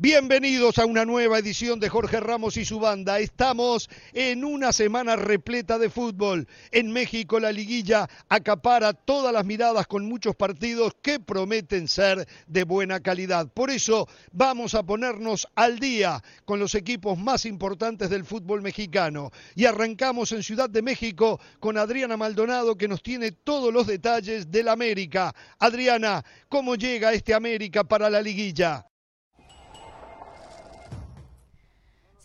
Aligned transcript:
Bienvenidos 0.00 0.78
a 0.78 0.86
una 0.86 1.04
nueva 1.04 1.40
edición 1.40 1.80
de 1.80 1.88
Jorge 1.88 2.20
Ramos 2.20 2.56
y 2.56 2.64
su 2.64 2.78
banda. 2.78 3.18
Estamos 3.18 3.90
en 4.12 4.44
una 4.44 4.72
semana 4.72 5.16
repleta 5.16 5.76
de 5.76 5.90
fútbol. 5.90 6.46
En 6.70 6.92
México 6.92 7.40
la 7.40 7.50
liguilla 7.50 8.08
acapara 8.28 8.92
todas 8.92 9.32
las 9.32 9.44
miradas 9.44 9.88
con 9.88 10.06
muchos 10.06 10.36
partidos 10.36 10.92
que 11.02 11.18
prometen 11.18 11.88
ser 11.88 12.28
de 12.46 12.62
buena 12.62 13.00
calidad. 13.00 13.48
Por 13.52 13.70
eso 13.70 14.06
vamos 14.30 14.76
a 14.76 14.84
ponernos 14.84 15.48
al 15.56 15.80
día 15.80 16.22
con 16.44 16.60
los 16.60 16.76
equipos 16.76 17.18
más 17.18 17.44
importantes 17.44 18.08
del 18.08 18.24
fútbol 18.24 18.62
mexicano. 18.62 19.32
Y 19.56 19.64
arrancamos 19.64 20.30
en 20.30 20.44
Ciudad 20.44 20.70
de 20.70 20.80
México 20.80 21.40
con 21.58 21.76
Adriana 21.76 22.16
Maldonado 22.16 22.76
que 22.76 22.86
nos 22.86 23.02
tiene 23.02 23.32
todos 23.32 23.74
los 23.74 23.88
detalles 23.88 24.48
del 24.48 24.68
América. 24.68 25.34
Adriana, 25.58 26.24
¿cómo 26.48 26.76
llega 26.76 27.14
este 27.14 27.34
América 27.34 27.82
para 27.82 28.08
la 28.08 28.22
liguilla? 28.22 28.88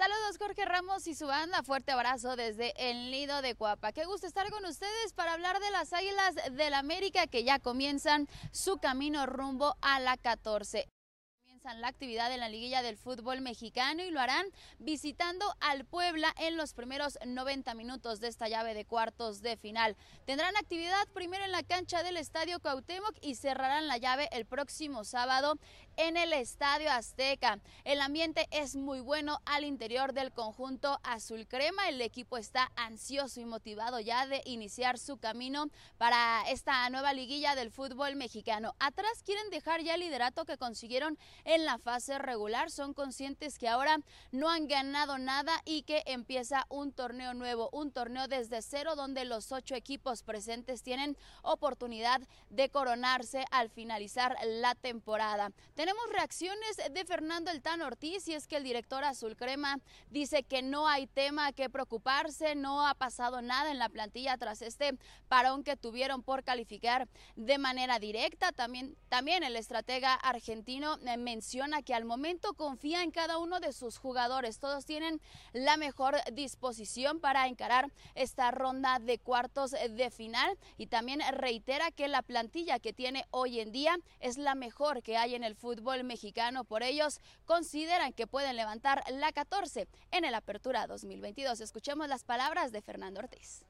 Saludos 0.04 0.38
Jorge 0.38 0.66
Ramos 0.66 1.08
y 1.08 1.16
su 1.16 1.28
banda, 1.28 1.64
fuerte 1.64 1.94
abrazo 1.94 2.36
desde 2.36 2.74
el 2.76 3.10
nido 3.10 3.42
de 3.42 3.56
Cuapa. 3.56 3.94
Qué 3.94 4.04
gusto 4.04 4.28
estar 4.28 4.50
con 4.50 4.66
ustedes 4.66 5.14
para 5.16 5.32
hablar 5.32 5.62
de 5.62 5.72
las 5.72 5.94
Águilas 5.94 6.36
del 6.52 6.74
América 6.74 7.26
que 7.26 7.46
ya 7.46 7.58
comienzan 7.60 8.28
su 8.52 8.80
camino 8.80 9.26
rumbo 9.26 9.78
a 9.82 10.02
la 10.02 10.18
14 10.18 10.90
la 11.78 11.88
actividad 11.88 12.32
en 12.34 12.42
la 12.42 12.50
liguilla 12.50 12.82
del 12.82 12.98
fútbol 12.98 13.40
mexicano 13.40 14.04
y 14.04 14.12
lo 14.12 14.20
harán 14.20 14.46
visitando 14.80 15.46
al 15.62 15.86
Puebla 15.86 16.34
en 16.38 16.58
los 16.58 16.74
primeros 16.74 17.18
90 17.26 17.74
minutos 17.74 18.20
de 18.20 18.28
esta 18.28 18.50
llave 18.50 18.74
de 18.74 18.84
cuartos 18.84 19.42
de 19.42 19.56
final. 19.56 19.96
Tendrán 20.26 20.58
actividad 20.58 21.08
primero 21.14 21.46
en 21.46 21.54
la 21.54 21.64
cancha 21.64 22.04
del 22.04 22.18
Estadio 22.18 22.60
Cuauhtémoc 22.60 23.16
y 23.22 23.36
cerrarán 23.36 23.88
la 23.88 23.98
llave 23.98 24.28
el 24.34 24.46
próximo 24.46 25.06
sábado 25.06 25.58
en 25.97 26.17
el 26.17 26.33
Estadio 26.33 26.91
Azteca. 26.91 27.59
El 27.83 28.02
ambiente 28.02 28.47
es 28.52 28.75
muy 28.75 28.99
bueno 28.99 29.39
al 29.45 29.63
interior 29.63 30.13
del 30.13 30.31
conjunto 30.31 30.99
azul 31.03 31.47
crema. 31.47 31.89
El 31.89 32.02
equipo 32.02 32.38
está 32.38 32.72
ansioso 32.75 33.39
y 33.39 33.45
motivado 33.45 33.99
ya 33.99 34.25
de 34.27 34.41
iniciar 34.45 34.97
su 34.97 35.17
camino 35.17 35.67
para 35.97 36.44
esta 36.49 36.89
nueva 36.89 37.14
liguilla 37.14 37.55
del 37.55 37.71
fútbol 37.71 38.16
mexicano. 38.16 38.75
Atrás 38.80 39.23
quieren 39.23 39.49
dejar 39.49 39.81
ya 39.81 39.95
el 39.95 40.02
liderato 40.02 40.45
que 40.45 40.58
consiguieron 40.58 41.17
en 41.45 41.66
la 41.66 41.77
fase 41.77 42.17
regular. 42.17 42.71
Son 42.71 42.94
conscientes 42.94 43.58
que 43.58 43.67
ahora 43.67 43.97
no 44.31 44.49
han 44.49 44.67
ganado 44.67 45.17
nada 45.17 45.61
y 45.66 45.83
que 45.83 46.03
empieza 46.05 46.66
un 46.69 46.91
torneo 46.91 47.33
nuevo, 47.33 47.69
un 47.71 47.91
torneo 47.91 48.27
desde 48.27 48.61
cero 48.61 48.95
donde 48.95 49.25
los 49.25 49.52
ocho 49.52 49.75
equipos 49.75 50.23
presentes 50.23 50.83
tienen 50.83 51.17
oportunidad 51.41 52.21
de 52.49 52.69
coronarse 52.69 53.45
al 53.52 53.69
finalizar 53.69 54.36
la 54.45 54.75
temporada. 54.75 55.52
Tenemos 55.84 56.09
reacciones 56.14 56.78
de 56.94 57.03
Fernando 57.03 57.52
El 57.52 57.62
Tan 57.62 57.81
Ortiz 57.81 58.26
y 58.30 58.34
es 58.34 58.48
que 58.48 58.56
el 58.56 58.64
director 58.64 59.03
Azul 59.03 59.36
Crema 59.36 59.81
dice 60.09 60.44
que 60.44 60.62
no 60.62 60.88
hay 60.88 61.08
tema 61.08 61.52
que 61.52 61.70
preocuparse, 61.70 62.56
no 62.56 62.88
ha 62.88 62.94
pasado 62.94 63.42
nada 63.42 63.70
en 63.70 63.80
la 63.80 63.89
plantilla 63.89 64.38
tras 64.38 64.61
este 64.61 64.98
parón 65.28 65.61
que 65.61 65.76
tuvieron 65.76 66.23
por 66.23 66.45
calificar 66.45 67.09
de 67.36 67.58
manera 67.58 68.00
directa. 68.00 68.54
También, 68.54 68.95
también 69.09 69.44
el 69.44 69.58
estratega 69.58 70.14
argentino 70.14 70.95
menciona 71.00 71.17
menciona 71.17 71.81
que 71.81 71.94
al 71.94 72.06
momento 72.06 72.54
confía 72.54 73.04
en 73.04 73.11
cada 73.11 73.38
uno 73.38 73.59
de 73.59 73.73
sus 73.73 73.98
jugadores. 73.98 74.59
Todos 74.59 74.86
tienen 74.86 75.20
la 75.52 75.76
mejor 75.76 76.16
disposición 76.31 77.20
para 77.20 77.48
encarar 77.48 77.92
esta 78.16 78.52
ronda 78.52 79.00
de 79.00 79.20
cuartos 79.20 79.72
de 79.72 80.09
final 80.11 80.58
y 80.78 80.88
también 80.88 81.20
reitera 81.34 81.92
que 81.92 82.08
la 82.08 82.22
plantilla 82.22 82.80
que 82.80 82.94
tiene 82.94 83.26
hoy 83.31 83.59
en 83.59 83.73
día 83.73 83.98
es 84.22 84.38
la 84.38 84.56
mejor 84.56 85.04
que 85.04 85.17
hay 85.17 85.36
en 85.36 85.44
el 85.44 85.56
fútbol 85.56 85.73
mexicano. 86.04 86.64
Por 86.64 86.84
ellos 86.84 87.20
consideran 87.46 88.14
que 88.14 88.28
pueden 88.28 88.56
levantar 88.56 89.04
la 89.11 89.32
14 89.32 89.88
en 90.11 90.26
el 90.26 90.36
Apertura 90.36 90.88
2022. 90.88 91.61
Escuchemos 91.61 92.08
las 92.08 92.23
palabras 92.23 92.72
de 92.72 92.82
Fernando 92.82 93.20
Ortiz. 93.20 93.66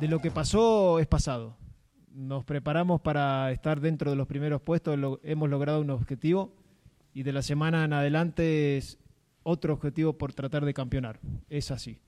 De 0.00 0.08
lo 0.08 0.20
que 0.20 0.30
pasó 0.30 0.98
es 0.98 1.06
pasado 1.06 1.56
nos 2.14 2.44
preparamos 2.44 3.00
para 3.00 3.50
estar 3.50 3.80
dentro 3.80 4.10
de 4.10 4.16
los 4.16 4.28
primeros 4.28 4.62
puestos, 4.62 4.96
hemos 5.24 5.50
logrado 5.50 5.80
un 5.80 5.90
objetivo 5.90 6.54
y 7.12 7.24
de 7.24 7.32
la 7.32 7.42
semana 7.42 7.84
en 7.84 7.92
adelante 7.92 8.76
es 8.76 8.98
otro 9.42 9.74
objetivo 9.74 10.16
por 10.16 10.32
tratar 10.32 10.64
de 10.64 10.72
campeonar. 10.72 11.18
Es 11.50 11.70
así. 11.70 12.00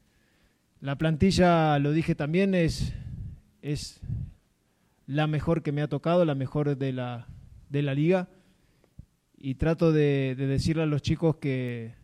La 0.80 0.96
plantilla, 0.96 1.78
lo 1.80 1.90
dije 1.90 2.14
también, 2.14 2.54
es, 2.54 2.94
es 3.62 4.00
la 5.06 5.26
mejor 5.26 5.62
que 5.62 5.72
me 5.72 5.82
ha 5.82 5.88
tocado, 5.88 6.24
la 6.24 6.34
mejor 6.36 6.76
de 6.76 6.92
la, 6.92 7.26
de 7.68 7.82
la 7.82 7.94
liga. 7.94 8.28
Y 9.38 9.56
trato 9.56 9.92
de, 9.92 10.34
decirle 10.36 10.84
a 10.84 10.86
los 10.86 11.02
chicos 11.02 11.36
que, 11.36 11.94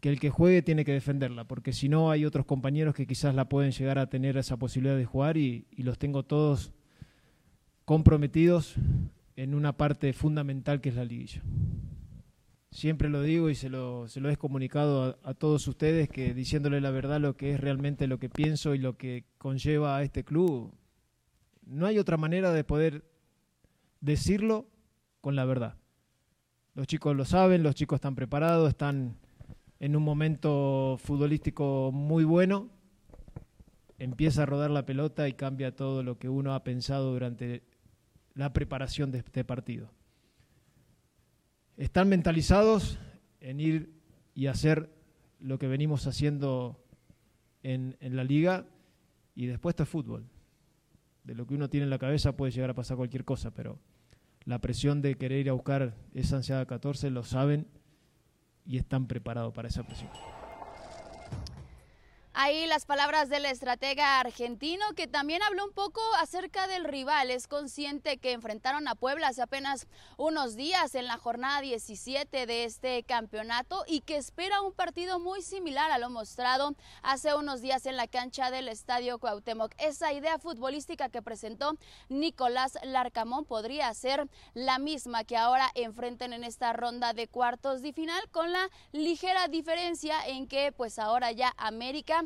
que, 0.00 0.08
el 0.08 0.18
que 0.18 0.30
juegue 0.30 0.62
tiene 0.62 0.84
que 0.84 0.92
defenderla, 0.92 1.44
porque 1.44 1.72
si 1.72 1.88
no 1.88 2.10
hay 2.10 2.24
otros 2.24 2.46
compañeros 2.46 2.94
que 2.94 3.06
quizás 3.06 3.34
la 3.34 3.48
pueden 3.48 3.72
llegar 3.72 3.98
a 3.98 4.08
tener 4.08 4.36
esa 4.36 4.56
posibilidad 4.56 4.96
de 4.96 5.04
jugar 5.04 5.36
y, 5.36 5.66
los 5.76 5.98
tengo 5.98 6.24
todos 6.24 6.72
comprometidos 7.84 8.76
en 9.36 9.54
una 9.54 9.76
parte 9.76 10.12
fundamental 10.12 10.80
que 10.80 10.90
es 10.90 10.94
la 10.94 11.04
liguilla. 11.04 11.42
Siempre 12.70 13.08
lo 13.08 13.22
digo 13.22 13.50
y 13.50 13.56
se 13.56 13.68
lo, 13.68 14.06
se 14.06 14.20
lo 14.20 14.30
he 14.30 14.36
comunicado 14.36 15.18
a, 15.24 15.34
todos 15.34 15.66
ustedes 15.66 16.08
que 16.08 16.34
diciéndole 16.34 16.80
la 16.80 16.92
verdad 16.92 17.20
lo 17.20 17.36
que 17.36 17.52
es 17.52 17.60
realmente 17.60 18.06
lo 18.06 18.18
que 18.18 18.28
pienso 18.28 18.74
y 18.74 18.78
lo 18.78 18.96
que 18.96 19.24
conlleva 19.38 19.96
a 19.96 20.02
este 20.04 20.22
club, 20.22 20.72
no 21.66 21.86
hay 21.86 21.98
otra 21.98 22.16
manera 22.16 22.52
de 22.52 22.62
poder 22.62 23.04
decirlo 24.00 24.66
con 25.20 25.36
la 25.36 25.44
verdad. 25.44 25.76
Los 26.74 26.86
chicos 26.86 27.16
lo 27.16 27.24
saben, 27.24 27.62
los 27.62 27.74
chicos 27.74 27.96
están 27.96 28.14
preparados, 28.14 28.68
están 28.68 29.16
en 29.80 29.96
un 29.96 30.02
momento 30.02 30.96
futbolístico 31.02 31.90
muy 31.92 32.24
bueno. 32.24 32.70
Empieza 33.98 34.44
a 34.44 34.46
rodar 34.46 34.70
la 34.70 34.86
pelota 34.86 35.28
y 35.28 35.34
cambia 35.34 35.74
todo 35.74 36.02
lo 36.02 36.18
que 36.18 36.28
uno 36.28 36.54
ha 36.54 36.64
pensado 36.64 37.12
durante 37.12 37.62
la 38.34 38.52
preparación 38.52 39.10
de 39.10 39.18
este 39.18 39.44
partido. 39.44 39.90
Están 41.76 42.08
mentalizados 42.08 42.98
en 43.40 43.60
ir 43.60 44.00
y 44.34 44.46
hacer 44.46 44.90
lo 45.38 45.58
que 45.58 45.66
venimos 45.66 46.06
haciendo 46.06 46.82
en, 47.62 47.96
la 48.00 48.24
liga 48.24 48.66
y 49.34 49.46
después 49.46 49.72
esto 49.72 49.82
es 49.82 49.88
fútbol. 49.88 50.26
De 51.24 51.34
lo 51.34 51.46
que 51.46 51.54
uno 51.54 51.68
tiene 51.68 51.84
en 51.84 51.90
la 51.90 51.98
cabeza 51.98 52.36
puede 52.36 52.52
llegar 52.52 52.70
a 52.70 52.74
pasar 52.74 52.96
cualquier 52.96 53.24
cosa, 53.24 53.52
pero 53.52 53.78
la 54.44 54.58
presión 54.58 55.02
de 55.02 55.16
querer 55.16 55.40
ir 55.40 55.50
a 55.50 55.54
buscar 55.54 55.94
esa 56.14 56.36
ansiada 56.36 56.66
14 56.66 57.10
lo 57.10 57.22
saben 57.22 57.66
y 58.64 58.78
están 58.78 59.06
preparados 59.06 59.52
para 59.52 59.68
esa 59.68 59.82
presión. 59.82 60.10
Ahí 62.42 62.66
las 62.66 62.86
palabras 62.86 63.28
del 63.28 63.44
estratega 63.44 64.18
argentino 64.18 64.82
que 64.96 65.06
también 65.06 65.42
habló 65.42 65.66
un 65.66 65.74
poco 65.74 66.00
acerca 66.18 66.66
del 66.68 66.84
rival. 66.84 67.30
Es 67.30 67.46
consciente 67.46 68.16
que 68.16 68.32
enfrentaron 68.32 68.88
a 68.88 68.94
Puebla 68.94 69.28
hace 69.28 69.42
apenas 69.42 69.86
unos 70.16 70.56
días 70.56 70.94
en 70.94 71.06
la 71.06 71.18
jornada 71.18 71.60
17 71.60 72.46
de 72.46 72.64
este 72.64 73.02
campeonato 73.02 73.84
y 73.86 74.00
que 74.00 74.16
espera 74.16 74.62
un 74.62 74.72
partido 74.72 75.20
muy 75.20 75.42
similar 75.42 75.90
a 75.90 75.98
lo 75.98 76.08
mostrado 76.08 76.74
hace 77.02 77.34
unos 77.34 77.60
días 77.60 77.84
en 77.84 77.98
la 77.98 78.06
cancha 78.06 78.50
del 78.50 78.68
Estadio 78.68 79.18
Cuauhtémoc. 79.18 79.74
Esa 79.76 80.14
idea 80.14 80.38
futbolística 80.38 81.10
que 81.10 81.20
presentó 81.20 81.76
Nicolás 82.08 82.78
Larcamón 82.84 83.44
podría 83.44 83.92
ser 83.92 84.26
la 84.54 84.78
misma 84.78 85.24
que 85.24 85.36
ahora 85.36 85.70
enfrenten 85.74 86.32
en 86.32 86.44
esta 86.44 86.72
ronda 86.72 87.12
de 87.12 87.28
cuartos 87.28 87.82
de 87.82 87.92
final 87.92 88.30
con 88.30 88.50
la 88.50 88.70
ligera 88.92 89.46
diferencia 89.48 90.26
en 90.26 90.48
que 90.48 90.72
pues 90.72 90.98
ahora 90.98 91.32
ya 91.32 91.52
América 91.58 92.24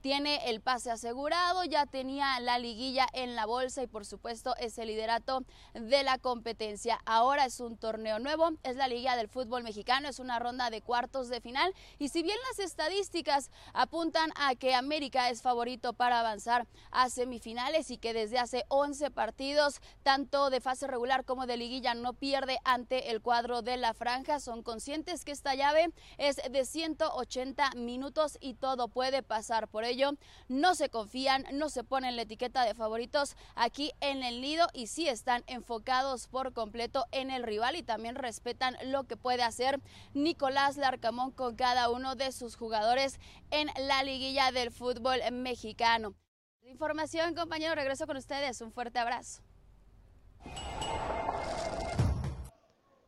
tiene 0.00 0.50
el 0.50 0.60
pase 0.60 0.90
asegurado, 0.90 1.64
ya 1.64 1.86
tenía 1.86 2.38
la 2.40 2.58
liguilla 2.58 3.06
en 3.12 3.34
la 3.34 3.46
bolsa 3.46 3.82
y 3.82 3.86
por 3.86 4.04
supuesto 4.04 4.54
es 4.56 4.78
el 4.78 4.88
liderato 4.88 5.44
de 5.74 6.02
la 6.02 6.18
competencia. 6.18 7.00
Ahora 7.06 7.46
es 7.46 7.60
un 7.60 7.76
torneo 7.76 8.18
nuevo, 8.18 8.50
es 8.62 8.76
la 8.76 8.88
liga 8.88 9.16
del 9.16 9.28
fútbol 9.28 9.62
mexicano, 9.62 10.08
es 10.08 10.18
una 10.18 10.38
ronda 10.38 10.70
de 10.70 10.82
cuartos 10.82 11.28
de 11.28 11.40
final 11.40 11.74
y 11.98 12.08
si 12.08 12.22
bien 12.22 12.38
las 12.48 12.66
estadísticas 12.66 13.50
apuntan 13.72 14.30
a 14.36 14.54
que 14.54 14.74
América 14.74 15.30
es 15.30 15.42
favorito 15.42 15.92
para 15.92 16.20
avanzar 16.20 16.66
a 16.90 17.08
semifinales 17.10 17.90
y 17.90 17.98
que 17.98 18.12
desde 18.12 18.38
hace 18.38 18.64
11 18.68 19.10
partidos, 19.10 19.80
tanto 20.02 20.50
de 20.50 20.60
fase 20.60 20.86
regular 20.86 21.24
como 21.24 21.46
de 21.46 21.56
liguilla, 21.56 21.94
no 21.94 22.12
pierde 22.12 22.58
ante 22.64 23.10
el 23.10 23.20
cuadro 23.20 23.62
de 23.62 23.76
la 23.76 23.94
franja, 23.94 24.40
son 24.40 24.62
conscientes 24.62 25.24
que 25.24 25.32
esta 25.32 25.54
llave 25.54 25.88
es 26.18 26.36
de 26.36 26.64
180 26.64 27.70
minutos 27.76 28.38
y 28.40 28.54
todo 28.54 28.88
puede 28.88 29.22
pasar 29.22 29.68
por 29.68 29.84
ello, 29.90 30.12
no 30.48 30.74
se 30.74 30.88
confían, 30.88 31.46
no 31.52 31.68
se 31.68 31.84
ponen 31.84 32.16
la 32.16 32.22
etiqueta 32.22 32.64
de 32.64 32.74
favoritos 32.74 33.36
aquí 33.54 33.92
en 34.00 34.22
el 34.22 34.40
nido 34.40 34.66
y 34.72 34.86
sí 34.86 35.08
están 35.08 35.42
enfocados 35.46 36.28
por 36.28 36.52
completo 36.52 37.06
en 37.12 37.30
el 37.30 37.42
rival 37.42 37.76
y 37.76 37.82
también 37.82 38.14
respetan 38.14 38.76
lo 38.84 39.04
que 39.04 39.16
puede 39.16 39.42
hacer 39.42 39.80
Nicolás 40.14 40.76
Larcamón 40.76 41.30
con 41.30 41.56
cada 41.56 41.90
uno 41.90 42.16
de 42.16 42.32
sus 42.32 42.56
jugadores 42.56 43.18
en 43.50 43.68
la 43.78 44.02
liguilla 44.02 44.52
del 44.52 44.70
fútbol 44.70 45.20
mexicano. 45.32 46.14
Información, 46.62 47.34
compañero, 47.34 47.74
regreso 47.74 48.06
con 48.06 48.16
ustedes. 48.16 48.60
Un 48.60 48.72
fuerte 48.72 48.98
abrazo. 48.98 49.42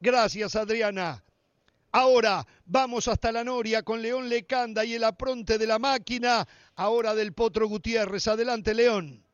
Gracias, 0.00 0.54
Adriana. 0.54 1.24
Ahora 2.00 2.46
vamos 2.64 3.08
hasta 3.08 3.32
la 3.32 3.42
Noria 3.42 3.82
con 3.82 4.00
León 4.00 4.28
Lecanda 4.28 4.84
y 4.84 4.94
el 4.94 5.02
apronte 5.02 5.58
de 5.58 5.66
la 5.66 5.80
máquina. 5.80 6.46
Ahora 6.76 7.12
del 7.12 7.32
Potro 7.32 7.66
Gutiérrez. 7.66 8.28
Adelante, 8.28 8.72
León. 8.72 9.24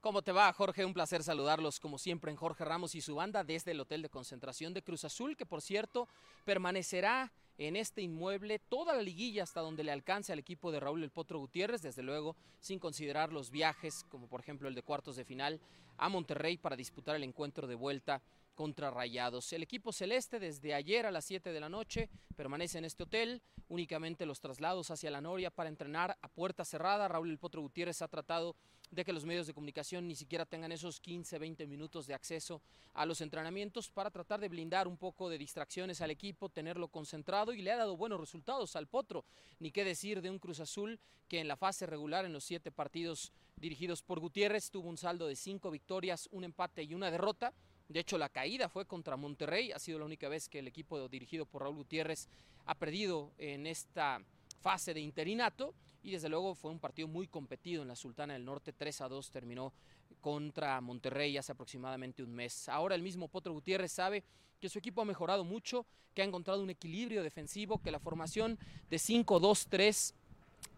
¿Cómo 0.00 0.22
te 0.22 0.32
va, 0.32 0.52
Jorge? 0.52 0.84
Un 0.84 0.92
placer 0.92 1.22
saludarlos 1.22 1.78
como 1.78 1.96
siempre 1.96 2.32
en 2.32 2.36
Jorge 2.36 2.64
Ramos 2.64 2.96
y 2.96 3.00
su 3.00 3.14
banda 3.14 3.44
desde 3.44 3.70
el 3.70 3.78
Hotel 3.78 4.02
de 4.02 4.08
Concentración 4.08 4.74
de 4.74 4.82
Cruz 4.82 5.04
Azul, 5.04 5.36
que 5.36 5.46
por 5.46 5.62
cierto 5.62 6.08
permanecerá 6.44 7.30
en 7.56 7.76
este 7.76 8.02
inmueble 8.02 8.58
toda 8.58 8.96
la 8.96 9.02
liguilla 9.02 9.44
hasta 9.44 9.60
donde 9.60 9.84
le 9.84 9.92
alcance 9.92 10.32
al 10.32 10.40
equipo 10.40 10.72
de 10.72 10.80
Raúl 10.80 11.04
El 11.04 11.10
Potro 11.10 11.38
Gutiérrez, 11.38 11.82
desde 11.82 12.02
luego 12.02 12.34
sin 12.58 12.80
considerar 12.80 13.32
los 13.32 13.52
viajes, 13.52 14.06
como 14.08 14.26
por 14.26 14.40
ejemplo 14.40 14.66
el 14.66 14.74
de 14.74 14.82
cuartos 14.82 15.14
de 15.14 15.24
final 15.24 15.60
a 15.98 16.08
Monterrey 16.08 16.56
para 16.56 16.74
disputar 16.74 17.14
el 17.14 17.22
encuentro 17.22 17.68
de 17.68 17.76
vuelta 17.76 18.20
contra 18.54 18.90
Rayados. 18.90 19.52
El 19.52 19.62
equipo 19.62 19.92
celeste 19.92 20.38
desde 20.38 20.74
ayer 20.74 21.06
a 21.06 21.10
las 21.10 21.24
7 21.24 21.52
de 21.52 21.60
la 21.60 21.68
noche 21.68 22.08
permanece 22.36 22.78
en 22.78 22.84
este 22.84 23.04
hotel, 23.04 23.42
únicamente 23.68 24.26
los 24.26 24.40
traslados 24.40 24.90
hacia 24.90 25.10
la 25.10 25.20
Noria 25.20 25.50
para 25.50 25.68
entrenar 25.68 26.18
a 26.20 26.28
puerta 26.28 26.64
cerrada. 26.64 27.08
Raúl 27.08 27.30
El 27.30 27.38
Potro 27.38 27.62
Gutiérrez 27.62 28.02
ha 28.02 28.08
tratado 28.08 28.56
de 28.90 29.04
que 29.04 29.12
los 29.12 29.24
medios 29.24 29.46
de 29.46 29.54
comunicación 29.54 30.06
ni 30.06 30.14
siquiera 30.14 30.44
tengan 30.44 30.70
esos 30.70 31.00
15, 31.00 31.38
20 31.38 31.66
minutos 31.66 32.06
de 32.06 32.14
acceso 32.14 32.62
a 32.92 33.06
los 33.06 33.22
entrenamientos 33.22 33.90
para 33.90 34.10
tratar 34.10 34.38
de 34.40 34.48
blindar 34.48 34.86
un 34.86 34.98
poco 34.98 35.30
de 35.30 35.38
distracciones 35.38 36.02
al 36.02 36.10
equipo, 36.10 36.50
tenerlo 36.50 36.88
concentrado 36.88 37.54
y 37.54 37.62
le 37.62 37.72
ha 37.72 37.76
dado 37.76 37.96
buenos 37.96 38.20
resultados 38.20 38.76
al 38.76 38.86
Potro. 38.86 39.24
Ni 39.58 39.70
qué 39.72 39.84
decir 39.84 40.20
de 40.20 40.30
un 40.30 40.38
Cruz 40.38 40.60
Azul 40.60 41.00
que 41.26 41.40
en 41.40 41.48
la 41.48 41.56
fase 41.56 41.86
regular 41.86 42.26
en 42.26 42.34
los 42.34 42.44
siete 42.44 42.70
partidos 42.70 43.32
dirigidos 43.56 44.02
por 44.02 44.20
Gutiérrez 44.20 44.70
tuvo 44.70 44.88
un 44.88 44.98
saldo 44.98 45.26
de 45.26 45.36
cinco 45.36 45.70
victorias, 45.70 46.28
un 46.30 46.44
empate 46.44 46.82
y 46.82 46.94
una 46.94 47.10
derrota 47.10 47.54
de 47.92 48.00
hecho, 48.00 48.18
la 48.18 48.28
caída 48.28 48.68
fue 48.68 48.86
contra 48.86 49.16
Monterrey. 49.16 49.72
Ha 49.72 49.78
sido 49.78 49.98
la 49.98 50.04
única 50.04 50.28
vez 50.28 50.48
que 50.48 50.58
el 50.58 50.68
equipo 50.68 51.08
dirigido 51.08 51.46
por 51.46 51.62
Raúl 51.62 51.76
Gutiérrez 51.76 52.28
ha 52.66 52.74
perdido 52.74 53.32
en 53.38 53.66
esta 53.66 54.20
fase 54.60 54.94
de 54.94 55.00
interinato. 55.00 55.74
Y 56.02 56.10
desde 56.10 56.28
luego 56.28 56.54
fue 56.54 56.70
un 56.70 56.80
partido 56.80 57.06
muy 57.06 57.28
competido 57.28 57.82
en 57.82 57.88
la 57.88 57.96
Sultana 57.96 58.32
del 58.32 58.44
Norte. 58.44 58.72
3 58.72 59.02
a 59.02 59.08
2 59.08 59.30
terminó 59.30 59.72
contra 60.20 60.80
Monterrey 60.80 61.36
hace 61.36 61.52
aproximadamente 61.52 62.22
un 62.22 62.34
mes. 62.34 62.68
Ahora 62.68 62.94
el 62.94 63.02
mismo 63.02 63.28
Potro 63.28 63.52
Gutiérrez 63.52 63.92
sabe 63.92 64.24
que 64.60 64.68
su 64.68 64.78
equipo 64.78 65.02
ha 65.02 65.04
mejorado 65.04 65.44
mucho, 65.44 65.86
que 66.14 66.22
ha 66.22 66.24
encontrado 66.24 66.62
un 66.62 66.70
equilibrio 66.70 67.22
defensivo, 67.22 67.82
que 67.82 67.90
la 67.90 67.98
formación 67.98 68.58
de 68.88 68.96
5-2-3 68.96 70.14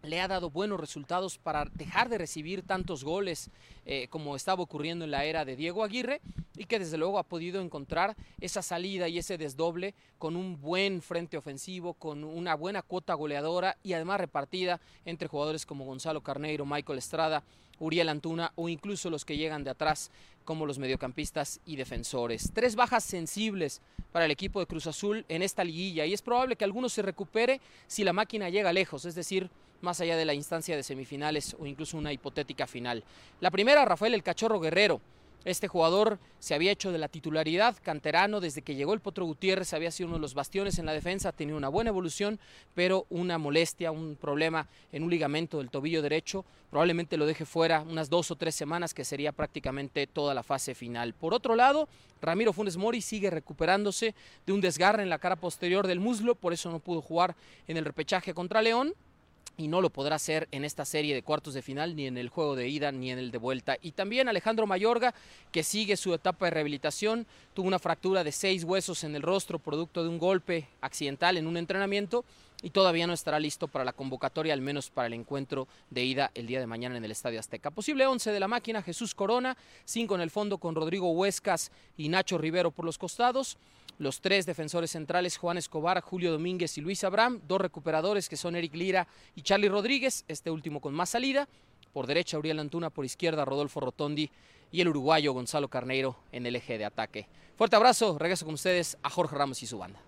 le 0.03 0.21
ha 0.21 0.29
dado 0.29 0.51
buenos 0.51 0.79
resultados 0.79 1.39
para 1.39 1.65
dejar 1.75 2.09
de 2.09 2.19
recibir 2.19 2.63
tantos 2.63 3.05
goles 3.05 3.51
eh, 3.87 4.09
como 4.09 4.37
estaba 4.37 4.63
ocurriendo 4.63 5.05
en 5.05 5.11
la 5.11 5.25
era 5.25 5.45
de 5.45 5.57
Diego 5.57 5.83
Aguirre 5.83 6.21
y 6.57 6.65
que 6.65 6.79
desde 6.79 6.99
luego 6.99 7.19
ha 7.19 7.25
podido 7.25 7.61
encontrar 7.61 8.17
esa 8.41 8.63
salida 8.63 9.09
y 9.09 9.19
ese 9.19 9.39
desdoble 9.39 9.95
con 10.19 10.37
un 10.37 10.61
buen 10.61 11.03
frente 11.03 11.37
ofensivo, 11.37 11.95
con 11.95 12.25
una 12.25 12.55
buena 12.55 12.83
cuota 12.83 13.15
goleadora 13.15 13.77
y 13.83 13.95
además 13.95 14.21
repartida 14.21 14.81
entre 15.05 15.29
jugadores 15.29 15.67
como 15.67 15.85
Gonzalo 15.85 16.23
Carneiro, 16.23 16.67
Michael 16.67 16.99
Estrada, 16.99 17.43
Uriel 17.81 18.09
Antuna 18.09 18.53
o 18.55 18.69
incluso 18.69 19.11
los 19.11 19.25
que 19.25 19.37
llegan 19.37 19.65
de 19.65 19.71
atrás 19.71 20.11
como 20.45 20.67
los 20.67 20.79
mediocampistas 20.79 21.61
y 21.67 21.77
defensores. 21.77 22.51
Tres 22.53 22.77
bajas 22.77 23.03
sensibles 23.03 23.81
para 24.13 24.27
el 24.27 24.31
equipo 24.31 24.61
de 24.61 24.67
Cruz 24.67 24.87
Azul 24.87 25.25
en 25.29 25.43
esta 25.43 25.65
liguilla 25.65 26.07
y 26.07 26.13
es 26.13 26.23
probable 26.23 26.57
que 26.57 26.65
alguno 26.65 26.89
se 26.89 27.03
recupere 27.03 27.61
si 27.87 28.05
la 28.05 28.13
máquina 28.13 28.51
llega 28.51 28.73
lejos, 28.73 29.07
es 29.07 29.15
decir, 29.15 29.51
más 29.85 30.01
allá 30.01 30.17
de 30.17 30.25
la 30.25 30.35
instancia 30.35 30.75
de 30.75 30.83
semifinales 30.83 31.55
o 31.59 31.67
incluso 31.67 31.97
una 31.97 32.13
hipotética 32.13 32.67
final. 32.67 33.05
La 33.41 33.51
primera, 33.51 33.85
Rafael 33.85 34.15
el 34.15 34.23
Cachorro 34.23 34.59
Guerrero. 34.59 35.01
Este 35.45 35.69
jugador 35.69 36.19
se 36.39 36.55
había 36.55 36.73
hecho 36.73 36.91
de 36.91 36.97
la 36.97 37.09
titularidad 37.09 37.77
canterano 37.83 38.41
desde 38.41 38.63
que 38.63 38.77
llegó 38.77 38.95
el 38.95 39.01
Potro 39.01 39.27
Gutiérrez, 39.27 39.75
había 39.75 39.91
sido 39.91 40.07
uno 40.07 40.17
de 40.17 40.23
los 40.23 40.33
bastiones 40.33 40.79
en 40.79 40.87
la 40.87 40.95
defensa, 40.95 41.33
tenía 41.33 41.55
una 41.55 41.69
buena 41.69 41.91
evolución, 41.91 42.41
pero 42.75 43.05
una 43.11 43.37
molestia, 43.37 43.93
un 43.93 44.17
problema 44.17 44.67
en 44.91 45.03
un 45.03 45.11
ligamento 45.11 45.59
del 45.59 45.69
tobillo 45.69 46.01
derecho, 46.01 46.47
probablemente 46.71 47.19
lo 47.19 47.27
deje 47.27 47.45
fuera 47.45 47.83
unas 47.83 48.09
dos 48.09 48.31
o 48.31 48.37
tres 48.37 48.55
semanas, 48.55 48.95
que 48.95 49.05
sería 49.05 49.33
prácticamente 49.33 50.07
toda 50.07 50.33
la 50.33 50.43
fase 50.43 50.75
final. 50.75 51.13
Por 51.13 51.35
otro 51.35 51.57
lado, 51.57 51.91
Ramiro 52.23 52.55
Funes 52.55 52.79
Mori 52.79 53.03
sigue 53.03 53.29
recuperándose 53.29 54.15
de 54.47 54.53
un 54.55 54.63
desgarre 54.63 55.03
en 55.03 55.11
la 55.11 55.19
cara 55.19 55.37
posterior 55.37 55.87
del 55.87 56.01
muslo, 56.01 56.37
por 56.37 56.55
eso 56.55 56.71
no 56.71 56.79
pudo 56.79 57.03
jugar 57.03 57.37
en 57.69 57.77
el 57.77 57.85
repechaje 57.85 58.33
contra 58.33 58.63
León 58.63 58.95
y 59.57 59.69
no 59.69 59.81
lo 59.81 59.91
podrá 59.91 60.17
hacer 60.17 60.49
en 60.51 60.65
esta 60.65 60.85
serie 60.85 61.15
de 61.15 61.23
cuartos 61.23 61.55
de 61.55 61.63
final, 61.63 61.95
ni 61.97 62.07
en 62.07 62.19
el 62.19 62.29
juego 62.29 62.57
de 62.57 62.69
ida, 62.69 62.93
ni 62.93 63.11
en 63.11 63.19
el 63.19 63.31
de 63.31 63.39
vuelta. 63.39 63.77
Y 63.83 63.93
también 63.93 64.29
Alejandro 64.29 64.67
Mayorga, 64.67 65.15
que 65.53 65.63
sigue 65.63 65.97
su 65.97 66.13
etapa 66.15 66.47
de 66.47 66.51
rehabilitación, 66.51 67.27
tuvo 67.55 67.69
una 67.69 67.79
fractura 67.79 68.25
de 68.25 68.33
seis 68.33 68.65
huesos 68.65 69.05
en 69.05 69.15
el 69.15 69.23
rostro, 69.23 69.59
producto 69.59 70.03
de 70.03 70.09
un 70.09 70.19
golpe 70.19 70.69
accidental 70.81 71.37
en 71.37 71.47
un 71.47 71.57
entrenamiento, 71.57 72.25
y 72.63 72.71
todavía 72.71 73.07
no 73.07 73.13
estará 73.13 73.39
listo 73.39 73.69
para 73.69 73.85
la 73.85 73.93
convocatoria, 73.93 74.55
al 74.55 74.63
menos 74.63 74.89
para 74.89 75.07
el 75.07 75.13
encuentro 75.13 75.69
de 75.91 76.03
ida 76.03 76.31
el 76.35 76.47
día 76.47 76.61
de 76.61 76.67
mañana 76.67 76.97
en 76.97 77.05
el 77.05 77.11
Estadio 77.11 77.39
Azteca. 77.39 77.71
Posible 77.71 78.07
11 78.07 78.33
de 78.33 78.41
la 78.41 78.49
máquina, 78.49 78.83
Jesús 78.83 79.15
Corona, 79.15 79.55
5 79.85 80.15
en 80.15 80.21
el 80.23 80.31
fondo 80.31 80.57
con 80.57 80.75
Rodrigo 80.75 81.11
Huescas 81.11 81.71
y 81.99 82.09
Nacho 82.09 82.39
Rivero 82.39 82.71
por 82.71 82.87
los 82.87 82.97
costados. 82.97 83.59
Los 83.99 84.21
tres 84.21 84.45
defensores 84.47 84.91
centrales, 84.91 85.37
Juan 85.37 85.57
Escobar, 85.57 86.01
Julio 86.01 86.33
Domínguez 86.33 86.77
y 86.79 86.81
Luis 86.81 87.05
Abraham. 87.05 87.41
Dos 87.47 87.61
recuperadores 87.61 88.29
que 88.29 88.37
son 88.37 88.57
Eric 88.57 88.75
Lira 88.75 89.07
y 89.35 89.43
Charlie 89.43 89.69
Rodríguez, 89.69 90.25
este 90.27 90.51
último 90.51 90.81
con 90.81 90.95
más 90.95 91.11
salida. 91.11 91.49
Por 91.93 92.07
derecha, 92.07 92.39
Uriel 92.39 92.59
Antuna, 92.59 92.91
por 92.91 93.05
izquierda, 93.05 93.45
Rodolfo 93.45 93.79
Rotondi 93.79 94.31
y 94.73 94.81
el 94.81 94.89
uruguayo 94.89 95.33
Gonzalo 95.33 95.69
Carneiro 95.69 96.17
en 96.33 96.47
el 96.47 96.57
eje 96.57 96.77
de 96.77 96.85
ataque. 96.85 97.29
Fuerte 97.57 97.77
abrazo, 97.77 98.19
regreso 98.19 98.45
con 98.45 98.55
ustedes 98.55 98.99
a 99.03 99.11
Jorge 99.11 99.37
Ramos 99.37 99.63
y 99.63 99.67
su 99.67 99.79
banda. 99.79 100.01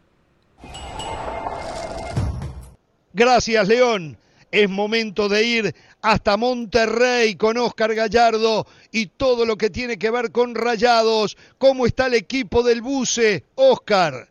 Gracias, 3.12 3.68
León. 3.68 4.18
Es 4.50 4.68
momento 4.68 5.28
de 5.28 5.44
ir 5.44 5.74
hasta 6.06 6.36
Monterrey 6.36 7.34
con 7.34 7.56
Oscar 7.56 7.92
Gallardo 7.92 8.64
y 8.92 9.06
todo 9.06 9.44
lo 9.44 9.56
que 9.56 9.70
tiene 9.70 9.98
que 9.98 10.12
ver 10.12 10.30
con 10.30 10.54
Rayados. 10.54 11.36
¿Cómo 11.58 11.84
está 11.84 12.06
el 12.06 12.14
equipo 12.14 12.62
del 12.62 12.80
Buce? 12.80 13.42
Oscar. 13.56 14.28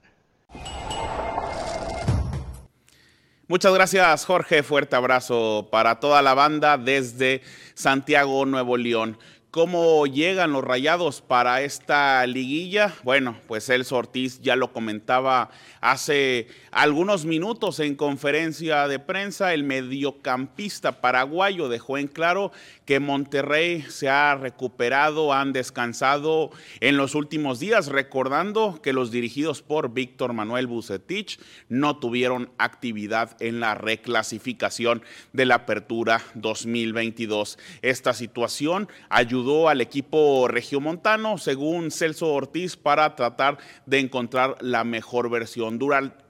Muchas 3.48 3.74
gracias 3.74 4.26
Jorge, 4.26 4.64
fuerte 4.64 4.96
abrazo 4.96 5.68
para 5.70 6.00
toda 6.00 6.22
la 6.22 6.34
banda 6.34 6.78
desde 6.78 7.42
Santiago, 7.74 8.46
Nuevo 8.46 8.78
León. 8.78 9.18
¿Cómo 9.56 10.06
llegan 10.06 10.52
los 10.52 10.66
rayados 10.66 11.22
para 11.22 11.62
esta 11.62 12.28
liguilla? 12.28 12.94
Bueno, 13.04 13.38
pues 13.48 13.70
el 13.70 13.86
Ortiz 13.90 14.42
ya 14.42 14.58
lo 14.58 14.74
comentaba 14.74 15.50
hace 15.80 16.50
algunos 16.72 17.24
minutos 17.24 17.80
en 17.80 17.96
conferencia 17.96 18.90
de 18.90 19.00
prensa. 19.00 19.54
El 19.54 19.64
mediocampista 19.64 21.00
paraguayo 21.00 21.70
dejó 21.70 21.98
en 21.98 22.08
claro 22.08 22.52
que 22.86 23.00
Monterrey 23.00 23.84
se 23.90 24.10
ha 24.10 24.36
recuperado, 24.36 25.34
han 25.34 25.54
descansado 25.54 26.52
en 26.80 26.98
los 26.98 27.16
últimos 27.16 27.60
días, 27.60 27.88
recordando 27.88 28.80
que 28.82 28.94
los 28.94 29.12
dirigidos 29.12 29.62
por 29.62 29.94
Víctor 29.94 30.34
Manuel 30.34 30.68
Bucetich 30.68 31.40
no 31.68 31.98
tuvieron 31.98 32.52
actividad 32.58 33.36
en 33.40 33.60
la 33.60 33.76
reclasificación 33.76 35.04
de 35.34 35.46
la 35.46 35.56
apertura 35.56 36.22
2022. 36.36 37.58
Esta 37.82 38.14
situación 38.14 38.88
ayudó 39.10 39.70
al 39.70 39.82
equipo 39.82 40.48
regiomontano, 40.48 41.38
según 41.38 41.92
Celso 41.92 42.32
Ortiz, 42.32 42.78
para 42.78 43.16
tratar 43.16 43.58
de 43.86 44.00
encontrar 44.00 44.58
la 44.62 44.84
mejor 44.84 45.30
versión. 45.30 45.80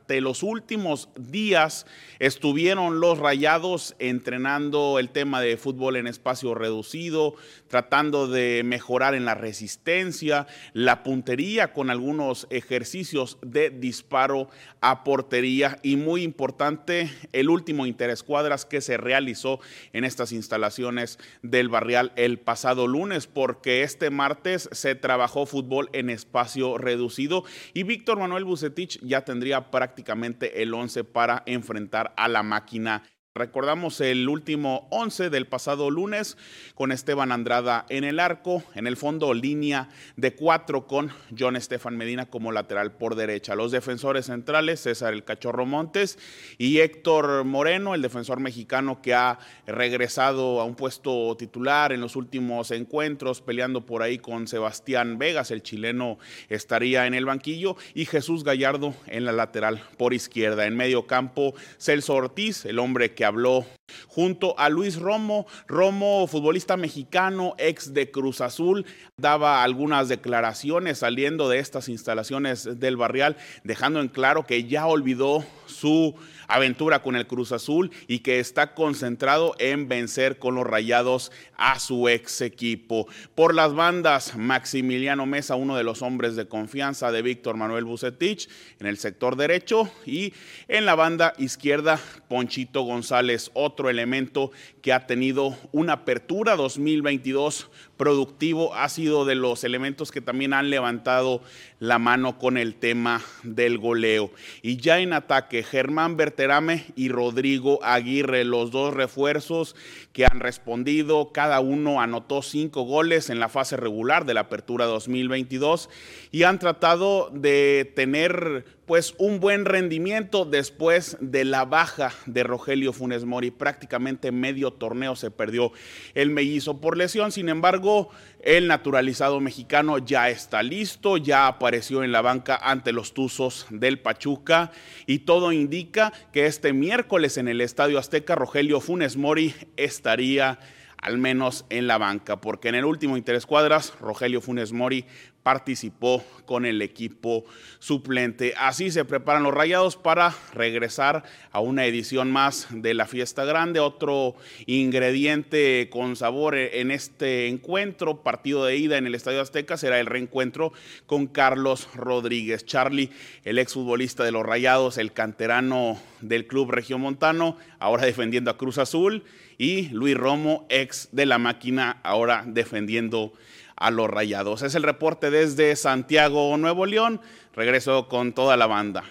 Los 0.07 0.43
últimos 0.43 1.09
días 1.17 1.85
estuvieron 2.19 2.99
los 2.99 3.17
rayados 3.17 3.95
entrenando 3.99 4.99
el 4.99 5.09
tema 5.09 5.41
de 5.41 5.57
fútbol 5.57 5.95
en 5.95 6.07
espacio 6.07 6.53
reducido, 6.53 7.35
tratando 7.67 8.27
de 8.27 8.61
mejorar 8.63 9.15
en 9.15 9.25
la 9.25 9.33
resistencia, 9.33 10.47
la 10.73 11.03
puntería 11.03 11.73
con 11.73 11.89
algunos 11.89 12.47
ejercicios 12.51 13.39
de 13.41 13.71
disparo 13.71 14.49
a 14.81 15.03
portería 15.03 15.79
y 15.81 15.95
muy 15.95 16.21
importante 16.21 17.09
el 17.33 17.49
último 17.49 17.85
interescuadras 17.85 18.65
que 18.65 18.81
se 18.81 18.97
realizó 18.97 19.59
en 19.91 20.03
estas 20.03 20.31
instalaciones 20.31 21.17
del 21.41 21.69
barrial 21.69 22.11
el 22.15 22.39
pasado 22.39 22.87
lunes 22.87 23.27
porque 23.27 23.81
este 23.81 24.11
martes 24.11 24.69
se 24.71 24.93
trabajó 24.93 25.45
fútbol 25.45 25.89
en 25.93 26.09
espacio 26.09 26.77
reducido. 26.77 27.43
Y 27.73 27.83
Víctor 27.83 28.19
Manuel 28.19 28.43
Bucetich 28.43 28.99
ya 29.01 29.25
tendría 29.25 29.71
prácticamente 29.71 29.94
prácticamente 29.95 30.61
el 30.61 30.73
11 30.73 31.05
para 31.05 31.43
enfrentar 31.45 32.13
a 32.17 32.27
la 32.27 32.43
máquina 32.43 33.03
Recordamos 33.37 33.99
el 33.99 34.29
último 34.29 34.87
11 34.91 35.29
del 35.29 35.45
pasado 35.45 35.91
lunes 35.91 36.37
con 36.73 36.93
Esteban 36.93 37.33
Andrada 37.33 37.85
en 37.89 38.05
el 38.05 38.21
arco, 38.21 38.63
en 38.75 38.87
el 38.87 38.95
fondo 38.95 39.33
línea 39.33 39.89
de 40.15 40.33
cuatro 40.35 40.87
con 40.87 41.11
John 41.37 41.57
Estefan 41.57 41.97
Medina 41.97 42.27
como 42.27 42.53
lateral 42.53 42.93
por 42.93 43.15
derecha. 43.15 43.55
Los 43.55 43.73
defensores 43.73 44.27
centrales, 44.27 44.79
César 44.79 45.13
el 45.13 45.25
Cachorro 45.25 45.65
Montes 45.65 46.17
y 46.57 46.79
Héctor 46.79 47.43
Moreno, 47.43 47.93
el 47.93 48.01
defensor 48.01 48.39
mexicano 48.39 49.01
que 49.01 49.13
ha 49.13 49.37
regresado 49.67 50.61
a 50.61 50.63
un 50.63 50.75
puesto 50.75 51.35
titular 51.35 51.91
en 51.91 51.99
los 51.99 52.15
últimos 52.15 52.71
encuentros, 52.71 53.41
peleando 53.41 53.85
por 53.85 54.01
ahí 54.01 54.17
con 54.17 54.47
Sebastián 54.47 55.17
Vegas, 55.17 55.51
el 55.51 55.61
chileno 55.61 56.19
estaría 56.47 57.05
en 57.05 57.13
el 57.13 57.25
banquillo, 57.25 57.75
y 57.93 58.05
Jesús 58.05 58.45
Gallardo 58.45 58.95
en 59.07 59.25
la 59.25 59.33
lateral 59.33 59.83
por 59.97 60.13
izquierda. 60.13 60.67
En 60.67 60.77
medio 60.77 61.05
campo, 61.05 61.53
Celso 61.77 62.13
Ortiz, 62.13 62.63
el 62.63 62.79
hombre 62.79 63.13
que 63.13 63.24
habló 63.25 63.65
junto 64.07 64.57
a 64.59 64.69
Luis 64.69 64.97
Romo. 64.97 65.45
Romo, 65.67 66.27
futbolista 66.27 66.77
mexicano, 66.77 67.55
ex 67.57 67.93
de 67.93 68.11
Cruz 68.11 68.41
Azul, 68.41 68.85
daba 69.17 69.63
algunas 69.63 70.07
declaraciones 70.07 70.99
saliendo 70.99 71.49
de 71.49 71.59
estas 71.59 71.89
instalaciones 71.89 72.79
del 72.79 72.97
barrial, 72.97 73.37
dejando 73.63 73.99
en 73.99 74.07
claro 74.07 74.45
que 74.45 74.65
ya 74.65 74.87
olvidó 74.87 75.43
su 75.65 76.15
aventura 76.47 77.01
con 77.01 77.15
el 77.15 77.27
Cruz 77.27 77.51
Azul 77.51 77.91
y 78.07 78.19
que 78.19 78.39
está 78.39 78.73
concentrado 78.73 79.55
en 79.59 79.87
vencer 79.87 80.39
con 80.39 80.55
los 80.55 80.65
rayados 80.65 81.31
a 81.57 81.79
su 81.79 82.09
ex 82.09 82.41
equipo. 82.41 83.07
Por 83.33 83.53
las 83.53 83.73
bandas, 83.73 84.35
Maximiliano 84.35 85.25
Mesa, 85.25 85.55
uno 85.55 85.75
de 85.75 85.83
los 85.83 86.01
hombres 86.01 86.35
de 86.35 86.47
confianza 86.47 87.11
de 87.11 87.21
Víctor 87.21 87.57
Manuel 87.57 87.85
Bucetich 87.85 88.49
en 88.79 88.87
el 88.87 88.97
sector 88.97 89.35
derecho 89.35 89.89
y 90.05 90.33
en 90.67 90.85
la 90.85 90.95
banda 90.95 91.33
izquierda, 91.37 91.99
Ponchito 92.27 92.81
González, 92.83 93.51
otro 93.53 93.89
elemento 93.89 94.51
que 94.85 94.93
ha 94.93 95.07
tenido 95.07 95.57
una 95.71 95.93
apertura 95.93 96.55
2022 96.55 97.71
productivo, 97.97 98.75
ha 98.75 98.87
sido 98.87 99.25
de 99.25 99.33
los 99.33 99.63
elementos 99.63 100.11
que 100.11 100.21
también 100.21 100.53
han 100.53 100.69
levantado 100.69 101.41
la 101.79 101.97
mano 101.97 102.37
con 102.37 102.55
el 102.55 102.75
tema 102.75 103.23
del 103.41 103.79
goleo. 103.79 104.29
Y 104.61 104.77
ya 104.77 104.99
en 104.99 105.13
ataque, 105.13 105.63
Germán 105.63 106.17
Berterame 106.17 106.85
y 106.95 107.09
Rodrigo 107.09 107.79
Aguirre, 107.83 108.43
los 108.43 108.69
dos 108.69 108.93
refuerzos 108.93 109.75
que 110.13 110.27
han 110.27 110.39
respondido, 110.39 111.31
cada 111.33 111.61
uno 111.61 111.99
anotó 111.99 112.43
cinco 112.43 112.83
goles 112.83 113.31
en 113.31 113.39
la 113.39 113.49
fase 113.49 113.77
regular 113.77 114.23
de 114.25 114.35
la 114.35 114.41
apertura 114.41 114.85
2022 114.85 115.89
y 116.31 116.43
han 116.43 116.59
tratado 116.59 117.31
de 117.33 117.91
tener 117.95 118.65
pues 118.85 119.15
un 119.17 119.39
buen 119.39 119.65
rendimiento 119.65 120.45
después 120.45 121.17
de 121.19 121.43
la 121.43 121.65
baja 121.65 122.13
de 122.27 122.43
Rogelio 122.43 122.93
Funes 122.93 123.25
Mori. 123.25 123.49
Prácticamente 123.51 124.31
medio 124.31 124.71
torneo 124.71 125.15
se 125.15 125.31
perdió 125.31 125.71
el 126.13 126.29
mellizo 126.29 126.79
por 126.79 126.97
lesión. 126.97 127.31
Sin 127.31 127.49
embargo, 127.49 128.09
el 128.41 128.67
naturalizado 128.67 129.39
mexicano 129.39 129.97
ya 129.97 130.29
está 130.29 130.61
listo, 130.61 131.17
ya 131.17 131.47
apareció 131.47 132.03
en 132.03 132.11
la 132.11 132.21
banca 132.21 132.59
ante 132.61 132.91
los 132.91 133.13
Tuzos 133.13 133.65
del 133.71 133.99
Pachuca 133.99 134.71
y 135.07 135.19
todo 135.19 135.51
indica 135.51 136.13
que 136.31 136.45
este 136.45 136.71
miércoles 136.71 137.37
en 137.37 137.47
el 137.47 137.61
Estadio 137.61 137.97
Azteca 137.97 138.35
Rogelio 138.35 138.81
Funes 138.81 139.17
Mori 139.17 139.55
estaría 139.77 140.59
al 140.97 141.17
menos 141.19 141.65
en 141.69 141.85
la 141.85 141.99
banca, 141.99 142.41
porque 142.41 142.69
en 142.69 142.75
el 142.75 142.85
último 142.85 143.15
Interescuadras 143.15 143.93
Rogelio 143.99 144.41
Funes 144.41 144.73
Mori 144.73 145.05
participó 145.45 146.23
con 146.45 146.65
el 146.65 146.81
equipo 146.81 147.45
suplente. 147.77 148.55
Así 148.57 148.89
se 148.89 149.05
preparan 149.05 149.43
los 149.43 149.53
Rayados 149.53 149.95
para 149.95 150.33
regresar 150.55 151.23
a 151.51 151.59
una 151.59 151.85
edición 151.85 152.31
más 152.31 152.67
de 152.71 152.95
la 152.95 153.05
fiesta 153.05 153.45
grande. 153.45 153.79
Otro 153.79 154.35
ingrediente 154.65 155.87
con 155.91 156.15
sabor 156.15 156.55
en 156.55 156.89
este 156.89 157.47
encuentro, 157.47 158.23
partido 158.23 158.65
de 158.65 158.77
ida 158.77 158.97
en 158.97 159.05
el 159.05 159.13
Estadio 159.13 159.39
Azteca, 159.39 159.77
será 159.77 159.99
el 159.99 160.07
reencuentro 160.07 160.73
con 161.05 161.27
Carlos 161.27 161.89
Rodríguez. 161.93 162.65
Charlie, 162.65 163.11
el 163.43 163.59
exfutbolista 163.59 164.23
de 164.23 164.31
los 164.31 164.43
Rayados, 164.43 164.97
el 164.97 165.13
canterano 165.13 165.99
del 166.21 166.47
club 166.47 166.71
regiomontano, 166.71 167.55
ahora 167.77 168.07
defendiendo 168.07 168.49
a 168.49 168.57
Cruz 168.57 168.79
Azul, 168.79 169.23
y 169.59 169.89
Luis 169.89 170.17
Romo, 170.17 170.65
ex 170.69 171.09
de 171.11 171.27
la 171.27 171.37
máquina, 171.37 171.99
ahora 172.03 172.43
defendiendo 172.47 173.31
a 173.31 173.64
los 173.91 174.09
Rayados. 174.09 174.61
Es 174.61 174.75
el 174.75 174.83
reporte 174.83 175.29
desde 175.29 175.75
Santiago, 175.75 176.55
Nuevo 176.57 176.85
León. 176.85 177.21
Regreso 177.55 178.07
con 178.07 178.33
toda 178.33 178.57
la 178.57 178.67
banda. 178.67 179.03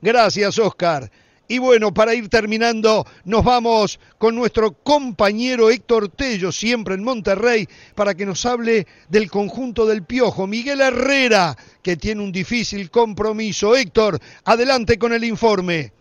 Gracias, 0.00 0.58
Oscar. 0.58 1.10
Y 1.48 1.58
bueno, 1.58 1.92
para 1.92 2.14
ir 2.14 2.28
terminando, 2.28 3.06
nos 3.24 3.44
vamos 3.44 4.00
con 4.16 4.34
nuestro 4.34 4.72
compañero 4.72 5.70
Héctor 5.70 6.08
Tello, 6.08 6.50
siempre 6.50 6.94
en 6.94 7.04
Monterrey, 7.04 7.68
para 7.94 8.14
que 8.14 8.24
nos 8.24 8.46
hable 8.46 8.86
del 9.08 9.30
conjunto 9.30 9.84
del 9.84 10.04
Piojo. 10.04 10.46
Miguel 10.46 10.80
Herrera, 10.80 11.56
que 11.82 11.96
tiene 11.96 12.22
un 12.22 12.32
difícil 12.32 12.90
compromiso. 12.90 13.76
Héctor, 13.76 14.18
adelante 14.44 14.98
con 14.98 15.12
el 15.12 15.24
informe. 15.24 15.92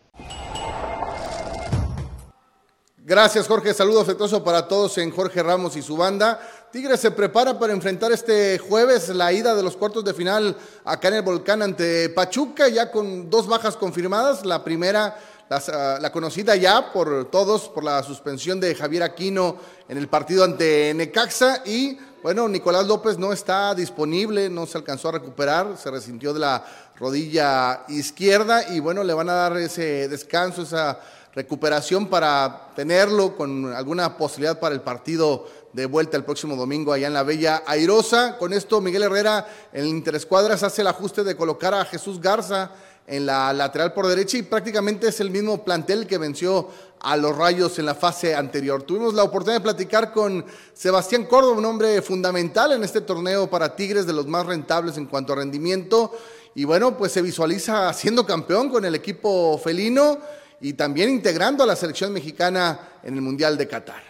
Gracias, 3.03 3.47
Jorge. 3.47 3.73
Saludo 3.73 4.01
afectuoso 4.01 4.43
para 4.43 4.67
todos 4.67 4.95
en 4.99 5.09
Jorge 5.09 5.41
Ramos 5.41 5.75
y 5.75 5.81
su 5.81 5.97
banda. 5.97 6.39
Tigres 6.71 6.99
se 6.99 7.09
prepara 7.09 7.57
para 7.57 7.73
enfrentar 7.73 8.11
este 8.11 8.59
jueves 8.59 9.09
la 9.09 9.33
ida 9.33 9.55
de 9.55 9.63
los 9.63 9.75
cuartos 9.75 10.05
de 10.05 10.13
final 10.13 10.55
acá 10.85 11.07
en 11.07 11.15
el 11.15 11.21
Volcán 11.23 11.63
ante 11.63 12.09
Pachuca, 12.09 12.67
ya 12.67 12.91
con 12.91 13.27
dos 13.27 13.47
bajas 13.47 13.75
confirmadas. 13.75 14.45
La 14.45 14.63
primera, 14.63 15.17
la, 15.49 15.97
la 15.99 16.11
conocida 16.11 16.55
ya 16.55 16.93
por 16.93 17.31
todos, 17.31 17.69
por 17.69 17.83
la 17.83 18.03
suspensión 18.03 18.59
de 18.59 18.75
Javier 18.75 19.01
Aquino 19.01 19.57
en 19.89 19.97
el 19.97 20.07
partido 20.07 20.43
ante 20.43 20.93
Necaxa. 20.93 21.63
Y 21.65 21.97
bueno, 22.21 22.47
Nicolás 22.47 22.85
López 22.85 23.17
no 23.17 23.33
está 23.33 23.73
disponible, 23.73 24.47
no 24.47 24.67
se 24.67 24.77
alcanzó 24.77 25.09
a 25.09 25.13
recuperar, 25.13 25.75
se 25.75 25.89
resintió 25.89 26.35
de 26.35 26.41
la 26.41 26.63
rodilla 26.99 27.81
izquierda 27.87 28.71
y 28.71 28.79
bueno, 28.79 29.03
le 29.03 29.15
van 29.15 29.27
a 29.27 29.33
dar 29.33 29.57
ese 29.57 30.07
descanso, 30.07 30.61
esa 30.61 30.99
recuperación 31.33 32.07
para 32.07 32.71
tenerlo 32.75 33.35
con 33.35 33.73
alguna 33.73 34.17
posibilidad 34.17 34.59
para 34.59 34.75
el 34.75 34.81
partido 34.81 35.47
de 35.73 35.85
vuelta 35.85 36.17
el 36.17 36.25
próximo 36.25 36.55
domingo 36.55 36.91
allá 36.91 37.07
en 37.07 37.13
la 37.13 37.23
Bella 37.23 37.63
Airosa. 37.65 38.37
Con 38.37 38.53
esto 38.53 38.81
Miguel 38.81 39.03
Herrera 39.03 39.47
en 39.71 39.85
Interescuadras 39.85 40.63
hace 40.63 40.81
el 40.81 40.87
ajuste 40.87 41.23
de 41.23 41.35
colocar 41.35 41.73
a 41.73 41.85
Jesús 41.85 42.19
Garza 42.19 42.71
en 43.07 43.25
la 43.25 43.51
lateral 43.53 43.93
por 43.93 44.07
derecha 44.07 44.37
y 44.37 44.43
prácticamente 44.43 45.07
es 45.07 45.19
el 45.19 45.31
mismo 45.31 45.63
plantel 45.63 46.05
que 46.07 46.17
venció 46.17 46.69
a 46.99 47.17
los 47.17 47.35
Rayos 47.35 47.79
en 47.79 47.85
la 47.85 47.95
fase 47.95 48.35
anterior. 48.35 48.83
Tuvimos 48.83 49.13
la 49.13 49.23
oportunidad 49.23 49.59
de 49.59 49.63
platicar 49.63 50.13
con 50.13 50.45
Sebastián 50.73 51.25
Córdoba, 51.25 51.57
un 51.57 51.65
hombre 51.65 52.01
fundamental 52.01 52.73
en 52.73 52.83
este 52.83 53.01
torneo 53.01 53.49
para 53.49 53.75
Tigres, 53.75 54.05
de 54.05 54.13
los 54.13 54.27
más 54.27 54.45
rentables 54.45 54.97
en 54.97 55.07
cuanto 55.07 55.33
a 55.33 55.37
rendimiento. 55.37 56.11
Y 56.53 56.65
bueno, 56.65 56.97
pues 56.97 57.11
se 57.11 57.21
visualiza 57.21 57.91
siendo 57.93 58.25
campeón 58.25 58.69
con 58.69 58.85
el 58.85 58.93
equipo 58.93 59.57
felino 59.57 60.19
y 60.61 60.73
también 60.73 61.09
integrando 61.09 61.63
a 61.63 61.67
la 61.67 61.75
selección 61.75 62.13
mexicana 62.13 62.79
en 63.03 63.15
el 63.15 63.21
Mundial 63.21 63.57
de 63.57 63.67
Qatar. 63.67 64.01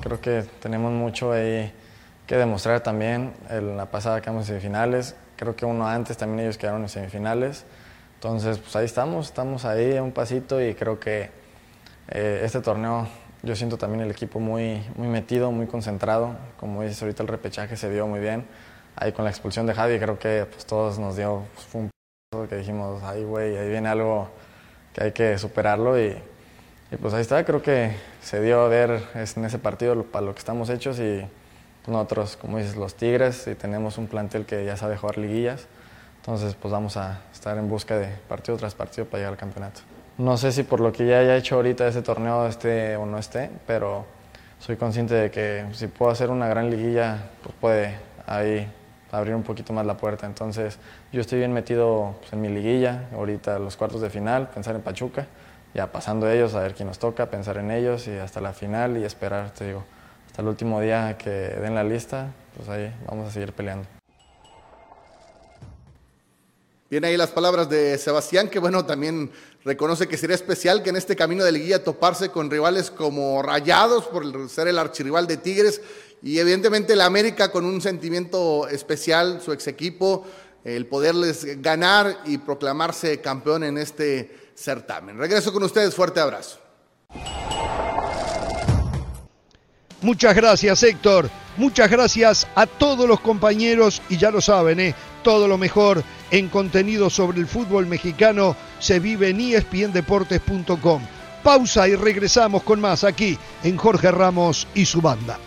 Creo 0.00 0.20
que 0.20 0.44
tenemos 0.60 0.92
mucho 0.92 1.32
ahí 1.32 1.72
que 2.26 2.36
demostrar 2.36 2.80
también. 2.80 3.32
En 3.50 3.76
la 3.76 3.90
pasada 3.90 4.20
quedamos 4.20 4.42
en 4.42 4.46
semifinales, 4.48 5.16
creo 5.36 5.56
que 5.56 5.66
uno 5.66 5.86
antes 5.86 6.16
también 6.16 6.40
ellos 6.40 6.58
quedaron 6.58 6.82
en 6.82 6.88
semifinales. 6.88 7.64
Entonces, 8.14 8.58
pues 8.58 8.76
ahí 8.76 8.84
estamos, 8.84 9.26
estamos 9.26 9.64
ahí 9.64 9.98
un 9.98 10.12
pasito 10.12 10.62
y 10.62 10.74
creo 10.74 11.00
que 11.00 11.30
eh, 12.08 12.42
este 12.44 12.60
torneo 12.60 13.08
yo 13.42 13.56
siento 13.56 13.76
también 13.76 14.02
el 14.02 14.10
equipo 14.12 14.38
muy, 14.38 14.80
muy 14.94 15.08
metido, 15.08 15.50
muy 15.50 15.66
concentrado. 15.66 16.36
Como 16.60 16.82
dices, 16.82 17.02
ahorita 17.02 17.24
el 17.24 17.28
repechaje 17.28 17.76
se 17.76 17.90
dio 17.90 18.06
muy 18.06 18.20
bien. 18.20 18.46
Ahí 18.94 19.10
con 19.10 19.24
la 19.24 19.30
expulsión 19.30 19.66
de 19.66 19.74
Javi 19.74 19.98
creo 19.98 20.18
que 20.20 20.46
pues, 20.48 20.66
todos 20.66 21.00
nos 21.00 21.16
dio 21.16 21.42
pues, 21.54 21.66
un 21.74 21.90
que 22.48 22.56
dijimos, 22.56 23.02
ay 23.02 23.24
güey, 23.24 23.56
ahí 23.56 23.68
viene 23.68 23.88
algo 23.88 24.30
que 24.94 25.04
hay 25.04 25.12
que 25.12 25.38
superarlo 25.38 26.00
y, 26.00 26.16
pues 27.00 27.14
ahí 27.14 27.22
está, 27.22 27.44
creo 27.44 27.62
que 27.62 27.92
se 28.22 28.40
dio 28.42 28.60
a 28.60 28.68
ver 28.68 29.02
en 29.14 29.44
ese 29.44 29.58
partido 29.58 30.02
para 30.04 30.26
lo 30.26 30.34
que 30.34 30.38
estamos 30.38 30.68
hechos 30.68 30.98
y 30.98 31.24
nosotros, 31.86 32.36
como 32.36 32.58
dices, 32.58 32.76
los 32.76 32.94
Tigres 32.94 33.46
y 33.46 33.54
tenemos 33.54 33.98
un 33.98 34.06
plantel 34.06 34.44
que 34.44 34.64
ya 34.64 34.76
sabe 34.76 34.96
jugar 34.96 35.18
liguillas, 35.18 35.66
entonces 36.16 36.54
pues 36.54 36.70
vamos 36.70 36.96
a 36.96 37.22
estar 37.32 37.56
en 37.58 37.68
busca 37.68 37.98
de 37.98 38.08
partido 38.28 38.56
tras 38.58 38.74
partido 38.74 39.06
para 39.06 39.18
llegar 39.18 39.32
al 39.32 39.38
campeonato. 39.38 39.80
No 40.18 40.36
sé 40.36 40.52
si 40.52 40.62
por 40.62 40.80
lo 40.80 40.92
que 40.92 41.06
ya 41.06 41.18
haya 41.18 41.36
hecho 41.36 41.56
ahorita 41.56 41.88
ese 41.88 42.02
torneo 42.02 42.46
esté 42.46 42.96
o 42.96 43.06
no 43.06 43.18
esté, 43.18 43.50
pero 43.66 44.04
soy 44.58 44.76
consciente 44.76 45.14
de 45.14 45.30
que 45.30 45.64
si 45.72 45.86
puedo 45.88 46.12
hacer 46.12 46.30
una 46.30 46.46
gran 46.46 46.70
liguilla, 46.70 47.30
pues 47.42 47.54
puede 47.60 47.96
ahí 48.26 48.70
abrir 49.10 49.34
un 49.34 49.42
poquito 49.42 49.72
más 49.72 49.86
la 49.86 49.96
puerta. 49.96 50.26
Entonces, 50.26 50.78
yo 51.12 51.20
estoy 51.20 51.38
bien 51.38 51.52
metido 51.52 52.16
pues, 52.20 52.32
en 52.32 52.40
mi 52.40 52.48
liguilla, 52.48 53.08
ahorita 53.12 53.58
los 53.58 53.76
cuartos 53.76 54.00
de 54.00 54.08
final, 54.08 54.48
pensar 54.48 54.74
en 54.74 54.80
Pachuca, 54.80 55.26
ya 55.74 55.92
pasando 55.92 56.30
ellos, 56.30 56.54
a 56.54 56.60
ver 56.60 56.74
quién 56.74 56.88
nos 56.88 56.98
toca, 56.98 57.30
pensar 57.30 57.58
en 57.58 57.70
ellos 57.70 58.08
y 58.08 58.12
hasta 58.12 58.40
la 58.40 58.54
final 58.54 58.96
y 58.96 59.04
esperar, 59.04 59.52
te 59.52 59.66
digo, 59.66 59.84
hasta 60.26 60.40
el 60.40 60.48
último 60.48 60.80
día 60.80 61.16
que 61.18 61.30
den 61.30 61.74
la 61.74 61.84
lista, 61.84 62.32
pues 62.56 62.68
ahí 62.70 62.92
vamos 63.06 63.28
a 63.28 63.30
seguir 63.30 63.52
peleando. 63.52 63.86
Bien 66.88 67.04
ahí 67.06 67.16
las 67.16 67.30
palabras 67.30 67.70
de 67.70 67.96
Sebastián, 67.96 68.48
que 68.48 68.58
bueno, 68.58 68.84
también 68.84 69.30
reconoce 69.64 70.08
que 70.08 70.18
sería 70.18 70.34
especial 70.34 70.82
que 70.82 70.90
en 70.90 70.96
este 70.96 71.16
camino 71.16 71.42
de 71.42 71.52
liguilla 71.52 71.82
toparse 71.82 72.28
con 72.28 72.50
rivales 72.50 72.90
como 72.90 73.42
Rayados, 73.42 74.04
por 74.04 74.50
ser 74.50 74.68
el 74.68 74.78
archirrival 74.78 75.26
de 75.26 75.38
Tigres, 75.38 75.80
y 76.22 76.38
evidentemente 76.38 76.94
la 76.94 77.06
América 77.06 77.50
con 77.50 77.64
un 77.64 77.80
sentimiento 77.80 78.68
especial, 78.68 79.40
su 79.40 79.52
ex 79.52 79.66
equipo, 79.66 80.24
el 80.64 80.86
poderles 80.86 81.60
ganar 81.60 82.22
y 82.24 82.38
proclamarse 82.38 83.20
campeón 83.20 83.64
en 83.64 83.78
este 83.78 84.52
certamen. 84.54 85.18
Regreso 85.18 85.52
con 85.52 85.62
ustedes, 85.62 85.94
fuerte 85.94 86.20
abrazo. 86.20 86.58
Muchas 90.00 90.34
gracias 90.34 90.82
Héctor, 90.82 91.30
muchas 91.56 91.88
gracias 91.88 92.48
a 92.56 92.66
todos 92.66 93.08
los 93.08 93.20
compañeros 93.20 94.02
y 94.08 94.16
ya 94.16 94.32
lo 94.32 94.40
saben, 94.40 94.80
¿eh? 94.80 94.94
todo 95.22 95.46
lo 95.46 95.56
mejor 95.58 96.02
en 96.32 96.48
contenido 96.48 97.08
sobre 97.08 97.38
el 97.38 97.46
fútbol 97.46 97.86
mexicano 97.86 98.56
se 98.80 98.98
vive 98.98 99.28
en 99.28 99.40
espndeportes.com. 99.40 101.02
Pausa 101.44 101.88
y 101.88 101.94
regresamos 101.94 102.62
con 102.62 102.80
más 102.80 103.04
aquí 103.04 103.38
en 103.62 103.76
Jorge 103.76 104.10
Ramos 104.10 104.66
y 104.74 104.86
su 104.86 105.00
banda. 105.00 105.38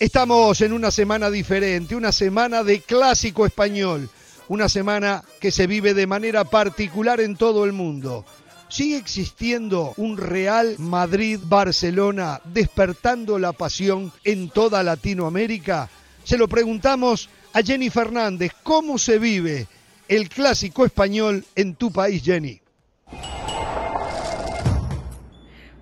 Estamos 0.00 0.62
en 0.62 0.72
una 0.72 0.90
semana 0.90 1.28
diferente, 1.28 1.94
una 1.94 2.10
semana 2.10 2.64
de 2.64 2.80
clásico 2.80 3.44
español, 3.44 4.08
una 4.48 4.66
semana 4.70 5.22
que 5.42 5.52
se 5.52 5.66
vive 5.66 5.92
de 5.92 6.06
manera 6.06 6.44
particular 6.44 7.20
en 7.20 7.36
todo 7.36 7.66
el 7.66 7.74
mundo. 7.74 8.24
¿Sigue 8.70 8.96
existiendo 8.96 9.92
un 9.98 10.16
Real 10.16 10.76
Madrid-Barcelona 10.78 12.40
despertando 12.44 13.38
la 13.38 13.52
pasión 13.52 14.10
en 14.24 14.48
toda 14.48 14.82
Latinoamérica? 14.82 15.90
Se 16.24 16.38
lo 16.38 16.48
preguntamos 16.48 17.28
a 17.52 17.60
Jenny 17.60 17.90
Fernández, 17.90 18.52
¿cómo 18.62 18.96
se 18.96 19.18
vive 19.18 19.68
el 20.08 20.30
clásico 20.30 20.86
español 20.86 21.44
en 21.54 21.74
tu 21.74 21.92
país, 21.92 22.22
Jenny? 22.24 22.58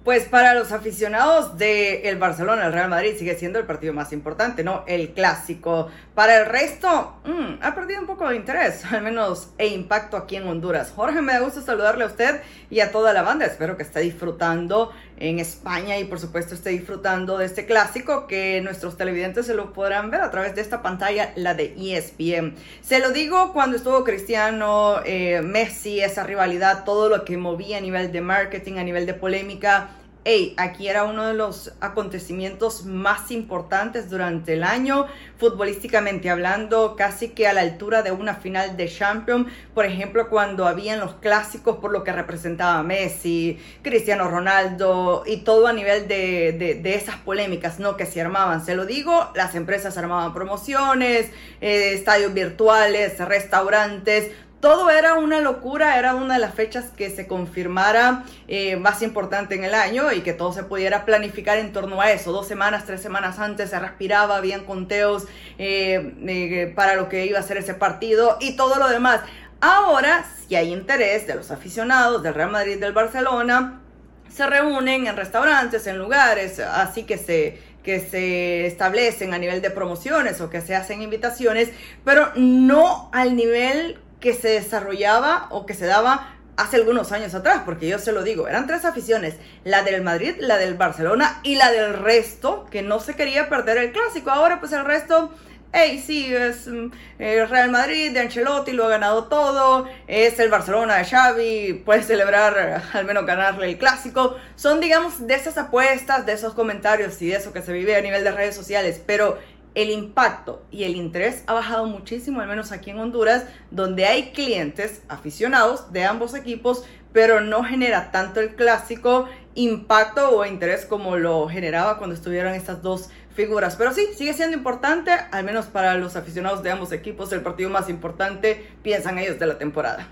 Pues 0.09 0.25
para 0.25 0.55
los 0.55 0.73
aficionados 0.73 1.59
del 1.59 2.01
el 2.07 2.17
Barcelona, 2.17 2.65
el 2.65 2.73
Real 2.73 2.89
Madrid 2.89 3.17
sigue 3.19 3.35
siendo 3.35 3.59
el 3.59 3.67
partido 3.67 3.93
más 3.93 4.11
importante, 4.15 4.65
¿no? 4.65 4.83
El 4.87 5.11
clásico. 5.11 5.91
Para 6.15 6.39
el 6.39 6.47
resto, 6.47 7.21
mm, 7.27 7.57
ha 7.61 7.75
perdido 7.75 8.01
un 8.01 8.07
poco 8.07 8.27
de 8.27 8.37
interés, 8.37 8.87
al 8.91 9.03
menos 9.03 9.51
e 9.59 9.67
impacto 9.67 10.17
aquí 10.17 10.37
en 10.37 10.49
Honduras. 10.49 10.95
Jorge, 10.97 11.21
me 11.21 11.35
da 11.35 11.41
gusto 11.41 11.61
saludarle 11.61 12.05
a 12.05 12.07
usted 12.07 12.41
y 12.71 12.81
a 12.81 12.91
toda 12.91 13.13
la 13.13 13.21
banda. 13.21 13.45
Espero 13.45 13.77
que 13.77 13.83
esté 13.83 14.01
disfrutando 14.01 14.93
en 15.21 15.39
España 15.39 15.99
y 15.99 16.05
por 16.05 16.21
supuesto 16.21 16.55
esté 16.55 16.71
disfrutando 16.71 17.39
de 17.39 17.47
este 17.47 17.67
clásico 17.67 18.27
que 18.27 18.61
nuestros 18.63 18.97
televidentes 18.97 19.47
se 19.47 19.55
lo 19.55 19.73
podrán 19.73 20.11
ver 20.11 20.21
a 20.21 20.31
través 20.31 20.55
de 20.55 20.61
esta 20.61 20.83
pantalla, 20.83 21.33
la 21.37 21.55
de 21.55 21.75
ESPN. 21.77 22.55
Se 22.83 22.99
lo 22.99 23.11
digo 23.11 23.53
cuando 23.53 23.77
estuvo 23.77 24.05
Cristiano, 24.05 25.01
eh, 25.05 25.43
Messi, 25.43 26.01
esa 26.01 26.25
rivalidad, 26.25 26.85
todo 26.85 27.09
lo 27.09 27.25
que 27.25 27.37
movía 27.37 27.79
a 27.79 27.81
nivel 27.81 28.13
de 28.13 28.21
marketing, 28.21 28.75
a 28.75 28.85
nivel 28.85 29.07
de 29.07 29.15
polémica 29.15 29.91
hey, 30.25 30.55
aquí 30.57 30.89
era 30.89 31.05
uno 31.05 31.27
de 31.27 31.35
los 31.35 31.73
acontecimientos 31.81 32.85
más 32.85 33.31
importantes 33.31 34.11
durante 34.11 34.55
el 34.55 34.63
año, 34.63 35.07
futbolísticamente 35.39 36.31
hablando, 36.31 36.97
casi 36.97 37.31
que 37.31 37.47
a 37.47 37.53
la 37.53 37.63
altura 37.63 38.03
de 38.03 38.13
una 38.13 38.35
final 38.35 38.77
de 38.77 38.89
Champions, 38.89 39.51
por 39.75 39.87
ejemplo, 39.87 40.29
cuando 40.29 40.67
habían 40.67 41.01
los 41.01 41.15
clásicos 41.15 41.77
por 41.77 41.93
lo 41.93 42.05
que 42.05 42.13
representaba 42.13 42.83
Messi, 42.83 43.59
Cristiano 43.83 44.29
Ronaldo 44.29 45.23
y 45.27 45.39
todo 45.39 45.67
a 45.67 45.73
nivel 45.73 46.09
de, 46.09 46.81
esas 46.85 47.17
polémicas, 47.17 47.79
¿no? 47.79 47.97
Que 47.97 48.07
se 48.07 48.21
armaban, 48.21 48.65
se 48.65 48.75
lo 48.75 48.87
digo, 48.87 49.31
las 49.35 49.55
empresas 49.55 49.97
armaban 49.97 50.35
promociones, 50.35 51.31
eh, 51.61 51.93
estadios 51.95 52.35
virtuales, 52.35 53.19
restaurantes, 53.19 54.33
todo 54.61 54.91
era 54.91 55.15
una 55.15 55.41
locura, 55.41 55.99
era 55.99 56.15
una 56.15 56.35
de 56.35 56.41
las 56.41 56.55
fechas 56.55 56.87
que 56.97 57.11
se 57.11 57.27
confirmara 57.29 58.25
eh, 58.49 58.77
más 58.77 59.03
importante 59.03 59.55
en 59.55 59.65
el 59.65 59.75
año 59.75 60.13
y 60.13 60.23
que 60.23 60.33
todo 60.33 60.53
se 60.53 60.65
pudiera 60.65 61.05
planificar 61.05 61.59
en 61.59 61.73
torno 61.73 62.01
a 62.01 62.11
eso. 62.11 62.33
Dos 62.33 62.49
semanas, 62.49 62.85
tres 62.85 63.01
semanas 63.01 63.39
antes 63.39 63.71
se 63.71 63.79
respiraba, 63.79 64.37
habían 64.37 64.65
conteos 64.65 65.27
eh, 65.59 66.15
eh, 66.27 66.73
para 66.75 66.97
lo 66.97 67.09
que 67.09 67.27
iba 67.27 67.39
a 67.39 67.43
ser 67.43 67.59
ese 67.59 67.75
partido 67.75 68.37
y 68.41 68.57
todo 68.57 68.79
lo 68.79 68.89
demás. 68.89 69.21
Ahora, 69.61 70.25
si 70.47 70.57
hay 70.57 70.73
interés 70.73 71.27
de 71.27 71.37
los 71.37 71.51
aficionados 71.51 72.23
del 72.23 72.35
Real 72.35 72.51
Madrid 72.51 72.79
del 72.79 72.93
Barcelona, 72.93 73.81
se 74.29 74.47
reúnen 74.47 75.07
en 75.07 75.17
restaurantes, 75.17 75.87
en 75.87 75.99
lugares, 75.99 76.59
así 76.59 77.05
que 77.05 77.17
se, 77.17 77.61
que 77.83 78.01
se 78.01 78.67
establecen 78.67 79.35
a 79.35 79.39
nivel 79.39 79.63
de 79.63 79.71
promociones 79.71 80.41
o 80.41 80.51
que 80.51 80.61
se 80.61 80.75
hacen 80.75 81.01
invitaciones, 81.03 81.71
pero 82.05 82.31
no 82.37 83.09
al 83.13 83.35
nivel 83.35 83.99
que 84.21 84.35
se 84.35 84.49
desarrollaba 84.49 85.47
o 85.51 85.67
que 85.67 85.75
se 85.75 85.87
daba 85.87 86.35
hace 86.59 86.77
algunos 86.77 87.13
años 87.13 87.35
atrás, 87.35 87.63
porque 87.65 87.87
yo 87.87 88.01
se 88.01 88.11
lo 88.11 88.25
digo, 88.25 88.49
eran 88.49 88.67
tres 88.67 88.85
aficiones, 88.85 89.37
la 89.63 89.85
del 89.85 90.03
Madrid, 90.03 90.35
la 90.41 90.59
del 90.59 90.75
Barcelona 90.75 91.41
y 91.45 91.55
la 91.55 91.71
del 91.71 91.95
resto, 91.95 92.67
que 92.69 92.83
no 92.83 92.99
se 92.99 93.15
quería 93.15 93.49
perder 93.49 93.79
el 93.79 93.93
clásico. 93.93 94.31
Ahora 94.31 94.59
pues 94.59 94.73
el 94.73 94.85
resto, 94.85 95.33
hey, 95.73 96.03
sí, 96.05 96.35
es 96.35 96.67
mm, 96.67 96.91
el 97.21 97.49
Real 97.49 97.71
Madrid 97.71 98.11
de 98.11 98.19
Ancelotti, 98.19 98.73
lo 98.73 98.87
ha 98.87 98.89
ganado 98.89 99.27
todo, 99.27 99.87
es 100.09 100.41
el 100.41 100.49
Barcelona 100.49 100.97
de 100.97 101.05
Xavi, 101.05 101.83
puede 101.85 102.03
celebrar, 102.03 102.83
al 102.93 103.05
menos 103.05 103.25
ganarle 103.25 103.69
el 103.71 103.79
clásico. 103.79 104.37
Son, 104.57 104.81
digamos, 104.81 105.29
de 105.29 105.37
esas 105.37 105.57
apuestas, 105.59 106.27
de 106.27 106.33
esos 106.33 106.55
comentarios 106.55 107.23
y 107.23 107.29
de 107.29 107.37
eso 107.37 107.53
que 107.53 107.63
se 107.63 107.73
vive 107.73 107.95
a 107.95 108.01
nivel 108.01 108.25
de 108.25 108.33
redes 108.33 108.57
sociales, 108.57 109.01
pero 109.07 109.39
el 109.79 109.91
impacto 109.91 110.65
y 110.73 110.83
el 110.83 110.97
interés 110.97 111.45
ha 111.47 111.53
bajado 111.53 111.87
muchísimo, 111.87 112.41
al 112.41 112.49
menos 112.49 112.73
aquí 112.73 112.91
en 112.91 112.99
Honduras, 112.99 113.45
donde 113.71 114.07
hay 114.07 114.33
clientes 114.33 115.03
aficionados 115.09 115.93
de 115.93 116.05
ambos 116.05 116.35
equipos, 116.35 116.83
pero 117.13 117.41
no 117.41 117.63
genera 117.63 118.11
tanto 118.11 118.41
el 118.41 118.57
clásico 118.57 119.29
impacto 119.55 120.31
o 120.31 120.45
interés 120.45 120.85
como 120.85 121.17
lo 121.17 121.47
generaba 121.49 121.99
cuando 121.99 122.17
estuvieron 122.17 122.55
estas 122.55 122.83
dos 122.83 123.11
figuras. 123.37 123.77
Pero 123.77 123.95
sí, 123.95 124.05
sigue 124.17 124.35
siendo 124.35 124.57
importante, 124.57 125.13
al 125.13 125.45
menos 125.45 125.67
para 125.67 125.95
los 125.95 126.17
aficionados 126.17 126.65
de 126.65 126.73
ambos 126.73 126.91
equipos, 126.91 127.33
el 127.33 127.43
partido 127.43 127.71
más 127.71 127.89
importante, 127.89 128.73
piensan 128.83 129.19
ellos, 129.19 129.39
de 129.39 129.47
la 129.47 129.59
temporada. 129.59 130.09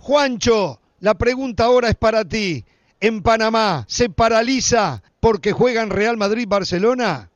Juancho, 0.00 0.80
la 0.98 1.14
pregunta 1.14 1.66
ahora 1.66 1.88
es 1.88 1.94
para 1.94 2.24
ti. 2.24 2.64
En 2.98 3.22
Panamá, 3.22 3.84
¿se 3.86 4.08
paraliza 4.08 5.02
porque 5.22 5.52
juegan 5.52 5.90
Real 5.90 6.16
Madrid-Barcelona? 6.16 7.30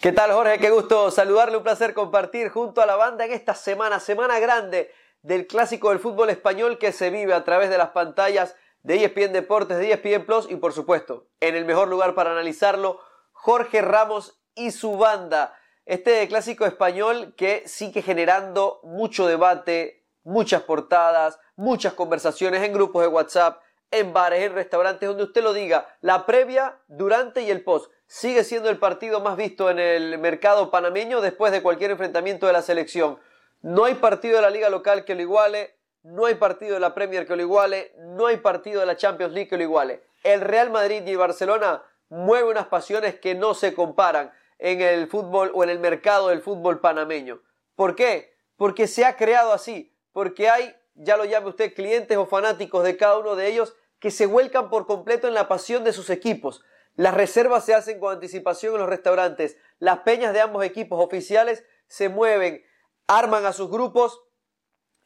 ¿Qué 0.00 0.12
tal 0.12 0.30
Jorge? 0.30 0.60
Qué 0.60 0.70
gusto 0.70 1.10
saludarle, 1.10 1.56
un 1.56 1.64
placer 1.64 1.92
compartir 1.92 2.50
junto 2.50 2.80
a 2.80 2.86
la 2.86 2.94
banda 2.94 3.24
en 3.24 3.32
esta 3.32 3.56
semana, 3.56 3.98
semana 3.98 4.38
grande 4.38 4.92
del 5.22 5.48
clásico 5.48 5.88
del 5.88 5.98
fútbol 5.98 6.30
español 6.30 6.78
que 6.78 6.92
se 6.92 7.10
vive 7.10 7.34
a 7.34 7.42
través 7.42 7.70
de 7.70 7.78
las 7.78 7.88
pantallas 7.90 8.54
de 8.84 9.04
ESPN 9.04 9.32
Deportes, 9.32 9.78
de 9.78 9.90
ESPN 9.90 10.26
Plus 10.26 10.48
y 10.48 10.54
por 10.54 10.72
supuesto, 10.72 11.26
en 11.40 11.56
el 11.56 11.64
mejor 11.64 11.88
lugar 11.88 12.14
para 12.14 12.30
analizarlo, 12.30 13.00
Jorge 13.32 13.82
Ramos 13.82 14.40
y 14.54 14.70
su 14.70 14.96
banda. 14.96 15.58
Este 15.86 16.28
clásico 16.28 16.66
español 16.66 17.34
que 17.36 17.64
sigue 17.66 18.02
generando 18.02 18.78
mucho 18.84 19.26
debate, 19.26 20.04
muchas 20.22 20.62
portadas, 20.62 21.40
muchas 21.56 21.94
conversaciones 21.94 22.62
en 22.62 22.72
grupos 22.72 23.02
de 23.02 23.08
WhatsApp, 23.08 23.60
en 23.92 24.12
bares, 24.12 24.42
en 24.42 24.54
restaurantes, 24.54 25.08
donde 25.08 25.24
usted 25.24 25.42
lo 25.42 25.52
diga, 25.52 25.96
la 26.00 26.26
previa, 26.26 26.78
durante 26.88 27.42
y 27.42 27.50
el 27.50 27.62
post. 27.62 27.92
Sigue 28.06 28.42
siendo 28.42 28.68
el 28.68 28.78
partido 28.78 29.20
más 29.20 29.36
visto 29.36 29.70
en 29.70 29.78
el 29.78 30.18
mercado 30.18 30.70
panameño 30.70 31.20
después 31.20 31.52
de 31.52 31.62
cualquier 31.62 31.92
enfrentamiento 31.92 32.46
de 32.46 32.52
la 32.52 32.62
selección. 32.62 33.18
No 33.60 33.84
hay 33.84 33.94
partido 33.94 34.36
de 34.36 34.42
la 34.42 34.50
liga 34.50 34.68
local 34.70 35.04
que 35.04 35.14
lo 35.14 35.22
iguale, 35.22 35.76
no 36.02 36.26
hay 36.26 36.34
partido 36.34 36.74
de 36.74 36.80
la 36.80 36.94
Premier 36.94 37.26
que 37.26 37.36
lo 37.36 37.42
iguale, 37.42 37.94
no 37.98 38.26
hay 38.26 38.38
partido 38.38 38.80
de 38.80 38.86
la 38.86 38.96
Champions 38.96 39.32
League 39.32 39.48
que 39.48 39.56
lo 39.56 39.62
iguale. 39.62 40.02
El 40.24 40.40
Real 40.40 40.70
Madrid 40.70 41.02
y 41.06 41.12
el 41.12 41.18
Barcelona 41.18 41.82
mueven 42.08 42.50
unas 42.50 42.66
pasiones 42.66 43.18
que 43.20 43.34
no 43.34 43.54
se 43.54 43.72
comparan 43.72 44.32
en 44.58 44.80
el 44.80 45.06
fútbol 45.06 45.50
o 45.54 45.64
en 45.64 45.70
el 45.70 45.78
mercado 45.78 46.28
del 46.28 46.42
fútbol 46.42 46.80
panameño. 46.80 47.40
¿Por 47.74 47.94
qué? 47.94 48.34
Porque 48.56 48.86
se 48.86 49.04
ha 49.04 49.16
creado 49.16 49.52
así, 49.52 49.94
porque 50.12 50.48
hay, 50.48 50.74
ya 50.94 51.16
lo 51.16 51.24
llame 51.24 51.48
usted, 51.48 51.74
clientes 51.74 52.16
o 52.16 52.26
fanáticos 52.26 52.84
de 52.84 52.96
cada 52.96 53.18
uno 53.18 53.34
de 53.34 53.48
ellos 53.48 53.74
que 54.02 54.10
se 54.10 54.26
vuelcan 54.26 54.68
por 54.68 54.88
completo 54.88 55.28
en 55.28 55.34
la 55.34 55.46
pasión 55.46 55.84
de 55.84 55.92
sus 55.92 56.10
equipos. 56.10 56.64
Las 56.96 57.14
reservas 57.14 57.64
se 57.64 57.72
hacen 57.72 58.00
con 58.00 58.12
anticipación 58.12 58.74
en 58.74 58.80
los 58.80 58.88
restaurantes. 58.88 59.56
Las 59.78 60.00
peñas 60.00 60.32
de 60.34 60.40
ambos 60.40 60.64
equipos 60.64 61.02
oficiales 61.02 61.64
se 61.86 62.08
mueven, 62.08 62.64
arman 63.06 63.46
a 63.46 63.52
sus 63.52 63.70
grupos 63.70 64.24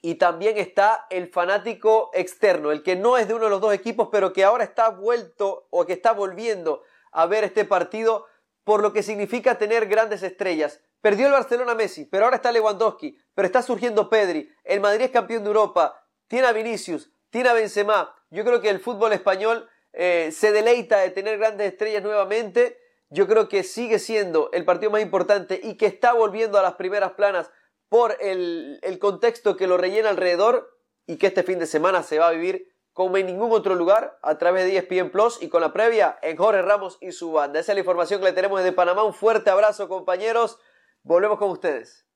y 0.00 0.14
también 0.14 0.56
está 0.56 1.06
el 1.10 1.28
fanático 1.28 2.10
externo, 2.14 2.72
el 2.72 2.82
que 2.82 2.96
no 2.96 3.18
es 3.18 3.28
de 3.28 3.34
uno 3.34 3.44
de 3.44 3.50
los 3.50 3.60
dos 3.60 3.74
equipos, 3.74 4.08
pero 4.10 4.32
que 4.32 4.44
ahora 4.44 4.64
está 4.64 4.88
vuelto 4.88 5.68
o 5.68 5.84
que 5.84 5.92
está 5.92 6.12
volviendo 6.12 6.82
a 7.12 7.26
ver 7.26 7.44
este 7.44 7.66
partido 7.66 8.24
por 8.64 8.80
lo 8.80 8.94
que 8.94 9.02
significa 9.02 9.58
tener 9.58 9.88
grandes 9.88 10.22
estrellas. 10.22 10.80
Perdió 11.02 11.26
el 11.26 11.32
Barcelona 11.32 11.74
Messi, 11.74 12.06
pero 12.06 12.24
ahora 12.24 12.36
está 12.36 12.50
Lewandowski, 12.50 13.18
pero 13.34 13.44
está 13.44 13.60
surgiendo 13.60 14.08
Pedri. 14.08 14.50
El 14.64 14.80
Madrid 14.80 15.04
es 15.04 15.10
campeón 15.10 15.42
de 15.42 15.48
Europa, 15.48 16.02
tiene 16.28 16.46
a 16.46 16.52
Vinicius, 16.52 17.12
tiene 17.28 17.50
a 17.50 17.52
Benzema. 17.52 18.15
Yo 18.30 18.44
creo 18.44 18.60
que 18.60 18.70
el 18.70 18.80
fútbol 18.80 19.12
español 19.12 19.68
eh, 19.92 20.30
se 20.32 20.52
deleita 20.52 20.98
de 20.98 21.10
tener 21.10 21.38
grandes 21.38 21.72
estrellas 21.72 22.02
nuevamente. 22.02 22.78
Yo 23.08 23.26
creo 23.26 23.48
que 23.48 23.62
sigue 23.62 23.98
siendo 23.98 24.50
el 24.52 24.64
partido 24.64 24.90
más 24.90 25.02
importante 25.02 25.60
y 25.62 25.76
que 25.76 25.86
está 25.86 26.12
volviendo 26.12 26.58
a 26.58 26.62
las 26.62 26.74
primeras 26.74 27.12
planas 27.12 27.50
por 27.88 28.16
el, 28.20 28.80
el 28.82 28.98
contexto 28.98 29.56
que 29.56 29.68
lo 29.68 29.76
rellena 29.76 30.10
alrededor 30.10 30.76
y 31.06 31.16
que 31.16 31.28
este 31.28 31.44
fin 31.44 31.60
de 31.60 31.66
semana 31.66 32.02
se 32.02 32.18
va 32.18 32.28
a 32.28 32.32
vivir 32.32 32.74
como 32.92 33.16
en 33.16 33.26
ningún 33.26 33.52
otro 33.52 33.74
lugar 33.74 34.18
a 34.22 34.38
través 34.38 34.64
de 34.64 34.78
ESPN 34.78 35.10
Plus 35.10 35.40
y 35.40 35.48
con 35.48 35.60
la 35.60 35.72
previa 35.72 36.18
en 36.22 36.36
Jorge 36.36 36.62
Ramos 36.62 36.98
y 37.00 37.12
su 37.12 37.30
banda. 37.30 37.60
Esa 37.60 37.72
es 37.72 37.76
la 37.76 37.80
información 37.80 38.20
que 38.20 38.26
le 38.26 38.32
tenemos 38.32 38.58
desde 38.58 38.72
Panamá. 38.72 39.04
Un 39.04 39.14
fuerte 39.14 39.50
abrazo, 39.50 39.86
compañeros. 39.86 40.58
Volvemos 41.02 41.38
con 41.38 41.50
ustedes. 41.50 42.06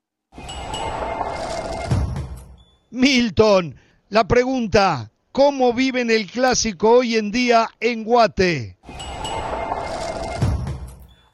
Milton, 2.90 3.78
la 4.08 4.26
pregunta, 4.26 5.12
¿cómo 5.42 5.72
viven 5.72 6.10
el 6.10 6.26
clásico 6.26 6.90
hoy 6.98 7.16
en 7.16 7.32
día 7.32 7.70
en 7.80 8.04
Guate? 8.04 8.76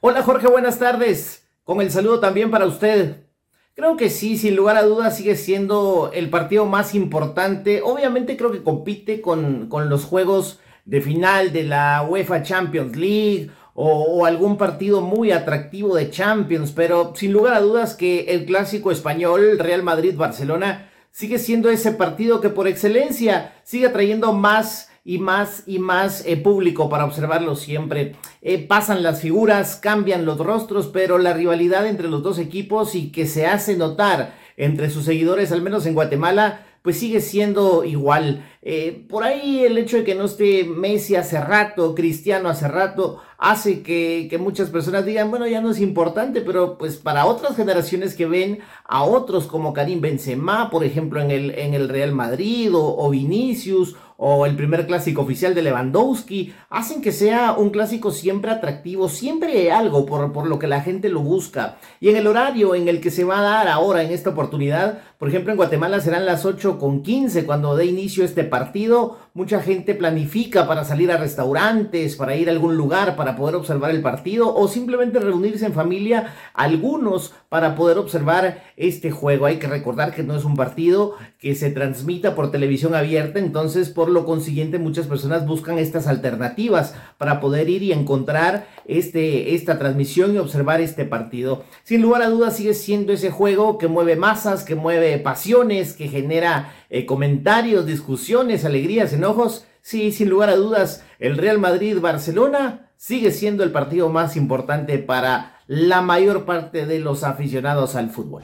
Hola 0.00 0.22
Jorge, 0.22 0.46
buenas 0.46 0.78
tardes. 0.78 1.48
Con 1.64 1.80
el 1.80 1.90
saludo 1.90 2.20
también 2.20 2.52
para 2.52 2.66
usted. 2.66 3.26
Creo 3.74 3.96
que 3.96 4.08
sí, 4.08 4.38
sin 4.38 4.54
lugar 4.54 4.76
a 4.76 4.84
dudas 4.84 5.16
sigue 5.16 5.34
siendo 5.34 6.12
el 6.14 6.30
partido 6.30 6.66
más 6.66 6.94
importante. 6.94 7.82
Obviamente 7.82 8.36
creo 8.36 8.52
que 8.52 8.62
compite 8.62 9.20
con, 9.20 9.68
con 9.68 9.88
los 9.88 10.04
juegos 10.04 10.60
de 10.84 11.00
final 11.00 11.52
de 11.52 11.64
la 11.64 12.06
UEFA 12.08 12.44
Champions 12.44 12.94
League 12.94 13.50
o, 13.74 14.24
algún 14.24 14.56
partido 14.56 15.00
muy 15.00 15.32
atractivo 15.32 15.96
de 15.96 16.10
Champions, 16.10 16.70
pero 16.70 17.12
sin 17.16 17.32
lugar 17.32 17.54
a 17.54 17.60
dudas 17.60 17.96
que 17.96 18.26
el 18.28 18.46
clásico 18.46 18.92
español 18.92 19.58
Real 19.58 19.82
Madrid-Barcelona 19.82 20.92
sigue 21.16 21.38
siendo 21.38 21.70
ese 21.70 21.92
partido 21.92 22.42
que 22.42 22.50
por 22.50 22.68
excelencia 22.68 23.54
sigue 23.64 23.88
trayendo 23.88 24.34
más 24.34 24.90
y 25.02 25.16
más 25.16 25.62
y 25.64 25.78
más 25.78 26.22
eh, 26.26 26.36
público 26.36 26.90
para 26.90 27.06
observarlo 27.06 27.56
siempre. 27.56 28.16
Eh, 28.42 28.58
pasan 28.58 29.02
las 29.02 29.22
figuras, 29.22 29.76
cambian 29.76 30.26
los 30.26 30.36
rostros, 30.36 30.88
pero 30.88 31.16
la 31.16 31.32
rivalidad 31.32 31.86
entre 31.86 32.08
los 32.08 32.22
dos 32.22 32.38
equipos 32.38 32.94
y 32.94 33.12
que 33.12 33.26
se 33.26 33.46
hace 33.46 33.78
notar 33.78 34.34
entre 34.58 34.90
sus 34.90 35.06
seguidores, 35.06 35.52
al 35.52 35.62
menos 35.62 35.86
en 35.86 35.94
Guatemala, 35.94 36.65
pues 36.86 37.00
sigue 37.00 37.20
siendo 37.20 37.82
igual. 37.82 38.48
Eh, 38.62 39.04
por 39.08 39.24
ahí 39.24 39.64
el 39.64 39.76
hecho 39.76 39.96
de 39.96 40.04
que 40.04 40.14
no 40.14 40.26
esté 40.26 40.62
Messi 40.62 41.16
hace 41.16 41.40
rato, 41.40 41.96
Cristiano 41.96 42.48
hace 42.48 42.68
rato, 42.68 43.20
hace 43.38 43.82
que, 43.82 44.32
muchas 44.38 44.70
personas 44.70 45.04
digan, 45.04 45.28
bueno, 45.30 45.48
ya 45.48 45.60
no 45.60 45.72
es 45.72 45.80
importante, 45.80 46.42
pero 46.42 46.78
pues 46.78 46.94
para 46.94 47.26
otras 47.26 47.56
generaciones 47.56 48.14
que 48.14 48.26
ven 48.26 48.60
a 48.84 49.02
otros 49.02 49.48
como 49.48 49.72
Karim 49.72 50.00
Benzema, 50.00 50.70
por 50.70 50.84
ejemplo, 50.84 51.20
en 51.20 51.32
el, 51.32 51.50
en 51.58 51.74
el 51.74 51.88
Real 51.88 52.12
Madrid, 52.12 52.72
o, 52.72 52.96
o 52.96 53.10
Vinicius, 53.10 53.96
o 54.16 54.46
el 54.46 54.56
primer 54.56 54.86
clásico 54.86 55.22
oficial 55.22 55.54
de 55.54 55.62
Lewandowski, 55.62 56.54
hacen 56.70 57.02
que 57.02 57.12
sea 57.12 57.52
un 57.52 57.70
clásico 57.70 58.10
siempre 58.10 58.50
atractivo, 58.50 59.08
siempre 59.08 59.70
algo 59.70 60.06
por, 60.06 60.32
por, 60.32 60.46
lo 60.46 60.58
que 60.58 60.66
la 60.66 60.80
gente 60.80 61.08
lo 61.08 61.20
busca. 61.20 61.76
Y 62.00 62.08
en 62.08 62.16
el 62.16 62.26
horario 62.26 62.74
en 62.74 62.88
el 62.88 63.00
que 63.00 63.10
se 63.10 63.24
va 63.24 63.40
a 63.40 63.42
dar 63.42 63.68
ahora 63.68 64.02
en 64.02 64.10
esta 64.10 64.30
oportunidad, 64.30 65.00
por 65.18 65.28
ejemplo 65.28 65.52
en 65.52 65.56
Guatemala 65.56 66.00
serán 66.00 66.26
las 66.26 66.44
8 66.44 66.78
con 66.78 67.02
15 67.02 67.44
cuando 67.44 67.76
dé 67.76 67.86
inicio 67.86 68.24
este 68.24 68.44
partido, 68.44 69.18
mucha 69.36 69.60
gente 69.60 69.94
planifica 69.94 70.66
para 70.66 70.82
salir 70.82 71.12
a 71.12 71.18
restaurantes, 71.18 72.16
para 72.16 72.36
ir 72.36 72.48
a 72.48 72.52
algún 72.52 72.78
lugar, 72.78 73.16
para 73.16 73.36
poder 73.36 73.54
observar 73.54 73.90
el 73.90 74.00
partido 74.00 74.54
o 74.54 74.66
simplemente 74.66 75.18
reunirse 75.18 75.66
en 75.66 75.74
familia, 75.74 76.32
algunos 76.54 77.34
para 77.50 77.74
poder 77.74 77.98
observar 77.98 78.62
este 78.78 79.10
juego. 79.10 79.44
Hay 79.44 79.58
que 79.58 79.66
recordar 79.66 80.14
que 80.14 80.22
no 80.22 80.34
es 80.34 80.46
un 80.46 80.56
partido 80.56 81.16
que 81.38 81.54
se 81.54 81.70
transmita 81.70 82.34
por 82.34 82.50
televisión 82.50 82.94
abierta, 82.94 83.38
entonces 83.38 83.90
por 83.90 84.08
lo 84.08 84.24
consiguiente 84.24 84.78
muchas 84.78 85.06
personas 85.06 85.46
buscan 85.46 85.78
estas 85.78 86.06
alternativas 86.06 86.94
para 87.18 87.38
poder 87.38 87.68
ir 87.68 87.82
y 87.82 87.92
encontrar 87.92 88.66
este, 88.86 89.54
esta 89.54 89.78
transmisión 89.78 90.34
y 90.34 90.38
observar 90.38 90.80
este 90.80 91.04
partido. 91.04 91.62
Sin 91.84 92.00
lugar 92.00 92.22
a 92.22 92.30
dudas 92.30 92.56
sigue 92.56 92.72
siendo 92.72 93.12
ese 93.12 93.30
juego 93.30 93.76
que 93.76 93.86
mueve 93.86 94.16
masas, 94.16 94.64
que 94.64 94.76
mueve 94.76 95.18
pasiones, 95.18 95.92
que 95.92 96.08
genera 96.08 96.72
eh, 96.90 97.06
comentarios, 97.06 97.86
discusiones, 97.86 98.64
alegrías, 98.64 99.12
enojos. 99.12 99.64
Sí, 99.82 100.12
sin 100.12 100.28
lugar 100.28 100.50
a 100.50 100.56
dudas, 100.56 101.04
el 101.18 101.36
Real 101.36 101.58
Madrid-Barcelona 101.58 102.90
sigue 102.96 103.30
siendo 103.30 103.62
el 103.62 103.72
partido 103.72 104.08
más 104.08 104.36
importante 104.36 104.98
para 104.98 105.60
la 105.66 106.02
mayor 106.02 106.44
parte 106.44 106.86
de 106.86 106.98
los 106.98 107.24
aficionados 107.24 107.94
al 107.94 108.10
fútbol. 108.10 108.42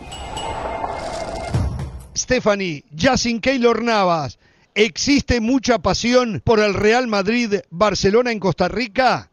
Stephanie, 2.16 2.84
ya 2.90 3.16
sin 3.16 3.40
Keylor 3.40 3.82
Navas, 3.82 4.38
¿existe 4.74 5.40
mucha 5.40 5.78
pasión 5.78 6.42
por 6.44 6.60
el 6.60 6.74
Real 6.74 7.08
Madrid-Barcelona 7.08 8.32
en 8.32 8.38
Costa 8.38 8.68
Rica? 8.68 9.30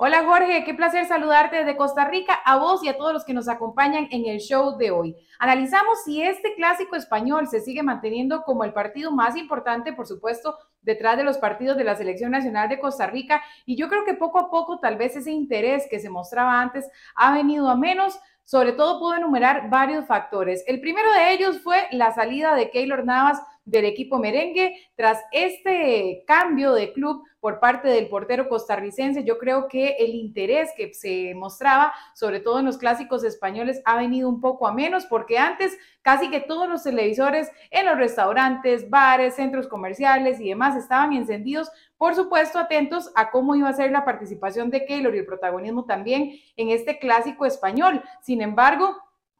Hola 0.00 0.22
Jorge, 0.24 0.62
qué 0.62 0.74
placer 0.74 1.06
saludarte 1.06 1.56
desde 1.56 1.76
Costa 1.76 2.04
Rica, 2.04 2.34
a 2.44 2.56
vos 2.56 2.84
y 2.84 2.88
a 2.88 2.96
todos 2.96 3.12
los 3.12 3.24
que 3.24 3.34
nos 3.34 3.48
acompañan 3.48 4.06
en 4.12 4.26
el 4.26 4.38
show 4.38 4.76
de 4.76 4.92
hoy. 4.92 5.16
Analizamos 5.40 6.04
si 6.04 6.22
este 6.22 6.54
clásico 6.54 6.94
español 6.94 7.48
se 7.48 7.58
sigue 7.58 7.82
manteniendo 7.82 8.44
como 8.44 8.62
el 8.62 8.72
partido 8.72 9.10
más 9.10 9.36
importante, 9.36 9.92
por 9.92 10.06
supuesto, 10.06 10.56
detrás 10.82 11.16
de 11.16 11.24
los 11.24 11.38
partidos 11.38 11.76
de 11.76 11.82
la 11.82 11.96
Selección 11.96 12.30
Nacional 12.30 12.68
de 12.68 12.78
Costa 12.78 13.08
Rica. 13.08 13.42
Y 13.66 13.74
yo 13.74 13.88
creo 13.88 14.04
que 14.04 14.14
poco 14.14 14.38
a 14.38 14.52
poco 14.52 14.78
tal 14.78 14.98
vez 14.98 15.16
ese 15.16 15.32
interés 15.32 15.88
que 15.90 15.98
se 15.98 16.10
mostraba 16.10 16.60
antes 16.60 16.88
ha 17.16 17.34
venido 17.34 17.68
a 17.68 17.76
menos. 17.76 18.20
Sobre 18.44 18.72
todo 18.72 19.00
puedo 19.00 19.16
enumerar 19.16 19.68
varios 19.68 20.06
factores. 20.06 20.62
El 20.68 20.80
primero 20.80 21.12
de 21.12 21.32
ellos 21.32 21.60
fue 21.60 21.88
la 21.90 22.14
salida 22.14 22.54
de 22.54 22.70
Keylor 22.70 23.04
Navas 23.04 23.42
del 23.68 23.84
equipo 23.84 24.18
merengue. 24.18 24.74
Tras 24.96 25.22
este 25.32 26.24
cambio 26.26 26.72
de 26.72 26.92
club 26.92 27.22
por 27.40 27.60
parte 27.60 27.88
del 27.88 28.08
portero 28.08 28.48
costarricense, 28.48 29.24
yo 29.24 29.38
creo 29.38 29.68
que 29.68 29.96
el 29.98 30.14
interés 30.14 30.70
que 30.76 30.92
se 30.92 31.34
mostraba, 31.34 31.92
sobre 32.14 32.40
todo 32.40 32.58
en 32.58 32.66
los 32.66 32.78
clásicos 32.78 33.22
españoles, 33.22 33.80
ha 33.84 33.96
venido 33.96 34.28
un 34.28 34.40
poco 34.40 34.66
a 34.66 34.72
menos, 34.72 35.06
porque 35.06 35.38
antes 35.38 35.78
casi 36.02 36.30
que 36.30 36.40
todos 36.40 36.68
los 36.68 36.82
televisores 36.82 37.50
en 37.70 37.86
los 37.86 37.96
restaurantes, 37.96 38.90
bares, 38.90 39.34
centros 39.34 39.68
comerciales 39.68 40.40
y 40.40 40.48
demás 40.48 40.76
estaban 40.76 41.12
encendidos, 41.12 41.70
por 41.96 42.14
supuesto, 42.14 42.58
atentos 42.58 43.10
a 43.14 43.30
cómo 43.30 43.54
iba 43.54 43.68
a 43.68 43.72
ser 43.72 43.90
la 43.90 44.04
participación 44.04 44.70
de 44.70 44.84
Keylor 44.84 45.14
y 45.14 45.18
el 45.18 45.26
protagonismo 45.26 45.84
también 45.84 46.32
en 46.56 46.70
este 46.70 46.98
clásico 46.98 47.44
español. 47.44 48.02
Sin 48.22 48.40
embargo, 48.40 48.96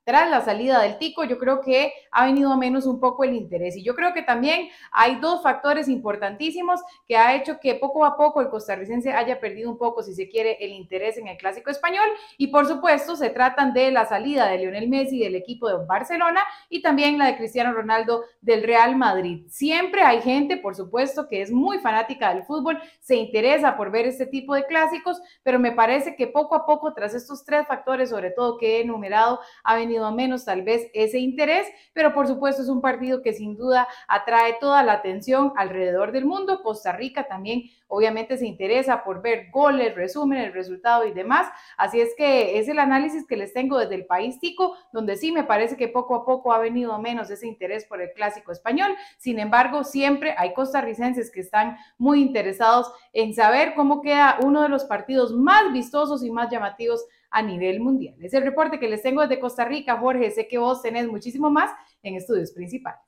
tras 0.09 0.31
la 0.31 0.40
salida 0.40 0.81
del 0.81 0.97
Tico, 0.97 1.23
yo 1.25 1.37
creo 1.37 1.61
que 1.61 1.92
ha 2.12 2.25
venido 2.25 2.51
a 2.51 2.57
menos 2.57 2.87
un 2.87 2.99
poco 2.99 3.25
el 3.25 3.35
interés. 3.35 3.77
Y 3.77 3.83
yo 3.83 3.94
creo 3.94 4.14
que 4.14 4.23
también 4.23 4.71
hay 4.90 5.16
dos 5.16 5.42
factores 5.42 5.87
importantísimos 5.87 6.81
que 7.07 7.18
ha 7.18 7.35
hecho 7.35 7.61
que 7.61 7.75
poco 7.75 8.07
a 8.07 8.16
poco 8.16 8.40
el 8.40 8.49
costarricense 8.49 9.12
haya 9.12 9.38
perdido 9.38 9.71
un 9.71 9.77
poco, 9.77 10.03
si 10.03 10.14
se 10.14 10.31
quiere, 10.31 10.57
el 10.64 10.71
interés 10.71 11.18
en 11.18 11.29
el 11.29 11.37
clásico 11.37 11.68
español. 11.68 12.07
Y 12.38 12.47
por 12.47 12.66
supuesto, 12.66 13.16
se 13.16 13.29
tratan 13.29 13.75
de 13.75 13.90
la 13.90 14.07
salida 14.07 14.49
de 14.49 14.57
Lionel 14.57 14.88
Messi 14.88 15.18
del 15.18 15.35
equipo 15.35 15.68
de 15.68 15.85
Barcelona 15.85 16.40
y 16.71 16.81
también 16.81 17.18
la 17.18 17.27
de 17.27 17.37
Cristiano 17.37 17.75
Ronaldo 17.75 18.25
del 18.40 18.62
Real 18.62 18.97
Madrid. 18.97 19.44
Siempre 19.51 20.05
hay 20.05 20.23
gente, 20.23 20.57
por 20.57 20.75
supuesto, 20.75 21.29
que 21.29 21.42
es 21.42 21.53
muy 21.53 21.81
fanática 21.81 22.33
del 22.33 22.44
fútbol, 22.44 22.81
se 23.01 23.16
interesa 23.16 23.77
por 23.77 23.90
ver 23.90 24.07
este 24.07 24.25
tipo 24.25 24.55
de 24.55 24.64
clásicos, 24.64 25.21
pero 25.42 25.59
me 25.59 25.73
parece 25.73 26.16
que 26.16 26.29
poco 26.29 26.55
a 26.55 26.64
poco, 26.64 26.94
tras 26.94 27.12
estos 27.12 27.44
tres 27.44 27.66
factores, 27.66 28.09
sobre 28.09 28.31
todo 28.31 28.57
que 28.57 28.79
he 28.79 28.81
enumerado, 28.81 29.40
ha 29.64 29.75
venido 29.75 29.97
a 30.04 30.11
menos 30.11 30.44
tal 30.44 30.62
vez 30.62 30.90
ese 30.94 31.18
interés, 31.18 31.66
pero 31.92 32.14
por 32.14 32.26
supuesto 32.26 32.62
es 32.62 32.68
un 32.68 32.80
partido 32.80 33.22
que 33.22 33.32
sin 33.32 33.56
duda 33.56 33.88
atrae 34.06 34.56
toda 34.61 34.82
la 34.82 34.94
atención 34.94 35.52
alrededor 35.56 36.12
del 36.12 36.24
mundo. 36.24 36.62
Costa 36.62 36.92
Rica 36.92 37.26
también 37.26 37.62
obviamente 37.88 38.37
se 38.37 38.46
interesa 38.46 39.02
por 39.02 39.22
ver 39.22 39.50
goles, 39.50 39.94
resumen, 39.94 40.38
el 40.38 40.52
resultado 40.52 41.06
y 41.06 41.12
demás. 41.12 41.48
Así 41.76 42.00
es 42.00 42.14
que 42.16 42.58
es 42.58 42.68
el 42.68 42.78
análisis 42.78 43.26
que 43.26 43.37
les 43.37 43.52
tengo 43.52 43.78
desde 43.78 43.94
el 43.94 44.06
país 44.06 44.38
tico, 44.38 44.76
donde 44.92 45.16
sí 45.16 45.32
me 45.32 45.44
parece 45.44 45.76
que 45.76 45.88
poco 45.88 46.14
a 46.14 46.24
poco 46.24 46.52
ha 46.52 46.58
venido 46.58 46.92
a 46.92 46.98
menos 46.98 47.30
ese 47.30 47.46
interés 47.46 47.84
por 47.84 48.00
el 48.00 48.12
clásico 48.12 48.52
español. 48.52 48.94
Sin 49.16 49.38
embargo, 49.38 49.84
siempre 49.84 50.34
hay 50.37 50.52
costarricenses 50.52 51.30
que 51.30 51.40
están 51.40 51.76
muy 51.96 52.20
interesados 52.20 52.92
en 53.12 53.34
saber 53.34 53.74
cómo 53.74 54.02
queda 54.02 54.38
uno 54.42 54.62
de 54.62 54.68
los 54.68 54.84
partidos 54.84 55.32
más 55.32 55.72
vistosos 55.72 56.22
y 56.22 56.30
más 56.30 56.50
llamativos 56.50 57.04
a 57.31 57.43
nivel 57.43 57.81
mundial. 57.81 58.14
Es 58.21 58.35
el 58.35 58.43
reporte 58.43 58.79
que 58.79 58.88
les 58.88 59.03
tengo 59.03 59.23
desde 59.23 59.41
Costa 59.41 59.64
Rica, 59.64 59.99
Jorge. 59.99 60.31
Sé 60.31 60.49
que 60.49 60.59
vos 60.59 60.83
tenés 60.83 61.07
muchísimo 61.09 61.51
más 61.51 61.71
en 62.03 62.14
estudios 62.14 62.53
principales. 62.53 63.01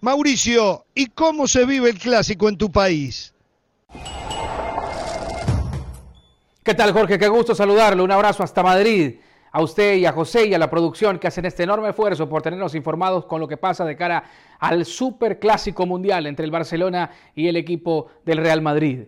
Mauricio, 0.00 0.84
¿y 0.94 1.06
cómo 1.06 1.48
se 1.48 1.64
vive 1.64 1.90
el 1.90 1.98
clásico 1.98 2.48
en 2.48 2.56
tu 2.56 2.70
país? 2.70 3.34
¿Qué 6.62 6.74
tal, 6.74 6.92
Jorge? 6.92 7.18
Qué 7.18 7.28
gusto 7.28 7.54
saludarlo. 7.54 8.04
Un 8.04 8.10
abrazo 8.10 8.42
hasta 8.42 8.62
Madrid. 8.62 9.20
A 9.52 9.62
usted 9.62 9.94
y 9.96 10.04
a 10.04 10.12
José 10.12 10.46
y 10.46 10.54
a 10.54 10.58
la 10.58 10.68
producción 10.68 11.18
que 11.18 11.28
hacen 11.28 11.46
este 11.46 11.62
enorme 11.62 11.88
esfuerzo 11.88 12.28
por 12.28 12.42
tenernos 12.42 12.74
informados 12.74 13.24
con 13.24 13.40
lo 13.40 13.48
que 13.48 13.56
pasa 13.56 13.84
de 13.84 13.96
cara 13.96 14.24
al 14.58 14.84
super 14.84 15.38
clásico 15.38 15.86
mundial 15.86 16.26
entre 16.26 16.44
el 16.44 16.50
Barcelona 16.50 17.10
y 17.34 17.48
el 17.48 17.56
equipo 17.56 18.08
del 18.24 18.38
Real 18.38 18.60
Madrid. 18.60 19.04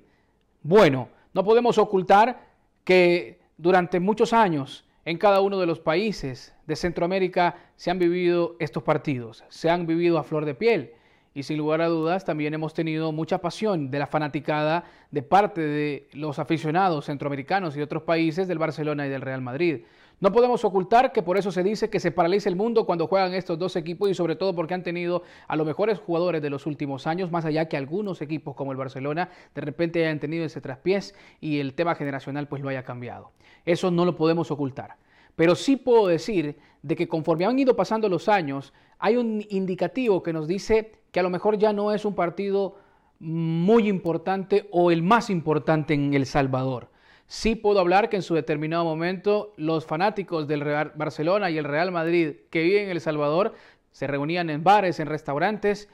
Bueno, 0.63 1.09
No 1.35 1.45
podemos 1.45 1.79
ocultar 1.79 2.49
que 2.85 3.41
durante 3.57 4.01
muchos 4.01 4.33
años 4.33 4.85
en 5.05 5.19
cada 5.19 5.41
uno 5.41 5.59
de 5.59 5.67
los 5.67 5.81
países 5.81 6.55
de 6.67 6.77
Centroamérica 6.77 7.57
se 7.77 7.91
han 7.91 7.99
vivido 7.99 8.57
estos 8.59 8.83
partidos, 8.83 9.45
se 9.49 9.71
han 9.71 9.87
vivido 9.87 10.19
a 10.19 10.25
flor 10.25 10.45
de 10.45 10.55
piel. 10.55 10.93
Y 11.35 11.45
sin 11.45 11.59
lugar 11.59 11.81
a 11.83 11.87
dudas 11.87 12.25
también 12.25 12.55
hemos 12.55 12.75
tenido 12.75 13.12
mucha 13.12 13.38
pasión 13.38 13.91
de 13.91 13.99
la 13.99 14.07
fanaticada 14.07 14.85
de 15.11 15.23
parte 15.23 15.61
de 15.61 16.09
los 16.12 16.38
aficionados 16.38 17.07
centroamericanos 17.07 17.77
y 17.77 17.81
otros 17.81 18.03
países 18.03 18.49
del 18.49 18.59
Barcelona 18.59 19.07
y 19.07 19.11
del 19.11 19.23
Real 19.23 19.41
Madrid. 19.41 19.83
No 20.21 20.33
podemos 20.33 20.65
ocultar 20.65 21.13
que 21.13 21.23
por 21.23 21.39
eso 21.39 21.53
se 21.53 21.63
dice 21.63 21.91
que 21.91 22.01
se 22.01 22.11
paraliza 22.11 22.49
el 22.49 22.57
mundo 22.57 22.87
cuando 22.87 23.07
juegan 23.07 23.35
estos 23.35 23.57
dos 23.57 23.77
equipos 23.77 24.11
y 24.11 24.15
sobre 24.15 24.35
todo 24.35 24.53
porque 24.53 24.75
han 24.75 24.83
tenido 24.83 25.23
a 25.47 25.55
los 25.55 25.65
mejores 25.65 26.01
jugadores 26.01 26.43
de 26.43 26.51
los 26.51 26.67
últimos 26.67 27.07
años, 27.07 27.31
más 27.31 27.45
allá 27.45 27.69
que 27.69 27.77
algunos 27.77 28.21
equipos 28.21 28.57
como 28.57 28.73
el 28.73 28.79
Barcelona 28.79 29.31
de 29.55 29.61
repente 29.61 30.05
hayan 30.05 30.19
tenido 30.19 30.45
ese 30.45 30.61
traspiés 30.61 31.15
y 31.41 31.61
el 31.61 31.75
tema 31.75 31.95
generacional 31.95 32.49
pues 32.49 32.63
lo 32.63 32.69
haya 32.69 32.83
cambiado. 32.83 33.31
Eso 33.65 33.93
no 33.93 34.05
lo 34.05 34.17
podemos 34.17 34.51
ocultar. 34.51 34.97
Pero 35.37 35.55
sí 35.55 35.77
puedo 35.77 36.09
decir 36.09 36.59
de 36.83 36.97
que 36.97 37.07
conforme 37.07 37.47
han 37.47 37.57
ido 37.57 37.77
pasando 37.77 38.09
los 38.09 38.29
años, 38.29 38.73
hay 38.99 39.17
un 39.17 39.45
indicativo 39.51 40.25
que 40.25 40.33
nos 40.33 40.49
dice 40.49 41.01
que 41.13 41.21
a 41.21 41.23
lo 41.23 41.31
mejor 41.31 41.59
ya 41.59 41.73
no 41.73 41.93
es 41.93 42.05
un 42.05 42.17
partido 42.17 42.75
muy 43.21 43.89
importante 43.89 44.69
o 44.73 44.91
el 44.91 45.05
más 45.05 45.31
importante 45.31 45.95
en 45.95 46.13
El 46.13 46.27
Salvador. 46.27 46.91
Sí 47.29 47.57
puedo 47.57 47.79
hablar 47.79 48.09
que 48.09 48.17
en 48.17 48.23
su 48.23 48.35
determinado 48.35 48.85
momento 48.85 49.53
los 49.59 49.85
fanáticos 49.85 50.49
del 50.49 50.62
Real 50.62 50.93
Barcelona 50.95 51.51
y 51.51 51.59
el 51.59 51.64
Real 51.64 51.93
Madrid 51.93 52.37
que 52.49 52.62
viven 52.62 52.85
en 52.85 52.91
El 52.91 53.03
Salvador 53.03 53.53
se 53.93 54.07
reunían 54.07 54.49
en 54.49 54.64
bares, 54.64 54.99
en 54.99 55.09
restaurantes 55.09 55.91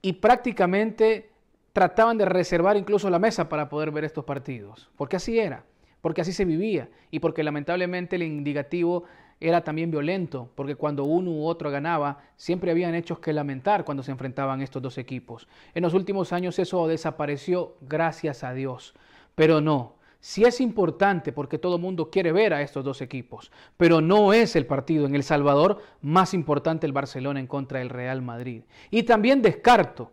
y 0.00 0.14
prácticamente 0.14 1.30
trataban 1.74 2.16
de 2.16 2.24
reservar 2.24 2.78
incluso 2.78 3.10
la 3.10 3.18
mesa 3.18 3.50
para 3.50 3.68
poder 3.68 3.90
ver 3.90 4.04
estos 4.04 4.24
partidos, 4.24 4.90
porque 4.96 5.16
así 5.16 5.38
era, 5.38 5.66
porque 6.00 6.22
así 6.22 6.32
se 6.32 6.46
vivía 6.46 6.88
y 7.10 7.18
porque 7.18 7.44
lamentablemente 7.44 8.16
el 8.16 8.22
indicativo 8.22 9.04
era 9.40 9.62
también 9.62 9.90
violento, 9.90 10.50
porque 10.54 10.74
cuando 10.74 11.04
uno 11.04 11.32
u 11.32 11.44
otro 11.44 11.70
ganaba, 11.70 12.22
siempre 12.36 12.70
habían 12.70 12.94
hechos 12.94 13.18
que 13.18 13.34
lamentar 13.34 13.84
cuando 13.84 14.02
se 14.02 14.12
enfrentaban 14.12 14.62
estos 14.62 14.80
dos 14.80 14.96
equipos. 14.96 15.48
En 15.74 15.82
los 15.82 15.92
últimos 15.92 16.32
años 16.32 16.58
eso 16.58 16.88
desapareció, 16.88 17.76
gracias 17.82 18.42
a 18.42 18.54
Dios, 18.54 18.94
pero 19.34 19.60
no, 19.60 19.96
Sí 20.24 20.42
es 20.44 20.62
importante 20.62 21.32
porque 21.32 21.58
todo 21.58 21.76
el 21.76 21.82
mundo 21.82 22.08
quiere 22.08 22.32
ver 22.32 22.54
a 22.54 22.62
estos 22.62 22.82
dos 22.82 23.02
equipos, 23.02 23.52
pero 23.76 24.00
no 24.00 24.32
es 24.32 24.56
el 24.56 24.64
partido 24.64 25.04
en 25.04 25.14
El 25.14 25.22
Salvador 25.22 25.82
más 26.00 26.32
importante 26.32 26.86
el 26.86 26.94
Barcelona 26.94 27.40
en 27.40 27.46
contra 27.46 27.80
del 27.80 27.90
Real 27.90 28.22
Madrid. 28.22 28.62
Y 28.90 29.02
también 29.02 29.42
descarto 29.42 30.12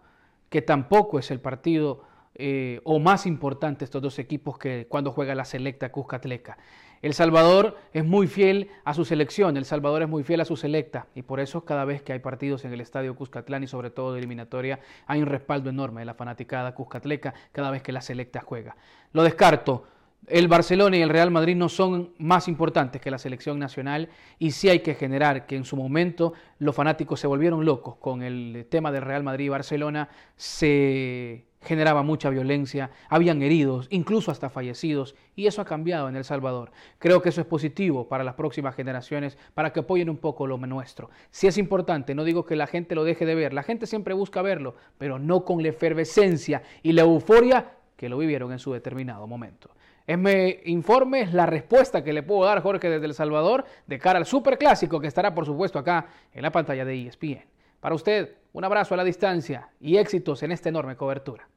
que 0.49 0.61
tampoco 0.61 1.17
es 1.17 1.31
el 1.31 1.39
partido 1.39 2.03
eh, 2.35 2.81
o 2.83 2.99
más 2.99 3.25
importante 3.25 3.85
estos 3.85 4.01
dos 4.01 4.19
equipos 4.19 4.57
que 4.57 4.85
cuando 4.89 5.13
juega 5.13 5.33
la 5.33 5.45
selecta 5.45 5.93
Cuscatleca. 5.93 6.57
El 7.01 7.13
Salvador 7.13 7.77
es 7.93 8.03
muy 8.03 8.27
fiel 8.27 8.69
a 8.83 8.93
su 8.93 9.05
selección, 9.05 9.55
El 9.55 9.63
Salvador 9.63 10.01
es 10.01 10.09
muy 10.09 10.25
fiel 10.25 10.41
a 10.41 10.45
su 10.45 10.57
selecta 10.57 11.07
y 11.15 11.21
por 11.21 11.39
eso 11.39 11.63
cada 11.63 11.85
vez 11.85 12.01
que 12.01 12.11
hay 12.11 12.19
partidos 12.19 12.65
en 12.65 12.73
el 12.73 12.81
estadio 12.81 13.15
Cuscatlán 13.15 13.63
y 13.63 13.67
sobre 13.67 13.91
todo 13.91 14.11
de 14.11 14.19
eliminatoria 14.19 14.81
hay 15.07 15.21
un 15.21 15.27
respaldo 15.27 15.69
enorme 15.69 16.01
de 16.01 16.05
la 16.05 16.15
fanaticada 16.15 16.75
Cuscatleca 16.75 17.33
cada 17.53 17.71
vez 17.71 17.81
que 17.81 17.93
la 17.93 18.01
selecta 18.01 18.41
juega. 18.41 18.75
Lo 19.13 19.23
descarto 19.23 19.85
el 20.27 20.47
Barcelona 20.47 20.97
y 20.97 21.01
el 21.01 21.09
Real 21.09 21.31
Madrid 21.31 21.55
no 21.55 21.67
son 21.67 22.13
más 22.17 22.47
importantes 22.47 23.01
que 23.01 23.11
la 23.11 23.17
selección 23.17 23.59
nacional 23.59 24.09
y 24.39 24.51
sí 24.51 24.69
hay 24.69 24.79
que 24.79 24.93
generar 24.93 25.45
que 25.45 25.55
en 25.55 25.65
su 25.65 25.75
momento 25.75 26.33
los 26.59 26.75
fanáticos 26.75 27.19
se 27.19 27.27
volvieron 27.27 27.65
locos 27.65 27.95
con 27.97 28.21
el 28.21 28.67
tema 28.69 28.91
del 28.91 29.01
Real 29.01 29.23
Madrid 29.23 29.45
y 29.45 29.49
Barcelona, 29.49 30.09
se 30.35 31.45
generaba 31.61 32.01
mucha 32.01 32.29
violencia, 32.29 32.89
habían 33.07 33.41
heridos, 33.41 33.87
incluso 33.91 34.31
hasta 34.31 34.49
fallecidos, 34.49 35.15
y 35.35 35.45
eso 35.45 35.61
ha 35.61 35.65
cambiado 35.65 36.09
en 36.09 36.15
El 36.15 36.23
Salvador. 36.23 36.71
Creo 36.97 37.21
que 37.21 37.29
eso 37.29 37.41
es 37.41 37.47
positivo 37.47 38.07
para 38.07 38.23
las 38.23 38.33
próximas 38.33 38.75
generaciones, 38.75 39.37
para 39.53 39.71
que 39.71 39.81
apoyen 39.81 40.09
un 40.09 40.17
poco 40.17 40.47
lo 40.47 40.57
nuestro. 40.57 41.11
Si 41.29 41.47
es 41.47 41.57
importante, 41.57 42.15
no 42.15 42.23
digo 42.23 42.45
que 42.45 42.55
la 42.55 42.67
gente 42.67 42.95
lo 42.95 43.03
deje 43.03 43.25
de 43.25 43.35
ver, 43.35 43.53
la 43.53 43.63
gente 43.63 43.85
siempre 43.85 44.13
busca 44.13 44.41
verlo, 44.41 44.75
pero 44.97 45.19
no 45.19 45.45
con 45.45 45.61
la 45.61 45.69
efervescencia 45.69 46.63
y 46.81 46.93
la 46.93 47.03
euforia 47.03 47.73
que 47.95 48.09
lo 48.09 48.17
vivieron 48.17 48.51
en 48.51 48.59
su 48.59 48.73
determinado 48.73 49.27
momento. 49.27 49.69
Me 50.07 50.61
informe 50.65 51.27
la 51.27 51.45
respuesta 51.45 52.03
que 52.03 52.13
le 52.13 52.23
puedo 52.23 52.45
dar 52.45 52.61
Jorge 52.61 52.89
desde 52.89 53.05
El 53.05 53.13
Salvador 53.13 53.65
de 53.87 53.99
cara 53.99 54.19
al 54.19 54.25
superclásico 54.25 54.99
que 54.99 55.07
estará 55.07 55.33
por 55.33 55.45
supuesto 55.45 55.79
acá 55.79 56.07
en 56.33 56.41
la 56.41 56.51
pantalla 56.51 56.83
de 56.85 57.07
ESPN. 57.07 57.45
Para 57.79 57.95
usted, 57.95 58.35
un 58.53 58.63
abrazo 58.63 58.93
a 58.93 58.97
la 58.97 59.03
distancia 59.03 59.69
y 59.79 59.97
éxitos 59.97 60.43
en 60.43 60.51
esta 60.51 60.69
enorme 60.69 60.95
cobertura. 60.95 61.47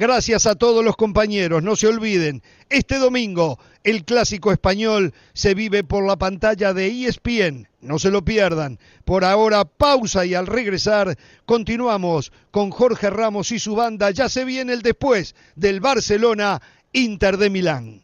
Gracias 0.00 0.46
a 0.46 0.54
todos 0.54 0.82
los 0.82 0.96
compañeros. 0.96 1.62
No 1.62 1.76
se 1.76 1.86
olviden, 1.86 2.42
este 2.70 2.98
domingo 2.98 3.58
el 3.84 4.06
clásico 4.06 4.50
español 4.50 5.12
se 5.34 5.52
vive 5.52 5.84
por 5.84 6.06
la 6.06 6.16
pantalla 6.16 6.72
de 6.72 6.86
ESPN. 6.88 7.68
No 7.82 7.98
se 7.98 8.10
lo 8.10 8.24
pierdan. 8.24 8.78
Por 9.04 9.26
ahora, 9.26 9.66
pausa 9.66 10.24
y 10.24 10.32
al 10.32 10.46
regresar 10.46 11.18
continuamos 11.44 12.32
con 12.50 12.70
Jorge 12.70 13.10
Ramos 13.10 13.52
y 13.52 13.58
su 13.58 13.76
banda. 13.76 14.10
Ya 14.10 14.30
se 14.30 14.46
viene 14.46 14.72
el 14.72 14.80
después 14.80 15.34
del 15.54 15.80
Barcelona 15.80 16.62
Inter 16.94 17.36
de 17.36 17.50
Milán. 17.50 18.02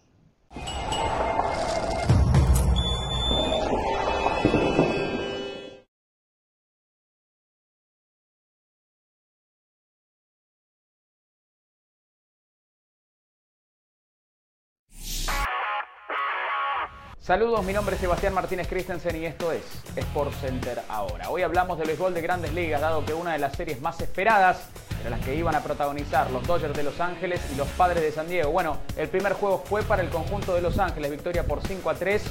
Saludos, 17.26 17.64
mi 17.64 17.72
nombre 17.72 17.96
es 17.96 18.00
Sebastián 18.00 18.34
Martínez 18.34 18.68
Christensen 18.68 19.16
y 19.20 19.24
esto 19.24 19.50
es 19.50 19.64
Sport 19.96 20.32
Center 20.34 20.80
ahora. 20.88 21.28
Hoy 21.28 21.42
hablamos 21.42 21.76
del 21.76 21.88
béisbol 21.88 22.14
de 22.14 22.22
grandes 22.22 22.54
ligas, 22.54 22.80
dado 22.80 23.04
que 23.04 23.14
una 23.14 23.32
de 23.32 23.40
las 23.40 23.56
series 23.56 23.80
más 23.80 24.00
esperadas 24.00 24.68
era 25.00 25.10
las 25.10 25.18
que 25.24 25.34
iban 25.34 25.52
a 25.56 25.60
protagonizar 25.60 26.30
los 26.30 26.46
Dodgers 26.46 26.76
de 26.76 26.84
Los 26.84 27.00
Ángeles 27.00 27.40
y 27.52 27.56
los 27.56 27.66
Padres 27.70 28.04
de 28.04 28.12
San 28.12 28.28
Diego. 28.28 28.52
Bueno, 28.52 28.78
el 28.96 29.08
primer 29.08 29.32
juego 29.32 29.60
fue 29.66 29.82
para 29.82 30.02
el 30.02 30.08
conjunto 30.08 30.54
de 30.54 30.62
Los 30.62 30.78
Ángeles, 30.78 31.10
victoria 31.10 31.42
por 31.44 31.66
5 31.66 31.90
a 31.90 31.94
3. 31.94 32.22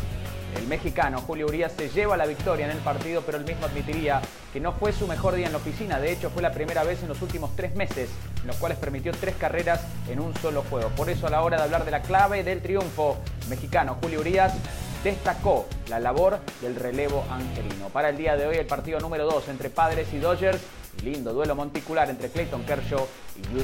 El 0.56 0.68
mexicano 0.68 1.22
Julio 1.22 1.48
Urias 1.48 1.74
se 1.78 1.90
lleva 1.90 2.18
la 2.18 2.26
victoria 2.26 2.66
en 2.66 2.72
el 2.72 2.78
partido, 2.78 3.22
pero 3.26 3.38
él 3.38 3.46
mismo 3.46 3.66
admitiría 3.66 4.22
que 4.54 4.60
no 4.60 4.72
fue 4.72 4.94
su 4.94 5.08
mejor 5.08 5.36
día 5.36 5.48
en 5.48 5.52
la 5.52 5.58
oficina. 5.58 6.00
De 6.00 6.12
hecho, 6.12 6.30
fue 6.30 6.42
la 6.42 6.52
primera 6.52 6.84
vez 6.84 7.02
en 7.02 7.10
los 7.10 7.22
últimos 7.22 7.56
tres 7.56 7.76
meses 7.76 8.10
en 8.42 8.48
los 8.48 8.56
cuales 8.56 8.78
permitió 8.78 9.12
tres 9.12 9.36
carreras 9.36 9.82
en 10.10 10.20
un 10.20 10.34
solo 10.38 10.64
juego. 10.70 10.90
Por 10.90 11.10
eso, 11.10 11.28
a 11.28 11.30
la 11.30 11.42
hora 11.42 11.58
de 11.58 11.64
hablar 11.64 11.84
de 11.84 11.92
la 11.92 12.02
clave 12.02 12.44
del 12.44 12.62
triunfo 12.62 13.18
mexicano, 13.50 13.98
Julio 14.02 14.22
Urias 14.22 14.54
destacó 15.04 15.68
la 15.90 16.00
labor 16.00 16.40
del 16.62 16.76
relevo 16.76 17.26
angelino. 17.30 17.90
Para 17.90 18.10
el 18.10 18.18
día 18.18 18.36
de 18.36 18.48
hoy 18.48 18.56
el 18.56 18.66
partido 18.66 19.00
número 19.00 19.26
2 19.26 19.50
entre 19.50 19.70
Padres 19.70 20.08
y 20.14 20.18
Dodgers, 20.18 20.60
lindo 21.04 21.34
duelo 21.34 21.56
monticular 21.56 22.10
entre 22.10 22.30
Clayton 22.30 22.64
Kershaw 22.64 23.06
y 23.36 23.42
Yu 23.54 23.64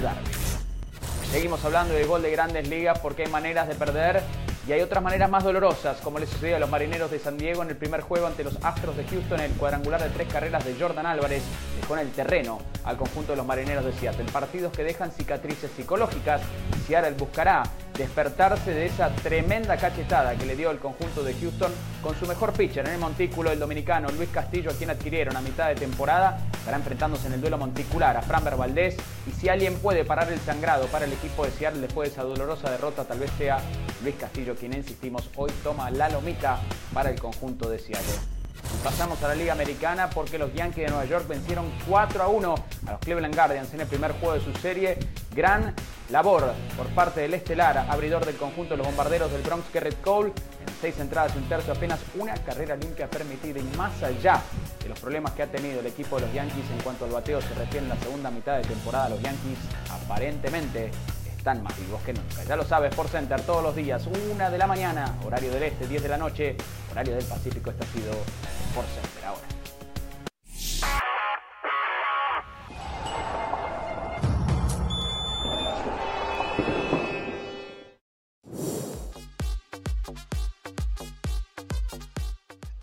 Seguimos 1.32 1.64
hablando 1.64 1.94
de 1.94 2.04
gol 2.04 2.22
de 2.22 2.32
grandes 2.32 2.68
ligas 2.68 3.00
porque 3.00 3.24
hay 3.24 3.30
maneras 3.32 3.68
de 3.68 3.76
perder 3.76 4.22
y 4.68 4.72
hay 4.72 4.82
otras 4.82 5.04
maneras 5.04 5.30
más 5.30 5.44
dolorosas, 5.44 5.98
como 6.02 6.20
le 6.20 6.28
sucedió 6.28 6.56
a 6.56 6.60
los 6.60 6.70
marineros 6.70 7.10
de 7.10 7.18
San 7.20 7.38
Diego 7.38 7.64
en 7.64 7.70
el 7.70 7.78
primer 7.78 8.02
juego 8.02 8.28
ante 8.28 8.44
los 8.44 8.64
Astros 8.64 8.96
de 8.96 9.04
Houston. 9.06 9.40
El 9.40 9.52
cuadrangular 9.54 10.02
de 10.02 10.10
tres 10.10 10.32
carreras 10.32 10.64
de 10.64 10.76
Jordan 10.80 11.06
Álvarez 11.06 11.44
dejó 11.80 11.96
en 11.96 12.02
el 12.02 12.12
terreno 12.12 12.60
al 12.84 12.98
conjunto 12.98 13.32
de 13.32 13.38
los 13.38 13.46
marineros 13.46 13.86
de 13.86 13.94
Seattle. 13.94 14.26
Partidos 14.32 14.72
que 14.72 14.84
dejan 14.84 15.12
cicatrices 15.12 15.72
psicológicas. 15.76 16.42
Seattle 16.88 17.16
buscará 17.18 17.64
despertarse 17.98 18.74
de 18.74 18.86
esa 18.86 19.10
tremenda 19.10 19.78
cachetada 19.78 20.36
que 20.36 20.46
le 20.46 20.56
dio 20.56 20.72
el 20.72 20.80
conjunto 20.80 21.24
de 21.24 21.34
Houston 21.34 21.72
con 22.02 22.16
su 22.16 22.26
mejor 22.26 22.54
pitcher 22.54 22.88
en 22.88 22.94
el 22.94 23.00
montículo, 23.00 23.52
el 23.52 23.60
dominicano 23.60 24.10
Luis 24.10 24.30
Castillo, 24.30 24.72
a 24.72 24.74
quien 24.74 24.90
adquirieron 24.90 25.36
a 25.36 25.42
mitad 25.42 25.68
de 25.68 25.76
temporada. 25.76 26.40
Estará 26.54 26.78
enfrentándose 26.78 27.28
en 27.28 27.34
el 27.34 27.42
duelo 27.42 27.58
monticular 27.58 28.18
a 28.18 28.22
Framber 28.22 28.56
Valdés. 28.56 28.98
Y 29.28 29.32
si 29.32 29.50
alguien 29.50 29.76
puede 29.76 30.06
parar 30.06 30.32
el 30.32 30.40
sangrado 30.40 30.88
para 30.88 31.06
el 31.06 31.14
equipo 31.14 31.46
de 31.46 31.52
Seattle 31.52 31.82
después 31.82 32.10
de 32.10 32.14
esa 32.14 32.24
dolorosa 32.24 32.72
derrota, 32.72 33.04
tal 33.04 33.20
vez 33.20 33.32
sea 33.38 33.60
Luis 34.04 34.16
Castillo, 34.16 34.56
quien 34.56 34.74
insistimos 34.74 35.30
hoy 35.36 35.52
toma 35.64 35.92
la 35.92 36.10
lomita 36.10 36.60
para 36.94 37.10
el 37.10 37.20
conjunto 37.20 37.70
de 37.70 37.80
Seattle. 37.80 38.41
Pasamos 38.84 39.22
a 39.24 39.28
la 39.28 39.36
Liga 39.36 39.54
Americana 39.54 40.10
porque 40.10 40.38
los 40.38 40.54
Yankees 40.54 40.86
de 40.86 40.90
Nueva 40.90 41.06
York 41.06 41.28
vencieron 41.28 41.72
4 41.88 42.24
a 42.24 42.28
1 42.28 42.56
a 42.88 42.92
los 42.92 43.00
Cleveland 43.00 43.36
Guardians 43.36 43.74
en 43.74 43.82
el 43.82 43.88
primer 43.88 44.12
juego 44.14 44.34
de 44.34 44.42
su 44.42 44.54
serie. 44.60 44.98
Gran 45.36 45.76
labor 46.10 46.54
por 46.76 46.88
parte 46.88 47.22
del 47.22 47.34
estelar, 47.34 47.78
abridor 47.90 48.26
del 48.26 48.38
conjunto 48.38 48.74
de 48.74 48.78
los 48.78 48.88
bombarderos 48.88 49.32
del 49.32 49.42
Bronx, 49.44 49.72
Garrett 49.72 50.02
Cole. 50.02 50.30
En 50.30 50.74
seis 50.82 51.00
entradas 51.00 51.34
y 51.36 51.38
un 51.38 51.48
tercio, 51.48 51.74
apenas 51.74 52.00
una 52.16 52.34
carrera 52.34 52.76
limpia 52.76 53.10
permitida 53.10 53.60
y 53.60 53.78
más 53.78 54.02
allá 54.04 54.42
de 54.82 54.90
los 54.90 55.00
problemas 55.00 55.34
que 55.34 55.44
ha 55.44 55.48
tenido 55.48 55.80
el 55.80 55.86
equipo 55.86 56.16
de 56.16 56.26
los 56.26 56.34
Yankees 56.34 56.66
en 56.72 56.84
cuanto 56.84 57.06
al 57.06 57.12
bateo 57.12 57.40
se 57.40 57.54
refiere 57.54 57.86
en 57.86 57.90
la 57.90 57.98
segunda 57.98 58.32
mitad 58.32 58.58
de 58.58 58.64
temporada, 58.64 59.10
los 59.10 59.22
Yankees 59.22 59.60
aparentemente 59.90 60.92
están 61.42 61.64
más 61.64 61.76
vivos 61.80 62.00
que 62.04 62.14
nunca. 62.14 62.44
Ya 62.44 62.56
lo 62.56 62.64
sabes, 62.64 62.94
por 62.94 63.08
Center 63.08 63.42
todos 63.42 63.64
los 63.64 63.76
días, 63.76 64.06
1 64.06 64.52
de 64.52 64.58
la 64.60 64.68
mañana, 64.68 65.18
horario 65.26 65.52
del 65.52 65.64
este, 65.64 65.88
10 65.88 66.04
de 66.04 66.10
la 66.10 66.18
noche, 66.18 66.56
horario 66.92 67.16
del 67.16 67.26
Pacífico. 67.26 67.72
Esto 67.72 67.84
ha 67.84 67.88
sido 67.88 68.12
por 68.76 68.86
Center 68.86 69.26
ahora. 69.26 69.42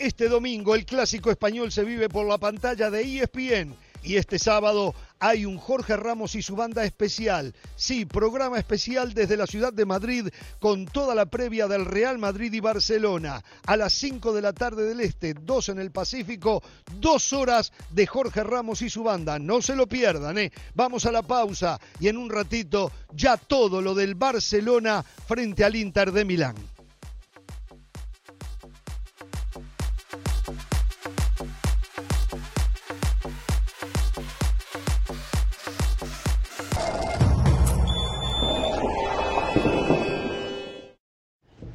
Este 0.00 0.28
domingo 0.28 0.74
el 0.74 0.84
clásico 0.84 1.30
español 1.30 1.70
se 1.70 1.84
vive 1.84 2.08
por 2.08 2.26
la 2.26 2.38
pantalla 2.38 2.90
de 2.90 3.02
ESPN 3.02 3.76
y 4.02 4.16
este 4.16 4.38
sábado 4.38 4.94
hay 5.20 5.44
un 5.44 5.58
Jorge 5.58 5.96
Ramos 5.96 6.34
y 6.34 6.42
su 6.42 6.54
banda 6.54 6.84
especial. 6.84 7.54
Sí, 7.76 8.04
programa 8.04 8.58
especial 8.58 9.14
desde 9.14 9.36
la 9.36 9.46
ciudad 9.46 9.72
de 9.72 9.84
Madrid 9.84 10.28
con 10.60 10.86
toda 10.86 11.14
la 11.14 11.26
previa 11.26 11.66
del 11.66 11.84
Real 11.84 12.18
Madrid 12.18 12.52
y 12.52 12.60
Barcelona. 12.60 13.42
A 13.66 13.76
las 13.76 13.92
5 13.94 14.32
de 14.32 14.42
la 14.42 14.52
tarde 14.52 14.84
del 14.84 15.00
Este, 15.00 15.34
2 15.34 15.70
en 15.70 15.78
el 15.80 15.90
Pacífico, 15.90 16.62
dos 17.00 17.32
horas 17.32 17.72
de 17.90 18.06
Jorge 18.06 18.44
Ramos 18.44 18.82
y 18.82 18.90
su 18.90 19.02
banda. 19.02 19.38
No 19.38 19.60
se 19.60 19.74
lo 19.74 19.86
pierdan, 19.86 20.38
¿eh? 20.38 20.52
Vamos 20.74 21.06
a 21.06 21.12
la 21.12 21.22
pausa 21.22 21.80
y 22.00 22.08
en 22.08 22.16
un 22.16 22.30
ratito 22.30 22.92
ya 23.12 23.36
todo 23.36 23.82
lo 23.82 23.94
del 23.94 24.14
Barcelona 24.14 25.02
frente 25.02 25.64
al 25.64 25.76
Inter 25.76 26.12
de 26.12 26.24
Milán. 26.24 26.77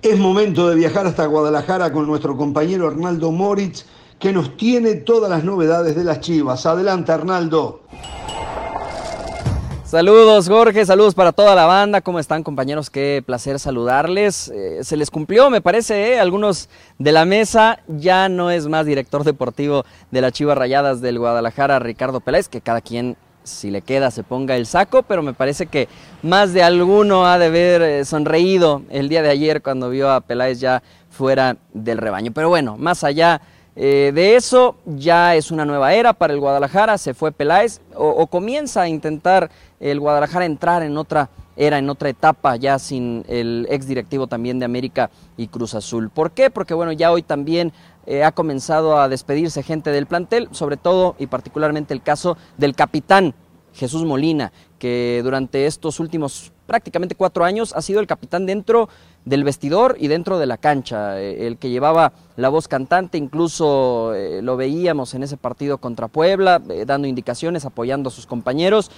Es 0.03 0.19
momento 0.19 0.67
de 0.67 0.75
viajar 0.75 1.07
hasta 1.07 1.25
Guadalajara 1.25 1.93
con 1.93 2.05
nuestro 2.05 2.35
compañero 2.35 2.89
Arnaldo 2.89 3.31
Moritz, 3.31 3.85
que 4.19 4.33
nos 4.33 4.57
tiene 4.57 4.95
todas 4.95 5.29
las 5.29 5.45
novedades 5.45 5.95
de 5.95 6.03
las 6.03 6.19
Chivas. 6.19 6.65
Adelante, 6.65 7.13
Arnaldo. 7.13 7.83
Saludos 9.85 10.49
Jorge, 10.49 10.85
saludos 10.85 11.15
para 11.15 11.31
toda 11.31 11.55
la 11.55 11.65
banda, 11.65 12.01
¿cómo 12.01 12.19
están 12.19 12.43
compañeros? 12.43 12.89
Qué 12.89 13.23
placer 13.25 13.59
saludarles. 13.59 14.49
Eh, 14.49 14.79
se 14.83 14.97
les 14.97 15.09
cumplió, 15.09 15.49
me 15.49 15.61
parece, 15.61 16.11
¿eh? 16.11 16.19
algunos 16.19 16.67
de 16.99 17.11
la 17.13 17.23
mesa, 17.23 17.79
ya 17.87 18.27
no 18.27 18.51
es 18.51 18.67
más 18.67 18.85
director 18.85 19.23
deportivo 19.23 19.85
de 20.11 20.19
las 20.19 20.33
Chivas 20.33 20.57
Rayadas 20.57 20.99
del 20.99 21.17
Guadalajara, 21.17 21.79
Ricardo 21.79 22.19
Peláez, 22.19 22.49
que 22.49 22.59
cada 22.59 22.81
quien 22.81 23.15
si 23.43 23.71
le 23.71 23.81
queda 23.81 24.11
se 24.11 24.23
ponga 24.23 24.55
el 24.55 24.65
saco, 24.65 25.03
pero 25.03 25.21
me 25.21 25.33
parece 25.33 25.67
que 25.67 25.87
más 26.21 26.53
de 26.53 26.63
alguno 26.63 27.25
ha 27.25 27.37
de 27.37 27.45
haber 27.47 27.81
eh, 27.81 28.05
sonreído 28.05 28.81
el 28.89 29.09
día 29.09 29.21
de 29.21 29.29
ayer 29.29 29.61
cuando 29.61 29.89
vio 29.89 30.11
a 30.11 30.21
Peláez 30.21 30.59
ya 30.59 30.81
fuera 31.09 31.57
del 31.73 31.97
rebaño. 31.97 32.31
Pero 32.33 32.49
bueno, 32.49 32.77
más 32.77 33.03
allá 33.03 33.41
eh, 33.75 34.11
de 34.13 34.35
eso, 34.35 34.75
ya 34.85 35.35
es 35.35 35.49
una 35.49 35.65
nueva 35.65 35.93
era 35.93 36.13
para 36.13 36.33
el 36.33 36.39
Guadalajara, 36.39 36.97
se 36.97 37.13
fue 37.13 37.31
Peláez 37.31 37.81
o, 37.95 38.27
comienza 38.27 38.81
a 38.81 38.87
intentar 38.87 39.49
el 39.79 39.99
Guadalajara 39.99 40.45
entrar 40.45 40.83
en 40.83 40.97
otra 40.97 41.29
era 41.55 41.77
en 41.77 41.87
otra 41.87 42.09
etapa 42.09 42.55
ya 42.55 42.79
sin 42.79 43.23
el 43.27 43.67
ex 43.69 43.85
directivo 43.85 44.25
también 44.25 44.57
de 44.57 44.65
América 44.65 45.11
y 45.37 45.47
Cruz 45.47 45.75
Azul. 45.75 46.09
¿Por 46.09 46.31
qué? 46.31 46.49
Porque 46.49 46.73
bueno, 46.73 46.91
ya 46.91 47.11
hoy 47.11 47.21
también 47.21 47.71
eh, 48.05 48.23
ha 48.23 48.31
comenzado 48.31 48.99
a 48.99 49.07
despedirse 49.07 49.63
gente 49.63 49.91
del 49.91 50.07
plantel, 50.07 50.49
sobre 50.51 50.77
todo 50.77 51.15
y 51.19 51.27
particularmente 51.27 51.93
el 51.93 52.01
caso 52.01 52.37
del 52.57 52.75
capitán 52.75 53.33
Jesús 53.73 54.03
Molina, 54.03 54.51
que 54.77 55.21
durante 55.23 55.65
estos 55.65 55.99
últimos 55.99 56.51
prácticamente 56.67 57.15
cuatro 57.15 57.43
años 57.43 57.73
ha 57.75 57.81
sido 57.81 57.99
el 57.99 58.07
capitán 58.07 58.45
dentro 58.45 58.89
del 59.25 59.43
vestidor 59.43 59.95
y 59.99 60.07
dentro 60.07 60.37
de 60.37 60.45
la 60.45 60.57
cancha, 60.57 61.19
eh, 61.19 61.47
el 61.47 61.57
que 61.57 61.69
llevaba 61.69 62.13
la 62.35 62.49
voz 62.49 62.67
cantante, 62.67 63.17
incluso 63.17 64.13
eh, 64.13 64.41
lo 64.41 64.57
veíamos 64.57 65.13
en 65.13 65.23
ese 65.23 65.37
partido 65.37 65.77
contra 65.77 66.07
Puebla, 66.07 66.61
dando 66.85 67.07
indicaciones, 67.07 67.65
apoyando 67.65 68.09
a 68.09 68.11
sus 68.11 68.27
compañeros. 68.27 68.91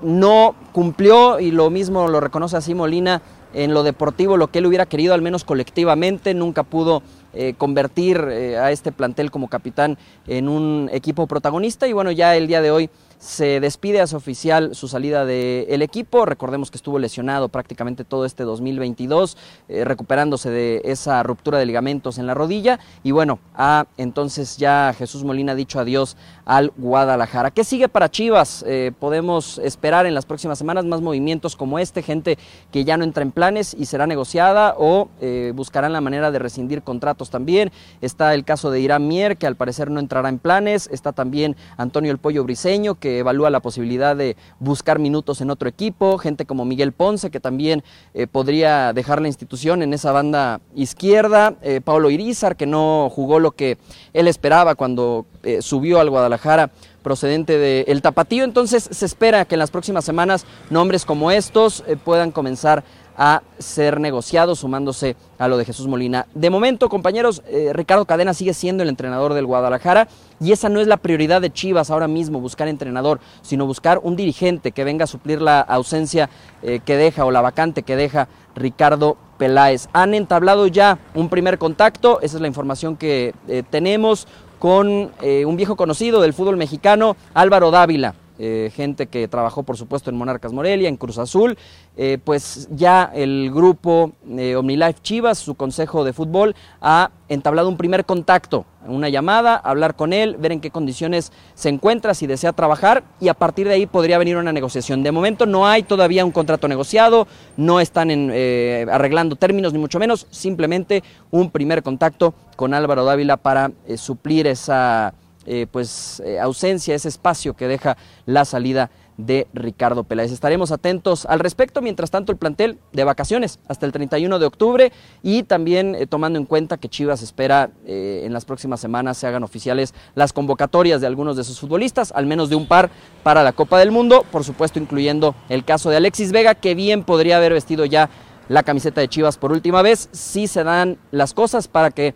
no 0.00 0.54
cumplió, 0.72 1.40
y 1.40 1.50
lo 1.50 1.70
mismo 1.70 2.06
lo 2.06 2.20
reconoce 2.20 2.56
así 2.56 2.72
Molina, 2.72 3.20
en 3.54 3.74
lo 3.74 3.82
deportivo 3.82 4.36
lo 4.36 4.48
que 4.48 4.58
él 4.58 4.66
hubiera 4.66 4.86
querido, 4.86 5.14
al 5.14 5.22
menos 5.22 5.44
colectivamente, 5.44 6.34
nunca 6.34 6.62
pudo 6.62 7.02
eh, 7.40 7.54
convertir 7.56 8.16
eh, 8.32 8.58
a 8.58 8.72
este 8.72 8.90
plantel 8.90 9.30
como 9.30 9.46
capitán 9.46 9.96
en 10.26 10.48
un 10.48 10.90
equipo 10.92 11.28
protagonista. 11.28 11.86
Y 11.86 11.92
bueno, 11.92 12.10
ya 12.10 12.34
el 12.34 12.48
día 12.48 12.60
de 12.60 12.72
hoy 12.72 12.90
se 13.18 13.60
despide, 13.60 14.06
su 14.06 14.16
oficial 14.16 14.74
su 14.74 14.88
salida 14.88 15.24
del 15.24 15.82
equipo. 15.82 16.24
Recordemos 16.24 16.70
que 16.70 16.76
estuvo 16.76 16.98
lesionado 16.98 17.48
prácticamente 17.48 18.04
todo 18.04 18.24
este 18.24 18.44
2022, 18.44 19.36
eh, 19.68 19.84
recuperándose 19.84 20.50
de 20.50 20.80
esa 20.84 21.22
ruptura 21.22 21.58
de 21.58 21.66
ligamentos 21.66 22.18
en 22.18 22.26
la 22.26 22.34
rodilla. 22.34 22.78
Y 23.02 23.10
bueno, 23.10 23.40
ha 23.54 23.86
entonces 23.96 24.56
ya 24.56 24.94
Jesús 24.96 25.24
Molina 25.24 25.54
dicho 25.54 25.80
adiós 25.80 26.16
al 26.44 26.72
Guadalajara. 26.76 27.50
¿Qué 27.50 27.64
sigue 27.64 27.88
para 27.88 28.10
Chivas? 28.10 28.64
Eh, 28.66 28.92
podemos 28.98 29.58
esperar 29.58 30.06
en 30.06 30.14
las 30.14 30.24
próximas 30.24 30.58
semanas 30.58 30.84
más 30.84 31.00
movimientos 31.00 31.56
como 31.56 31.78
este, 31.78 32.02
gente 32.02 32.38
que 32.70 32.84
ya 32.84 32.96
no 32.96 33.04
entra 33.04 33.22
en 33.22 33.32
planes 33.32 33.74
y 33.78 33.86
será 33.86 34.06
negociada 34.06 34.74
o 34.78 35.08
eh, 35.20 35.52
buscarán 35.54 35.92
la 35.92 36.00
manera 36.00 36.30
de 36.30 36.38
rescindir 36.38 36.82
contratos 36.82 37.30
también. 37.30 37.72
Está 38.00 38.34
el 38.34 38.44
caso 38.44 38.70
de 38.70 38.80
Irán 38.80 39.08
Mier, 39.08 39.36
que 39.36 39.46
al 39.46 39.56
parecer 39.56 39.90
no 39.90 39.98
entrará 39.98 40.28
en 40.28 40.38
planes. 40.38 40.88
Está 40.92 41.12
también 41.12 41.56
Antonio 41.76 42.12
El 42.12 42.18
Pollo 42.18 42.44
Briseño, 42.44 42.94
que 42.94 43.07
evalúa 43.16 43.48
la 43.48 43.60
posibilidad 43.60 44.14
de 44.14 44.36
buscar 44.60 44.98
minutos 44.98 45.40
en 45.40 45.48
otro 45.48 45.70
equipo, 45.70 46.18
gente 46.18 46.44
como 46.44 46.66
Miguel 46.66 46.92
Ponce, 46.92 47.30
que 47.30 47.40
también 47.40 47.82
eh, 48.12 48.26
podría 48.26 48.92
dejar 48.92 49.22
la 49.22 49.28
institución 49.28 49.82
en 49.82 49.94
esa 49.94 50.12
banda 50.12 50.60
izquierda, 50.74 51.54
eh, 51.62 51.80
Pablo 51.82 52.10
Irizar, 52.10 52.56
que 52.56 52.66
no 52.66 53.08
jugó 53.10 53.38
lo 53.38 53.52
que 53.52 53.78
él 54.12 54.28
esperaba 54.28 54.74
cuando 54.74 55.24
eh, 55.42 55.62
subió 55.62 56.00
al 56.00 56.10
Guadalajara 56.10 56.70
procedente 57.02 57.56
del 57.56 57.84
el 57.88 58.02
Tapatío, 58.02 58.44
entonces 58.44 58.86
se 58.90 59.06
espera 59.06 59.46
que 59.46 59.54
en 59.54 59.60
las 59.60 59.70
próximas 59.70 60.04
semanas 60.04 60.44
nombres 60.68 61.06
como 61.06 61.30
estos 61.30 61.82
puedan 62.04 62.32
comenzar 62.32 62.84
a 63.18 63.42
ser 63.58 64.00
negociado 64.00 64.54
sumándose 64.54 65.16
a 65.38 65.48
lo 65.48 65.58
de 65.58 65.64
Jesús 65.64 65.88
Molina. 65.88 66.26
De 66.34 66.50
momento, 66.50 66.88
compañeros, 66.88 67.42
eh, 67.48 67.72
Ricardo 67.74 68.04
Cadena 68.04 68.32
sigue 68.32 68.54
siendo 68.54 68.84
el 68.84 68.88
entrenador 68.88 69.34
del 69.34 69.44
Guadalajara 69.44 70.06
y 70.40 70.52
esa 70.52 70.68
no 70.68 70.80
es 70.80 70.86
la 70.86 70.98
prioridad 70.98 71.40
de 71.40 71.52
Chivas 71.52 71.90
ahora 71.90 72.06
mismo, 72.06 72.40
buscar 72.40 72.68
entrenador, 72.68 73.18
sino 73.42 73.66
buscar 73.66 73.98
un 74.04 74.14
dirigente 74.14 74.70
que 74.70 74.84
venga 74.84 75.04
a 75.04 75.08
suplir 75.08 75.42
la 75.42 75.60
ausencia 75.60 76.30
eh, 76.62 76.78
que 76.84 76.96
deja 76.96 77.24
o 77.24 77.32
la 77.32 77.40
vacante 77.40 77.82
que 77.82 77.96
deja 77.96 78.28
Ricardo 78.54 79.16
Peláez. 79.36 79.88
Han 79.92 80.14
entablado 80.14 80.68
ya 80.68 80.98
un 81.14 81.28
primer 81.28 81.58
contacto, 81.58 82.20
esa 82.22 82.36
es 82.36 82.40
la 82.40 82.48
información 82.48 82.96
que 82.96 83.34
eh, 83.48 83.64
tenemos 83.68 84.28
con 84.60 85.12
un 85.22 85.56
viejo 85.56 85.76
conocido 85.76 86.20
del 86.20 86.32
fútbol 86.32 86.56
mexicano, 86.56 87.16
Álvaro 87.32 87.70
Dávila. 87.70 88.16
Eh, 88.40 88.70
gente 88.72 89.08
que 89.08 89.26
trabajó 89.26 89.64
por 89.64 89.76
supuesto 89.76 90.10
en 90.10 90.16
Monarcas 90.16 90.52
Morelia, 90.52 90.88
en 90.88 90.96
Cruz 90.96 91.18
Azul, 91.18 91.58
eh, 91.96 92.18
pues 92.22 92.68
ya 92.70 93.10
el 93.12 93.50
grupo 93.52 94.12
eh, 94.28 94.54
OmniLife 94.54 95.00
Chivas, 95.02 95.38
su 95.38 95.56
consejo 95.56 96.04
de 96.04 96.12
fútbol, 96.12 96.54
ha 96.80 97.10
entablado 97.28 97.68
un 97.68 97.76
primer 97.76 98.04
contacto, 98.04 98.64
una 98.86 99.08
llamada, 99.08 99.56
hablar 99.56 99.96
con 99.96 100.12
él, 100.12 100.36
ver 100.38 100.52
en 100.52 100.60
qué 100.60 100.70
condiciones 100.70 101.32
se 101.54 101.68
encuentra, 101.68 102.14
si 102.14 102.28
desea 102.28 102.52
trabajar 102.52 103.02
y 103.20 103.26
a 103.26 103.34
partir 103.34 103.66
de 103.66 103.74
ahí 103.74 103.86
podría 103.86 104.18
venir 104.18 104.36
una 104.36 104.52
negociación. 104.52 105.02
De 105.02 105.10
momento 105.10 105.44
no 105.44 105.66
hay 105.66 105.82
todavía 105.82 106.24
un 106.24 106.30
contrato 106.30 106.68
negociado, 106.68 107.26
no 107.56 107.80
están 107.80 108.10
arreglando 108.10 109.34
términos 109.34 109.72
ni 109.72 109.80
mucho 109.80 109.98
menos, 109.98 110.28
simplemente 110.30 111.02
un 111.32 111.50
primer 111.50 111.82
contacto 111.82 112.34
con 112.54 112.72
Álvaro 112.72 113.04
Dávila 113.04 113.36
para 113.36 113.72
suplir 113.96 114.46
esa 114.46 115.12
eh, 115.50 115.66
pues, 115.72 116.20
eh, 116.26 116.38
ausencia, 116.38 116.94
ese 116.94 117.08
espacio 117.08 117.54
que 117.54 117.68
deja 117.68 117.96
la 118.26 118.44
salida 118.44 118.90
de 119.16 119.46
Ricardo 119.54 120.04
Peláez. 120.04 120.30
Estaremos 120.30 120.72
atentos 120.72 121.24
al 121.24 121.40
respecto, 121.40 121.80
mientras 121.80 122.10
tanto 122.10 122.32
el 122.32 122.36
plantel 122.36 122.78
de 122.92 123.04
vacaciones 123.04 123.58
hasta 123.66 123.86
el 123.86 123.92
31 123.92 124.38
de 124.38 124.44
octubre 124.44 124.92
y 125.22 125.44
también 125.44 125.94
eh, 125.94 126.06
tomando 126.06 126.38
en 126.38 126.44
cuenta 126.44 126.76
que 126.76 126.90
Chivas 126.90 127.22
espera 127.22 127.70
en 127.86 128.30
las 128.34 128.44
próximas 128.44 128.78
semanas 128.78 129.16
se 129.16 129.26
hagan 129.26 129.42
oficiales 129.42 129.94
las 130.14 130.34
convocatorias 130.34 131.00
de 131.00 131.06
algunos 131.06 131.34
de 131.34 131.44
sus 131.44 131.58
futbolistas, 131.58 132.12
al 132.14 132.26
menos 132.26 132.50
de 132.50 132.56
un 132.56 132.68
par 132.68 132.90
para 133.22 133.42
la 133.42 133.52
Copa 133.52 133.78
del 133.78 133.90
Mundo, 133.90 134.26
por 134.30 134.44
supuesto 134.44 134.78
incluyendo 134.78 135.34
el 135.48 135.64
caso 135.64 135.88
de 135.88 135.96
Alexis 135.96 136.30
Vega, 136.30 136.56
que 136.56 136.74
bien 136.74 137.04
podría 137.04 137.38
haber 137.38 137.54
vestido 137.54 137.86
ya 137.86 138.10
la 138.50 138.64
camiseta 138.64 139.00
de 139.00 139.08
Chivas 139.08 139.38
por 139.38 139.52
última 139.52 139.80
vez, 139.80 140.10
si 140.12 140.46
se 140.46 140.62
dan 140.62 140.98
las 141.10 141.32
cosas 141.32 141.68
para 141.68 141.90
que 141.90 142.14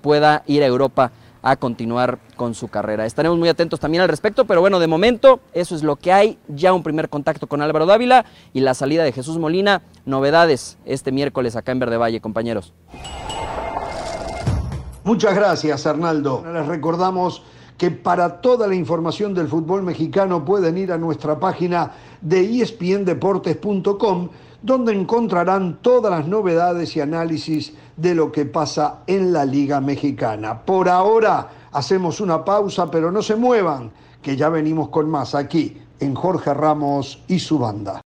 pueda 0.00 0.42
ir 0.46 0.62
a 0.62 0.66
Europa 0.66 1.12
a 1.50 1.56
continuar 1.56 2.18
con 2.36 2.54
su 2.54 2.68
carrera. 2.68 3.06
Estaremos 3.06 3.38
muy 3.38 3.48
atentos 3.48 3.80
también 3.80 4.02
al 4.02 4.08
respecto, 4.08 4.44
pero 4.44 4.60
bueno, 4.60 4.78
de 4.78 4.86
momento 4.86 5.40
eso 5.52 5.74
es 5.74 5.82
lo 5.82 5.96
que 5.96 6.12
hay. 6.12 6.38
Ya 6.48 6.72
un 6.72 6.82
primer 6.82 7.08
contacto 7.08 7.46
con 7.46 7.62
Álvaro 7.62 7.86
Dávila 7.86 8.24
y 8.52 8.60
la 8.60 8.74
salida 8.74 9.04
de 9.04 9.12
Jesús 9.12 9.38
Molina. 9.38 9.82
Novedades 10.04 10.78
este 10.84 11.12
miércoles 11.12 11.56
acá 11.56 11.72
en 11.72 11.78
Verde 11.78 11.96
Valle, 11.96 12.20
compañeros. 12.20 12.72
Muchas 15.04 15.34
gracias, 15.34 15.86
Arnaldo. 15.86 16.44
Les 16.52 16.66
recordamos 16.66 17.42
que 17.78 17.90
para 17.90 18.40
toda 18.40 18.66
la 18.66 18.74
información 18.74 19.32
del 19.32 19.48
fútbol 19.48 19.82
mexicano 19.82 20.44
pueden 20.44 20.76
ir 20.76 20.92
a 20.92 20.98
nuestra 20.98 21.38
página 21.38 21.92
de 22.20 22.60
espndeportes.com 22.60 24.28
donde 24.62 24.92
encontrarán 24.92 25.78
todas 25.82 26.10
las 26.10 26.26
novedades 26.26 26.96
y 26.96 27.00
análisis 27.00 27.72
de 27.96 28.14
lo 28.14 28.32
que 28.32 28.44
pasa 28.44 29.02
en 29.06 29.32
la 29.32 29.44
Liga 29.44 29.80
Mexicana. 29.80 30.64
Por 30.64 30.88
ahora 30.88 31.48
hacemos 31.72 32.20
una 32.20 32.44
pausa, 32.44 32.90
pero 32.90 33.12
no 33.12 33.22
se 33.22 33.36
muevan, 33.36 33.90
que 34.22 34.36
ya 34.36 34.48
venimos 34.48 34.88
con 34.88 35.08
más 35.08 35.34
aquí 35.34 35.76
en 36.00 36.14
Jorge 36.14 36.54
Ramos 36.54 37.22
y 37.28 37.38
su 37.38 37.58
banda. 37.58 38.00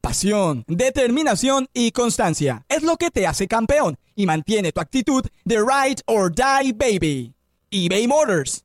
Pasión, 0.00 0.64
determinación 0.66 1.66
y 1.74 1.92
constancia 1.92 2.64
es 2.68 2.82
lo 2.82 2.96
que 2.96 3.10
te 3.10 3.26
hace 3.26 3.46
campeón 3.46 3.98
y 4.16 4.24
mantiene 4.24 4.72
tu 4.72 4.80
actitud 4.80 5.24
de 5.44 5.58
ride 5.58 6.02
or 6.06 6.34
die 6.34 6.72
baby. 6.72 7.34
eBay 7.70 8.08
Motors 8.08 8.64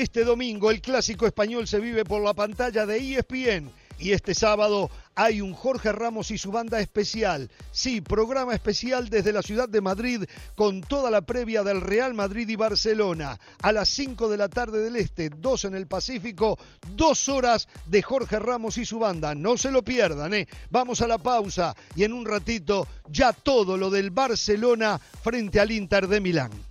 Este 0.00 0.24
domingo 0.24 0.70
el 0.70 0.80
clásico 0.80 1.26
español 1.26 1.66
se 1.68 1.78
vive 1.78 2.06
por 2.06 2.22
la 2.22 2.32
pantalla 2.32 2.86
de 2.86 2.96
ESPN 2.96 3.70
y 3.98 4.12
este 4.12 4.34
sábado 4.34 4.90
hay 5.14 5.42
un 5.42 5.52
Jorge 5.52 5.92
Ramos 5.92 6.30
y 6.30 6.38
su 6.38 6.50
banda 6.50 6.80
especial. 6.80 7.50
Sí, 7.70 8.00
programa 8.00 8.54
especial 8.54 9.10
desde 9.10 9.34
la 9.34 9.42
ciudad 9.42 9.68
de 9.68 9.82
Madrid 9.82 10.24
con 10.54 10.80
toda 10.80 11.10
la 11.10 11.20
previa 11.20 11.62
del 11.62 11.82
Real 11.82 12.14
Madrid 12.14 12.48
y 12.48 12.56
Barcelona. 12.56 13.38
A 13.60 13.72
las 13.72 13.90
5 13.90 14.30
de 14.30 14.38
la 14.38 14.48
tarde 14.48 14.80
del 14.80 14.96
Este, 14.96 15.28
2 15.28 15.66
en 15.66 15.74
el 15.74 15.86
Pacífico, 15.86 16.58
dos 16.96 17.28
horas 17.28 17.68
de 17.84 18.00
Jorge 18.00 18.38
Ramos 18.38 18.78
y 18.78 18.86
su 18.86 18.98
banda. 18.98 19.34
No 19.34 19.58
se 19.58 19.70
lo 19.70 19.82
pierdan, 19.82 20.32
¿eh? 20.32 20.48
Vamos 20.70 21.02
a 21.02 21.08
la 21.08 21.18
pausa 21.18 21.76
y 21.94 22.04
en 22.04 22.14
un 22.14 22.24
ratito 22.24 22.88
ya 23.06 23.34
todo 23.34 23.76
lo 23.76 23.90
del 23.90 24.12
Barcelona 24.12 24.98
frente 24.98 25.60
al 25.60 25.70
Inter 25.72 26.08
de 26.08 26.22
Milán. 26.22 26.69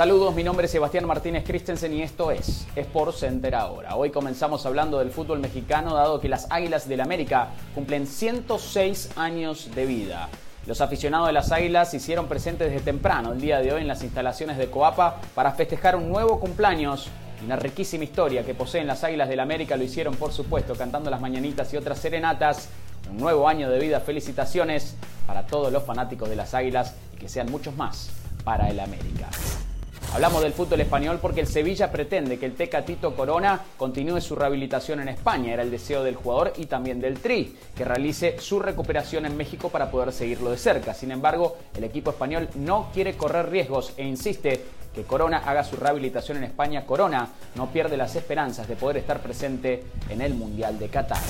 Saludos, 0.00 0.34
mi 0.34 0.42
nombre 0.42 0.64
es 0.64 0.72
Sebastián 0.72 1.04
Martínez 1.04 1.44
Christensen 1.44 1.92
y 1.92 2.00
esto 2.00 2.30
es 2.30 2.66
Sport 2.74 3.14
Center 3.14 3.54
ahora. 3.54 3.96
Hoy 3.96 4.08
comenzamos 4.08 4.64
hablando 4.64 4.98
del 4.98 5.10
fútbol 5.10 5.40
mexicano 5.40 5.94
dado 5.94 6.18
que 6.20 6.28
las 6.30 6.46
Águilas 6.50 6.88
del 6.88 7.02
América 7.02 7.48
cumplen 7.74 8.06
106 8.06 9.10
años 9.16 9.68
de 9.74 9.84
vida. 9.84 10.30
Los 10.66 10.80
aficionados 10.80 11.26
de 11.26 11.34
las 11.34 11.52
Águilas 11.52 11.90
se 11.90 11.98
hicieron 11.98 12.28
presentes 12.28 12.70
desde 12.70 12.82
temprano 12.82 13.32
el 13.32 13.42
día 13.42 13.58
de 13.58 13.74
hoy 13.74 13.82
en 13.82 13.88
las 13.88 14.02
instalaciones 14.02 14.56
de 14.56 14.70
Coapa 14.70 15.20
para 15.34 15.52
festejar 15.52 15.96
un 15.96 16.08
nuevo 16.08 16.40
cumpleaños 16.40 17.10
una 17.44 17.56
riquísima 17.56 18.04
historia 18.04 18.42
que 18.42 18.54
poseen 18.54 18.86
las 18.86 19.04
Águilas 19.04 19.28
del 19.28 19.40
América. 19.40 19.76
Lo 19.76 19.84
hicieron, 19.84 20.14
por 20.16 20.32
supuesto, 20.32 20.76
cantando 20.76 21.10
las 21.10 21.20
mañanitas 21.20 21.74
y 21.74 21.76
otras 21.76 21.98
serenatas. 21.98 22.70
Un 23.10 23.18
nuevo 23.18 23.46
año 23.46 23.68
de 23.68 23.78
vida. 23.78 24.00
Felicitaciones 24.00 24.96
para 25.26 25.46
todos 25.46 25.70
los 25.70 25.82
fanáticos 25.82 26.30
de 26.30 26.36
las 26.36 26.54
Águilas 26.54 26.94
y 27.14 27.18
que 27.18 27.28
sean 27.28 27.50
muchos 27.50 27.76
más 27.76 28.08
para 28.44 28.70
el 28.70 28.80
América. 28.80 29.28
Hablamos 30.12 30.42
del 30.42 30.52
fútbol 30.52 30.80
español 30.80 31.20
porque 31.22 31.40
el 31.40 31.46
Sevilla 31.46 31.92
pretende 31.92 32.36
que 32.36 32.44
el 32.44 32.54
Tecatito 32.54 33.14
Corona 33.14 33.60
continúe 33.76 34.20
su 34.20 34.34
rehabilitación 34.34 34.98
en 35.00 35.08
España. 35.08 35.52
Era 35.52 35.62
el 35.62 35.70
deseo 35.70 36.02
del 36.02 36.16
jugador 36.16 36.52
y 36.56 36.66
también 36.66 37.00
del 37.00 37.20
Tri, 37.20 37.56
que 37.76 37.84
realice 37.84 38.36
su 38.40 38.58
recuperación 38.58 39.24
en 39.24 39.36
México 39.36 39.68
para 39.68 39.88
poder 39.88 40.12
seguirlo 40.12 40.50
de 40.50 40.58
cerca. 40.58 40.94
Sin 40.94 41.12
embargo, 41.12 41.56
el 41.76 41.84
equipo 41.84 42.10
español 42.10 42.48
no 42.56 42.90
quiere 42.92 43.16
correr 43.16 43.50
riesgos 43.50 43.92
e 43.96 44.04
insiste 44.04 44.64
que 44.92 45.04
Corona 45.04 45.42
haga 45.46 45.62
su 45.62 45.76
rehabilitación 45.76 46.38
en 46.38 46.44
España. 46.44 46.84
Corona 46.84 47.28
no 47.54 47.68
pierde 47.68 47.96
las 47.96 48.16
esperanzas 48.16 48.66
de 48.66 48.74
poder 48.74 48.96
estar 48.96 49.20
presente 49.20 49.84
en 50.08 50.22
el 50.22 50.34
Mundial 50.34 50.76
de 50.80 50.88
Qatar. 50.88 51.22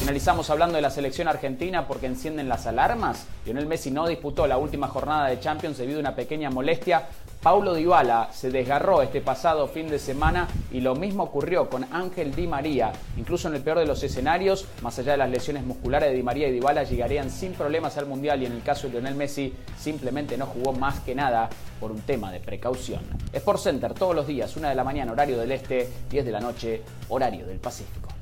Finalizamos 0.00 0.50
hablando 0.50 0.76
de 0.76 0.82
la 0.82 0.90
selección 0.90 1.28
argentina 1.28 1.86
porque 1.86 2.06
encienden 2.06 2.48
las 2.48 2.66
alarmas. 2.66 3.26
Lionel 3.46 3.66
Messi 3.66 3.90
no 3.90 4.06
disputó 4.06 4.46
la 4.46 4.58
última 4.58 4.88
jornada 4.88 5.28
de 5.28 5.40
Champions 5.40 5.78
debido 5.78 5.98
a 5.98 6.00
una 6.00 6.14
pequeña 6.14 6.50
molestia 6.50 7.06
Paulo 7.44 7.74
Dybala 7.74 8.30
se 8.32 8.50
desgarró 8.50 9.02
este 9.02 9.20
pasado 9.20 9.68
fin 9.68 9.86
de 9.88 9.98
semana 9.98 10.48
y 10.72 10.80
lo 10.80 10.94
mismo 10.94 11.24
ocurrió 11.24 11.68
con 11.68 11.84
Ángel 11.92 12.34
Di 12.34 12.46
María. 12.46 12.90
Incluso 13.18 13.48
en 13.48 13.54
el 13.54 13.60
peor 13.60 13.80
de 13.80 13.84
los 13.84 14.02
escenarios, 14.02 14.66
más 14.80 14.98
allá 14.98 15.12
de 15.12 15.18
las 15.18 15.28
lesiones 15.28 15.62
musculares 15.62 16.08
de 16.08 16.16
Di 16.16 16.22
María 16.22 16.48
y 16.48 16.52
Dybala 16.52 16.84
llegarían 16.84 17.28
sin 17.28 17.52
problemas 17.52 17.98
al 17.98 18.06
Mundial 18.06 18.42
y 18.42 18.46
en 18.46 18.52
el 18.52 18.62
caso 18.62 18.86
de 18.86 18.94
Lionel 18.94 19.14
Messi 19.14 19.52
simplemente 19.78 20.38
no 20.38 20.46
jugó 20.46 20.72
más 20.72 21.00
que 21.00 21.14
nada 21.14 21.50
por 21.80 21.92
un 21.92 22.00
tema 22.00 22.32
de 22.32 22.40
precaución. 22.40 23.02
Sport 23.30 23.60
Center 23.60 23.92
todos 23.92 24.16
los 24.16 24.26
días, 24.26 24.56
1 24.56 24.66
de 24.66 24.74
la 24.74 24.82
mañana 24.82 25.12
horario 25.12 25.38
del 25.38 25.52
este, 25.52 25.86
10 26.08 26.24
de 26.24 26.32
la 26.32 26.40
noche 26.40 26.82
horario 27.10 27.46
del 27.46 27.58
Pacífico. 27.58 28.13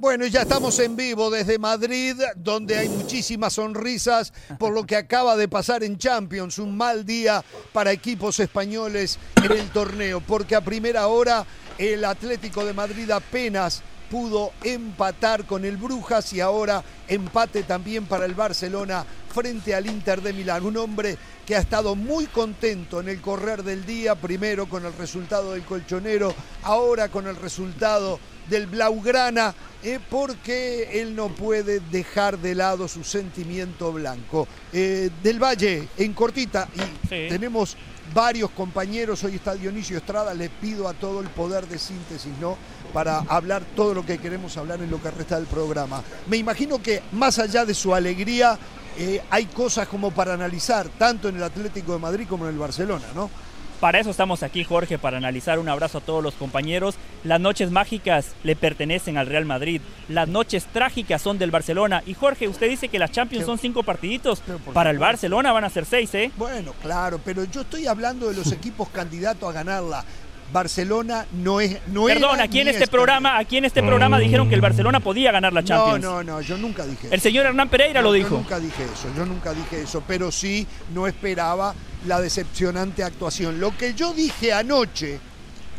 Bueno, 0.00 0.24
ya 0.24 0.40
estamos 0.40 0.78
en 0.78 0.96
vivo 0.96 1.28
desde 1.28 1.58
Madrid, 1.58 2.16
donde 2.34 2.78
hay 2.78 2.88
muchísimas 2.88 3.52
sonrisas 3.52 4.32
por 4.58 4.72
lo 4.72 4.86
que 4.86 4.96
acaba 4.96 5.36
de 5.36 5.46
pasar 5.46 5.84
en 5.84 5.98
Champions. 5.98 6.58
Un 6.58 6.74
mal 6.74 7.04
día 7.04 7.44
para 7.74 7.92
equipos 7.92 8.40
españoles 8.40 9.18
en 9.44 9.52
el 9.52 9.68
torneo, 9.68 10.22
porque 10.22 10.56
a 10.56 10.62
primera 10.62 11.06
hora 11.08 11.44
el 11.76 12.02
Atlético 12.06 12.64
de 12.64 12.72
Madrid 12.72 13.10
apenas 13.10 13.82
pudo 14.10 14.52
empatar 14.64 15.44
con 15.44 15.66
el 15.66 15.76
Brujas 15.76 16.32
y 16.32 16.40
ahora 16.40 16.82
empate 17.06 17.62
también 17.64 18.06
para 18.06 18.24
el 18.24 18.34
Barcelona 18.34 19.04
frente 19.30 19.74
al 19.74 19.86
Inter 19.86 20.22
de 20.22 20.32
Milán. 20.32 20.64
Un 20.64 20.78
hombre 20.78 21.18
que 21.46 21.56
ha 21.56 21.60
estado 21.60 21.94
muy 21.94 22.26
contento 22.26 23.00
en 23.00 23.10
el 23.10 23.20
correr 23.20 23.62
del 23.62 23.84
día, 23.84 24.14
primero 24.14 24.66
con 24.66 24.86
el 24.86 24.94
resultado 24.94 25.52
del 25.52 25.62
colchonero, 25.62 26.34
ahora 26.62 27.10
con 27.10 27.26
el 27.26 27.36
resultado 27.36 28.18
del 28.50 28.66
Blaugrana, 28.66 29.54
eh, 29.82 29.98
porque 30.10 31.00
él 31.00 31.14
no 31.16 31.28
puede 31.28 31.80
dejar 31.80 32.38
de 32.38 32.54
lado 32.54 32.88
su 32.88 33.04
sentimiento 33.04 33.92
blanco. 33.92 34.46
Eh, 34.72 35.08
del 35.22 35.42
Valle, 35.42 35.88
en 35.96 36.12
cortita, 36.12 36.68
y 36.74 37.08
tenemos 37.28 37.76
varios 38.12 38.50
compañeros, 38.50 39.22
hoy 39.24 39.36
está 39.36 39.54
Dionisio 39.54 39.96
Estrada, 39.96 40.34
le 40.34 40.50
pido 40.50 40.88
a 40.88 40.94
todo 40.94 41.20
el 41.20 41.28
poder 41.28 41.66
de 41.68 41.78
síntesis, 41.78 42.32
¿no? 42.40 42.58
Para 42.92 43.18
hablar 43.20 43.62
todo 43.76 43.94
lo 43.94 44.04
que 44.04 44.18
queremos 44.18 44.56
hablar 44.56 44.82
en 44.82 44.90
lo 44.90 45.00
que 45.00 45.12
resta 45.12 45.36
del 45.36 45.46
programa. 45.46 46.02
Me 46.26 46.36
imagino 46.36 46.82
que 46.82 47.02
más 47.12 47.38
allá 47.38 47.64
de 47.64 47.72
su 47.72 47.94
alegría, 47.94 48.58
eh, 48.98 49.22
hay 49.30 49.46
cosas 49.46 49.86
como 49.86 50.10
para 50.10 50.34
analizar, 50.34 50.88
tanto 50.98 51.28
en 51.28 51.36
el 51.36 51.42
Atlético 51.44 51.92
de 51.92 52.00
Madrid 52.00 52.26
como 52.28 52.46
en 52.46 52.52
el 52.52 52.58
Barcelona, 52.58 53.06
¿no? 53.14 53.30
Para 53.80 53.98
eso 53.98 54.10
estamos 54.10 54.42
aquí, 54.42 54.62
Jorge, 54.62 54.98
para 54.98 55.16
analizar. 55.16 55.58
Un 55.58 55.70
abrazo 55.70 55.98
a 55.98 56.00
todos 56.02 56.22
los 56.22 56.34
compañeros. 56.34 56.96
Las 57.24 57.40
noches 57.40 57.70
mágicas 57.70 58.34
le 58.44 58.54
pertenecen 58.54 59.16
al 59.16 59.26
Real 59.26 59.46
Madrid. 59.46 59.80
Las 60.08 60.28
noches 60.28 60.66
trágicas 60.66 61.22
son 61.22 61.38
del 61.38 61.50
Barcelona. 61.50 62.02
Y 62.04 62.12
Jorge, 62.12 62.46
usted 62.46 62.68
dice 62.68 62.88
que 62.88 62.98
las 62.98 63.10
Champions 63.10 63.46
son 63.46 63.56
cinco 63.56 63.82
partiditos. 63.82 64.42
Para 64.74 64.90
el 64.90 64.98
Barcelona 64.98 65.52
van 65.52 65.64
a 65.64 65.70
ser 65.70 65.86
seis, 65.86 66.14
¿eh? 66.14 66.30
Bueno, 66.36 66.74
claro, 66.82 67.20
pero 67.24 67.44
yo 67.44 67.62
estoy 67.62 67.86
hablando 67.86 68.28
de 68.28 68.36
los 68.36 68.52
equipos 68.52 68.90
candidatos 68.90 69.48
a 69.48 69.52
ganarla. 69.52 70.04
Barcelona 70.52 71.26
no 71.32 71.60
es 71.60 71.78
no 71.88 72.04
Perdón, 72.04 72.40
aquí 72.40 72.60
en 72.60 72.68
este 72.68 72.86
programa, 72.86 73.38
aquí 73.38 73.56
en 73.56 73.64
este 73.64 73.82
programa 73.82 74.18
dijeron 74.18 74.48
que 74.48 74.54
el 74.54 74.60
Barcelona 74.60 75.00
podía 75.00 75.30
ganar 75.32 75.52
la 75.52 75.62
Champions. 75.62 76.02
No, 76.02 76.22
no, 76.22 76.34
no, 76.34 76.40
yo 76.40 76.56
nunca 76.58 76.84
dije 76.84 77.08
El 77.10 77.20
señor 77.20 77.46
Hernán 77.46 77.68
Pereira 77.68 78.02
lo 78.02 78.12
dijo. 78.12 78.30
Yo 78.30 78.36
nunca 78.38 78.58
dije 78.58 78.84
eso, 78.84 79.08
yo 79.16 79.24
nunca 79.24 79.52
dije 79.52 79.82
eso, 79.82 80.02
pero 80.06 80.32
sí 80.32 80.66
no 80.92 81.06
esperaba 81.06 81.74
la 82.06 82.20
decepcionante 82.20 83.04
actuación. 83.04 83.60
Lo 83.60 83.76
que 83.76 83.94
yo 83.94 84.12
dije 84.12 84.52
anoche 84.52 85.20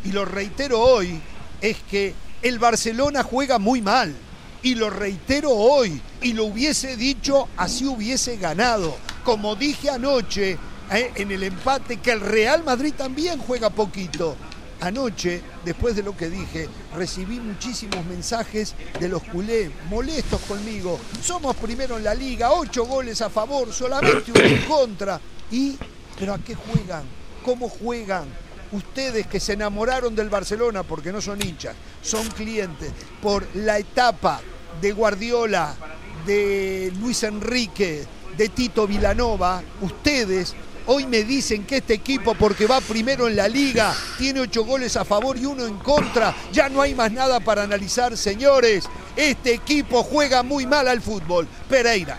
y 0.04 0.12
lo 0.12 0.24
reitero 0.24 0.80
hoy 0.80 1.20
es 1.60 1.76
que 1.90 2.14
el 2.42 2.58
Barcelona 2.58 3.22
juega 3.22 3.58
muy 3.58 3.82
mal 3.82 4.14
y 4.62 4.74
lo 4.74 4.90
reitero 4.90 5.50
hoy 5.50 6.00
y 6.22 6.32
lo 6.32 6.44
hubiese 6.44 6.96
dicho 6.96 7.48
así 7.56 7.84
hubiese 7.86 8.36
ganado. 8.36 8.96
Como 9.24 9.54
dije 9.54 9.90
anoche 9.90 10.58
eh, 10.92 11.12
en 11.14 11.30
el 11.30 11.42
empate 11.42 11.98
que 11.98 12.12
el 12.12 12.20
Real 12.20 12.64
Madrid 12.64 12.94
también 12.96 13.38
juega 13.38 13.70
poquito 13.70 14.36
Anoche, 14.82 15.40
después 15.64 15.94
de 15.94 16.02
lo 16.02 16.16
que 16.16 16.28
dije, 16.28 16.68
recibí 16.96 17.38
muchísimos 17.38 18.04
mensajes 18.04 18.74
de 18.98 19.08
los 19.08 19.22
culés 19.22 19.70
molestos 19.88 20.40
conmigo. 20.40 20.98
Somos 21.22 21.54
primero 21.54 21.98
en 21.98 22.02
la 22.02 22.14
liga, 22.14 22.50
ocho 22.50 22.84
goles 22.84 23.22
a 23.22 23.30
favor, 23.30 23.72
solamente 23.72 24.32
uno 24.32 24.42
en 24.42 24.64
contra. 24.64 25.20
¿Y? 25.52 25.78
¿Pero 26.18 26.34
a 26.34 26.38
qué 26.38 26.56
juegan? 26.56 27.04
¿Cómo 27.44 27.68
juegan? 27.68 28.24
Ustedes 28.72 29.28
que 29.28 29.38
se 29.38 29.52
enamoraron 29.52 30.16
del 30.16 30.28
Barcelona 30.28 30.82
porque 30.82 31.12
no 31.12 31.20
son 31.20 31.40
hinchas, 31.40 31.76
son 32.02 32.26
clientes, 32.30 32.90
por 33.22 33.46
la 33.54 33.78
etapa 33.78 34.40
de 34.80 34.90
Guardiola, 34.90 35.76
de 36.26 36.92
Luis 36.98 37.22
Enrique, 37.22 38.04
de 38.36 38.48
Tito 38.48 38.88
Vilanova, 38.88 39.62
ustedes 39.80 40.56
Hoy 40.86 41.06
me 41.06 41.22
dicen 41.24 41.64
que 41.64 41.76
este 41.78 41.94
equipo, 41.94 42.34
porque 42.34 42.66
va 42.66 42.80
primero 42.80 43.28
en 43.28 43.36
la 43.36 43.48
liga, 43.48 43.94
tiene 44.18 44.40
ocho 44.40 44.64
goles 44.64 44.96
a 44.96 45.04
favor 45.04 45.36
y 45.36 45.46
uno 45.46 45.64
en 45.66 45.78
contra. 45.78 46.34
Ya 46.52 46.68
no 46.68 46.82
hay 46.82 46.94
más 46.94 47.12
nada 47.12 47.40
para 47.40 47.62
analizar, 47.62 48.16
señores. 48.16 48.88
Este 49.16 49.54
equipo 49.54 50.02
juega 50.02 50.42
muy 50.42 50.66
mal 50.66 50.88
al 50.88 51.00
fútbol. 51.00 51.46
Pereira. 51.68 52.18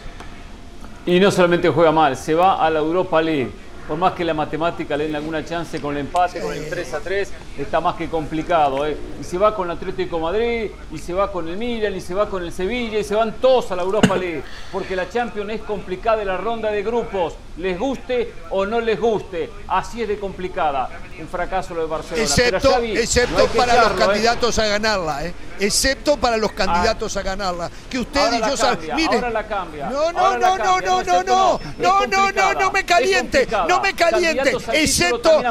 Y 1.06 1.20
no 1.20 1.32
solamente 1.32 1.70
juega 1.70 1.92
mal, 1.92 2.16
se 2.16 2.34
va 2.34 2.66
a 2.66 2.70
la 2.70 2.80
Europa 2.80 3.22
League 3.22 3.64
por 3.88 3.98
más 3.98 4.14
que 4.14 4.24
la 4.24 4.34
matemática 4.34 4.96
le 4.96 5.08
den 5.08 5.16
alguna 5.16 5.44
chance 5.44 5.80
con 5.80 5.96
el 5.96 6.02
empate, 6.02 6.40
con 6.40 6.54
el 6.54 6.70
3 6.70 6.94
a 6.94 7.00
3, 7.00 7.32
está 7.58 7.80
más 7.80 7.96
que 7.96 8.10
complicado. 8.10 8.86
¿eh? 8.86 8.98
Y 9.20 9.24
se 9.24 9.38
va 9.38 9.56
con 9.56 9.70
el 9.70 9.78
Atlético 9.78 10.20
Madrid, 10.20 10.72
y 10.92 10.98
se 10.98 11.14
va 11.14 11.32
con 11.32 11.48
el 11.48 11.58
Milan, 11.58 11.96
y 11.96 12.02
se 12.02 12.14
va 12.14 12.30
con 12.30 12.44
el 12.44 12.52
Sevilla, 12.52 13.00
y 13.00 13.04
se 13.04 13.16
van 13.16 13.34
todos 13.34 13.72
a 13.72 13.76
la 13.76 13.84
Europa 13.84 14.16
League, 14.16 14.44
porque 14.72 14.96
la 14.96 15.10
Champions 15.10 15.52
es 15.52 15.62
complicada 15.62 16.22
en 16.22 16.28
la 16.28 16.38
ronda 16.38 16.72
de 16.72 16.84
grupos, 16.84 17.36
les 17.58 17.78
guste 17.78 18.34
o 18.50 18.66
no 18.66 18.80
les 18.80 19.00
guste, 19.00 19.50
así 19.68 20.02
es 20.02 20.08
de 20.08 20.20
complicada. 20.20 20.90
Un 21.20 21.28
fracaso 21.28 21.76
lo 21.76 21.82
de 21.82 21.88
Barcelona. 21.88 22.24
Excepto, 22.24 22.78
excepto 22.82 23.48
para 23.48 23.84
los 23.84 23.92
¿eh? 23.92 23.96
candidatos 24.00 24.60
a 24.60 24.66
ganarla, 24.66 25.26
¿eh? 25.26 25.34
excepto 25.60 26.18
para 26.18 26.38
los 26.38 26.52
candidatos 26.54 27.16
a 27.16 27.22
ganarla. 27.22 27.70
Que 27.90 28.00
usted 28.00 28.34
y 28.34 28.40
yo 28.40 28.58
saben. 28.58 28.96
Mire, 28.96 29.16
ahora 29.16 29.30
la 29.30 29.48
cambia. 29.48 29.90
No, 29.90 30.12
no, 30.12 30.38
no, 30.38 30.58
no, 30.58 30.82
no, 30.82 31.04
no, 31.04 31.24
no, 31.24 31.60
no, 31.78 32.08
no, 32.08 32.32
no, 32.32 32.54
no 32.54 32.72
me 32.72 32.84
caliente 32.84 33.48
no 33.68 33.82
me 33.82 33.94
caliente, 33.94 34.52
excepto 34.74 35.42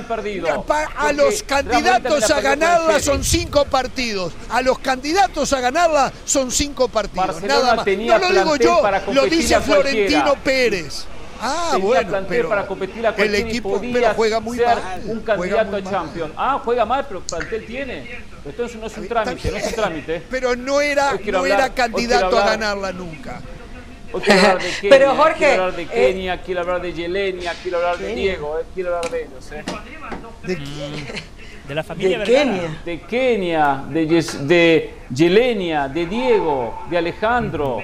a 0.96 1.12
los 1.12 1.42
candidatos 1.42 1.91
a 1.94 2.40
ganarla 2.40 3.00
son 3.00 3.24
cinco 3.24 3.64
partidos. 3.64 4.32
A 4.50 4.62
los 4.62 4.78
candidatos 4.78 5.52
a 5.52 5.60
ganarla 5.60 6.12
son 6.24 6.50
cinco 6.50 6.88
partidos. 6.88 7.42
Nada 7.42 7.76
más. 7.76 7.86
No 7.86 8.18
lo 8.18 8.28
digo 8.30 8.56
yo, 8.56 8.82
lo 9.12 9.26
dice 9.26 9.60
Florentino 9.60 10.34
Pérez. 10.42 11.06
Ah, 11.44 11.76
bueno, 11.80 12.24
pero 12.28 12.48
para 12.48 12.64
competir 12.68 13.04
a 13.04 13.10
el 13.10 13.34
equipo 13.34 13.80
pero 13.80 14.14
juega 14.14 14.38
muy 14.38 14.58
mal. 14.58 15.02
Un 15.06 15.20
candidato 15.22 15.76
a 15.76 15.82
Champions. 15.82 16.32
Ah, 16.36 16.60
juega 16.64 16.84
mal, 16.84 17.04
pero 17.08 17.20
plantel 17.20 17.66
tiene. 17.66 18.22
Esto 18.44 18.68
no 18.78 18.86
es 18.86 18.96
un 18.96 19.08
trámite, 19.08 19.50
no 19.50 19.56
es 19.56 19.66
un 19.66 19.74
trámite. 19.74 20.22
Pero 20.30 20.54
no 20.54 20.80
era, 20.80 21.18
no 21.32 21.44
era 21.44 21.74
candidato 21.74 22.38
a 22.38 22.46
ganarla 22.46 22.92
nunca. 22.92 23.40
quiero 24.22 24.40
hablar 24.40 24.62
de 24.62 24.70
Kenia, 24.80 24.90
Pero 24.90 25.16
Jorge, 25.16 25.38
quiero 25.38 25.62
hablar 25.64 25.76
de 25.76 25.86
Kenia, 25.86 26.34
eh, 26.34 26.40
quiero 26.44 26.60
hablar 26.60 26.82
de 26.82 26.92
Yelenia, 26.92 27.54
quiero 27.60 27.78
hablar 27.78 27.98
de 27.98 28.14
Diego, 28.14 28.58
eh, 28.60 28.64
quiero 28.72 28.96
hablar 28.96 29.10
de 29.10 29.22
ellos. 29.22 29.52
Eh. 29.52 29.64
¿De 30.44 30.56
De 31.68 31.74
la 31.74 31.84
familia 31.84 32.18
de 32.18 32.24
Kenia. 32.24 32.80
De 32.84 33.00
Kenia, 33.00 33.84
de, 33.88 34.06
de 34.06 34.94
Yelenia, 35.14 35.88
de 35.88 36.06
Diego, 36.06 36.84
de 36.90 36.98
Alejandro. 36.98 37.82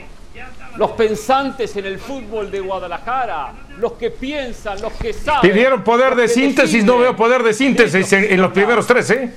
Los 0.76 0.92
pensantes 0.92 1.74
en 1.76 1.86
el 1.86 1.98
fútbol 1.98 2.50
de 2.50 2.60
Guadalajara, 2.60 3.52
los 3.78 3.94
que 3.94 4.10
piensan, 4.10 4.80
los 4.80 4.92
que 4.92 5.12
saben. 5.12 5.50
Pidieron 5.50 5.82
poder 5.82 6.14
de 6.14 6.28
síntesis, 6.28 6.84
no 6.84 6.98
veo 6.98 7.16
poder 7.16 7.42
de 7.42 7.52
síntesis 7.52 8.12
en, 8.12 8.32
en 8.32 8.40
los 8.40 8.52
primeros 8.52 8.86
tres, 8.86 9.10
¿eh? 9.10 9.30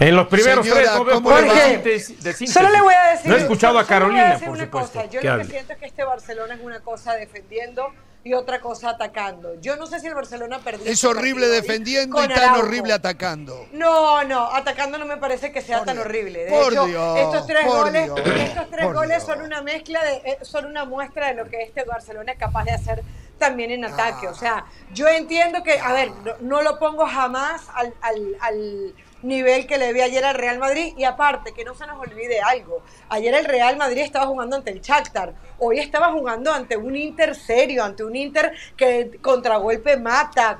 En 0.00 0.16
los 0.16 0.26
primeros 0.28 0.66
tres 0.66 0.90
no 0.94 1.04
veo 1.04 1.20
de, 1.20 2.00
Solo 2.46 2.70
le 2.70 2.80
voy 2.80 2.94
a 2.94 3.10
decir. 3.12 3.30
No 3.30 3.36
he 3.36 3.40
escuchado 3.40 3.78
a 3.78 3.86
Carolina, 3.86 4.40
por 4.44 4.58
supuesto. 4.58 5.02
Yo 5.10 5.20
lo 5.22 5.38
que 5.38 5.44
siento 5.44 5.72
es 5.74 5.78
que 5.78 5.86
este 5.86 6.04
Barcelona 6.04 6.54
es 6.54 6.60
una 6.60 6.80
cosa 6.80 7.14
defendiendo 7.14 7.86
y 8.22 8.34
otra 8.34 8.60
cosa 8.60 8.90
atacando. 8.90 9.60
Yo 9.60 9.76
no 9.76 9.86
sé 9.86 10.00
si 10.00 10.06
el 10.06 10.14
Barcelona 10.14 10.58
perdió. 10.58 10.90
Es 10.90 11.02
horrible 11.04 11.48
defendiendo 11.48 12.22
y 12.22 12.28
tan 12.28 12.56
horrible 12.56 12.92
atacando. 12.92 13.66
No, 13.72 14.24
no, 14.24 14.52
atacando 14.52 14.98
no 14.98 15.06
me 15.06 15.16
parece 15.16 15.52
que 15.52 15.62
sea 15.62 15.84
tan 15.84 15.98
horrible. 15.98 16.44
De 16.44 16.66
hecho, 16.66 17.16
estos 17.16 17.46
tres 17.46 17.66
goles, 17.66 18.10
estos 18.36 18.70
tres 18.70 18.92
goles 18.92 19.22
son 19.22 19.42
una 19.42 19.62
mezcla 19.62 20.04
de, 20.04 20.14
eh, 20.24 20.38
son 20.42 20.66
una 20.66 20.84
muestra 20.84 21.28
de 21.28 21.34
lo 21.34 21.48
que 21.48 21.62
este 21.62 21.84
Barcelona 21.84 22.32
es 22.32 22.38
capaz 22.38 22.64
de 22.64 22.72
hacer 22.72 23.02
también 23.38 23.70
en 23.70 23.84
ataque. 23.84 24.28
O 24.28 24.34
sea, 24.34 24.66
yo 24.92 25.08
entiendo 25.08 25.62
que, 25.62 25.78
a 25.78 25.92
ver, 25.92 26.10
no, 26.40 26.62
lo 26.62 26.78
pongo 26.78 27.06
jamás 27.06 27.62
al, 27.74 27.94
al 28.40 28.94
nivel 29.22 29.66
que 29.66 29.78
le 29.78 29.92
vi 29.92 30.00
ayer 30.00 30.24
al 30.24 30.34
Real 30.34 30.58
Madrid. 30.58 30.94
Y 30.96 31.04
aparte, 31.04 31.52
que 31.52 31.64
no 31.64 31.74
se 31.74 31.86
nos 31.86 31.98
olvide 31.98 32.40
algo. 32.40 32.82
Ayer 33.08 33.34
el 33.34 33.44
Real 33.44 33.76
Madrid 33.76 34.02
estaba 34.02 34.26
jugando 34.26 34.56
ante 34.56 34.70
el 34.70 34.80
Shakhtar. 34.80 35.34
Hoy 35.58 35.78
estaba 35.78 36.12
jugando 36.12 36.52
ante 36.52 36.76
un 36.76 36.96
Inter 36.96 37.34
serio, 37.34 37.84
ante 37.84 38.04
un 38.04 38.16
Inter 38.16 38.52
que 38.76 39.18
contragolpe 39.20 39.96
mata, 39.96 40.58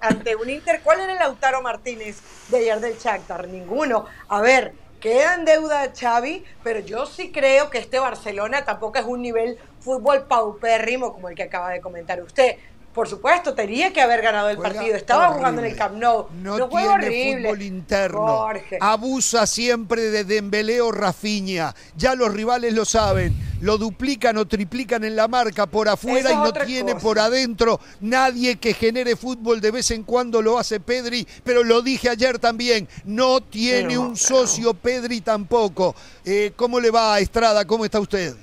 ante 0.00 0.36
un 0.36 0.50
Inter. 0.50 0.80
¿Cuál 0.82 1.00
era 1.00 1.12
el 1.12 1.18
Lautaro 1.18 1.62
Martínez 1.62 2.20
de 2.48 2.58
ayer 2.58 2.80
del 2.80 2.98
Shakhtar? 2.98 3.48
Ninguno. 3.48 4.06
A 4.28 4.40
ver, 4.40 4.74
queda 5.00 5.34
en 5.34 5.44
deuda 5.44 5.92
Xavi, 5.94 6.44
pero 6.62 6.80
yo 6.80 7.04
sí 7.04 7.30
creo 7.30 7.68
que 7.68 7.76
este 7.76 7.98
Barcelona 7.98 8.64
tampoco 8.64 8.98
es 8.98 9.04
un 9.04 9.20
nivel 9.20 9.58
fútbol 9.80 10.22
paupérrimo 10.22 11.12
como 11.12 11.28
el 11.28 11.34
que 11.34 11.42
acaba 11.42 11.70
de 11.70 11.82
comentar 11.82 12.22
usted. 12.22 12.56
Por 12.94 13.08
supuesto, 13.08 13.54
tenía 13.54 13.92
que 13.92 14.00
haber 14.00 14.22
ganado 14.22 14.50
el 14.50 14.56
partido. 14.56 14.94
Estaba 14.94 15.30
jugando 15.30 15.60
en 15.60 15.66
el 15.66 15.76
Camp 15.76 15.96
Nou. 15.96 16.28
No, 16.40 16.68
tiene 16.68 16.88
horrible. 16.88 17.48
fútbol 17.48 17.62
interno. 17.62 18.48
Abusa 18.80 19.48
siempre 19.48 20.10
de 20.10 20.22
Dembélé 20.22 20.80
o 20.80 20.92
Rafinha. 20.92 21.74
Ya 21.96 22.14
los 22.14 22.32
rivales 22.32 22.72
lo 22.72 22.84
saben. 22.84 23.34
Lo 23.60 23.78
duplican 23.78 24.36
o 24.38 24.46
triplican 24.46 25.02
en 25.02 25.16
la 25.16 25.26
marca 25.26 25.66
por 25.66 25.88
afuera 25.88 26.30
y 26.30 26.36
no 26.36 26.52
tiene 26.52 26.94
por 26.94 27.18
adentro 27.18 27.80
nadie 28.00 28.56
que 28.56 28.74
genere 28.74 29.16
fútbol. 29.16 29.60
De 29.60 29.72
vez 29.72 29.90
en 29.90 30.04
cuando 30.04 30.40
lo 30.40 30.56
hace 30.56 30.78
Pedri, 30.78 31.26
pero 31.42 31.64
lo 31.64 31.82
dije 31.82 32.08
ayer 32.08 32.38
también. 32.38 32.86
No 33.04 33.40
tiene 33.40 33.98
un 33.98 34.16
socio 34.16 34.72
Pedri 34.72 35.20
tampoco. 35.20 35.96
Eh, 36.24 36.52
¿Cómo 36.54 36.78
le 36.78 36.92
va 36.92 37.14
a 37.14 37.20
Estrada? 37.20 37.64
¿Cómo 37.64 37.84
está 37.84 37.98
usted? 37.98 38.36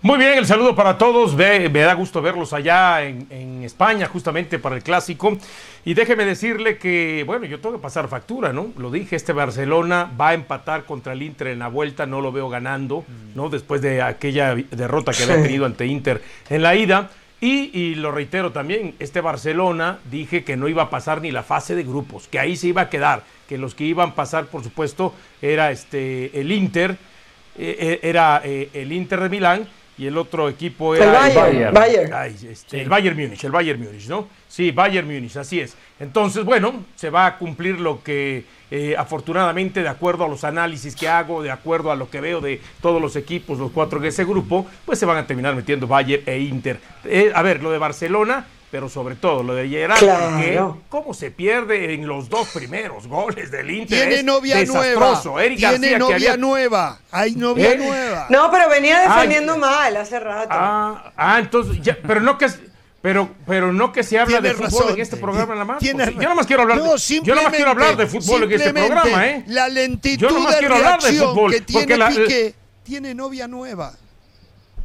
Muy 0.00 0.16
bien, 0.16 0.38
el 0.38 0.46
saludo 0.46 0.76
para 0.76 0.96
todos. 0.96 1.34
Me, 1.34 1.68
da 1.68 1.92
gusto 1.94 2.22
verlos 2.22 2.52
allá 2.52 3.02
en, 3.02 3.64
España, 3.64 4.06
justamente 4.06 4.60
para 4.60 4.76
el 4.76 4.82
clásico. 4.84 5.36
Y 5.84 5.94
déjeme 5.94 6.24
decirle 6.24 6.78
que, 6.78 7.24
bueno, 7.26 7.46
yo 7.46 7.58
tengo 7.58 7.74
que 7.74 7.82
pasar 7.82 8.06
factura, 8.06 8.52
¿no? 8.52 8.68
Lo 8.76 8.92
dije, 8.92 9.16
este 9.16 9.32
Barcelona 9.32 10.08
va 10.18 10.28
a 10.28 10.34
empatar 10.34 10.84
contra 10.84 11.14
el 11.14 11.22
Inter 11.22 11.48
en 11.48 11.58
la 11.58 11.66
vuelta, 11.66 12.06
no 12.06 12.20
lo 12.20 12.30
veo 12.30 12.48
ganando, 12.48 13.04
¿no? 13.34 13.48
Después 13.48 13.82
de 13.82 14.00
aquella 14.00 14.54
derrota 14.54 15.10
que 15.12 15.24
había 15.24 15.42
tenido 15.42 15.66
ante 15.66 15.84
Inter 15.86 16.22
en 16.48 16.62
la 16.62 16.76
ida. 16.76 17.10
Y, 17.40 17.76
y, 17.76 17.96
lo 17.96 18.12
reitero 18.12 18.52
también, 18.52 18.94
este 19.00 19.20
Barcelona 19.20 19.98
dije 20.10 20.44
que 20.44 20.56
no 20.56 20.68
iba 20.68 20.84
a 20.84 20.90
pasar 20.90 21.20
ni 21.22 21.32
la 21.32 21.42
fase 21.42 21.74
de 21.74 21.82
grupos, 21.82 22.28
que 22.28 22.38
ahí 22.38 22.56
se 22.56 22.68
iba 22.68 22.82
a 22.82 22.90
quedar, 22.90 23.22
que 23.48 23.58
los 23.58 23.74
que 23.74 23.84
iban 23.84 24.10
a 24.10 24.14
pasar, 24.14 24.46
por 24.46 24.62
supuesto, 24.62 25.14
era 25.42 25.70
este, 25.70 26.40
el 26.40 26.50
Inter, 26.50 26.96
eh, 27.56 27.76
eh, 27.80 28.00
era 28.02 28.40
eh, 28.44 28.70
el 28.72 28.92
Inter 28.92 29.20
de 29.20 29.28
Milán 29.28 29.68
y 29.98 30.06
el 30.06 30.16
otro 30.16 30.48
equipo 30.48 30.94
era 30.94 31.28
el 31.28 31.34
Bayern. 31.34 31.74
Bayern. 31.74 32.36
Este, 32.48 32.80
el 32.80 32.88
Bayern 32.88 33.16
Múnich, 33.16 33.44
el 33.44 33.50
Bayern 33.50 33.82
Múnich, 33.82 34.08
¿no? 34.08 34.28
Sí, 34.48 34.70
Bayern 34.70 35.06
Múnich, 35.06 35.36
así 35.36 35.60
es. 35.60 35.76
Entonces, 35.98 36.44
bueno, 36.44 36.84
se 36.94 37.10
va 37.10 37.26
a 37.26 37.36
cumplir 37.36 37.80
lo 37.80 38.02
que 38.02 38.44
eh, 38.70 38.94
afortunadamente, 38.98 39.82
de 39.82 39.88
acuerdo 39.88 40.24
a 40.24 40.28
los 40.28 40.44
análisis 40.44 40.94
que 40.94 41.08
hago, 41.08 41.42
de 41.42 41.50
acuerdo 41.50 41.90
a 41.90 41.96
lo 41.96 42.10
que 42.10 42.20
veo 42.20 42.40
de 42.40 42.60
todos 42.82 43.00
los 43.00 43.16
equipos, 43.16 43.58
los 43.58 43.70
cuatro 43.70 43.98
de 43.98 44.08
ese 44.08 44.24
grupo, 44.24 44.66
pues 44.84 44.98
se 44.98 45.06
van 45.06 45.16
a 45.16 45.26
terminar 45.26 45.54
metiendo 45.54 45.86
Bayern 45.86 46.22
e 46.26 46.38
Inter. 46.40 46.78
Eh, 47.04 47.32
a 47.34 47.42
ver, 47.42 47.62
lo 47.62 47.70
de 47.70 47.78
Barcelona, 47.78 48.46
pero 48.70 48.88
sobre 48.88 49.14
todo 49.14 49.42
lo 49.42 49.54
de 49.54 49.68
Gerard, 49.68 49.98
claro. 49.98 50.78
cómo 50.88 51.14
se 51.14 51.30
pierde 51.30 51.94
en 51.94 52.06
los 52.06 52.28
dos 52.28 52.48
primeros 52.48 53.06
goles 53.06 53.50
del 53.50 53.70
Inter. 53.70 54.08
Tiene 54.08 54.22
novia 54.22 54.64
nueva. 54.64 55.22
Tiene 55.56 55.98
novia 55.98 56.36
nueva. 56.36 57.00
Hay 57.10 57.34
novia 57.34 57.72
¿Eh? 57.72 57.78
nueva. 57.78 58.26
No, 58.28 58.50
pero 58.50 58.68
venía 58.68 59.00
defendiendo 59.00 59.56
mal 59.56 59.96
hace 59.96 60.20
rato. 60.20 60.50
Ah, 60.50 61.12
ah 61.16 61.38
entonces, 61.38 61.80
ya, 61.82 61.96
pero 62.06 62.20
no 62.20 62.36
que 62.36 62.46
pero, 63.00 63.30
pero 63.46 63.72
no 63.72 63.92
que 63.92 64.02
se 64.02 64.18
habla 64.18 64.40
de 64.40 64.54
fútbol 64.54 64.94
en 64.94 65.00
este 65.00 65.16
programa 65.16 65.54
nada 65.54 65.64
más. 65.64 65.82
yo 65.82 65.94
nada 65.94 66.34
más 66.34 66.46
quiero 66.46 66.62
hablar, 66.62 66.82
de, 66.82 67.20
yo 67.22 67.34
nada 67.34 67.48
más 67.48 67.56
quiero 67.56 67.70
hablar 67.70 67.96
de 67.96 68.06
fútbol 68.06 68.42
en 68.42 68.52
este 68.52 68.72
programa, 68.72 69.26
¿eh? 69.26 69.44
La 69.46 69.68
lentitud 69.68 70.26
yo 70.26 70.28
nada 70.30 70.40
más 70.40 70.56
quiero 70.56 70.74
hablar 70.74 71.00
de 71.00 71.12
fútbol, 71.12 71.52
que 71.52 71.60
tiene 71.60 71.96
Piqué, 72.08 72.54
tiene 72.82 73.14
novia 73.14 73.46
nueva. 73.46 73.92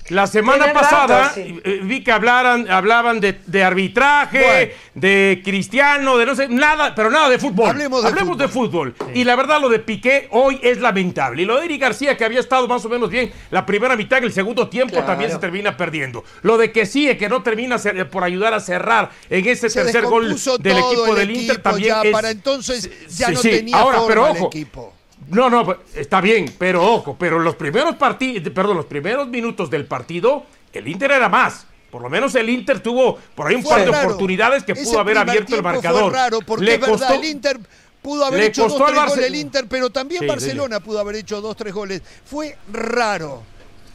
La 0.09 0.27
semana 0.27 0.65
Tiene 0.65 0.79
pasada 0.79 1.19
rato, 1.29 1.35
sí. 1.35 1.61
eh, 1.63 1.79
vi 1.83 2.03
que 2.03 2.11
hablaran, 2.11 2.69
hablaban 2.69 3.21
de, 3.21 3.39
de 3.45 3.63
arbitraje, 3.63 4.75
de 4.93 5.41
Cristiano, 5.43 6.17
de 6.17 6.25
no 6.25 6.35
sé, 6.35 6.47
nada, 6.49 6.93
pero 6.93 7.09
nada 7.09 7.29
de 7.29 7.39
fútbol. 7.39 7.69
Hablemos 7.69 8.37
de 8.37 8.47
fútbol. 8.49 8.93
Y 9.13 9.23
la 9.23 9.35
verdad, 9.35 9.61
lo 9.61 9.69
de 9.69 9.79
Piqué 9.79 10.27
hoy 10.31 10.59
es 10.61 10.79
lamentable. 10.81 11.43
Y 11.43 11.45
lo 11.45 11.57
de 11.57 11.65
Eric 11.65 11.81
García, 11.81 12.17
que 12.17 12.25
había 12.25 12.41
estado 12.41 12.67
más 12.67 12.83
o 12.85 12.89
menos 12.89 13.09
bien 13.09 13.31
la 13.49 13.65
primera 13.65 13.95
mitad, 13.95 14.17
en 14.19 14.25
el 14.25 14.33
segundo 14.33 14.67
tiempo 14.67 14.91
Claro. 14.93 15.07
también 15.07 15.31
se 15.31 15.37
termina 15.39 15.77
perdiendo. 15.77 16.23
Lo 16.41 16.57
de 16.57 16.71
que 16.71 16.85
sí, 16.85 17.15
que 17.17 17.29
no 17.29 17.41
termina 17.41 17.77
cer- 17.77 18.07
por 18.09 18.23
ayudar 18.23 18.53
a 18.53 18.59
cerrar 18.59 19.09
en 19.29 19.47
ese 19.47 19.69
Se 19.69 19.83
tercer 19.83 20.03
gol 20.05 20.27
del 20.27 20.37
todo 20.77 20.91
equipo 20.91 21.07
el 21.07 21.15
del 21.15 21.31
Inter 21.31 21.51
equipo 21.55 21.69
también 21.69 21.87
ya, 21.95 22.01
es- 22.01 22.11
para 22.11 22.29
entonces 22.29 22.89
ya 23.15 23.27
Sí, 23.27 23.33
no 23.33 23.39
sí. 23.41 23.49
tenía 23.49 23.77
Ahora, 23.77 23.97
forma 23.99 24.07
pero 24.09 24.25
el 24.27 24.31
ojo, 24.37 24.47
equipo. 24.47 24.93
No, 25.29 25.49
no, 25.49 25.65
pues, 25.65 25.77
está 25.95 26.21
bien, 26.21 26.53
pero 26.57 26.83
ojo, 26.83 27.15
pero 27.19 27.39
los 27.39 27.55
primeros 27.55 27.95
partidos, 27.95 28.51
perdón, 28.53 28.77
los 28.77 28.85
primeros 28.85 29.27
minutos 29.27 29.69
del 29.69 29.85
partido, 29.85 30.43
el 30.73 30.87
Inter 30.87 31.11
era 31.11 31.29
más. 31.29 31.65
Por 31.91 32.01
lo 32.01 32.09
menos 32.09 32.33
el 32.35 32.49
Inter 32.49 32.79
tuvo 32.79 33.19
por 33.35 33.47
ahí 33.47 33.55
un 33.55 33.61
Fue 33.63 33.71
par 33.75 33.85
de 33.85 33.91
raro. 33.91 34.05
oportunidades 34.07 34.63
que 34.63 34.71
Ese 34.71 34.83
pudo 34.83 34.99
haber 34.99 35.17
abierto 35.17 35.55
el 35.55 35.61
marcador. 35.61 36.09
Fue 36.11 36.19
raro 36.19 36.39
porque 36.41 36.65
Le 36.65 36.73
es 36.75 36.79
verdad, 36.81 36.93
costó- 36.97 37.13
el 37.13 37.25
Inter 37.25 37.59
pudo 38.01 38.25
haber 38.25 38.41
hecho 38.41 38.67
dos, 38.67 38.83
tres 38.85 38.97
goles 39.09 39.25
el 39.25 39.35
Inter, 39.35 39.65
pero 39.69 39.89
también 39.91 40.21
Sí, 40.21 40.27
Barcelona 40.27 40.79
pudo 40.79 40.99
haber 40.99 41.17
hecho 41.17 41.39
dos, 41.39 41.55
tres 41.55 41.71
goles. 41.73 42.01
Fue 42.25 42.57
raro. 42.71 43.43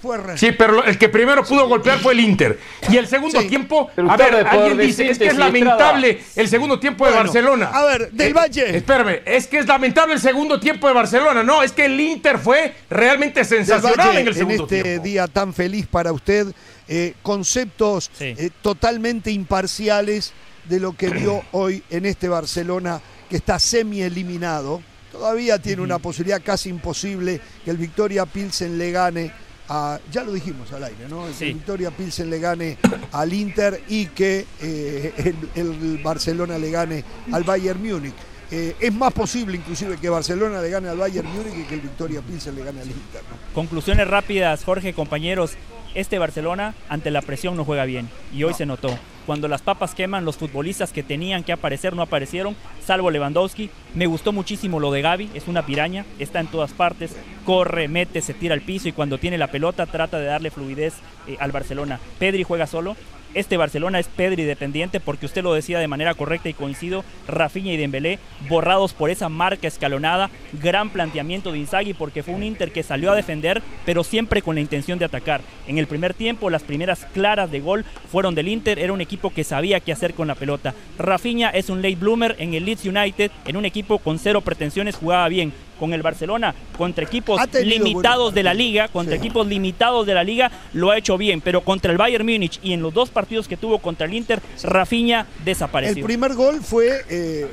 Fue. 0.01 0.17
Sí, 0.37 0.53
pero 0.53 0.85
el 0.85 0.97
que 0.97 1.09
primero 1.09 1.45
pudo 1.45 1.67
golpear 1.67 1.99
fue 1.99 2.13
el 2.13 2.21
Inter. 2.21 2.59
Y 2.89 2.97
el 2.97 3.09
segundo 3.09 3.41
tiempo, 3.41 3.91
a 4.09 4.17
ver, 4.17 4.47
alguien 4.47 4.79
dice, 4.79 5.11
es 5.11 5.19
que 5.19 5.27
es 5.27 5.37
lamentable 5.37 6.21
el 6.37 6.49
segundo 6.49 6.79
tiempo 6.79 7.05
de 7.05 7.11
Bueno, 7.11 7.25
Barcelona. 7.25 7.67
a 7.73 7.85
ver, 7.85 8.13
del 8.13 8.29
Eh, 8.29 8.33
Valle. 8.33 8.77
Espérame, 8.77 9.21
es 9.25 9.49
que 9.49 9.59
es 9.59 9.67
lamentable 9.67 10.15
el 10.15 10.21
segundo 10.21 10.61
tiempo 10.61 10.87
de 10.87 10.95
Barcelona. 10.95 11.43
No, 11.43 11.63
es 11.65 11.73
que 11.73 11.87
el 11.87 11.99
Inter 12.01 12.39
fue 12.39 12.75
realmente 12.89 13.45
sensacional 13.45 14.09
Valle, 14.09 14.21
en 14.21 14.29
el 14.29 14.35
segundo 14.35 14.65
este 14.65 14.83
tiempo. 14.83 15.03
día 15.03 15.27
tan 15.27 15.53
feliz 15.53 15.87
para 15.89 16.13
usted, 16.13 16.47
eh, 16.87 17.15
conceptos 17.23 18.11
eh, 18.21 18.51
totalmente 18.63 19.31
imparciales 19.33 20.33
de 20.69 20.79
lo 20.81 20.93
que 20.97 21.09
vio 21.11 21.43
hoy 21.53 21.83
en 21.91 22.07
este 22.07 22.29
Barcelona 22.29 23.01
que 23.29 23.37
está 23.37 23.59
semi 23.59 24.03
eliminado. 24.03 24.81
Todavía 25.11 25.59
tiene 25.59 25.83
una 25.83 25.99
posibilidad 25.99 26.41
casi 26.45 26.69
imposible 26.69 27.41
que 27.65 27.71
el 27.73 27.79
Victoria 27.79 28.27
Pilsen 28.27 28.79
le 28.79 28.93
gane 28.93 29.48
a, 29.69 29.99
ya 30.11 30.25
lo 30.25 30.33
dijimos 30.33 30.73
al 30.73 30.85
aire, 30.85 31.09
¿no? 31.09 31.27
Que 31.39 31.49
el 31.49 31.55
Victoria 31.55 31.91
Pilsen 31.91 32.31
le 32.31 32.39
gane 32.39 32.79
al 33.13 33.33
Inter 33.33 33.83
y 33.89 34.07
que 34.07 34.47
eh, 34.61 35.13
el, 35.17 35.37
el 35.55 35.99
Barcelona 36.03 36.59
le 36.59 36.71
gane 36.71 37.05
al 37.33 37.45
Bayern 37.45 37.83
Múnich. 37.83 38.15
Eh, 38.51 38.75
es 38.81 38.95
más 38.95 39.13
posible 39.13 39.57
inclusive 39.57 39.99
que 39.99 40.09
Barcelona 40.09 40.63
le 40.63 40.71
gane 40.71 40.89
al 40.89 40.97
Bayern 40.97 41.29
Múnich 41.29 41.55
y 41.55 41.65
que 41.65 41.75
el 41.75 41.81
Victoria 41.83 42.23
Pilsen 42.23 42.55
le 42.55 42.65
gane 42.65 42.81
al 42.81 42.87
Inter. 42.87 43.23
¿no? 43.31 43.55
Conclusiones 43.55 44.09
rápidas, 44.09 44.65
Jorge, 44.65 44.95
compañeros. 44.95 45.53
Este 45.95 46.19
Barcelona 46.19 46.75
ante 46.89 47.11
la 47.11 47.23
presión 47.23 47.57
no 47.57 47.65
juega 47.65 47.85
bien 47.85 48.09
y 48.33 48.45
hoy 48.45 48.55
se 48.55 48.67
notó. 48.67 48.99
Cuando 49.29 49.47
las 49.47 49.61
papas 49.61 49.95
queman, 49.95 50.25
los 50.25 50.39
futbolistas 50.39 50.91
que 50.91 51.03
tenían 51.03 51.45
que 51.45 51.53
aparecer 51.53 51.95
no 51.95 52.01
aparecieron, 52.01 52.57
salvo 52.83 53.11
Lewandowski. 53.11 53.69
Me 53.95 54.07
gustó 54.07 54.33
muchísimo 54.33 54.81
lo 54.81 54.91
de 54.91 55.03
Gaby, 55.03 55.29
es 55.35 55.49
una 55.49 55.67
piraña, 55.67 56.07
está 56.19 56.41
en 56.41 56.47
todas 56.47 56.73
partes, 56.73 57.15
corre, 57.45 57.89
mete, 57.89 58.23
se 58.23 58.33
tira 58.33 58.55
al 58.55 58.63
piso 58.63 58.89
y 58.89 58.93
cuando 58.93 59.19
tiene 59.19 59.37
la 59.37 59.51
pelota 59.51 59.85
trata 59.85 60.19
de 60.19 60.25
darle 60.25 60.51
fluidez 60.51 60.95
eh, 61.27 61.37
al 61.41 61.53
Barcelona. 61.53 62.01
Pedri 62.19 62.43
juega 62.43 62.67
solo. 62.67 62.97
Este 63.35 63.59
Barcelona 63.59 63.99
es 63.99 64.09
Pedri 64.09 64.45
dependiente 64.45 65.01
porque 65.01 65.27
usted 65.27 65.43
lo 65.43 65.53
decía 65.53 65.79
de 65.79 65.87
manera 65.87 66.15
correcta 66.15 66.49
y 66.49 66.55
coincido. 66.55 67.05
Rafinha 67.27 67.73
y 67.73 67.77
Dembélé 67.77 68.19
borrados 68.49 68.95
por 68.95 69.11
esa 69.11 69.29
marca 69.29 69.69
escalonada. 69.69 70.31
Gran 70.55 70.89
planteamiento 70.89 71.53
de 71.53 71.59
Inzaghi 71.59 71.93
porque 71.93 72.23
fue 72.23 72.33
un 72.33 72.43
Inter 72.43 72.73
que 72.73 72.83
salió 72.83 73.13
a 73.13 73.15
defender, 73.15 73.63
pero 73.85 74.03
siempre 74.03 74.41
con 74.41 74.55
la 74.55 74.63
intención 74.63 74.99
de 74.99 75.05
atacar. 75.05 75.43
En 75.67 75.77
el 75.77 75.87
primer 75.87 76.15
tiempo, 76.15 76.49
las 76.49 76.63
primeras 76.63 77.07
claras 77.13 77.51
de 77.51 77.61
gol 77.61 77.85
fueron 78.11 78.35
del 78.35 78.49
Inter. 78.49 78.79
Era 78.79 78.95
un 78.95 79.03
equipo 79.03 79.18
que 79.19 79.45
sabía 79.45 79.81
qué 79.81 79.93
hacer 79.93 80.15
con 80.15 80.29
la 80.29 80.35
pelota. 80.35 80.75
Rafinha 80.99 81.51
es 81.51 81.69
un 81.69 81.83
late 81.83 81.97
bloomer 81.97 82.37
en 82.39 82.55
el 82.55 82.65
Leeds 82.65 82.85
United, 82.87 83.31
en 83.45 83.57
un 83.57 83.65
equipo 83.65 83.99
con 83.99 84.19
cero 84.19 84.41
pretensiones, 84.41 84.97
jugaba 84.97 85.29
bien. 85.29 85.53
Con 85.79 85.93
el 85.93 86.03
Barcelona, 86.03 86.57
contra 86.77 87.05
equipos 87.05 87.41
limitados 87.63 88.35
de 88.35 88.43
la 88.43 88.53
liga, 88.53 88.89
contra 88.89 89.15
Sí. 89.15 89.19
equipos 89.21 89.47
limitados 89.47 90.05
de 90.07 90.13
la 90.15 90.25
liga, 90.25 90.51
lo 90.73 90.91
ha 90.91 90.99
hecho 90.99 91.17
bien. 91.17 91.41
Pero 91.41 91.61
contra 91.61 91.93
el 91.93 91.99
Bayern 91.99 92.27
Múnich 92.27 92.59
y 92.65 92.73
en 92.73 92.83
los 92.83 92.93
dos 92.93 93.11
partidos 93.11 93.47
que 93.47 93.57
tuvo 93.57 93.79
contra 93.79 94.07
el 94.07 94.15
Inter, 94.15 94.41
Rafinha 94.65 95.27
El 95.39 95.45
desapareció. 95.45 96.05
primer 96.05 96.35
gol 96.35 96.61
fue 96.63 97.05
eh, 97.09 97.47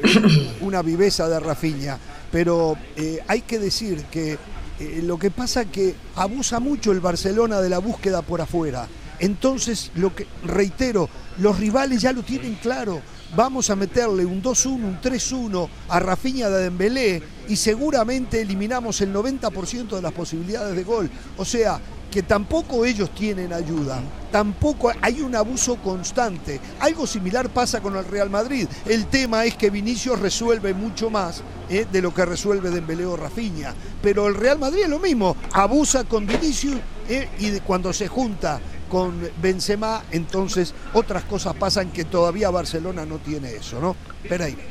una 0.62 0.82
viveza 0.82 1.30
de 1.30 1.40
Rafinha, 1.40 2.00
pero 2.32 2.76
eh, 2.96 3.20
hay 3.28 3.42
que 3.42 3.60
decir 3.60 4.04
que 4.12 4.40
eh, 4.80 5.02
lo 5.04 5.20
que 5.20 5.30
pasa 5.30 5.66
que 5.66 5.94
abusa 6.16 6.60
mucho 6.60 6.92
el 6.92 7.02
Barcelona 7.02 7.62
de 7.62 7.70
la 7.70 7.78
búsqueda 7.78 8.24
por 8.24 8.42
afuera. 8.42 8.88
Entonces, 9.20 9.92
lo 9.96 10.16
que 10.16 10.28
reitero, 10.44 11.10
los 11.38 11.60
rivales 11.60 12.02
ya 12.02 12.14
lo 12.14 12.24
tienen 12.24 12.56
claro. 12.56 13.02
Vamos 13.36 13.70
a 13.70 13.76
meterle 13.76 14.26
un 14.26 14.42
2-1, 14.42 14.68
un 14.68 15.02
3-1 15.02 15.68
a 15.90 16.00
Rafinha 16.00 16.50
de 16.50 16.64
Dembélé 16.64 17.24
y 17.50 17.56
seguramente 17.56 18.42
eliminamos 18.42 19.02
el 19.02 19.14
90% 19.14 19.96
de 19.96 20.02
las 20.02 20.14
posibilidades 20.14 20.76
de 20.76 20.84
gol. 20.84 21.10
O 21.38 21.44
sea, 21.44 21.82
que 22.16 22.24
tampoco 22.24 22.86
ellos 22.86 23.14
tienen 23.14 23.52
ayuda, 23.52 24.02
tampoco 24.32 24.90
hay 25.02 25.20
un 25.20 25.36
abuso 25.36 25.76
constante. 25.76 26.62
Algo 26.80 27.06
similar 27.06 27.50
pasa 27.50 27.82
con 27.82 27.98
el 27.98 28.06
Real 28.06 28.30
Madrid. 28.30 28.70
El 28.86 29.08
tema 29.08 29.44
es 29.44 29.56
que 29.56 29.70
Vinicius 29.70 30.18
resuelve 30.20 30.74
mucho 30.74 31.10
más 31.10 31.44
eh, 31.70 31.86
de 31.92 32.02
lo 32.02 32.14
que 32.14 32.24
resuelve 32.24 32.70
Dembélé 32.70 33.06
o 33.06 33.18
Rafinha. 33.18 33.74
Pero 34.02 34.28
el 34.28 34.36
Real 34.36 34.58
Madrid 34.58 34.84
es 34.84 34.90
lo 34.90 35.00
mismo, 35.00 35.36
abusa 35.52 36.06
con 36.06 36.26
Vinicius 36.26 36.78
eh, 37.10 37.28
y 37.38 37.60
cuando 37.60 37.92
se 37.92 38.08
junta 38.08 38.62
con 38.90 39.20
Benzema, 39.42 40.04
entonces 40.12 40.74
otras 40.94 41.24
cosas 41.24 41.56
pasan 41.56 41.92
que 41.92 42.06
todavía 42.06 42.50
Barcelona 42.50 43.06
no 43.06 43.18
tiene 43.18 43.52
eso, 43.56 43.80
¿no? 43.80 43.96
Pereira. 44.28 44.62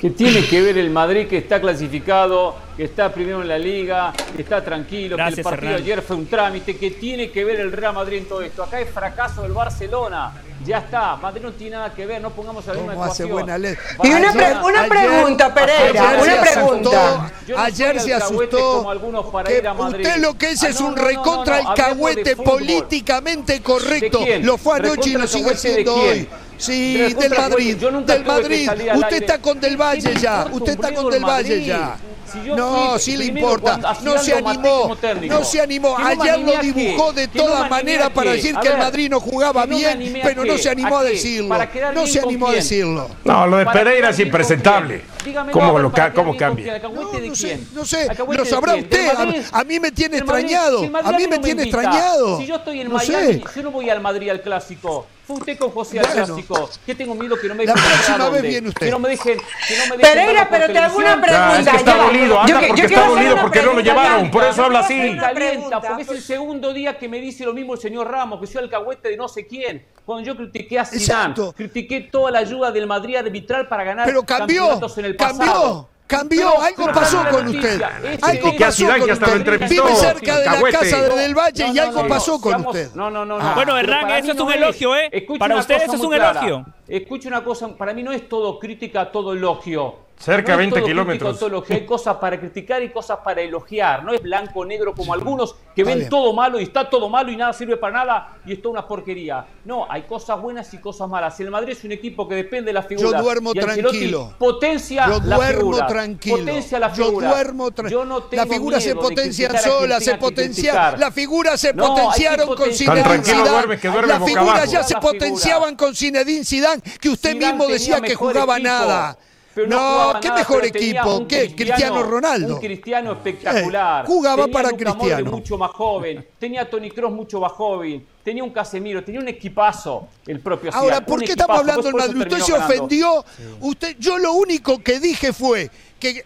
¿Qué 0.00 0.10
tiene 0.10 0.46
que 0.46 0.62
ver 0.62 0.78
el 0.78 0.90
Madrid 0.90 1.26
que 1.28 1.36
está 1.36 1.60
clasificado, 1.60 2.56
que 2.80 2.86
está 2.86 3.12
primero 3.12 3.42
en 3.42 3.48
la 3.48 3.58
liga, 3.58 4.10
que 4.34 4.40
está 4.40 4.64
tranquilo, 4.64 5.14
que 5.14 5.22
el 5.22 5.42
partido 5.42 5.68
Hernán. 5.72 5.82
ayer 5.82 6.00
fue 6.00 6.16
un 6.16 6.26
trámite? 6.26 6.78
¿Qué 6.78 6.92
tiene 6.92 7.30
que 7.30 7.44
ver 7.44 7.60
el 7.60 7.72
Real 7.72 7.92
Madrid 7.92 8.16
en 8.20 8.24
todo 8.24 8.40
esto? 8.40 8.62
Acá 8.62 8.80
es 8.80 8.88
fracaso 8.88 9.42
del 9.42 9.52
Barcelona. 9.52 10.32
Ya 10.64 10.78
está, 10.78 11.16
Madrid 11.16 11.42
no 11.42 11.52
tiene 11.52 11.76
nada 11.76 11.92
que 11.92 12.06
ver, 12.06 12.22
no 12.22 12.30
pongamos 12.30 12.66
a 12.68 12.72
la 12.72 12.76
misma 12.78 12.92
¿Cómo 12.94 13.04
hace 13.04 13.24
buena 13.24 13.58
ley? 13.58 13.74
Y 14.02 14.08
una, 14.08 14.32
pre- 14.32 14.54
una 14.64 14.86
pregunta, 14.88 15.52
Pereira, 15.54 16.08
ayer 16.10 16.22
una 16.22 16.42
pregunta. 16.42 17.14
asustó, 17.26 17.52
no 17.52 17.58
ayer 17.58 18.00
se 18.00 18.14
asustó. 18.14 18.72
como 18.78 18.90
algunos 18.90 19.26
para 19.26 19.48
que 19.50 19.58
ir 19.58 19.68
a 19.68 19.74
Madrid. 19.74 20.06
usted 20.06 20.20
lo 20.22 20.38
que 20.38 20.50
es 20.52 20.62
Ah, 20.64 20.68
es 20.68 20.80
no, 20.80 20.86
un 20.88 20.94
no, 20.94 21.02
no, 21.02 21.08
recontra 21.08 21.56
no, 21.58 21.62
no, 21.64 21.68
alcahuete 21.70 22.36
políticamente 22.36 23.60
correcto. 23.60 24.20
Lo 24.40 24.56
fue 24.56 24.76
anoche 24.76 25.10
y 25.10 25.12
¿Recontra 25.16 25.20
lo 25.20 25.26
sigue 25.28 25.54
siendo 25.56 25.94
hoy. 25.96 26.28
Sí, 26.56 26.94
del 26.96 27.04
alcahuete. 27.14 27.40
Madrid. 27.40 27.76
Yo 27.78 27.90
nunca 27.90 28.12
Del 28.14 28.22
que 28.22 28.28
Madrid. 28.28 28.70
Usted 28.94 29.16
está 29.22 29.38
con 29.38 29.60
Del 29.60 29.76
Valle 29.76 30.02
¿Qué 30.08 30.14
le 30.14 30.20
ya. 30.20 30.46
Usted 30.50 30.72
está 30.72 30.94
con 30.94 31.04
Del 31.10 31.14
el 31.14 31.24
Valle 31.24 31.64
ya. 31.64 31.96
Si 32.32 32.42
yo 32.44 32.56
No, 32.56 32.98
sí 32.98 33.16
le 33.16 33.26
importa. 33.26 33.78
cuando 33.80 34.16
No 34.16 34.18
se 34.22 34.34
animó. 34.34 34.96
No 35.28 35.44
se 35.44 35.60
animó. 35.60 35.98
No 35.98 36.06
Ayer 36.06 36.38
lo 36.38 36.58
dibujó 36.58 37.12
de 37.12 37.28
Que 37.28 37.38
no 37.38 37.44
me 37.44 37.50
todas 37.50 37.60
animé 37.62 37.70
maneras 37.70 38.06
a 38.06 38.10
para 38.10 38.32
decir 38.32 38.54
que 38.56 38.68
el 38.68 38.78
Madrid 38.78 39.10
no 39.10 39.20
jugaba 39.20 39.66
bien, 39.66 40.20
pero 40.22 40.44
no 40.44 40.58
se 40.58 40.70
animó 40.70 40.98
¿A 40.98 41.04
decirlo. 41.04 41.56
No 41.94 42.06
se 42.06 42.20
animó 42.20 42.48
a 42.48 42.52
decirlo. 42.52 43.10
No, 43.24 43.46
lo 43.46 43.56
de 43.56 43.66
Pereira 43.66 44.10
es 44.10 44.18
impresentable. 44.20 45.02
Dígame, 45.24 45.52
¿Cómo, 45.52 45.72
no, 45.72 45.78
lo 45.80 45.92
ca- 45.92 46.12
cómo 46.12 46.34
cambia? 46.36 46.74
¿Alcahuete 46.74 47.20
de 47.20 47.30
quién? 47.30 47.68
No 47.74 47.84
sé, 47.84 48.08
¿Alcahuete 48.08 48.42
lo 48.42 48.48
sabrá 48.48 48.74
usted. 48.74 49.08
A-? 49.52 49.60
A 49.60 49.64
mí 49.64 49.78
me 49.78 49.90
tiene 49.92 50.16
extrañado. 50.18 50.88
Madrid 50.88 51.08
A 51.14 51.16
mí 51.18 51.24
no 51.24 51.28
me 51.30 51.38
tiene 51.38 51.62
invita. 51.64 51.78
extrañado. 51.82 52.38
Si 52.38 52.46
yo 52.46 52.56
estoy 52.56 52.80
en 52.80 52.88
No 52.88 52.94
Miami, 52.94 53.34
sé. 53.34 53.42
yo 53.56 53.62
no 53.62 53.70
voy 53.70 53.90
al 53.90 54.00
Madrid 54.00 54.30
al 54.30 54.40
clásico. 54.40 55.06
Fue 55.26 55.36
usted 55.36 55.58
con 55.58 55.70
José 55.70 56.00
al 56.00 56.06
Bueno. 56.06 56.26
clásico. 56.26 56.70
¿Qué 56.84 56.94
tengo 56.94 57.14
miedo 57.14 57.36
que 57.40 57.46
no 57.46 57.54
me 57.54 57.64
La 57.64 57.74
dejen 57.74 57.88
próxima 57.88 58.14
entrar 58.14 58.20
a 58.20 58.24
vez 58.30 58.42
dónde? 58.42 58.48
viene 58.48 58.68
usted. 58.68 58.86
Que 58.86 58.90
no 58.90 58.98
me 58.98 59.08
dejen, 59.10 59.38
que 59.38 59.76
no 59.78 59.84
me 59.86 59.96
dejen 59.96 60.00
Pereira, 60.00 60.48
pero 60.50 60.66
te 60.72 60.78
hago 60.78 60.96
una 60.98 61.20
pregunta. 61.20 61.50
Ah, 61.54 61.60
es 61.60 61.68
que 61.68 61.76
está 61.76 61.90
ya 61.92 61.96
va. 61.98 62.04
dolido, 62.04 62.34
Yo 62.34 62.40
anda 62.40 62.60
que- 62.60 62.66
porque 62.66 62.80
yo 62.82 62.88
está 62.88 63.06
dolido 63.06 63.36
porque 63.40 63.62
no 63.62 63.72
lo 63.74 63.80
llevaron, 63.80 64.30
por 64.32 64.42
eso 64.44 64.64
habla 64.64 64.80
Yo 64.80 64.84
así. 64.86 65.16
Calienta, 65.20 65.80
porque 65.80 66.02
es 66.02 66.08
el 66.08 66.22
segundo 66.22 66.72
día 66.72 66.98
que 66.98 67.08
me 67.08 67.20
dice 67.20 67.44
lo 67.44 67.52
mismo 67.54 67.74
el 67.74 67.80
señor 67.80 68.10
Ramos, 68.10 68.40
que 68.40 68.46
soy 68.48 68.62
alcahuete 68.64 69.08
de 69.10 69.16
no 69.16 69.28
sé 69.28 69.46
quién. 69.46 69.84
Cuando 70.04 70.24
yo 70.26 70.36
critiqué 70.36 70.80
a 70.80 70.84
Zidane, 70.84 71.34
critiqué 71.54 72.00
toda 72.00 72.32
la 72.32 72.40
ayuda 72.40 72.72
del 72.72 72.88
Madrid 72.88 73.14
arbitral 73.14 73.68
para 73.68 73.84
ganar 73.84 74.06
Pero 74.06 74.24
cambió, 74.24 74.62
campeonatos 74.62 74.98
en 74.98 75.04
el 75.04 75.09
pasado. 75.16 75.42
cambió, 75.46 75.88
cambió, 76.06 76.50
Pero- 76.50 76.62
algo 76.62 76.84
pero 76.86 76.92
pasó 76.98 77.24
con 77.30 77.46
usted. 77.48 77.82
este 78.04 78.26
Algo 78.26 78.56
pasó 78.58 78.86
con 78.86 79.04
que 79.06 79.12
hasta 79.12 79.26
lo 79.26 79.32
usted. 79.32 79.36
entrevistó. 79.36 79.84
Vive 79.84 79.96
cerca 79.96 80.38
de 80.38 80.44
la 80.46 80.62
casa 80.70 81.02
de 81.02 81.16
Del 81.16 81.34
Valle 81.34 81.64
No, 81.66 81.72
y 81.72 81.76
no, 81.76 81.82
algo 81.82 82.02
no, 82.02 82.08
pasó 82.08 82.32
no, 82.32 82.40
con 82.40 82.52
seamos- 82.52 82.66
usted. 82.74 82.90
No, 82.94 83.10
no, 83.10 83.24
no, 83.24 83.38
no. 83.38 83.54
Bueno, 83.54 83.78
Hernán, 83.78 84.10
eso 84.10 84.32
es 84.32 84.40
un 84.40 84.52
elogio, 84.52 84.96
¿eh? 84.96 85.26
Para 85.38 85.56
usted 85.56 85.82
eso 85.82 85.94
es 85.94 86.00
un 86.00 86.14
elogio. 86.14 86.66
Escuche 86.96 87.28
una 87.28 87.42
cosa, 87.44 87.68
para 87.76 87.92
mí 87.94 88.02
no 88.02 88.12
es 88.12 88.28
todo 88.28 88.58
crítica, 88.58 89.10
todo 89.10 89.32
elogio. 89.32 90.10
Cerca 90.20 90.52
de 90.52 90.58
No 90.58 90.62
es 90.64 90.70
20 90.74 90.80
todo 90.80 90.86
kilómetros. 90.86 91.28
crítica, 91.30 91.38
todo 91.38 91.48
elogio. 91.48 91.76
Hay 91.76 91.86
cosas 91.86 92.16
para 92.18 92.38
criticar 92.38 92.82
y 92.82 92.90
cosas 92.90 93.20
para 93.24 93.40
elogiar. 93.40 94.04
No 94.04 94.12
es 94.12 94.20
blanco 94.20 94.60
o 94.60 94.64
negro 94.66 94.92
como 94.94 95.14
algunos 95.14 95.54
que 95.74 95.80
Está 95.80 95.90
ven 95.92 95.98
bien. 96.00 96.10
todo 96.10 96.34
malo 96.34 96.60
y 96.60 96.64
está 96.64 96.90
todo 96.90 97.08
malo 97.08 97.32
y 97.32 97.36
nada 97.38 97.54
sirve 97.54 97.78
para 97.78 98.04
nada 98.04 98.36
y 98.44 98.52
es 98.52 98.60
toda 98.60 98.72
una 98.72 98.86
porquería. 98.86 99.46
No, 99.64 99.86
hay 99.90 100.02
cosas 100.02 100.38
buenas 100.38 100.74
y 100.74 100.78
cosas 100.78 101.08
malas. 101.08 101.40
El 101.40 101.50
Madrid 101.50 101.72
es 101.72 101.84
un 101.84 101.92
equipo 101.92 102.28
que 102.28 102.34
depende 102.34 102.66
de 102.66 102.72
la 102.74 102.82
figura. 102.82 103.16
Yo 103.16 103.22
duermo 103.22 103.52
y 103.54 103.60
tranquilo. 103.60 104.34
Potencia 104.38 105.06
Yo 105.08 105.20
la 105.24 105.36
duermo 105.36 105.60
figura. 105.70 105.86
tranquilo. 105.86 106.36
Potencia 106.36 106.78
la 106.78 106.92
Yo 106.92 107.04
figura. 107.06 107.28
duermo 107.30 107.70
Yo 107.88 108.04
no 108.04 108.18
La 108.18 108.26
tengo 108.42 108.52
figura 108.52 108.78
se 108.80 108.88
miedo 108.94 109.00
de 109.00 109.08
potencian 109.08 109.50
criticar 109.52 109.56
a 109.56 109.62
quien 109.62 109.80
solas, 109.80 109.98
tenga 110.04 110.12
se 110.12 110.18
potencia, 110.20 110.70
criticar. 110.72 110.98
la 110.98 111.10
figura 111.12 111.56
se 111.56 111.72
No, 111.72 111.86
potenciaron 111.94 112.54
con. 112.56 112.72
Zinedine 112.74 113.02
tranquilo 113.04 113.36
Zidane. 113.38 113.50
duerme 113.52 113.78
que 113.80 113.88
duerme 113.88 114.08
Las 114.08 114.18
boca 114.20 114.30
figuras 114.30 114.54
abajo. 114.58 114.70
ya 114.72 114.82
se 114.82 114.92
La 114.94 115.00
figura. 115.00 115.12
potenciaban 115.18 115.76
con 115.76 115.94
Zinedine 115.94 116.44
Zidane, 116.44 116.79
que 117.00 117.08
usted 117.08 117.32
Zidane 117.34 117.52
mismo 117.52 117.66
decía 117.68 118.00
que 118.00 118.14
jugaba 118.14 118.56
equipo, 118.56 118.68
nada. 118.68 119.18
pero 119.54 119.66
No, 119.68 119.76
jugaba 119.78 120.20
¿qué 120.20 120.28
nada, 120.28 120.38
mejor 120.40 120.64
equipo? 120.64 121.16
un 121.16 121.26
¿Qué? 121.26 121.54
Cristiano 121.54 122.02
Ronaldo. 122.02 122.54
Un 122.54 122.60
cristiano 122.60 123.12
espectacular. 123.12 124.04
Eh, 124.04 124.06
jugaba 124.06 124.44
tenía 124.44 124.52
para 124.52 124.68
a 124.68 124.72
Luka 124.72 124.84
Modric 124.84 124.98
Cristiano. 125.06 125.30
mucho 125.30 125.58
más 125.58 125.70
joven. 125.72 126.26
Tenía 126.38 126.62
a 126.62 126.70
Tony 126.70 126.90
Kroos 126.90 127.12
mucho 127.12 127.40
más 127.40 127.52
joven. 127.52 128.06
Tenía 128.22 128.44
un 128.44 128.50
Casemiro. 128.50 129.02
Tenía 129.02 129.20
un 129.20 129.28
equipazo 129.28 130.08
el 130.26 130.40
propio 130.40 130.70
Zidane. 130.70 130.84
Ahora, 130.92 131.04
¿por 131.04 131.20
qué 131.24 131.32
estamos 131.32 131.58
hablando 131.58 131.88
eso 131.88 131.96
Madrid? 131.96 132.20
Usted 132.22 132.38
se 132.38 132.52
ganando. 132.52 132.74
ofendió. 132.74 133.24
Usted, 133.60 133.96
yo 133.98 134.18
lo 134.18 134.32
único 134.34 134.78
que 134.82 135.00
dije 135.00 135.32
fue 135.32 135.70
que 135.98 136.24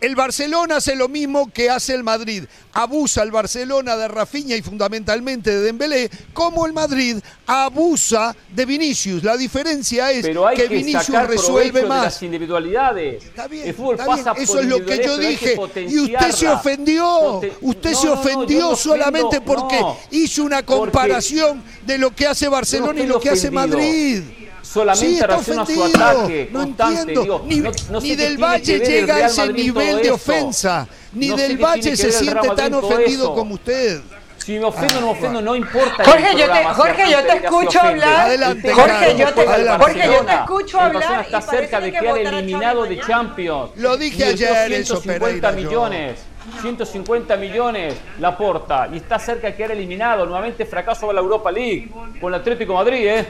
el 0.00 0.14
Barcelona 0.14 0.76
hace 0.76 0.94
lo 0.94 1.08
mismo 1.08 1.50
que 1.52 1.68
hace 1.70 1.94
el 1.94 2.04
Madrid. 2.04 2.44
Abusa 2.72 3.22
el 3.22 3.32
Barcelona 3.32 3.96
de 3.96 4.06
Rafinha 4.06 4.54
y 4.56 4.62
fundamentalmente 4.62 5.50
de 5.50 5.60
Dembélé, 5.62 6.10
como 6.32 6.66
el 6.66 6.72
Madrid 6.72 7.16
abusa 7.46 8.36
de 8.54 8.64
Vinicius. 8.64 9.24
La 9.24 9.36
diferencia 9.36 10.12
es 10.12 10.24
Pero 10.24 10.46
hay 10.46 10.56
que 10.56 10.68
que, 10.68 10.76
Vinicius 10.76 11.08
resuelve 11.26 11.70
provecho 11.70 11.78
de 11.82 11.86
más. 11.86 12.04
las 12.04 12.22
individualidades. 12.22 13.24
el 13.24 13.74
fútbol 13.74 13.94
Está 13.94 14.04
bien, 14.04 14.16
pasa 14.24 14.34
por 14.34 14.42
eso 14.42 14.60
es 14.60 14.66
lo 14.66 14.84
que 14.84 15.04
yo 15.04 15.18
dije. 15.18 15.56
Y 15.88 15.98
usted 15.98 16.30
se 16.32 16.48
ofendió. 16.48 17.40
Usted 17.60 17.92
No, 17.92 18.00
se 18.00 18.06
no, 18.06 18.12
ofendió 18.12 18.60
no 18.70 18.76
solamente 18.76 19.40
porque 19.40 19.80
hizo 20.12 20.44
una 20.44 20.62
Porque- 20.62 20.78
comparación 20.92 21.62
de 21.86 21.98
lo 21.98 22.14
que 22.14 22.26
hace 22.26 22.48
Barcelona 22.48 23.00
y 23.00 23.06
lo 23.06 23.18
que 23.18 23.30
hace. 23.30 23.50
Madrid. 23.50 24.22
Solamente 24.62 25.06
Sí, 25.16 25.20
reacciona 25.20 25.62
a 25.62 25.66
su 25.66 25.84
ataque 25.84 26.48
No 26.52 26.60
constante. 26.60 27.12
digo, 27.12 27.42
Ni, 27.46 27.56
no- 27.56 27.70
no 27.90 28.00
sé 28.00 28.06
ni 28.08 28.16
qué 28.16 28.22
del 28.22 28.38
Valle 28.38 28.78
llega 28.80 29.14
a 29.16 29.26
ese 29.26 29.40
Madrid 29.46 29.64
nivel 29.64 30.02
de 30.02 30.10
ofensa. 30.10 30.86
Ni 31.12 31.28
del 31.30 31.56
Valle 31.58 31.96
se 31.96 32.12
siente 32.12 32.48
tan 32.50 32.74
ofendido 32.74 33.24
eso. 33.24 33.34
como 33.34 33.54
usted. 33.54 34.00
Si 34.38 34.58
me 34.58 34.64
ofendo 34.64 34.98
o 34.98 35.00
no 35.02 35.10
ofendo, 35.10 35.42
no 35.42 35.54
importa. 35.54 36.02
Jorge, 36.04 36.34
yo 36.38 36.46
te- 36.50 36.64
Jorge, 36.64 37.10
yo 37.10 37.22
te 37.22 37.36
escucho 37.36 37.78
ofende. 37.80 37.86
hablar. 38.04 38.20
Adelante, 38.20 38.72
Jorge, 38.72 39.16
yo 39.18 39.32
te- 39.34 39.40
adelante. 39.48 39.84
Jorge, 39.84 40.06
yo 40.06 40.24
te 40.24 40.32
escucho 40.34 40.78
El 40.78 40.84
hablar 40.86 41.20
está 41.20 41.40
cerca 41.42 41.80
de 41.80 41.92
que 41.92 41.98
quedar 41.98 42.18
eliminado 42.18 42.84
de. 42.84 42.98
Champions. 43.00 43.70
Lo 43.76 43.96
dije 43.98 44.24
ayer, 44.24 44.72
eso, 44.72 44.96
150 45.02 45.48
Pereira, 45.50 45.50
yo. 45.50 45.56
millones. 45.68 46.18
150 46.62 47.36
millones 47.36 47.94
la 48.20 48.34
porta 48.38 48.88
y 48.90 48.96
está 48.96 49.18
cerca 49.18 49.48
de 49.48 49.54
quedar 49.54 49.72
eliminado. 49.72 50.24
Nuevamente 50.24 50.64
fracaso 50.64 51.10
a 51.10 51.12
la 51.12 51.20
Europa 51.20 51.52
League 51.52 51.90
con 52.18 52.32
el 52.32 52.40
Atlético 52.40 52.72
de 52.72 52.78
Madrid, 52.78 53.06
¿eh? 53.06 53.26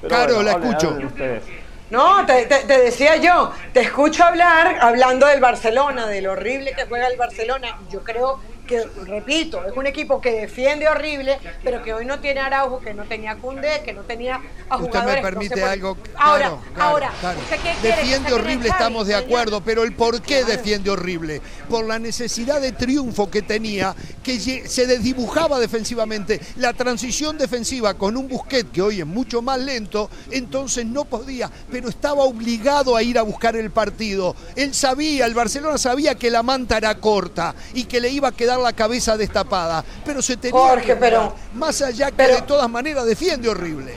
Pero 0.00 0.08
Caro, 0.14 0.42
la 0.42 0.52
hablen- 0.52 0.68
escucho. 0.70 0.88
hablen 0.90 1.06
ustedes. 1.06 1.42
No, 1.90 2.26
te, 2.26 2.46
te- 2.46 2.64
te 2.64 2.80
decía 2.80 3.16
yo, 3.16 3.52
te 3.72 3.80
escucho 3.80 4.24
hablar 4.24 4.78
hablando 4.80 5.26
del 5.26 5.40
Barcelona, 5.40 6.06
de 6.06 6.20
lo 6.20 6.32
horrible 6.32 6.72
que 6.74 6.84
juega 6.86 7.06
el 7.06 7.16
Barcelona. 7.16 7.78
Yo 7.90 8.02
creo 8.02 8.40
que, 8.66 8.84
repito, 9.06 9.64
es 9.64 9.76
un 9.76 9.86
equipo 9.86 10.20
que 10.20 10.32
defiende 10.32 10.88
horrible, 10.88 11.38
pero 11.62 11.82
que 11.82 11.94
hoy 11.94 12.04
no 12.04 12.20
tiene 12.20 12.40
Araujo, 12.40 12.80
que 12.80 12.94
no 12.94 13.04
tenía 13.04 13.36
Cundé, 13.36 13.82
que 13.84 13.92
no 13.92 14.02
tenía 14.02 14.40
a 14.68 14.76
Usted 14.76 14.88
jugadores. 14.88 15.14
me 15.14 15.22
no 15.22 15.28
permite 15.28 15.62
algo. 15.62 15.96
Ahora, 16.16 16.48
claro, 16.48 16.62
claro, 16.74 16.90
ahora, 16.90 17.12
claro. 17.20 17.38
¿usted 17.40 17.56
qué 17.56 17.62
quiere? 17.62 17.80
¿Que 17.80 17.88
Defiende 17.88 18.32
horrible, 18.32 18.68
estamos 18.68 19.06
de 19.06 19.14
acuerdo, 19.14 19.60
pero 19.62 19.82
el 19.82 19.94
por 19.94 20.20
qué 20.22 20.44
defiende 20.44 20.90
horrible. 20.90 21.40
Por 21.68 21.84
la 21.86 21.98
necesidad 21.98 22.60
de 22.60 22.72
triunfo 22.72 23.30
que 23.30 23.42
tenía, 23.42 23.94
que 24.22 24.38
se 24.40 24.86
desdibujaba 24.86 25.58
defensivamente. 25.58 26.40
La 26.56 26.72
transición 26.72 27.38
defensiva 27.38 27.94
con 27.94 28.16
un 28.16 28.28
Busquet 28.28 28.70
que 28.70 28.82
hoy 28.82 29.00
es 29.00 29.06
mucho 29.06 29.42
más 29.42 29.58
lento, 29.58 30.10
entonces 30.30 30.84
no 30.84 31.04
podía, 31.04 31.50
pero 31.70 31.88
estaba 31.88 32.24
obligado 32.24 32.96
a 32.96 33.02
ir 33.02 33.18
a 33.18 33.22
buscar 33.22 33.56
el 33.56 33.70
partido. 33.70 34.34
Él 34.56 34.74
sabía, 34.74 35.26
el 35.26 35.34
Barcelona 35.34 35.78
sabía 35.78 36.14
que 36.14 36.30
la 36.30 36.42
manta 36.42 36.76
era 36.76 36.94
corta 36.96 37.54
y 37.74 37.84
que 37.84 38.00
le 38.00 38.10
iba 38.10 38.28
a 38.28 38.32
quedar 38.32 38.55
la 38.62 38.72
cabeza 38.72 39.16
destapada, 39.16 39.84
pero 40.04 40.20
se 40.22 40.36
tenía 40.36 40.58
Jorge, 40.58 40.86
que 40.86 40.96
pero- 40.96 41.34
más 41.54 41.80
allá 41.82 42.10
que 42.10 42.16
pero- 42.16 42.34
de 42.36 42.42
todas 42.42 42.68
maneras 42.70 43.04
defiende 43.06 43.48
horrible. 43.48 43.94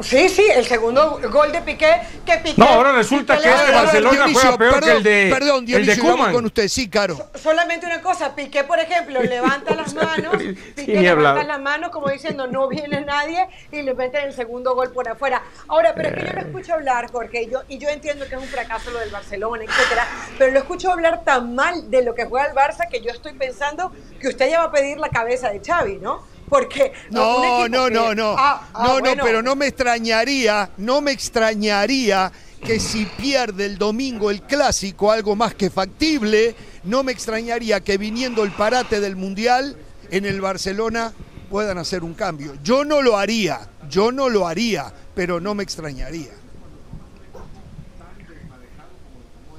Sí, 0.00 0.28
sí, 0.28 0.46
el 0.54 0.64
segundo 0.64 1.18
gol 1.30 1.50
de 1.50 1.60
Piqué, 1.60 2.00
que 2.24 2.36
Piqué... 2.38 2.54
No, 2.56 2.66
ahora 2.66 2.92
resulta 2.92 3.36
Piqué 3.36 3.48
que 3.48 3.54
este 3.54 3.72
Barcelona 3.72 4.14
Dionisio, 4.14 4.40
juega 4.40 4.58
peor 4.58 4.84
que 4.84 4.92
el 4.92 5.02
de, 5.02 5.30
Perdón, 5.32 5.58
el 5.58 5.66
de 5.66 5.72
Dionisio, 5.72 6.02
Koeman. 6.04 6.32
con 6.32 6.44
usted, 6.44 6.68
sí, 6.68 6.88
Caro. 6.88 7.30
Solamente 7.34 7.86
una 7.86 8.00
cosa, 8.00 8.34
Piqué, 8.34 8.62
por 8.64 8.78
ejemplo, 8.78 9.20
levanta 9.24 9.74
las 9.74 9.94
manos, 9.94 10.36
Piqué 10.76 10.94
ni 10.94 11.02
levanta 11.02 11.42
las 11.42 11.60
manos 11.60 11.90
como 11.90 12.08
diciendo 12.08 12.46
no 12.46 12.68
viene 12.68 13.00
nadie 13.00 13.48
y 13.72 13.82
le 13.82 13.94
meten 13.94 14.26
el 14.26 14.32
segundo 14.32 14.74
gol 14.74 14.92
por 14.92 15.08
afuera. 15.08 15.42
Ahora, 15.66 15.92
pero 15.94 16.10
es 16.10 16.14
que 16.14 16.26
yo 16.26 16.32
lo 16.32 16.40
escucho 16.40 16.74
hablar, 16.74 17.10
Jorge, 17.10 17.42
y 17.42 17.50
yo, 17.50 17.62
y 17.68 17.78
yo 17.78 17.88
entiendo 17.88 18.26
que 18.28 18.36
es 18.36 18.40
un 18.40 18.48
fracaso 18.48 18.90
lo 18.90 19.00
del 19.00 19.10
Barcelona, 19.10 19.64
etcétera, 19.64 20.06
pero 20.38 20.52
lo 20.52 20.58
escucho 20.60 20.92
hablar 20.92 21.24
tan 21.24 21.54
mal 21.54 21.90
de 21.90 22.02
lo 22.02 22.14
que 22.14 22.24
juega 22.24 22.46
el 22.46 22.54
Barça 22.54 22.88
que 22.88 23.00
yo 23.00 23.10
estoy 23.10 23.32
pensando 23.32 23.92
que 24.20 24.28
usted 24.28 24.48
ya 24.48 24.60
va 24.60 24.66
a 24.66 24.72
pedir 24.72 24.98
la 24.98 25.08
cabeza 25.08 25.50
de 25.50 25.60
Xavi, 25.60 25.96
¿no? 25.96 26.37
Porque 26.48 26.92
No, 27.10 27.68
no, 27.68 27.84
que- 27.86 27.90
no, 27.94 28.14
no. 28.14 28.34
Ah, 28.38 28.68
ah, 28.72 28.84
no, 28.84 29.00
bueno. 29.00 29.16
no, 29.16 29.24
pero 29.24 29.42
no 29.42 29.54
me 29.56 29.66
extrañaría, 29.66 30.70
no 30.78 31.00
me 31.00 31.12
extrañaría 31.12 32.32
que 32.64 32.80
si 32.80 33.04
pierde 33.06 33.66
el 33.66 33.78
domingo 33.78 34.30
el 34.30 34.42
clásico, 34.42 35.12
algo 35.12 35.36
más 35.36 35.54
que 35.54 35.70
factible, 35.70 36.54
no 36.84 37.02
me 37.02 37.12
extrañaría 37.12 37.80
que 37.80 37.98
viniendo 37.98 38.42
el 38.44 38.50
parate 38.52 39.00
del 39.00 39.14
Mundial 39.16 39.76
en 40.10 40.24
el 40.24 40.40
Barcelona 40.40 41.12
puedan 41.50 41.78
hacer 41.78 42.02
un 42.02 42.14
cambio. 42.14 42.54
Yo 42.62 42.84
no 42.84 43.00
lo 43.02 43.16
haría, 43.16 43.60
yo 43.88 44.10
no 44.12 44.28
lo 44.28 44.46
haría, 44.46 44.92
pero 45.14 45.40
no 45.40 45.54
me 45.54 45.62
extrañaría. 45.62 46.32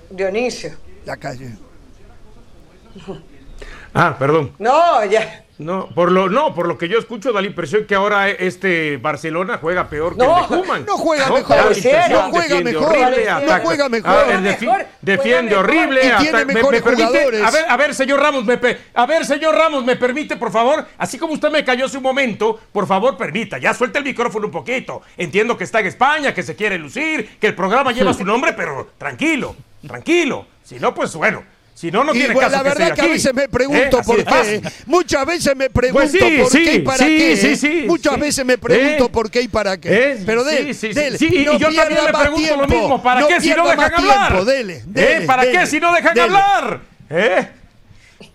Dionisio. 0.10 0.72
La 1.06 1.18
calle. 1.18 1.56
Ah, 3.94 4.16
perdón. 4.18 4.54
No, 4.60 5.06
ya. 5.06 5.44
No, 5.60 5.90
por 5.90 6.10
lo, 6.14 6.30
no, 6.30 6.56
por 6.56 6.68
lo 6.70 6.78
que 6.78 6.88
yo 6.88 6.98
escucho 6.98 7.34
da 7.34 7.42
la 7.42 7.48
impresión 7.48 7.84
que 7.86 7.94
ahora 7.94 8.30
este 8.30 8.96
Barcelona 8.96 9.58
juega 9.62 9.90
peor 9.90 10.16
que 10.16 10.24
No, 10.24 10.38
el 10.38 10.42
de 10.44 10.48
Koeman. 10.48 10.86
no 10.86 10.98
juega 10.98 11.30
mejor, 11.30 11.58
no 11.58 11.74
juega 11.74 12.42
defiende 12.48 12.72
mejor, 12.72 12.88
horrible, 12.88 13.26
no 13.26 13.32
ataca- 13.36 13.66
juega 13.66 13.90
mejor. 13.90 14.12
Juega 14.14 14.34
el 14.38 14.44
defi- 14.46 14.62
mejor, 14.62 14.86
defiende 15.02 15.42
mejor. 15.52 15.66
horrible. 15.66 16.02
Y 16.02 16.22
tiene 16.22 16.46
me- 16.46 16.54
permite- 16.54 17.44
a 17.44 17.52
ver, 17.52 17.66
a 17.68 17.76
ver, 17.78 17.94
señor 17.94 18.22
Ramos, 18.22 18.46
me 18.46 18.58
pe- 18.58 18.78
a 18.94 19.06
ver, 19.06 19.26
señor 19.26 19.54
Ramos, 19.54 19.84
me 19.84 19.98
permite, 19.98 20.38
por 20.38 20.50
favor, 20.50 20.86
así 20.98 21.18
como 21.18 21.34
usted 21.34 21.52
me 21.52 21.66
cayó 21.66 21.88
hace 21.88 21.98
un 21.98 22.04
momento, 22.04 22.58
por 22.72 22.88
favor, 22.88 23.18
permita, 23.18 23.58
ya 23.58 23.74
suelta 23.74 24.00
el 24.00 24.06
micrófono 24.06 24.46
un 24.46 24.52
poquito. 24.54 25.02
Entiendo 25.18 25.58
que 25.58 25.66
está 25.66 25.82
en 25.82 25.88
España, 25.88 26.34
que 26.34 26.42
se 26.42 26.56
quiere 26.56 26.78
lucir, 26.80 27.38
que 27.38 27.48
el 27.48 27.56
programa 27.56 27.92
lleva 27.92 28.14
su 28.14 28.24
nombre, 28.24 28.54
pero 28.54 28.92
tranquilo, 28.98 29.58
tranquilo. 29.86 30.46
Si 30.64 30.80
no, 30.80 30.94
pues 30.96 31.14
bueno. 31.16 31.44
Si 31.80 31.90
no, 31.92 32.04
no 32.04 32.12
tiene 32.12 32.34
bueno, 32.34 32.50
caso 32.50 32.58
la 32.58 32.64
que 32.64 32.70
verdad 32.78 32.88
esté 32.90 33.02
que 33.02 33.08
a 33.08 33.14
veces 33.14 33.34
me 33.34 33.44
¿Eh? 33.44 33.48
pregunto 33.48 34.00
Así 34.00 34.12
por 34.12 34.26
qué. 34.26 34.62
Muchas 34.86 35.26
veces 35.26 35.56
me 35.56 35.70
pregunto 35.70 35.98
Pues 36.02 36.12
sí, 36.12 36.20
por 36.20 36.52
qué 36.52 36.62
y 36.62 36.76
sí, 36.76 36.80
para 36.80 36.98
sí, 36.98 37.18
qué. 37.18 37.38
sí, 37.38 37.56
sí, 37.56 37.84
Muchas 37.88 38.14
sí. 38.16 38.20
veces 38.20 38.46
me 38.46 38.58
pregunto 38.58 39.06
¿Eh? 39.06 39.10
por 39.10 39.32
qué 39.32 39.42
y 39.44 39.48
para 39.48 39.78
qué. 39.80 39.90
¿Eh? 40.12 40.24
Pero 40.26 40.44
Sí, 40.44 40.56
dele, 40.56 40.74
sí, 40.74 40.88
sí, 40.90 40.94
dele, 40.94 41.18
sí, 41.18 41.30
y 41.32 41.46
no 41.46 41.58
yo 41.58 41.74
también 41.74 42.02
más 42.12 42.22
pregunto 42.22 42.56
lo 42.58 42.68
tiempo, 42.68 42.68
mismo. 42.68 43.02
¿Para 43.02 43.26
qué 43.28 43.40
si 43.40 43.50
no 43.52 43.66
dejan 43.66 43.94
hablar? 43.94 44.28
tiempo, 44.28 44.44
dele, 44.44 44.74
¿Eh? 44.76 44.84
dele, 44.88 45.26
¿Para 45.26 45.46
dele, 45.46 45.58
qué 45.58 45.68
si 45.68 45.80
no 45.80 45.94
dejan 45.94 46.20
hablar? 46.20 46.82
¿Eh? 47.10 47.48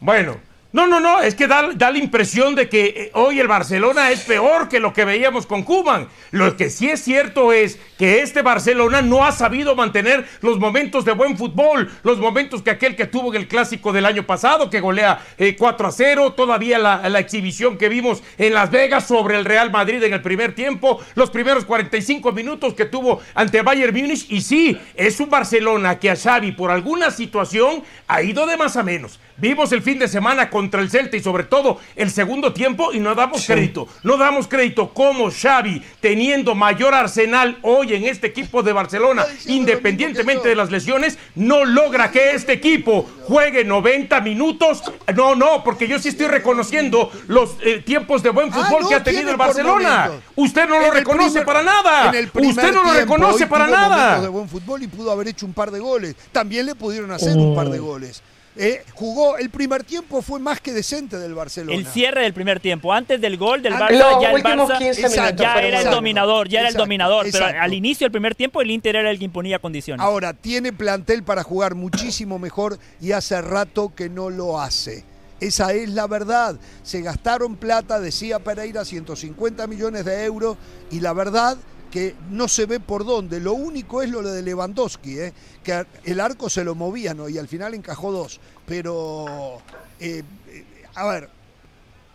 Bueno, 0.01 0.39
no, 0.75 0.89
no, 0.89 0.99
no, 0.99 1.21
es 1.21 1.37
que 1.37 1.47
da, 1.47 1.71
da 1.73 1.93
la 1.93 1.99
impresión 1.99 2.57
de 2.57 2.69
que 2.69 2.87
eh, 2.87 3.11
hoy 3.15 3.39
el 3.39 3.47
Barcelona 3.47 4.11
es 4.11 4.23
peor 4.23 4.69
que 4.69 4.81
lo 4.81 4.93
que 4.93 5.05
veíamos 5.05 5.47
con 5.47 5.63
Cuban. 5.63 6.09
Lo 6.33 6.57
que 6.57 6.69
sí 6.69 6.91
es 6.91 7.01
cierto 7.01 7.53
es 7.53 7.79
que 7.97 8.23
este 8.23 8.43
Barcelona 8.43 9.01
no 9.01 9.25
ha 9.25 9.31
sabido 9.31 9.77
mantener 9.77 10.27
los 10.41 10.59
momentos 10.59 11.05
de 11.05 11.13
buen 11.13 11.39
fútbol, 11.39 11.93
los 12.03 12.19
momentos 12.19 12.61
que 12.61 12.73
aquel 12.73 12.97
que 12.97 13.07
tuvo 13.07 13.33
en 13.33 13.43
el 13.43 13.47
clásico 13.47 13.93
del 13.93 14.05
año 14.05 14.27
pasado, 14.27 14.69
que 14.69 14.81
golea 14.81 15.25
eh, 15.39 15.55
4 15.55 15.87
a 15.87 15.93
0, 15.93 16.33
todavía 16.33 16.81
la, 16.81 17.09
la 17.09 17.21
exhibición 17.21 17.79
que 17.79 17.89
vimos 17.89 18.25
en 18.37 18.53
Las 18.53 18.73
Vegas 18.73 19.07
sobre 19.07 19.39
el 19.39 19.45
Real 19.45 19.71
Madrid 19.71 20.03
en 20.03 20.13
el 20.13 20.23
primer 20.23 20.57
tiempo, 20.57 21.01
los 21.15 21.31
primeros 21.31 21.65
45 21.67 22.33
minutos 22.33 22.75
que 22.75 22.87
tuvo 22.87 23.21
ante 23.37 23.63
Bayern 23.63 23.97
Múnich. 23.97 24.27
Y 24.29 24.41
sí, 24.41 24.77
es 24.97 25.21
un 25.21 25.31
Barcelona 25.31 26.01
que 26.01 26.11
a 26.11 26.17
Xavi 26.17 26.51
por 26.51 26.73
alguna 26.73 27.13
situación 27.13 27.85
ha 28.09 28.23
ido 28.23 28.45
de 28.49 28.57
más 28.57 28.77
a 28.77 28.83
menos. 28.83 29.21
Vimos 29.37 29.73
el 29.73 29.83
fin 29.83 29.99
de 29.99 30.09
semana 30.09 30.51
con 30.51 30.65
contra 30.65 30.81
el 30.81 30.89
Celta 30.89 31.15
y 31.19 31.23
sobre 31.23 31.45
todo 31.45 31.79
el 31.95 32.11
segundo 32.11 32.55
tiempo 32.55 32.91
y 32.95 32.99
no 32.99 33.15
damos 33.15 33.45
crédito. 33.47 33.87
No 34.03 34.17
damos 34.17 34.49
crédito 34.49 34.95
como 34.95 35.31
Xavi, 35.31 35.83
teniendo 36.01 36.55
mayor 36.55 36.95
arsenal 36.95 37.59
hoy 37.61 37.93
en 37.93 38.05
este 38.05 38.29
equipo 38.29 38.63
de 38.63 38.73
Barcelona, 38.73 39.27
independientemente 39.45 40.49
de 40.49 40.55
las 40.55 40.71
lesiones, 40.71 41.19
no 41.35 41.67
logra 41.67 42.11
que 42.11 42.31
este 42.31 42.55
equipo 42.55 43.07
juegue 43.25 43.63
90 43.63 44.21
minutos. 44.23 44.83
No, 45.15 45.35
no, 45.35 45.63
porque 45.63 45.87
yo 45.87 45.99
sí 45.99 46.09
estoy 46.09 46.29
reconociendo 46.29 47.11
los 47.27 47.57
eh, 47.63 47.83
tiempos 47.85 48.23
de 48.23 48.31
buen 48.31 48.51
fútbol 48.51 48.65
Ah, 48.67 48.83
no, 48.83 48.89
que 48.89 48.95
ha 48.95 49.05
tenido 49.05 49.31
el 49.31 49.37
Barcelona. 49.37 50.13
Usted 50.37 50.67
no 50.67 50.81
lo 50.81 50.91
reconoce 50.93 51.29
primer- 51.41 51.45
para 51.47 51.63
nada. 51.63 52.13
Usted 52.33 52.73
no 52.73 52.85
lo 52.85 52.93
tiempo, 52.93 53.17
reconoce 53.17 53.47
para 53.47 53.67
nada. 53.67 54.21
de 54.21 54.29
buen 54.29 54.49
fútbol 54.49 54.83
y 54.83 54.87
pudo 54.87 55.11
haber 55.11 55.29
hecho 55.29 55.45
un 55.45 55.53
par 55.53 55.71
de 55.71 55.79
goles. 55.81 56.17
También 56.33 56.65
le 56.65 56.75
pudieron 56.75 57.11
hacer 57.11 57.37
un 57.37 57.55
par 57.55 57.69
de 57.69 57.79
goles. 57.79 58.23
Eh, 58.57 58.85
jugó 58.95 59.37
el 59.37 59.51
primer 59.51 59.83
tiempo 59.83 60.23
fue 60.23 60.39
más 60.39 60.61
que 60.61 60.73
decente 60.73 61.19
del 61.19 61.35
Barcelona. 61.35 61.77
El 61.77 61.87
cierre 61.87 62.23
del 62.23 62.33
primer 62.33 62.61
tiempo, 62.61 62.93
antes 62.93 63.21
del 63.21 63.37
gol 63.37 63.63
del 63.63 63.73
Ah, 63.73 63.81
Barça, 63.81 63.99
los 63.99 64.23
ya 64.23 64.29
el 64.31 64.35
últimos 64.37 64.71
Barça 64.71 64.79
15 64.79 65.03
minutos 65.03 65.37
ya 65.37 65.53
fueron 65.53 65.69
era 65.71 65.81
el 65.81 65.91
dominador, 65.91 66.49
ya 66.49 66.61
era 66.61 66.69
el 66.69 66.75
dominador, 66.75 67.27
pero 67.33 67.47
al 67.47 67.75
inicio 67.75 68.05
del 68.05 68.13
primer 68.13 68.35
tiempo 68.37 68.63
el 68.63 68.71
Inter 68.71 68.95
era 68.97 69.11
el 69.11 69.19
que 69.19 69.25
imponía 69.25 69.59
condiciones. 69.59 70.05
Ahora, 70.05 70.35
tiene 70.35 70.73
plantel 70.73 71.25
para 71.25 71.43
jugar 71.43 71.75
muchísimo 71.75 72.39
mejor 72.39 72.79
y 73.01 73.11
hace 73.13 73.41
rato 73.43 73.93
que 73.95 74.09
no 74.09 74.31
lo 74.31 74.61
hace. 74.61 75.05
Esa 75.41 75.73
es 75.73 75.91
la 75.91 76.07
verdad. 76.07 76.57
Se 76.85 77.03
gastaron 77.03 77.57
plata, 77.57 77.99
decía 77.99 78.39
Pereira, 78.39 78.85
150 78.85 79.67
millones 79.67 80.05
de 80.05 80.25
euros 80.25 80.57
y 80.93 81.01
la 81.01 81.13
verdad 81.13 81.57
que 81.95 82.17
no 82.29 82.49
se 82.49 82.67
ve 82.67 82.81
por 82.81 83.05
dónde. 83.05 83.39
Lo 83.39 83.53
único 83.53 84.03
es 84.03 84.11
lo 84.11 84.21
de 84.21 84.43
Lewandowski, 84.43 85.17
¿eh? 85.17 85.33
que 85.63 85.87
el 86.03 86.19
arco 86.19 86.51
se 86.51 86.65
lo 86.65 86.75
movía 86.75 87.15
¿no? 87.15 87.29
y 87.29 87.39
al 87.39 87.47
final 87.47 87.73
encajó 87.73 88.11
dos. 88.11 88.41
Pero, 88.67 89.63
eh, 90.01 90.25
eh, 90.49 90.65
a 90.97 91.07
ver, 91.07 91.29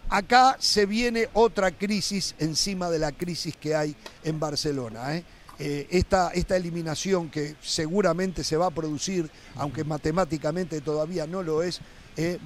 acá 0.10 0.58
se 0.60 0.86
viene 0.86 1.30
otra 1.32 1.72
crisis 1.72 2.36
encima 2.40 2.90
de 2.90 3.00
la 3.00 3.14
crisis 3.14 3.56
que 3.56 3.74
hay 3.74 3.96
en 4.26 4.38
Barcelona. 4.38 5.24
esta, 5.58 6.32
esta 6.32 6.58
eliminación 6.58 7.30
que 7.30 7.56
seguramente 7.62 8.44
se 8.44 8.58
va 8.58 8.66
a 8.66 8.72
producir, 8.72 9.32
aunque 9.56 9.86
matemáticamente 9.86 10.82
todavía 10.82 11.26
no 11.26 11.42
lo 11.42 11.64
es, 11.64 11.80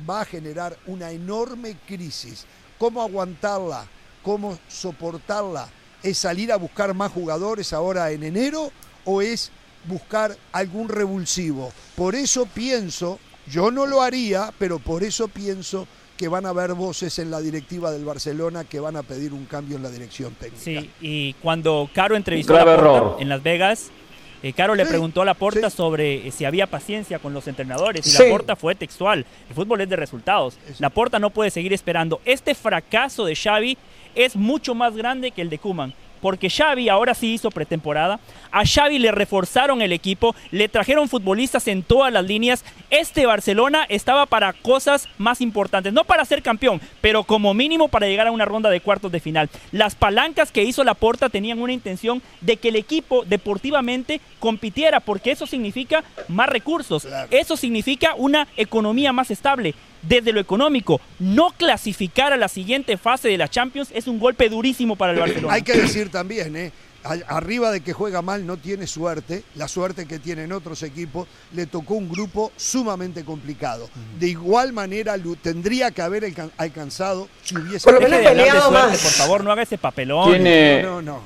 va 0.07 0.21
a 0.21 0.25
generar 0.25 0.77
una 0.85 1.09
enorme 1.09 1.77
crisis. 1.87 2.45
¿Cómo 2.77 3.01
aguantarla? 3.01 3.87
¿Cómo 4.21 4.59
soportarla? 4.67 5.67
¿Es 6.03 6.17
salir 6.17 6.51
a 6.51 6.57
buscar 6.57 6.93
más 6.93 7.11
jugadores 7.11 7.71
ahora 7.73 8.11
en 8.11 8.23
enero 8.23 8.71
o 9.05 9.21
es 9.21 9.51
buscar 9.85 10.35
algún 10.51 10.89
revulsivo? 10.89 11.71
Por 11.95 12.13
eso 12.15 12.45
pienso, 12.45 13.19
yo 13.47 13.71
no 13.71 13.85
lo 13.85 14.01
haría, 14.01 14.53
pero 14.59 14.79
por 14.79 15.03
eso 15.03 15.27
pienso 15.29 15.87
que 16.17 16.27
van 16.27 16.45
a 16.45 16.49
haber 16.49 16.73
voces 16.73 17.17
en 17.19 17.31
la 17.31 17.39
directiva 17.39 17.89
del 17.91 18.05
Barcelona 18.05 18.65
que 18.65 18.79
van 18.79 18.97
a 18.97 19.03
pedir 19.03 19.33
un 19.33 19.45
cambio 19.45 19.77
en 19.77 19.83
la 19.83 19.89
dirección 19.89 20.33
técnica. 20.35 20.63
Sí, 20.63 20.89
y 21.01 21.33
cuando 21.35 21.89
Caro 21.93 22.15
entrevistó 22.15 22.55
a 22.57 22.65
Laporta 22.65 23.21
en 23.21 23.29
Las 23.29 23.41
Vegas, 23.41 23.89
eh, 24.43 24.51
Caro 24.53 24.75
le 24.75 24.83
Sí, 24.83 24.89
preguntó 24.89 25.21
a 25.21 25.25
Laporta 25.25 25.69
sobre 25.69 26.27
eh, 26.27 26.31
si 26.31 26.43
había 26.45 26.67
paciencia 26.67 27.17
con 27.17 27.33
los 27.33 27.47
entrenadores 27.47 28.05
y 28.05 28.09
Sí. 28.11 28.23
Laporta 28.23 28.55
fue 28.57 28.75
textual. 28.75 29.25
El 29.49 29.55
fútbol 29.55 29.79
es 29.81 29.89
de 29.89 29.95
resultados. 29.95 30.57
Laporta 30.79 31.17
no 31.17 31.29
puede 31.29 31.49
seguir 31.49 31.71
esperando. 31.73 32.19
Este 32.25 32.53
fracaso 32.53 33.25
de 33.25 33.35
Xavi 33.35 33.77
es 34.15 34.35
mucho 34.35 34.75
más 34.75 34.95
grande 34.95 35.31
que 35.31 35.41
el 35.41 35.49
de 35.49 35.59
Kuman. 35.59 35.93
Porque 36.23 36.49
Xavi 36.49 36.87
ahora 36.87 37.15
sí 37.15 37.33
hizo 37.33 37.51
pretemporada. 37.51 38.17
A 38.49 38.65
Xavi 38.65 38.97
le 38.97 39.11
reforzaron 39.11 39.81
el 39.81 39.91
equipo, 39.91 40.33
le 40.51 40.69
trajeron 40.69 41.09
futbolistas 41.09 41.67
en 41.67 41.83
todas 41.83 42.13
las 42.13 42.23
líneas. 42.23 42.63
Este 42.89 43.25
Barcelona 43.25 43.85
estaba 43.89 44.25
para 44.25 44.53
cosas 44.53 45.09
más 45.17 45.41
importantes, 45.41 45.91
no 45.91 46.05
para 46.05 46.23
ser 46.23 46.41
campeón, 46.41 46.79
pero 47.01 47.25
como 47.25 47.53
mínimo 47.53 47.89
para 47.89 48.07
llegar 48.07 48.27
a 48.27 48.31
una 48.31 48.45
ronda 48.45 48.69
de 48.69 48.79
cuartos 48.79 49.11
de 49.11 49.19
final. 49.19 49.49
Las 49.73 49.95
palancas 49.95 50.53
que 50.53 50.63
hizo 50.63 50.85
Laporta 50.85 51.27
tenían 51.27 51.61
una 51.61 51.73
intención 51.73 52.21
de 52.39 52.55
que 52.55 52.69
el 52.69 52.77
equipo 52.77 53.25
deportivamente 53.25 54.21
compitiera, 54.39 55.01
porque 55.01 55.31
eso 55.31 55.45
significa 55.45 56.05
más 56.29 56.47
recursos, 56.47 57.05
eso 57.31 57.57
significa 57.57 58.13
una 58.15 58.47
economía 58.55 59.11
más 59.11 59.29
estable. 59.29 59.75
Desde 60.03 60.31
lo 60.33 60.39
económico, 60.39 60.99
no 61.19 61.51
clasificar 61.57 62.33
a 62.33 62.37
la 62.37 62.47
siguiente 62.49 62.97
fase 62.97 63.29
de 63.29 63.37
la 63.37 63.47
Champions 63.47 63.89
es 63.93 64.07
un 64.07 64.19
golpe 64.19 64.49
durísimo 64.49 64.95
para 64.95 65.13
el 65.13 65.19
Barcelona. 65.19 65.53
Hay 65.53 65.61
que 65.61 65.73
decir 65.73 66.09
también, 66.11 66.55
¿eh? 66.55 66.71
Arriba 67.27 67.69
de 67.71 67.81
que 67.81 67.91
juega 67.91 68.21
mal 68.21 68.45
no 68.47 68.55
tiene 68.55 68.87
suerte, 68.87 69.43
la 69.55 69.67
suerte 69.67 70.05
que 70.05 70.19
tienen 70.19 70.53
otros 70.53 70.83
equipos, 70.83 71.27
le 71.53 71.65
tocó 71.65 71.95
un 71.95 72.07
grupo 72.09 72.53
sumamente 72.55 73.25
complicado. 73.25 73.89
De 74.17 74.29
igual 74.29 74.71
manera 74.71 75.17
lo 75.17 75.35
tendría 75.35 75.91
que 75.91 76.01
haber 76.01 76.23
alcan- 76.23 76.51
alcanzado 76.57 77.27
si 77.43 77.57
hubiese... 77.57 77.83
Por 77.91 77.99
de 77.99 78.07
de 78.09 78.23
peleado 78.23 78.69
suerte, 78.69 78.87
más. 78.91 79.01
por 79.01 79.11
favor, 79.11 79.43
no 79.43 79.51
haga 79.51 79.63
ese 79.63 79.77
papelón. 79.77 80.29
Tiene, 80.29 80.81
No, 80.81 81.01
no. 81.01 81.19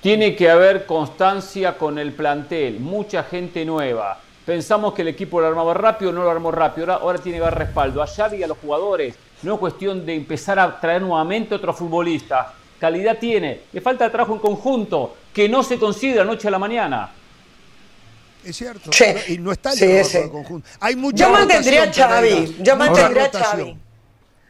tiene 0.00 0.36
que 0.36 0.48
haber 0.48 0.86
constancia 0.86 1.76
con 1.76 1.98
el 1.98 2.12
plantel, 2.12 2.78
mucha 2.78 3.24
gente 3.24 3.64
nueva. 3.64 4.20
Pensamos 4.44 4.92
que 4.92 5.02
el 5.02 5.08
equipo 5.08 5.40
lo 5.40 5.46
armaba 5.46 5.72
rápido, 5.74 6.12
no 6.12 6.22
lo 6.22 6.30
armó 6.30 6.50
rápido. 6.50 6.84
Ahora, 6.92 7.02
ahora 7.02 7.18
tiene 7.18 7.38
que 7.38 7.44
haber 7.44 7.58
respaldo 7.58 8.02
a 8.02 8.06
Xavi 8.06 8.36
y 8.38 8.42
a 8.42 8.46
los 8.46 8.58
jugadores. 8.58 9.14
No 9.42 9.54
es 9.54 9.58
cuestión 9.60 10.04
de 10.04 10.14
empezar 10.14 10.58
a 10.58 10.78
traer 10.80 11.00
nuevamente 11.02 11.54
otro 11.54 11.72
futbolista. 11.72 12.52
Calidad 12.78 13.18
tiene, 13.18 13.62
le 13.72 13.80
falta 13.80 14.10
trabajo 14.10 14.34
en 14.34 14.40
conjunto, 14.40 15.16
que 15.32 15.48
no 15.48 15.62
se 15.62 15.78
consigue 15.78 16.12
de 16.14 16.18
la 16.18 16.24
noche 16.26 16.48
a 16.48 16.50
la 16.50 16.58
mañana. 16.58 17.10
Es 18.44 18.56
cierto. 18.56 18.92
Sí. 18.92 19.04
Y 19.28 19.38
no 19.38 19.52
está 19.52 19.70
el 19.72 19.78
Sí, 19.78 19.86
trabajo 19.86 20.08
sí. 20.10 20.30
conjunto. 20.30 20.68
Hay 20.80 20.96
mucha 20.96 21.24
Yo 21.24 21.30
mantendría 21.30 21.84
a 21.84 21.92
Xavi. 21.92 22.56
Yo 22.60 22.76
mantendría 22.76 23.24
a. 23.24 23.30
Xavi. 23.30 23.76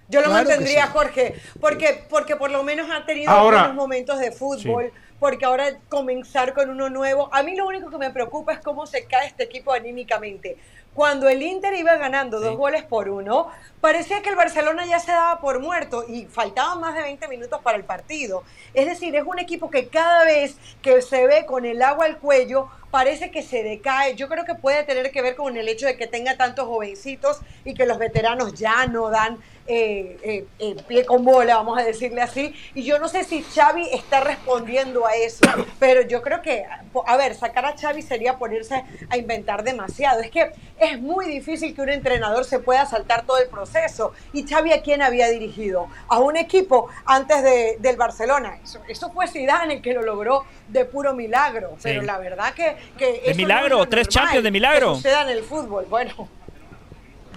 Yo 0.08 0.20
lo 0.20 0.26
Claro 0.26 0.32
mantendría, 0.48 0.86
sí. 0.86 0.92
Jorge, 0.92 1.34
porque, 1.60 2.04
porque 2.10 2.36
por 2.36 2.50
lo 2.50 2.62
menos 2.64 2.88
ha 2.90 3.06
tenido 3.06 3.30
Ahora- 3.30 3.60
buenos 3.60 3.76
momentos 3.76 4.18
de 4.18 4.32
fútbol, 4.32 4.92
porque 5.18 5.44
ahora 5.44 5.78
comenzar 5.88 6.54
con 6.54 6.70
uno 6.70 6.90
nuevo. 6.90 7.28
A 7.32 7.42
mí 7.42 7.54
lo 7.56 7.66
único 7.66 7.90
que 7.90 7.98
me 7.98 8.10
preocupa 8.10 8.52
es 8.52 8.60
cómo 8.60 8.86
se 8.86 9.06
cae 9.06 9.26
este 9.28 9.44
equipo 9.44 9.72
anímicamente. 9.72 10.56
Cuando 10.94 11.28
el 11.28 11.42
Inter 11.42 11.74
iba 11.74 11.96
ganando 11.96 12.38
dos 12.38 12.56
goles 12.56 12.84
por 12.84 13.08
uno, 13.08 13.48
parecía 13.80 14.22
que 14.22 14.30
el 14.30 14.36
Barcelona 14.36 14.86
ya 14.86 15.00
se 15.00 15.10
daba 15.10 15.40
por 15.40 15.58
muerto 15.58 16.04
y 16.08 16.26
faltaban 16.26 16.80
más 16.80 16.94
de 16.94 17.02
20 17.02 17.26
minutos 17.26 17.60
para 17.62 17.76
el 17.76 17.84
partido. 17.84 18.44
Es 18.74 18.86
decir, 18.86 19.16
es 19.16 19.24
un 19.26 19.40
equipo 19.40 19.70
que 19.70 19.88
cada 19.88 20.24
vez 20.24 20.56
que 20.82 21.02
se 21.02 21.26
ve 21.26 21.46
con 21.46 21.64
el 21.64 21.82
agua 21.82 22.06
al 22.06 22.18
cuello, 22.18 22.68
parece 22.94 23.32
que 23.32 23.42
se 23.42 23.64
decae. 23.64 24.14
Yo 24.14 24.28
creo 24.28 24.44
que 24.44 24.54
puede 24.54 24.84
tener 24.84 25.10
que 25.10 25.20
ver 25.20 25.34
con 25.34 25.56
el 25.56 25.68
hecho 25.68 25.84
de 25.84 25.96
que 25.96 26.06
tenga 26.06 26.36
tantos 26.36 26.68
jovencitos 26.68 27.40
y 27.64 27.74
que 27.74 27.86
los 27.86 27.98
veteranos 27.98 28.54
ya 28.54 28.86
no 28.86 29.10
dan 29.10 29.38
eh, 29.66 30.16
eh, 30.22 30.46
eh, 30.60 30.76
pie 30.86 31.06
con 31.06 31.24
bola, 31.24 31.56
vamos 31.56 31.76
a 31.76 31.82
decirle 31.82 32.20
así. 32.22 32.54
Y 32.72 32.84
yo 32.84 33.00
no 33.00 33.08
sé 33.08 33.24
si 33.24 33.42
Xavi 33.42 33.88
está 33.92 34.20
respondiendo 34.20 35.06
a 35.06 35.16
eso, 35.16 35.44
pero 35.80 36.02
yo 36.02 36.22
creo 36.22 36.40
que, 36.40 36.66
a 37.06 37.16
ver, 37.16 37.34
sacar 37.34 37.64
a 37.64 37.76
Xavi 37.76 38.02
sería 38.02 38.38
ponerse 38.38 38.84
a 39.10 39.16
inventar 39.16 39.64
demasiado. 39.64 40.20
Es 40.20 40.30
que 40.30 40.52
es 40.92 41.00
muy 41.00 41.26
difícil 41.26 41.74
que 41.74 41.82
un 41.82 41.88
entrenador 41.88 42.44
se 42.44 42.58
pueda 42.58 42.84
saltar 42.86 43.24
todo 43.26 43.38
el 43.38 43.48
proceso. 43.48 44.12
¿Y 44.32 44.46
Xavi 44.46 44.72
a 44.72 44.82
quién 44.82 45.02
había 45.02 45.28
dirigido? 45.28 45.88
A 46.08 46.18
un 46.18 46.36
equipo 46.36 46.88
antes 47.06 47.42
de- 47.42 47.76
del 47.80 47.96
Barcelona. 47.96 48.58
Eso, 48.62 48.80
eso 48.88 49.10
fue 49.12 49.26
Zidane 49.28 49.74
el 49.74 49.82
que 49.82 49.94
lo 49.94 50.02
logró 50.02 50.44
de 50.68 50.84
puro 50.84 51.14
milagro. 51.14 51.76
Pero 51.82 52.02
la 52.02 52.18
verdad 52.18 52.54
que... 52.54 52.76
que 52.98 53.16
eso 53.24 53.30
no 53.30 53.36
milagro, 53.36 53.76
es 53.76 53.80
lo 53.84 53.88
tres 53.88 54.08
Champions 54.08 54.44
de 54.44 54.50
milagro. 54.50 54.90
Que 54.90 54.96
suceda 54.96 55.22
en 55.22 55.28
el 55.30 55.42
fútbol. 55.42 55.86
Bueno, 55.88 56.28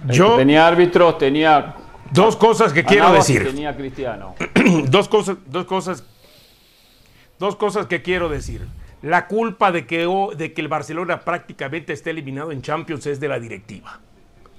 Yo- 0.06 0.36
Tenía 0.36 0.66
árbitros, 0.66 1.18
tenía 1.18 1.74
Dos 2.10 2.36
cosas 2.36 2.72
que 2.72 2.84
quiero 2.84 3.12
decir. 3.12 3.44
Tenía 3.46 3.76
Cristiano. 3.76 4.34
dos 4.88 5.08
cosas, 5.08 5.36
dos 5.46 5.66
cosas, 5.66 6.02
dos 7.38 7.54
cosas 7.56 7.86
que 7.86 8.00
quiero 8.02 8.28
decir. 8.30 8.66
La 9.02 9.26
culpa 9.26 9.70
de 9.70 9.86
que, 9.86 10.08
de 10.36 10.52
que 10.52 10.60
el 10.60 10.68
Barcelona 10.68 11.20
prácticamente 11.20 11.92
esté 11.92 12.10
eliminado 12.10 12.50
en 12.52 12.62
Champions 12.62 13.06
es 13.06 13.20
de 13.20 13.28
la 13.28 13.38
directiva. 13.38 14.00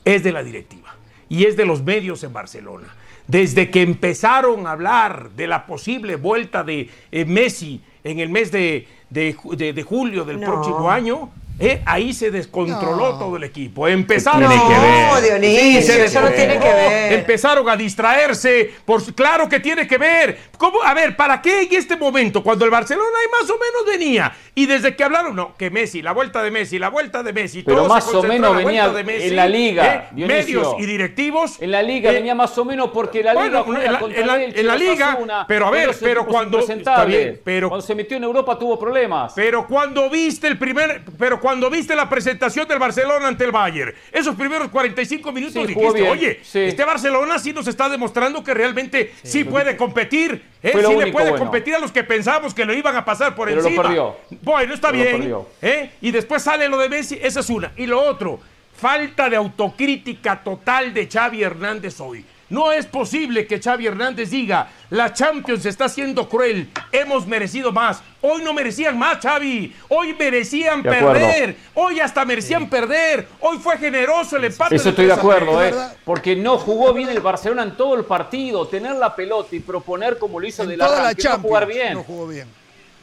Es 0.06 0.24
de 0.24 0.32
la 0.32 0.44
directiva. 0.44 0.96
Y 1.28 1.46
es 1.46 1.58
de 1.58 1.66
los 1.66 1.84
medios 1.84 2.24
en 2.24 2.34
Barcelona. 2.34 2.88
Desde 3.28 3.70
que 3.70 3.82
empezaron 3.84 4.66
a 4.66 4.72
hablar 4.72 5.30
de 5.32 5.46
la 5.46 5.66
posible 5.68 6.16
vuelta 6.16 6.64
de 6.64 6.90
eh, 7.12 7.26
Messi 7.26 7.82
en 8.04 8.20
el 8.20 8.30
mes 8.30 8.52
de, 8.52 8.88
de 9.10 9.36
de- 9.56 9.74
de 9.74 9.84
julio 9.84 10.24
del 10.26 10.40
No. 10.40 10.48
próximo 10.48 10.90
año, 10.90 11.30
eh, 11.60 11.82
ahí 11.86 12.14
se 12.14 12.32
descontroló 12.32 13.12
No. 13.14 13.20
todo 13.20 13.36
el 13.38 13.44
equipo. 13.44 13.88
Empezaron? 13.88 14.44
No, 14.44 15.22
Dionisio, 15.22 15.82
se 15.82 16.06
eso 16.06 16.22
no 16.22 16.28
tiene 16.30 16.54
que 16.54 16.60
descontroló. 16.60 16.90
ver. 16.90 17.14
Empezaron 17.14 17.70
a 17.70 17.76
distraerse. 17.76 18.72
Por, 18.86 19.04
claro 19.14 19.48
que 19.50 19.60
tiene 19.60 19.88
que 19.88 19.98
ver. 19.98 20.38
¿Cómo? 20.58 20.82
A 20.84 20.94
ver, 20.94 21.16
¿para 21.16 21.42
qué 21.42 21.62
en 21.64 21.68
este 21.74 21.96
momento, 21.98 22.44
cuando 22.44 22.66
el 22.66 22.72
Barcelona 22.72 23.08
ahí 23.22 23.28
más 23.42 23.50
o 23.50 23.54
menos 23.58 23.86
venía? 23.86 24.34
Y 24.56 24.66
desde 24.66 24.96
que 24.96 25.04
hablaron, 25.04 25.36
no, 25.36 25.56
que 25.56 25.70
Messi, 25.70 26.02
la 26.02 26.12
vuelta 26.12 26.42
de 26.44 26.52
Messi, 26.52 26.80
la 26.80 26.90
vuelta 26.90 27.24
de 27.24 27.34
Messi. 27.34 27.64
Pero 27.64 27.78
todo 27.78 27.86
se 27.88 27.94
más 27.94 28.14
o 28.14 28.24
menos 28.24 28.56
venía 28.56 28.84
vuelta 28.88 28.98
de 28.98 29.04
Messi, 29.04 29.28
en 29.30 29.36
la 29.36 29.48
liga, 29.48 30.10
eh, 30.16 30.26
medios 30.26 30.76
y 30.80 30.86
directivos. 30.86 31.62
En 31.62 31.72
la 31.72 31.82
liga 31.82 32.12
eh, 32.12 32.16
venía 32.16 32.36
más 32.36 32.58
o 32.58 32.66
menos 32.66 32.90
porque 32.94 33.24
la 33.24 33.34
liga 33.34 33.62
bueno, 33.62 33.82
en 33.82 33.92
la- 33.92 34.00
en 34.00 34.28
la- 34.28 34.44
en 34.74 34.80
liga, 34.80 35.18
pero 35.48 35.68
a 35.68 35.72
ver, 35.72 35.92
pero 36.00 36.26
cuando- 36.26 36.60
está 36.60 37.06
bien, 37.06 37.40
pero- 37.44 37.70
cuando 37.70 37.86
se 37.86 37.96
metió 37.96 38.18
en 38.18 38.24
Europa 38.24 38.58
tuvo 38.60 38.78
problemas. 38.78 39.34
Pero 39.36 39.66
cuando 39.68 40.10
viste 40.10 40.48
el 40.48 40.58
primer, 40.58 41.04
pero 41.18 41.40
cuando 41.40 41.49
viste 41.72 41.96
la 41.96 42.08
presentación 42.10 42.68
del 42.68 42.80
Barcelona 42.80 43.28
ante 43.28 43.46
el 43.46 43.52
Bayern. 43.52 43.94
Esos 44.12 44.36
primeros 44.36 44.70
45 44.70 45.32
minutos 45.32 45.54
Sí, 45.54 45.68
dijiste, 45.68 45.94
bien, 45.94 46.12
oye, 46.12 46.40
sí. 46.44 46.60
este 46.60 46.84
Barcelona 46.86 47.40
sí 47.40 47.54
nos 47.54 47.68
está 47.68 47.90
demostrando 47.90 48.44
que 48.44 48.54
realmente 48.54 49.14
sí, 49.24 49.44
puede 49.44 49.76
competir. 49.78 50.44
¿eh? 50.62 50.72
Lo 50.76 50.90
Sí 50.90 50.96
le 50.98 51.12
puede 51.12 51.30
bueno. 51.32 51.46
competir 51.46 51.76
a 51.76 51.80
los 51.80 51.92
que 51.92 52.04
pensamos 52.04 52.54
que 52.54 52.66
lo 52.66 52.74
iban 52.74 52.96
a 52.96 53.06
pasar 53.06 53.36
por 53.36 53.48
Pero 53.48 53.62
lo 53.62 53.68
encima. 53.68 53.84
perdió. 53.84 54.18
Bueno, 54.42 54.74
está 54.74 54.92
Pero 54.92 55.18
lo 55.18 55.20
bien. 55.20 55.36
¿eh? 55.62 55.92
Y 56.02 56.12
después 56.12 56.42
sale 56.44 56.68
lo 56.68 56.78
de 56.78 56.90
Messi, 56.90 57.20
esa 57.22 57.40
es 57.40 57.50
una. 57.50 57.72
Y 57.78 57.86
lo 57.86 58.02
otro, 58.02 58.40
falta 58.76 59.30
de 59.30 59.36
autocrítica 59.36 60.44
total 60.44 60.94
de 60.94 61.08
Xavi 61.08 61.44
Hernández 61.44 62.00
hoy. 62.00 62.26
No 62.50 62.72
es 62.72 62.86
posible 62.88 63.46
que 63.46 63.62
Xavi 63.62 63.86
Hernández 63.88 64.32
diga, 64.32 64.70
la 64.90 65.14
Champions 65.14 65.66
está 65.66 65.88
siendo 65.88 66.28
cruel, 66.28 66.70
hemos 66.92 67.28
merecido 67.28 67.72
más. 67.72 68.02
Hoy 68.22 68.42
no 68.44 68.54
merecían 68.54 68.98
más, 68.98 69.20
Xavi. 69.20 69.76
Hoy 69.90 70.14
merecían 70.18 70.82
De 70.82 70.90
acuerdo. 70.90 71.14
perder. 71.14 71.56
Hoy 71.76 72.00
hasta 72.00 72.26
merecían 72.26 72.70
perder. 72.70 73.28
Hoy 73.40 73.60
fue 73.60 73.78
generoso 73.78 74.36
el 74.38 74.46
empate. 74.46 74.76
Eso 74.76 74.90
estoy 74.90 75.06
de 75.06 75.14
3 75.14 75.20
a 75.20 75.22
3. 75.22 75.36
acuerdo, 75.42 75.64
¿eh? 75.64 75.74
porque 76.04 76.36
no 76.36 76.58
jugó 76.58 76.94
bien 76.94 77.10
el 77.10 77.22
Barcelona 77.22 77.64
en 77.64 77.78
todo 77.78 77.96
el 77.96 78.04
partido. 78.06 78.68
Tener 78.68 78.96
la 78.96 79.16
pelota 79.16 79.56
y 79.56 79.60
proponer 79.60 80.18
como 80.18 80.40
lo 80.40 80.48
hizo 80.48 80.64
En 80.64 80.70
de 80.70 80.78
toda 80.78 80.90
la 80.90 80.96
la 81.04 81.14
no 81.14 81.40
jugar 81.40 81.64
Champions 81.64 81.68
bien. 81.68 81.94
no 81.94 82.04
jugó 82.04 82.28
bien. 82.28 82.48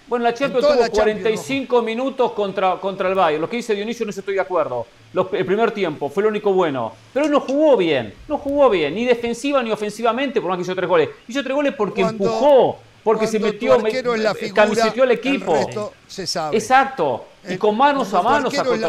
Bueno, 0.08 0.22
la 0.24 0.34
Champions 0.34 0.64
tuvo 0.66 0.74
la 0.80 0.88
Champions, 0.88 1.20
45 1.22 1.82
minutos 1.82 2.32
contra, 2.32 2.76
contra 2.76 3.08
el 3.08 3.14
Bayern. 3.14 3.40
Lo 3.40 3.50
que 3.50 3.56
dice 3.56 3.74
Dionisio 3.74 4.06
no 4.06 4.10
estoy 4.10 4.34
de 4.34 4.40
acuerdo. 4.40 4.86
Los- 5.12 5.26
el 5.32 5.44
primer 5.44 5.72
tiempo 5.72 6.08
fue 6.08 6.22
lo 6.22 6.28
único 6.28 6.52
bueno. 6.52 6.92
Pero 7.12 7.28
no 7.28 7.40
jugó 7.40 7.76
bien. 7.76 8.14
No 8.28 8.38
jugó 8.38 8.70
bien. 8.70 8.94
Ni 8.94 9.04
defensiva 9.04 9.62
ni 9.62 9.72
ofensivamente, 9.72 10.40
por 10.40 10.50
más 10.50 10.58
que 10.58 10.62
hizo 10.62 10.74
tres 10.76 10.88
goles. 10.88 11.08
Hizo 11.26 11.42
tres 11.42 11.54
goles 11.54 11.74
porque 11.76 12.02
Cuando- 12.02 12.24
empujó. 12.24 12.78
Porque 13.02 13.26
se 13.28 13.38
metió, 13.38 13.76
la 13.76 13.82
me- 13.84 13.90
figura, 13.92 14.34
camiseteó 14.52 15.04
al 15.04 15.12
equipo. 15.12 15.54
El 15.56 15.64
resto 15.66 15.92
se 16.08 16.26
sabe. 16.26 16.56
Exacto. 16.56 17.24
Y 17.48 17.56
con 17.56 17.76
manos 17.76 18.12
a 18.14 18.20
manos 18.22 18.52
sacó 18.52 18.74
es 18.74 18.80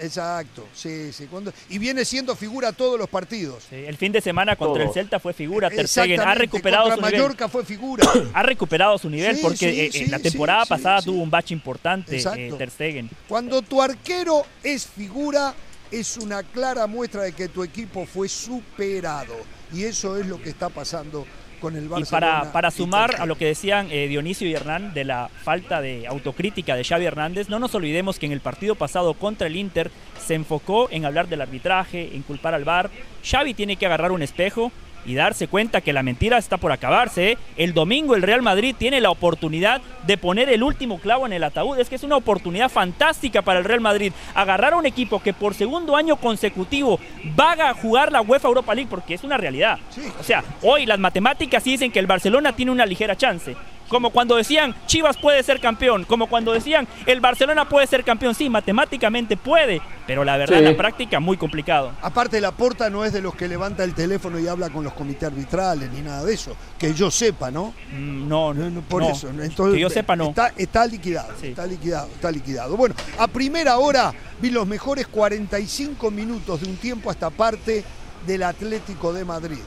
Exacto, 0.00 0.66
sí, 0.74 1.12
sí. 1.12 1.26
Cuando, 1.26 1.52
y 1.68 1.78
viene 1.78 2.04
siendo 2.04 2.36
figura 2.36 2.72
todos 2.72 2.98
los 2.98 3.08
partidos. 3.08 3.64
Sí, 3.68 3.76
el 3.76 3.96
fin 3.96 4.12
de 4.12 4.20
semana 4.20 4.56
contra 4.56 4.84
el. 4.84 4.92
Celta 4.92 5.18
fue 5.18 5.32
figura. 5.32 5.70
Ter 5.70 5.88
Stegen 5.88 6.20
ha 6.20 6.34
recuperado 6.34 6.90
contra 6.90 6.96
su 6.96 7.06
nivel. 7.06 7.20
Mallorca 7.22 7.48
fue 7.48 7.64
figura. 7.64 8.06
Ha 8.34 8.42
recuperado 8.42 8.98
su 8.98 9.08
nivel 9.08 9.36
Sí, 9.36 9.42
porque 9.42 9.56
sí, 9.56 9.80
eh, 9.80 9.90
sí, 9.92 10.06
la 10.06 10.18
temporada 10.18 10.64
sí, 10.64 10.68
pasada 10.68 11.00
sí. 11.00 11.06
tuvo 11.06 11.22
un 11.22 11.30
bache 11.30 11.54
importante 11.54 12.16
eh. 12.18 12.54
Ter 12.58 12.70
Stegen. 12.70 13.10
Cuando 13.28 13.62
tu 13.62 13.80
arquero 13.80 14.44
es 14.62 14.86
figura, 14.86 15.54
es 15.90 16.16
una 16.16 16.42
clara 16.42 16.86
muestra 16.86 17.22
de 17.22 17.32
que 17.32 17.48
tu 17.48 17.62
equipo 17.62 18.04
fue 18.04 18.28
superado. 18.28 19.34
Y 19.72 19.84
eso 19.84 20.16
es 20.16 20.26
lo 20.26 20.40
que 20.42 20.50
está 20.50 20.68
pasando 20.68 21.26
con 21.60 21.76
el 21.76 21.88
Y 21.96 22.04
para, 22.04 22.70
sumar 22.70 23.16
a 23.20 23.26
lo 23.26 23.36
que 23.36 23.46
decían 23.46 23.88
eh, 23.90 24.08
Dionisio 24.08 24.48
y 24.48 24.54
Hernán 24.54 24.94
de 24.94 25.04
la 25.04 25.28
falta 25.28 25.80
de 25.80 26.06
autocrítica 26.06 26.76
de 26.76 26.84
Xavi 26.84 27.04
Hernández, 27.04 27.48
no 27.48 27.58
nos 27.58 27.74
olvidemos 27.74 28.18
que 28.18 28.26
en 28.26 28.32
el 28.32 28.40
partido 28.40 28.74
pasado 28.74 29.14
contra 29.14 29.46
el 29.46 29.56
Inter 29.56 29.90
se 30.18 30.34
enfocó 30.34 30.88
en 30.90 31.04
hablar 31.04 31.28
del 31.28 31.40
arbitraje, 31.40 32.14
en 32.14 32.22
culpar 32.22 32.54
al 32.54 32.64
VAR. 32.64 32.90
Xavi 33.24 33.54
tiene 33.54 33.76
que 33.76 33.86
agarrar 33.86 34.12
un 34.12 34.22
espejo 34.22 34.72
y 35.06 35.14
darse 35.14 35.48
cuenta 35.48 35.80
que 35.80 35.92
la 35.92 36.02
mentira 36.02 36.38
está 36.38 36.56
por 36.56 36.72
acabarse. 36.72 37.32
¿eh? 37.32 37.38
El 37.56 37.72
domingo 37.72 38.14
el 38.14 38.22
Real 38.22 38.42
Madrid 38.42 38.74
tiene 38.76 39.00
la 39.00 39.10
oportunidad 39.10 39.80
de 40.06 40.18
poner 40.18 40.48
el 40.48 40.62
último 40.62 40.98
clavo 40.98 41.26
en 41.26 41.32
el 41.32 41.44
ataúd. 41.44 41.78
Es 41.78 41.88
que 41.88 41.94
es 41.94 42.02
una 42.02 42.16
oportunidad 42.16 42.68
fantástica 42.68 43.42
para 43.42 43.60
el 43.60 43.64
Real 43.64 43.80
Madrid. 43.80 44.12
Agarrar 44.34 44.74
a 44.74 44.76
un 44.76 44.86
equipo 44.86 45.22
que 45.22 45.32
por 45.32 45.54
segundo 45.54 45.96
año 45.96 46.16
consecutivo 46.16 46.98
va 47.38 47.52
a 47.52 47.74
jugar 47.74 48.12
la 48.12 48.20
UEFA 48.20 48.48
Europa 48.48 48.74
League 48.74 48.90
porque 48.90 49.14
es 49.14 49.24
una 49.24 49.36
realidad. 49.36 49.78
O 50.20 50.22
sea, 50.22 50.42
hoy 50.62 50.86
las 50.86 50.98
matemáticas 50.98 51.64
dicen 51.64 51.92
que 51.92 51.98
el 51.98 52.06
Barcelona 52.06 52.54
tiene 52.54 52.72
una 52.72 52.86
ligera 52.86 53.16
chance. 53.16 53.56
Como 53.88 54.10
cuando 54.10 54.36
decían 54.36 54.74
Chivas 54.86 55.16
puede 55.16 55.42
ser 55.42 55.60
campeón, 55.60 56.04
como 56.04 56.28
cuando 56.28 56.52
decían 56.52 56.86
el 57.06 57.20
Barcelona 57.20 57.68
puede 57.68 57.86
ser 57.86 58.04
campeón, 58.04 58.34
sí, 58.34 58.48
matemáticamente 58.48 59.36
puede, 59.36 59.80
pero 60.06 60.24
la 60.24 60.36
verdad 60.36 60.58
Sí. 60.58 60.64
la 60.64 60.76
práctica 60.76 61.20
muy 61.20 61.36
complicado. 61.36 61.92
Aparte, 62.02 62.40
la 62.40 62.52
porta 62.52 62.90
no 62.90 63.04
es 63.04 63.12
de 63.12 63.20
los 63.22 63.34
que 63.34 63.48
levanta 63.48 63.84
el 63.84 63.94
teléfono 63.94 64.38
y 64.38 64.48
habla 64.48 64.70
con 64.70 64.84
los 64.84 64.92
comités 64.92 65.24
arbitrales 65.24 65.90
ni 65.92 66.00
nada 66.02 66.24
de 66.24 66.34
eso. 66.34 66.56
Que 66.78 66.94
yo 66.94 67.10
sepa, 67.10 67.50
¿no? 67.50 67.74
no, 67.92 68.52
no, 68.54 68.80
por 68.82 69.02
no. 69.02 69.10
eso. 69.10 69.28
Entonces, 69.28 69.74
Que 69.74 69.80
yo 69.80 69.90
sepa, 69.90 70.16
no. 70.16 70.28
Está, 70.30 70.52
está 70.56 70.86
liquidado, 70.86 71.32
está 71.42 71.66
liquidado, 71.66 72.08
está 72.14 72.30
liquidado. 72.30 72.76
Bueno, 72.76 72.94
a 73.18 73.26
primera 73.28 73.78
hora 73.78 74.12
vi 74.40 74.50
los 74.50 74.66
mejores 74.66 75.06
45 75.06 76.10
minutos 76.10 76.60
de 76.60 76.68
un 76.68 76.76
tiempo 76.76 77.08
a 77.10 77.12
esta 77.12 77.30
parte 77.30 77.84
del 78.26 78.42
Atlético 78.42 79.12
de 79.12 79.24
Madrid. 79.24 79.58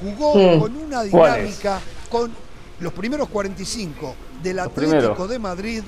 Jugó 0.00 0.34
Hmm. 0.34 0.60
con 0.60 0.76
una 0.76 1.02
dinámica, 1.02 1.80
con 2.08 2.30
los 2.80 2.92
primeros 2.92 3.28
45 3.28 4.14
del 4.42 4.58
Atlético 4.60 5.26
de 5.26 5.38
Madrid 5.38 5.82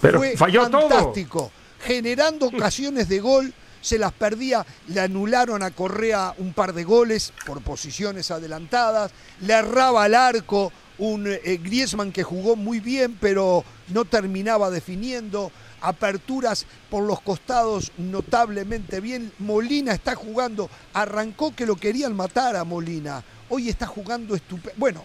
Pero 0.00 0.18
fue 0.18 0.36
falló 0.36 0.68
todo. 0.70 0.88
fantástico, 0.88 1.50
generando 1.80 2.46
ocasiones 2.54 3.08
de 3.08 3.20
gol, 3.20 3.52
se 3.80 3.98
las 3.98 4.12
perdía, 4.12 4.66
le 4.88 5.00
anularon 5.00 5.62
a 5.62 5.70
Correa 5.70 6.34
un 6.38 6.52
par 6.52 6.72
de 6.72 6.84
goles 6.84 7.32
por 7.46 7.62
posiciones 7.62 8.30
adelantadas, 8.30 9.12
le 9.40 9.54
erraba 9.54 10.04
al 10.04 10.14
arco 10.14 10.72
un 10.98 11.26
eh, 11.28 11.60
Griezmann 11.62 12.12
que 12.12 12.24
jugó 12.24 12.56
muy 12.56 12.80
bien, 12.80 13.16
pero 13.20 13.64
no 13.88 14.04
terminaba 14.04 14.70
definiendo. 14.70 15.50
Aperturas 15.80 16.66
por 16.90 17.04
los 17.04 17.20
costados 17.20 17.92
notablemente 17.98 19.00
bien. 19.00 19.32
Molina 19.38 19.92
está 19.92 20.16
jugando. 20.16 20.68
Arrancó 20.92 21.54
que 21.54 21.66
lo 21.66 21.76
querían 21.76 22.16
matar 22.16 22.56
a 22.56 22.64
Molina. 22.64 23.22
Hoy 23.48 23.68
está 23.68 23.86
jugando 23.86 24.34
estupendo. 24.34 24.74
Bueno, 24.76 25.04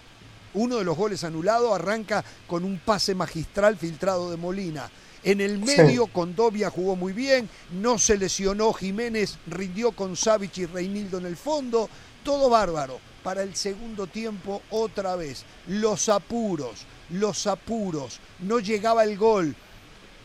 uno 0.53 0.77
de 0.77 0.83
los 0.83 0.97
goles 0.97 1.23
anulados 1.23 1.73
arranca 1.73 2.23
con 2.47 2.63
un 2.63 2.79
pase 2.79 3.15
magistral 3.15 3.77
filtrado 3.77 4.31
de 4.31 4.37
Molina. 4.37 4.89
En 5.23 5.39
el 5.39 5.57
medio, 5.57 6.07
Condovia 6.07 6.69
jugó 6.69 6.95
muy 6.97 7.13
bien, 7.13 7.49
no 7.71 7.97
se 7.97 8.17
lesionó 8.17 8.73
Jiménez, 8.73 9.37
rindió 9.47 9.93
con 9.93 10.17
Savic 10.17 10.57
y 10.57 10.65
Reinildo 10.65 11.17
en 11.17 11.25
el 11.25 11.37
fondo, 11.37 11.89
todo 12.23 12.49
bárbaro. 12.49 12.99
Para 13.23 13.41
el 13.41 13.55
segundo 13.55 14.07
tiempo, 14.07 14.61
otra 14.69 15.15
vez, 15.15 15.45
los 15.67 16.09
apuros, 16.09 16.85
los 17.09 17.47
apuros, 17.47 18.19
no 18.39 18.59
llegaba 18.59 19.05
el 19.05 19.17
gol, 19.17 19.55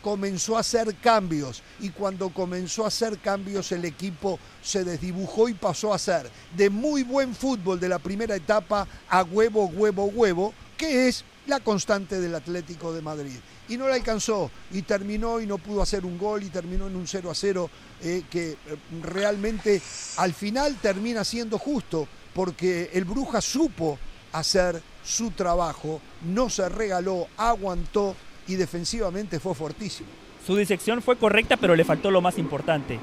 comenzó 0.01 0.57
a 0.57 0.61
hacer 0.61 0.95
cambios 0.95 1.61
y 1.79 1.89
cuando 1.89 2.29
comenzó 2.29 2.85
a 2.85 2.87
hacer 2.87 3.19
cambios 3.19 3.71
el 3.71 3.85
equipo 3.85 4.39
se 4.61 4.83
desdibujó 4.83 5.49
y 5.49 5.53
pasó 5.53 5.93
a 5.93 5.99
ser 5.99 6.29
de 6.55 6.69
muy 6.69 7.03
buen 7.03 7.33
fútbol 7.35 7.79
de 7.79 7.89
la 7.89 7.99
primera 7.99 8.35
etapa 8.35 8.87
a 9.09 9.23
huevo, 9.23 9.65
huevo, 9.65 10.05
huevo, 10.05 10.53
que 10.77 11.07
es 11.07 11.23
la 11.47 11.59
constante 11.59 12.19
del 12.19 12.35
Atlético 12.35 12.93
de 12.93 13.01
Madrid. 13.01 13.37
Y 13.67 13.77
no 13.77 13.87
la 13.87 13.95
alcanzó 13.95 14.49
y 14.71 14.83
terminó 14.83 15.41
y 15.41 15.45
no 15.45 15.57
pudo 15.57 15.81
hacer 15.81 16.05
un 16.05 16.17
gol 16.17 16.43
y 16.43 16.49
terminó 16.49 16.87
en 16.87 16.95
un 16.95 17.07
0 17.07 17.29
a 17.29 17.35
0 17.35 17.69
eh, 18.01 18.23
que 18.29 18.51
eh, 18.51 18.57
realmente 19.01 19.81
al 20.17 20.33
final 20.33 20.77
termina 20.81 21.23
siendo 21.23 21.57
justo 21.57 22.07
porque 22.33 22.89
el 22.93 23.05
Bruja 23.05 23.41
supo 23.41 23.99
hacer 24.31 24.81
su 25.03 25.31
trabajo, 25.31 26.01
no 26.21 26.49
se 26.49 26.69
regaló, 26.69 27.27
aguantó 27.37 28.15
y 28.49 28.55
defensivamente 28.55 29.39
fue 29.39 29.53
fortísimo. 29.53 30.09
Su 30.45 30.55
disección 30.55 31.03
fue 31.03 31.17
correcta, 31.17 31.55
pero 31.55 31.75
le 31.75 31.85
faltó 31.85 32.09
lo 32.09 32.19
más 32.19 32.39
importante. 32.39 32.99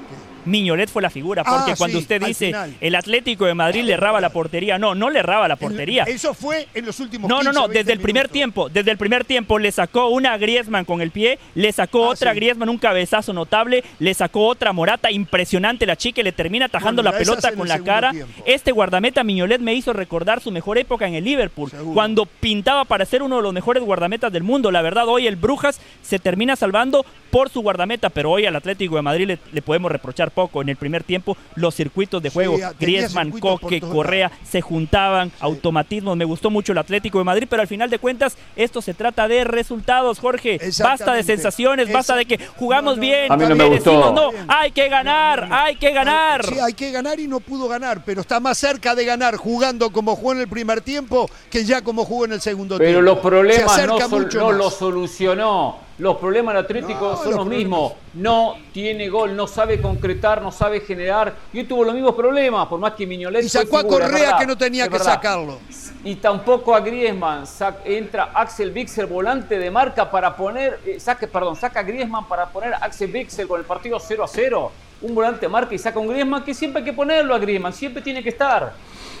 Miñolet 0.47 0.89
fue 0.89 1.01
la 1.01 1.09
figura, 1.09 1.43
porque 1.43 1.71
Ah, 1.73 1.75
cuando 1.77 1.97
sí, 1.97 2.01
usted 2.03 2.21
dice 2.23 2.47
final. 2.47 2.75
el 2.81 2.95
Atlético 2.95 3.45
de 3.45 3.53
Madrid 3.53 3.83
le 3.83 3.93
erraba 3.93 4.19
la 4.21 4.29
portería, 4.29 4.77
no, 4.79 4.95
no 4.95 5.09
le 5.09 5.19
erraba 5.19 5.47
la 5.47 5.55
portería. 5.55 6.03
Eso 6.03 6.33
fue 6.33 6.67
en 6.73 6.85
los 6.85 6.99
últimos 6.99 7.29
No, 7.29 7.37
no, 7.37 7.51
15, 7.51 7.53
no, 7.53 7.61
20 7.67 7.77
desde 7.79 7.93
el 7.93 7.99
primer 7.99 8.23
minutos. 8.23 8.33
tiempo, 8.33 8.69
desde 8.69 8.91
el 8.91 8.97
primer 8.97 9.25
tiempo 9.25 9.59
le 9.59 9.71
sacó 9.71 10.07
una 10.07 10.33
a 10.33 10.37
Griezmann 10.37 10.85
con 10.85 11.01
el 11.01 11.11
pie, 11.11 11.37
le 11.55 11.71
sacó 11.71 12.05
Ah, 12.05 12.09
otra 12.09 12.31
a. 12.31 12.33
Griezmann, 12.33 12.69
un 12.69 12.77
cabezazo 12.77 13.33
notable, 13.33 13.83
le 13.99 14.13
sacó 14.13 14.47
otra 14.47 14.73
Morata, 14.73 15.11
impresionante 15.11 15.85
la 15.85 15.95
chica, 15.95 16.21
le 16.23 16.31
termina 16.31 16.65
atajando 16.65 17.01
Bueno, 17.01 17.11
la 17.11 17.17
pelota 17.23 17.51
con 17.53 17.67
la 17.67 17.79
cara. 17.79 18.11
tiempo. 18.11 18.43
Este 18.45 18.71
guardameta 18.71 19.23
Miñolet 19.23 19.59
me 19.61 19.73
hizo 19.73 19.93
recordar 19.93 20.41
su 20.41 20.51
mejor 20.51 20.77
época 20.77 21.07
en 21.07 21.15
el 21.15 21.23
Liverpool, 21.23 21.69
cuando 21.93 22.25
pintaba 22.25 22.85
para 22.85 23.05
ser 23.05 23.21
uno 23.23 23.37
de 23.37 23.41
los 23.43 23.53
mejores 23.53 23.83
guardametas 23.83 24.31
del 24.31 24.43
mundo. 24.43 24.71
La 24.71 24.81
verdad, 24.81 25.07
hoy 25.07 25.27
el 25.27 25.35
Brujas 25.35 25.79
se 26.01 26.19
termina 26.19 26.55
salvando 26.55 27.05
por 27.31 27.49
su 27.49 27.61
guardameta, 27.61 28.09
pero 28.09 28.31
hoy 28.31 28.45
al 28.45 28.55
Atlético 28.55 28.95
de 28.95 29.01
Madrid 29.01 29.27
le, 29.27 29.39
le 29.51 29.61
podemos 29.61 29.91
reprochar 29.91 30.31
poco. 30.37 30.61
En 30.61 30.69
el 30.69 30.75
primer 30.75 31.03
tiempo, 31.03 31.35
los 31.55 31.73
circuitos 31.73 32.21
de 32.21 32.29
juego, 32.29 32.53
tenía 32.53 32.73
Griezmann, 32.79 33.31
Coque, 33.31 33.81
Correa, 33.81 34.31
se 34.47 34.61
juntaban, 34.61 35.31
automatismos. 35.39 36.15
Me 36.15 36.25
gustó 36.25 36.51
mucho 36.51 36.73
el 36.73 36.77
Atlético 36.77 37.17
de 37.17 37.23
Madrid, 37.23 37.47
pero 37.49 37.63
al 37.63 37.67
final 37.67 37.89
de 37.89 37.97
cuentas, 37.97 38.37
esto 38.55 38.79
se 38.83 38.93
trata 38.93 39.27
de 39.27 39.43
resultados, 39.43 40.19
Jorge. 40.19 40.59
Basta 40.83 41.13
de 41.13 41.23
sensaciones, 41.23 41.91
basta 41.91 42.15
de 42.15 42.25
que 42.25 42.37
jugamos 42.55 42.99
bien. 42.99 43.31
A 43.31 43.35
mí 43.37 43.45
no 43.47 43.55
me 43.55 43.63
que 43.63 43.69
gustó. 43.77 43.89
decimos, 43.89 44.13
no, 44.13 44.29
hay 44.47 44.71
que 44.71 44.87
ganar, 44.89 45.47
hay 45.51 45.75
que 45.75 45.91
ganar. 45.91 46.45
Sí, 46.45 46.59
hay 46.59 46.73
que 46.73 46.91
ganar 46.91 47.19
y 47.19 47.27
no 47.27 47.39
pudo 47.39 47.67
ganar, 47.67 48.03
pero 48.05 48.21
está 48.21 48.39
más 48.39 48.59
cerca 48.59 48.93
de 48.93 49.05
ganar 49.05 49.37
jugando 49.37 49.89
como 49.89 50.15
jugó 50.15 50.33
en 50.33 50.41
el 50.41 50.47
primer 50.47 50.81
tiempo 50.81 51.27
que 51.49 51.65
ya 51.65 51.81
como 51.81 52.05
jugó 52.05 52.25
en 52.25 52.33
el 52.33 52.41
segundo 52.41 52.77
Pero 52.77 52.89
tiempo. 52.89 53.01
los 53.01 53.15
Se 53.17 53.21
problemas 53.23 53.87
no, 53.87 53.99
sol- 54.09 54.29
no 54.35 54.51
los 54.51 54.73
solucionó. 54.75 55.86
Los 55.97 56.17
problemas 56.17 56.53
del 56.53 56.63
Atlético 56.63 57.17
son 57.17 57.35
los, 57.35 57.45
mismos. 57.47 57.93
No 58.13 58.55
tiene 58.71 59.09
gol, 59.09 59.35
no 59.35 59.47
sabe 59.47 59.81
concretar, 59.81 60.43
no 60.43 60.51
sabe 60.51 60.81
generar. 60.81 61.33
Y 61.51 61.63
tuvo 61.63 61.83
los 61.83 61.95
mismos 61.95 62.13
problemas, 62.13 62.67
por 62.67 62.79
más 62.79 62.93
que 62.93 63.07
Miñolet. 63.07 63.43
Y 63.43 63.49
sacó 63.49 63.79
a 63.79 63.83
Correa 63.83 64.37
que 64.37 64.45
no 64.45 64.55
tenía 64.55 64.87
que 64.87 64.99
sacarlo. 64.99 65.57
Y 66.03 66.15
tampoco 66.15 66.75
a 66.75 66.81
Griezmann. 66.81 67.45
entra 67.83 68.31
Axel 68.33 68.71
Bixel, 68.71 69.07
volante 69.07 69.57
de 69.57 69.71
marca, 69.71 70.09
para 70.11 70.35
poner. 70.35 70.79
Eh, 70.85 70.99
saque, 70.99 71.27
perdón, 71.27 71.55
saca 71.55 71.79
a 71.79 71.83
Griezmann 71.83 72.27
para 72.27 72.47
poner 72.47 72.75
a 72.75 72.77
Axel 72.77 73.11
Bixel 73.11 73.47
con 73.47 73.59
el 73.59 73.65
partido 73.65 73.99
0 73.99 74.23
a 74.23 74.27
0. 74.27 74.71
Un 75.01 75.13
volante 75.13 75.47
marca 75.47 75.75
y 75.75 75.77
saca 75.77 75.99
un 75.99 76.07
Griezmann 76.07 76.43
que 76.43 76.53
siempre 76.53 76.79
hay 76.79 76.85
que 76.85 76.93
ponerlo 76.93 77.35
a 77.35 77.39
Griezmann, 77.39 77.73
siempre 77.73 78.01
tiene 78.01 78.23
que 78.23 78.29
estar. 78.29 78.73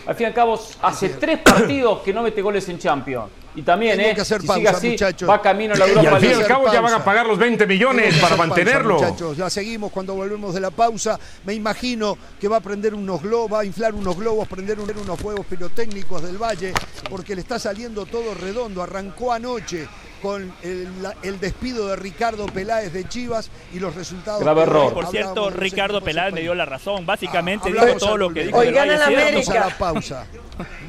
Al 0.07 0.15
fin 0.15 0.23
y 0.23 0.27
al 0.27 0.33
cabo, 0.33 0.59
hace 0.81 1.09
tres 1.09 1.39
partidos 1.39 1.99
que 1.99 2.13
no 2.13 2.23
mete 2.23 2.41
goles 2.41 2.67
en 2.69 2.79
Champions. 2.79 3.29
Y 3.55 3.63
también, 3.63 3.99
¿eh? 3.99 4.13
Que 4.13 4.21
hacer 4.21 4.41
si 4.41 4.47
sigue 4.47 4.69
así, 4.69 4.95
va 5.27 5.41
camino 5.41 5.73
a 5.73 5.77
la 5.77 5.87
Europa. 5.87 6.03
Y 6.03 6.13
al 6.13 6.21
fin 6.21 6.29
y 6.29 6.33
al 6.33 6.45
cabo 6.45 6.71
ya 6.71 6.79
van 6.79 6.93
a 6.93 7.03
pagar 7.03 7.25
los 7.25 7.37
20 7.37 7.65
millones 7.65 8.15
para 8.19 8.37
mantenerlo. 8.37 8.93
muchachos, 8.95 9.37
la 9.37 9.49
seguimos 9.49 9.91
cuando 9.91 10.13
volvemos 10.13 10.53
de 10.53 10.61
la 10.61 10.69
pausa. 10.69 11.19
Me 11.43 11.55
imagino 11.55 12.17
que 12.39 12.47
va 12.47 12.57
a 12.57 12.59
prender 12.61 12.93
unos 12.93 13.21
globos, 13.21 13.51
va 13.51 13.61
a 13.61 13.65
inflar 13.65 13.95
unos 13.95 14.15
globos, 14.15 14.47
prender 14.47 14.77
unos 14.79 15.19
fuegos 15.19 15.45
pirotécnicos 15.45 16.21
del 16.21 16.37
Valle, 16.37 16.71
porque 17.09 17.35
le 17.35 17.41
está 17.41 17.57
saliendo 17.57 18.05
todo 18.05 18.33
redondo. 18.35 18.83
Arrancó 18.83 19.33
anoche 19.33 19.87
con 20.21 20.53
el, 20.63 21.39
despido 21.39 21.87
de 21.87 21.95
Ricardo 21.95 22.45
Peláez 22.47 22.93
de 22.93 23.07
Chivas 23.07 23.49
y 23.73 23.79
los 23.79 23.95
resultados. 23.95 24.41
Grave 24.41 24.63
error. 24.63 24.93
Por 24.93 25.07
cierto, 25.07 25.49
Ricardo 25.49 26.01
Peláez 26.01 26.33
me 26.33 26.41
dio 26.41 26.55
la 26.55 26.65
razón. 26.65 27.05
Básicamente 27.05 27.71
dijo 27.71 27.97
todo 27.97 28.17
lo 28.17 28.33
que 28.33 28.45
dijo. 28.45 28.57
Oigan, 28.57 28.87
Vamos 28.87 29.49
a 29.49 29.59
la 29.59 29.77
pausa. 29.77 30.27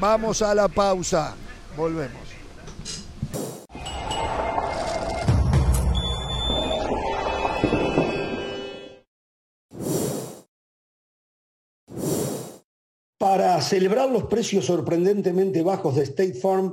Vamos 0.01 0.43
a 0.43 0.55
la 0.55 0.69
pausa. 0.69 1.35
Volvemos. 1.77 2.29
Para 13.19 13.61
celebrar 13.61 14.09
los 14.09 14.25
precios 14.25 14.65
sorprendentemente 14.65 15.63
bajos 15.63 15.97
de 15.97 16.05
State 16.05 16.35
Farm, 16.35 16.73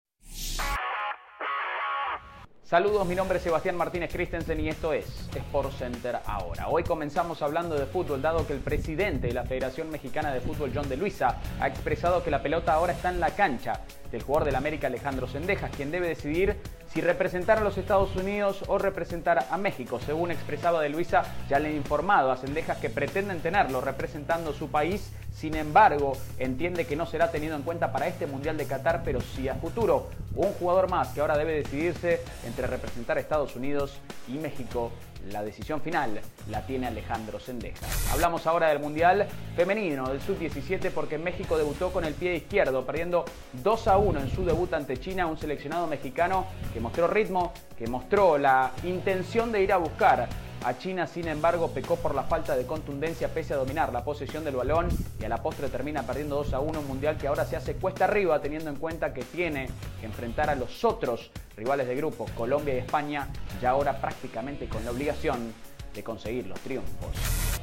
Saludos, 2.71 3.05
mi 3.05 3.15
nombre 3.15 3.37
es 3.37 3.43
Sebastián 3.43 3.75
Martínez 3.75 4.13
Christensen 4.13 4.57
y 4.61 4.69
esto 4.69 4.93
es 4.93 5.05
Sport 5.35 5.73
Center 5.73 6.19
ahora. 6.25 6.69
Hoy 6.69 6.83
comenzamos 6.83 7.41
hablando 7.41 7.75
de 7.75 7.85
fútbol, 7.85 8.21
dado 8.21 8.47
que 8.47 8.53
el 8.53 8.59
presidente 8.59 9.27
de 9.27 9.33
la 9.33 9.43
Federación 9.43 9.89
Mexicana 9.89 10.33
de 10.33 10.39
Fútbol, 10.39 10.71
John 10.73 10.87
de 10.87 10.95
Luisa, 10.95 11.41
ha 11.59 11.67
expresado 11.67 12.23
que 12.23 12.31
la 12.31 12.41
pelota 12.41 12.71
ahora 12.71 12.93
está 12.93 13.09
en 13.09 13.19
la 13.19 13.31
cancha 13.31 13.81
del 14.09 14.21
jugador 14.21 14.45
del 14.45 14.55
América 14.55 14.87
Alejandro 14.87 15.27
Sendejas, 15.27 15.69
quien 15.75 15.91
debe 15.91 16.07
decidir 16.07 16.55
si 16.87 17.01
representar 17.01 17.57
a 17.57 17.61
los 17.61 17.77
Estados 17.77 18.15
Unidos 18.15 18.63
o 18.67 18.77
representar 18.77 19.47
a 19.51 19.57
México. 19.57 19.99
Según 19.99 20.31
expresaba 20.31 20.81
de 20.81 20.87
Luisa, 20.87 21.23
ya 21.49 21.59
le 21.59 21.67
han 21.67 21.75
informado 21.75 22.31
a 22.31 22.37
Sendejas 22.37 22.77
que 22.77 22.89
pretenden 22.89 23.41
tenerlo 23.41 23.81
representando 23.81 24.53
su 24.53 24.71
país 24.71 25.11
sin 25.41 25.55
embargo, 25.55 26.13
entiende 26.37 26.85
que 26.85 26.95
no 26.95 27.07
será 27.07 27.31
tenido 27.31 27.55
en 27.55 27.63
cuenta 27.63 27.91
para 27.91 28.05
este 28.05 28.27
Mundial 28.27 28.57
de 28.57 28.67
Qatar, 28.67 29.01
pero 29.03 29.21
sí 29.21 29.49
a 29.49 29.55
futuro. 29.55 30.07
Un 30.35 30.53
jugador 30.53 30.87
más 30.87 31.07
que 31.07 31.21
ahora 31.21 31.35
debe 31.35 31.53
decidirse 31.53 32.21
entre 32.45 32.67
representar 32.67 33.17
a 33.17 33.21
Estados 33.21 33.55
Unidos 33.55 33.97
y 34.27 34.33
México. 34.33 34.91
La 35.31 35.41
decisión 35.41 35.81
final 35.81 36.21
la 36.47 36.63
tiene 36.67 36.85
Alejandro 36.85 37.39
Sendeja. 37.39 37.87
Hablamos 38.11 38.45
ahora 38.45 38.69
del 38.69 38.79
Mundial 38.79 39.27
Femenino 39.55 40.09
del 40.09 40.21
Sub-17 40.21 40.91
porque 40.91 41.17
México 41.17 41.57
debutó 41.57 41.91
con 41.91 42.05
el 42.05 42.13
pie 42.13 42.35
izquierdo, 42.35 42.85
perdiendo 42.85 43.25
2 43.63 43.87
a 43.87 43.97
1 43.97 44.19
en 44.19 44.29
su 44.29 44.45
debut 44.45 44.71
ante 44.73 44.99
China, 44.99 45.25
un 45.25 45.39
seleccionado 45.39 45.87
mexicano 45.87 46.45
que 46.71 46.79
mostró 46.79 47.07
ritmo, 47.07 47.51
que 47.79 47.87
mostró 47.87 48.37
la 48.37 48.73
intención 48.83 49.51
de 49.51 49.63
ir 49.63 49.73
a 49.73 49.77
buscar 49.77 50.29
a 50.63 50.77
China, 50.77 51.07
sin 51.07 51.27
embargo, 51.27 51.69
pecó 51.71 51.95
por 51.95 52.13
la 52.13 52.23
falta 52.23 52.55
de 52.55 52.65
contundencia 52.65 53.29
pese 53.33 53.53
a 53.53 53.57
dominar 53.57 53.91
la 53.91 54.03
posesión 54.03 54.43
del 54.43 54.55
balón 54.55 54.89
y 55.19 55.25
a 55.25 55.29
la 55.29 55.41
postre 55.41 55.69
termina 55.69 56.03
perdiendo 56.03 56.35
2 56.35 56.53
a 56.53 56.59
1 56.59 56.79
un 56.79 56.87
mundial 56.87 57.17
que 57.17 57.27
ahora 57.27 57.45
se 57.45 57.55
hace 57.55 57.75
cuesta 57.75 58.05
arriba 58.05 58.39
teniendo 58.41 58.69
en 58.69 58.75
cuenta 58.75 59.13
que 59.13 59.23
tiene 59.23 59.69
que 59.99 60.05
enfrentar 60.05 60.49
a 60.49 60.55
los 60.55 60.83
otros 60.83 61.31
rivales 61.57 61.87
de 61.87 61.95
grupo, 61.95 62.25
Colombia 62.35 62.75
y 62.75 62.77
España, 62.77 63.27
ya 63.61 63.71
ahora 63.71 63.99
prácticamente 63.99 64.67
con 64.67 64.85
la 64.85 64.91
obligación 64.91 65.53
de 65.93 66.03
conseguir 66.03 66.47
los 66.47 66.59
triunfos. 66.59 67.09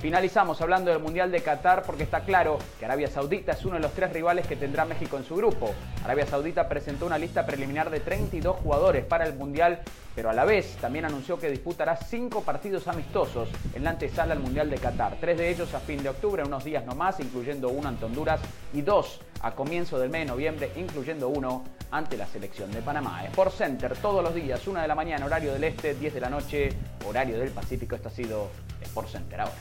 Finalizamos 0.01 0.61
hablando 0.61 0.91
del 0.91 1.01
Mundial 1.01 1.33
de 1.33 1.41
Qatar 1.41 1.83
porque 1.83 2.05
está 2.05 2.21
claro 2.21 2.59
que 2.79 2.85
Arabia 2.85 3.09
Saudita 3.09 3.53
es 3.53 3.65
uno 3.65 3.75
de 3.75 3.81
los 3.81 3.93
tres 3.93 4.13
rivales 4.13 4.47
que 4.47 4.55
tendrá 4.55 4.85
México 4.85 5.17
en 5.17 5.25
su 5.25 5.35
grupo. 5.35 5.75
Arabia 6.05 6.27
Saudita 6.27 6.69
presentó 6.69 7.07
una 7.07 7.19
lista 7.19 7.47
preliminar 7.47 7.91
de 7.91 8.01
32 8.01 8.57
jugadores 8.59 9.05
para 9.05 9.25
el 9.27 9.35
Mundial, 9.35 9.81
pero 10.19 10.31
a 10.31 10.33
la 10.33 10.45
vez 10.45 10.75
también 10.81 11.05
anunció 11.05 11.39
que 11.39 11.49
disputará 11.49 11.95
cinco 11.95 12.43
partidos 12.43 12.89
amistosos 12.89 13.49
en 13.73 13.85
la 13.85 13.91
antesala 13.91 14.33
al 14.33 14.41
Mundial 14.41 14.69
de 14.69 14.77
Qatar. 14.77 15.17
Tres 15.21 15.39
de 15.39 15.49
ellos 15.49 15.73
a 15.75 15.79
fin 15.79 16.03
de 16.03 16.09
octubre, 16.09 16.43
unos 16.43 16.65
días 16.65 16.85
nomás, 16.85 17.21
incluyendo 17.21 17.69
uno 17.69 17.87
ante 17.89 18.05
Honduras, 18.05 18.41
y 18.75 18.83
dos 18.83 19.21
a 19.43 19.53
comienzo 19.53 19.97
del 19.97 20.11
mes 20.11 20.23
de 20.23 20.33
noviembre, 20.33 20.73
incluyendo 20.75 21.29
uno 21.29 21.63
ante 21.93 22.17
la 22.17 22.27
selección 22.27 22.73
de 22.73 22.83
Panamá. 22.83 23.27
Sport 23.27 23.55
Center 23.55 23.97
todos 23.97 24.25
los 24.25 24.35
días, 24.35 24.67
una 24.67 24.83
de 24.83 24.89
la 24.89 24.97
mañana, 24.97 25.25
horario 25.25 25.53
del 25.53 25.63
este, 25.63 25.95
10 25.95 26.15
de 26.15 26.21
la 26.21 26.31
noche, 26.31 26.71
horario 27.07 27.39
del 27.39 27.53
Pacífico. 27.53 27.95
Esto 27.95 28.09
ha 28.09 28.11
sido 28.11 28.49
Sport 28.83 29.11
Center 29.11 29.43
ahora. 29.43 29.55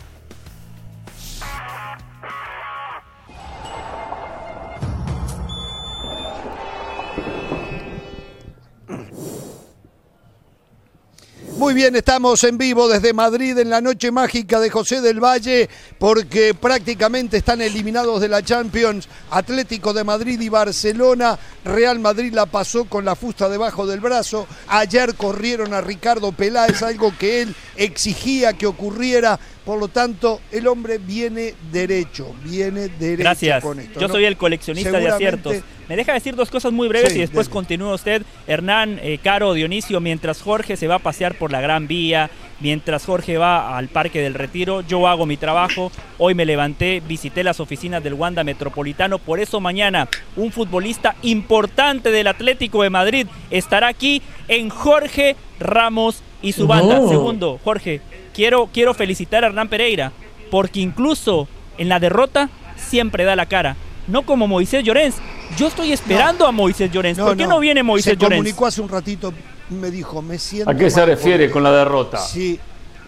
Muy 11.57 11.73
bien, 11.73 11.95
estamos 11.95 12.43
en 12.43 12.59
vivo 12.59 12.87
desde 12.87 13.13
Madrid 13.13 13.57
en 13.57 13.71
la 13.71 13.81
noche 13.81 14.11
mágica 14.11 14.59
de 14.59 14.69
José 14.69 15.01
del 15.01 15.19
Valle 15.19 15.67
porque 15.97 16.53
prácticamente 16.53 17.37
están 17.37 17.61
eliminados 17.61 18.21
de 18.21 18.27
la 18.27 18.43
Champions 18.43 19.09
Atlético 19.31 19.91
de 19.91 20.03
Madrid 20.03 20.39
y 20.39 20.49
Barcelona. 20.49 21.39
Real 21.65 21.97
Madrid 21.97 22.31
la 22.31 22.45
pasó 22.45 22.85
con 22.85 23.05
la 23.05 23.15
fusta 23.15 23.49
debajo 23.49 23.87
del 23.87 24.01
brazo. 24.01 24.45
Ayer 24.67 25.15
corrieron 25.15 25.73
a 25.73 25.81
Ricardo 25.81 26.31
Peláez, 26.31 26.83
algo 26.83 27.11
que 27.17 27.41
él 27.41 27.55
exigía 27.75 28.53
que 28.53 28.67
ocurriera 28.67 29.39
por 29.67 29.79
lo 29.79 29.89
tanto, 29.89 30.39
el 30.53 30.65
hombre 30.65 30.97
viene 30.97 31.53
derecho, 31.73 32.33
viene 32.45 32.87
derecho 32.87 33.23
Gracias. 33.23 33.61
con 33.61 33.77
esto. 33.77 33.99
Yo 33.99 34.07
soy 34.07 34.23
el 34.23 34.37
coleccionista 34.37 34.97
de 34.97 35.09
aciertos. 35.09 35.57
Me 35.89 35.97
deja 35.97 36.13
decir 36.13 36.37
dos 36.37 36.49
cosas 36.49 36.71
muy 36.71 36.87
breves 36.87 37.13
y 37.13 37.19
después 37.19 37.49
continúa 37.49 37.93
usted. 37.93 38.21
Hernán, 38.47 38.97
eh, 39.03 39.19
Caro, 39.21 39.51
Dionisio, 39.53 39.99
mientras 39.99 40.41
Jorge 40.41 40.77
se 40.77 40.87
va 40.87 40.95
a 40.95 40.99
pasear 40.99 41.37
por 41.37 41.51
la 41.51 41.59
Gran 41.59 41.85
Vía, 41.85 42.29
mientras 42.61 43.05
Jorge 43.05 43.37
va 43.37 43.77
al 43.77 43.89
Parque 43.89 44.21
del 44.21 44.35
Retiro, 44.35 44.81
yo 44.87 45.05
hago 45.05 45.25
mi 45.25 45.35
trabajo. 45.35 45.91
Hoy 46.17 46.33
me 46.33 46.45
levanté, 46.45 47.01
visité 47.05 47.43
las 47.43 47.59
oficinas 47.59 48.01
del 48.01 48.13
Wanda 48.13 48.45
Metropolitano. 48.45 49.19
Por 49.19 49.41
eso 49.41 49.59
mañana 49.59 50.07
un 50.37 50.53
futbolista 50.53 51.17
importante 51.23 52.09
del 52.09 52.27
Atlético 52.27 52.83
de 52.83 52.89
Madrid 52.89 53.27
estará 53.51 53.89
aquí 53.89 54.21
en 54.47 54.69
Jorge 54.69 55.35
Ramos 55.59 56.21
y 56.41 56.53
su 56.53 56.67
banda. 56.67 57.07
Segundo, 57.07 57.59
Jorge, 57.63 58.01
quiero, 58.33 58.69
quiero 58.71 58.93
felicitar 58.93 59.43
a 59.43 59.47
Hernán 59.47 59.69
Pereira, 59.69 60.11
porque 60.51 60.79
incluso 60.79 61.47
en 61.77 61.89
la 61.89 61.99
derrota 61.99 62.49
siempre 62.75 63.23
da 63.23 63.35
la 63.35 63.45
cara. 63.45 63.75
No 64.07 64.21
como 64.23 64.47
Moisés 64.47 64.83
Llorens. 64.83 65.15
Yo 65.57 65.67
estoy 65.67 65.91
esperando 65.91 66.45
a 66.45 66.51
Moisés 66.51 66.91
Llorens. 66.91 67.19
¿Por 67.19 67.35
qué 67.35 67.47
no, 67.47 67.59
viene 67.59 67.83
Moisés 67.83 68.13
se 68.13 68.17
Llorens? 68.17 68.39
comunicó 68.39 68.65
hace 68.65 68.81
un 68.81 68.89
ratito, 68.89 69.33
me 69.69 69.91
dijo, 69.91 70.21
me 70.21 70.37
siento. 70.39 70.69
¿A 70.69 70.75
qué 70.75 70.89
se 70.89 71.05
refiere 71.05 71.49
con 71.49 71.63
la 71.63 71.71
derrota? 71.71 72.17
Sí. 72.17 72.59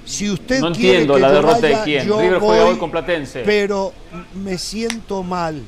Si 0.06 0.28
usted 0.30 0.60
no 0.60 0.72
quiere 0.72 1.02
entiendo 1.02 1.14
que 1.16 1.20
la 1.20 1.28
yo 1.28 1.34
derrota 1.36 1.54
vaya, 1.62 1.78
de 1.78 1.84
quién. 1.84 2.08
yo 2.08 2.20
River 2.20 2.39
juega 2.39 2.64
voy, 2.64 2.74
hoy 2.74 2.80
con 2.80 2.89
Platense. 2.91 3.43
Pero 3.45 3.93
me 4.34 4.58
siento 4.58 5.22
mal, 5.22 5.62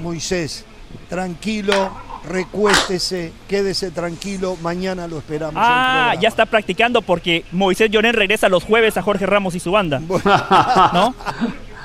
Moisés. 0.00 0.64
Tranquilo, 1.08 1.90
recuéstese, 2.28 3.32
quédese 3.48 3.90
tranquilo, 3.90 4.56
mañana 4.62 5.06
lo 5.06 5.18
esperamos. 5.18 5.54
en 5.54 5.60
el 5.60 5.64
Ah, 5.66 6.14
ya 6.20 6.28
está 6.28 6.46
practicando 6.46 7.02
porque 7.02 7.44
Moisés 7.52 7.90
Llorens 7.90 8.16
regresa 8.16 8.48
los 8.48 8.64
jueves 8.64 8.96
a 8.96 9.02
Jorge 9.02 9.26
Ramos 9.26 9.54
y 9.54 9.60
su 9.60 9.70
banda. 9.72 10.00
¿No? 10.00 11.14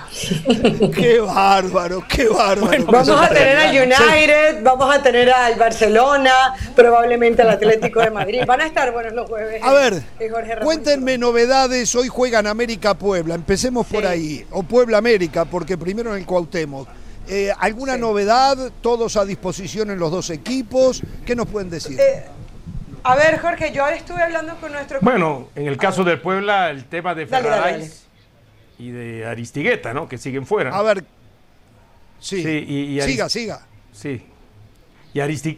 qué 0.95 1.19
bárbaro, 1.19 2.03
qué 2.07 2.27
bárbaro. 2.27 2.85
Vamos 2.85 3.09
a 3.09 3.29
tener 3.29 3.57
al 3.57 3.75
United, 3.75 4.63
vamos 4.63 4.95
a 4.95 5.01
tener 5.01 5.29
al 5.29 5.55
Barcelona, 5.55 6.31
probablemente 6.75 7.41
al 7.41 7.51
Atlético 7.51 8.01
de 8.01 8.09
Madrid. 8.09 8.41
Van 8.45 8.61
a 8.61 8.65
estar 8.65 8.91
buenos 8.91 9.13
los 9.13 9.29
jueves. 9.29 9.61
A 9.63 9.71
ver, 9.73 10.01
eh, 10.19 10.29
Jorge 10.29 10.55
Ramos. 10.55 10.65
Cuéntenme 10.65 11.17
novedades, 11.17 11.93
hoy 11.95 12.07
juegan 12.07 12.47
América 12.47 12.93
Puebla, 12.95 13.35
empecemos 13.35 13.85
por 13.87 14.05
ahí, 14.05 14.45
o 14.51 14.63
Puebla 14.63 14.97
América, 14.97 15.45
porque 15.45 15.77
primero 15.77 16.11
en 16.11 16.19
el 16.19 16.25
Cuauhtémoc. 16.25 16.87
Eh, 17.29 17.53
¿Alguna 17.59 17.95
novedad? 17.95 18.71
¿Todos 18.81 19.15
a 19.15 19.23
disposición 19.23 19.91
en 19.91 19.99
los 19.99 20.09
dos 20.11 20.29
equipos? 20.31 21.03
¿Qué 21.25 21.35
nos 21.35 21.47
pueden 21.47 21.69
decir? 21.69 21.99
Eh, 21.99 22.25
a 23.03 23.15
ver, 23.15 23.39
Jorge, 23.39 23.71
yo 23.71 23.87
estuve 23.87 24.21
hablando 24.23 24.55
con 24.55 24.71
nuestro... 24.71 24.99
Bueno, 25.01 25.49
en 25.55 25.67
el 25.67 25.77
caso 25.77 26.03
del 26.03 26.19
Puebla, 26.19 26.71
el 26.71 26.85
tema 26.85 27.13
de 27.13 27.27
Ferrarais 27.27 28.05
y 28.79 28.89
de 28.89 29.25
Aristigueta, 29.27 29.93
¿no? 29.93 30.09
Que 30.09 30.17
siguen 30.17 30.45
fuera. 30.47 30.75
A 30.75 30.81
ver, 30.81 31.03
sí, 32.19 32.37
y, 32.41 32.97
y 32.97 33.01
siga, 33.03 33.29
siga. 33.29 33.61
Sí. 33.93 34.23
Y, 35.13 35.19
Aristi- 35.19 35.57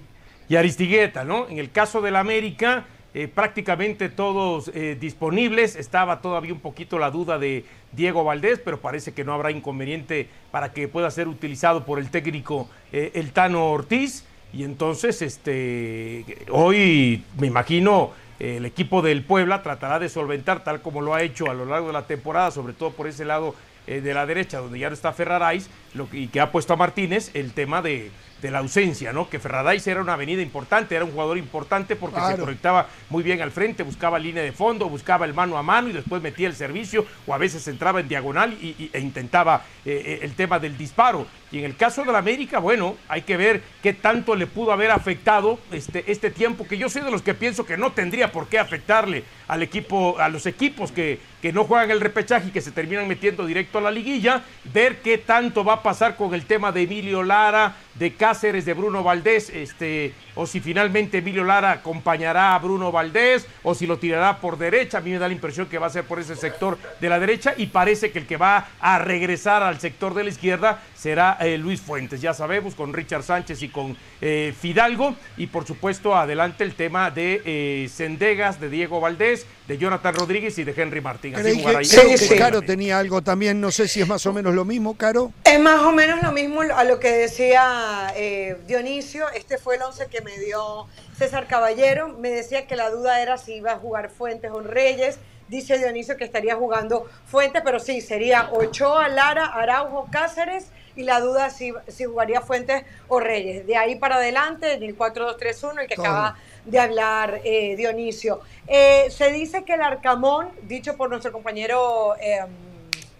y 0.49 0.55
Aristigueta, 0.57 1.23
¿no? 1.23 1.47
En 1.47 1.57
el 1.57 1.71
caso 1.71 2.01
del 2.01 2.15
América, 2.17 2.85
eh, 3.13 3.27
prácticamente 3.27 4.07
todos 4.07 4.71
eh, 4.73 4.95
disponibles. 4.97 5.75
Estaba 5.75 6.21
todavía 6.21 6.53
un 6.53 6.61
poquito 6.61 6.97
la 6.97 7.11
duda 7.11 7.37
de 7.37 7.65
Diego 7.91 8.23
Valdés, 8.23 8.59
pero 8.63 8.79
parece 8.79 9.13
que 9.13 9.25
no 9.25 9.33
habrá 9.33 9.51
inconveniente 9.51 10.29
para 10.49 10.71
que 10.71 10.87
pueda 10.87 11.11
ser 11.11 11.27
utilizado 11.27 11.85
por 11.85 11.99
el 11.99 12.09
técnico 12.09 12.69
eh, 12.93 13.11
el 13.15 13.33
Tano 13.33 13.69
Ortiz. 13.69 14.23
Y 14.53 14.63
entonces, 14.63 15.21
este, 15.21 16.25
hoy 16.49 17.23
me 17.37 17.47
imagino 17.47 18.11
el 18.39 18.65
equipo 18.65 19.01
del 19.01 19.23
Puebla 19.23 19.61
tratará 19.61 19.99
de 19.99 20.09
solventar, 20.09 20.63
tal 20.63 20.81
como 20.81 21.01
lo 21.01 21.13
ha 21.13 21.21
hecho 21.21 21.51
a 21.51 21.53
lo 21.53 21.65
largo 21.65 21.87
de 21.87 21.93
la 21.93 22.07
temporada, 22.07 22.49
sobre 22.49 22.73
todo 22.73 22.91
por 22.91 23.07
ese 23.07 23.23
lado 23.23 23.55
de 23.85 24.13
la 24.13 24.25
derecha, 24.25 24.57
donde 24.57 24.79
ya 24.79 24.89
no 24.89 24.95
está 24.95 25.13
Ferrarais, 25.13 25.69
lo 25.93 26.09
que, 26.09 26.17
y 26.17 26.27
que 26.27 26.39
ha 26.39 26.51
puesto 26.51 26.73
a 26.73 26.75
Martínez 26.75 27.29
el 27.35 27.53
tema 27.53 27.83
de, 27.83 28.09
de 28.41 28.51
la 28.51 28.59
ausencia, 28.59 29.13
¿no? 29.13 29.29
Que 29.29 29.39
Ferrarais 29.39 29.85
era 29.87 30.01
una 30.01 30.13
avenida 30.13 30.41
importante, 30.41 30.95
era 30.95 31.05
un 31.05 31.11
jugador 31.11 31.37
importante 31.37 31.95
porque 31.95 32.19
se 32.19 32.25
Claro. 32.27 32.43
conectaba 32.45 32.87
muy 33.09 33.21
bien 33.23 33.41
al 33.41 33.51
frente, 33.51 33.83
buscaba 33.83 34.17
línea 34.19 34.41
de 34.43 34.51
fondo, 34.51 34.89
buscaba 34.89 35.25
el 35.25 35.33
mano 35.33 35.57
a 35.57 35.63
mano 35.63 35.89
y 35.89 35.93
después 35.93 36.21
metía 36.21 36.47
el 36.47 36.55
servicio, 36.55 37.05
o 37.27 37.33
a 37.33 37.37
veces 37.37 37.67
entraba 37.67 37.99
en 37.99 38.07
diagonal 38.07 38.57
y, 38.61 38.67
y- 38.79 38.89
e 38.93 38.99
intentaba 38.99 39.63
eh, 39.85 40.01
eh, 40.05 40.19
el 40.23 40.33
tema 40.33 40.59
del 40.59 40.77
disparo. 40.77 41.27
Y 41.51 41.59
en 41.59 41.65
el 41.65 41.75
caso 41.75 42.05
de 42.05 42.11
la 42.11 42.19
América, 42.19 42.59
bueno, 42.59 42.95
hay 43.09 43.23
que 43.23 43.35
ver 43.35 43.61
qué 43.83 43.93
tanto 43.93 44.35
le 44.35 44.47
pudo 44.47 44.71
haber 44.71 44.89
afectado 44.89 45.59
este, 45.71 46.09
este 46.09 46.31
tiempo, 46.31 46.65
que 46.65 46.77
yo 46.77 46.89
soy 46.89 47.01
de 47.01 47.11
los 47.11 47.21
que 47.21 47.33
pienso 47.33 47.65
que 47.65 47.77
no 47.77 47.91
tendría 47.91 48.31
por 48.31 48.47
qué 48.47 48.57
afectarle 48.57 49.25
al 49.49 49.61
equipo, 49.61 50.17
a 50.17 50.29
los 50.29 50.45
equipos 50.45 50.93
que, 50.93 51.19
que 51.41 51.51
no 51.51 51.65
juegan 51.65 51.91
el 51.91 51.99
repechaje 51.99 52.47
y 52.47 52.51
que 52.51 52.61
se 52.61 52.71
terminan 52.71 53.07
metiendo 53.07 53.45
directo 53.45 53.79
a 53.79 53.81
la 53.81 53.91
liguilla, 53.91 54.43
ver 54.73 55.01
qué 55.01 55.17
tanto 55.17 55.65
va 55.65 55.73
a 55.73 55.83
pasar 55.83 56.15
con 56.15 56.33
el 56.33 56.45
tema 56.45 56.71
de 56.71 56.83
Emilio 56.83 57.21
Lara, 57.21 57.75
de 57.95 58.13
Cáceres, 58.13 58.63
de 58.63 58.73
Bruno 58.73 59.03
Valdés, 59.03 59.49
este, 59.49 60.13
o 60.35 60.47
si 60.47 60.61
finalmente 60.61 61.17
Emilio 61.17 61.43
Lara 61.43 61.71
acompañará 61.71 62.55
a 62.55 62.59
Bruno 62.59 62.91
Valdés, 62.93 63.45
o 63.63 63.75
si 63.75 63.85
lo 63.85 63.97
tirará 63.97 64.37
por 64.37 64.57
derecha, 64.57 64.99
a 64.99 65.01
mí 65.01 65.11
me 65.11 65.19
da 65.19 65.27
la 65.27 65.33
impresión 65.33 65.67
que 65.67 65.77
va 65.77 65.87
a 65.87 65.89
ser 65.89 66.05
por 66.05 66.19
ese 66.19 66.37
sector 66.37 66.77
de 67.01 67.09
la 67.09 67.19
derecha, 67.19 67.53
y 67.57 67.67
parece 67.67 68.11
que 68.11 68.19
el 68.19 68.27
que 68.27 68.37
va 68.37 68.69
a 68.79 68.99
regresar 68.99 69.63
al 69.63 69.79
sector 69.81 70.13
de 70.13 70.23
la 70.23 70.29
izquierda 70.29 70.81
será 71.01 71.35
eh, 71.41 71.57
Luis 71.57 71.81
Fuentes, 71.81 72.21
ya 72.21 72.31
sabemos, 72.31 72.75
con 72.75 72.93
Richard 72.93 73.23
Sánchez 73.23 73.63
y 73.63 73.69
con 73.69 73.97
eh, 74.21 74.53
Fidalgo, 74.59 75.15
y 75.35 75.47
por 75.47 75.65
supuesto 75.65 76.15
adelante 76.15 76.63
el 76.63 76.75
tema 76.75 77.09
de 77.09 77.41
eh, 77.43 77.89
Sendegas, 77.89 78.61
de 78.61 78.69
Diego 78.69 78.99
Valdés, 78.99 79.47
de 79.67 79.79
Jonathan 79.79 80.13
Rodríguez 80.13 80.59
y 80.59 80.63
de 80.63 80.79
Henry 80.79 81.01
Martín. 81.01 81.35
Así 81.35 81.43
que, 81.43 81.55
jugará 81.55 81.79
ahí. 81.79 81.87
creo 81.87 82.29
que 82.29 82.37
Caro 82.37 82.61
tenía 82.61 82.99
algo 82.99 83.23
también, 83.23 83.59
no 83.59 83.71
sé 83.71 83.87
si 83.87 83.99
es 83.99 84.07
más 84.07 84.23
o 84.27 84.33
menos 84.33 84.53
lo 84.53 84.63
mismo, 84.63 84.95
Caro. 84.95 85.31
Es 85.43 85.59
más 85.59 85.81
o 85.81 85.91
menos 85.91 86.21
lo 86.21 86.31
mismo 86.31 86.61
a 86.61 86.83
lo 86.83 86.99
que 86.99 87.11
decía 87.11 88.13
eh, 88.15 88.57
Dionisio. 88.67 89.27
Este 89.29 89.57
fue 89.57 89.77
el 89.77 89.81
11 89.81 90.05
que 90.05 90.21
me 90.21 90.37
dio 90.37 90.85
César 91.17 91.47
Caballero. 91.47 92.09
Me 92.09 92.29
decía 92.29 92.67
que 92.67 92.75
la 92.75 92.91
duda 92.91 93.23
era 93.23 93.39
si 93.39 93.55
iba 93.55 93.71
a 93.71 93.77
jugar 93.77 94.11
Fuentes 94.11 94.51
o 94.51 94.61
Reyes. 94.61 95.17
Dice 95.47 95.79
Dionisio 95.79 96.15
que 96.15 96.25
estaría 96.25 96.55
jugando 96.55 97.09
Fuentes, 97.25 97.63
pero 97.65 97.79
sí, 97.79 98.01
sería 98.01 98.51
Ochoa, 98.53 99.09
Lara, 99.09 99.47
Araujo, 99.47 100.07
Cáceres. 100.11 100.67
Y 100.95 101.03
la 101.03 101.19
duda 101.19 101.49
si, 101.49 101.73
si 101.87 102.05
jugaría 102.05 102.41
Fuentes 102.41 102.83
o 103.07 103.19
Reyes. 103.19 103.65
De 103.67 103.77
ahí 103.77 103.95
para 103.95 104.15
adelante, 104.15 104.73
en 104.73 104.83
el 104.83 104.97
4-2-3-1, 104.97 105.81
el 105.81 105.87
que 105.87 105.95
Todo. 105.95 106.05
acaba 106.05 106.37
de 106.65 106.79
hablar 106.79 107.41
eh, 107.43 107.75
Dionisio. 107.75 108.41
Eh, 108.67 109.07
se 109.09 109.31
dice 109.31 109.63
que 109.63 109.73
el 109.73 109.81
Arcamón, 109.81 110.49
dicho 110.63 110.95
por 110.97 111.09
nuestro 111.09 111.31
compañero 111.31 112.15
eh, 112.21 112.39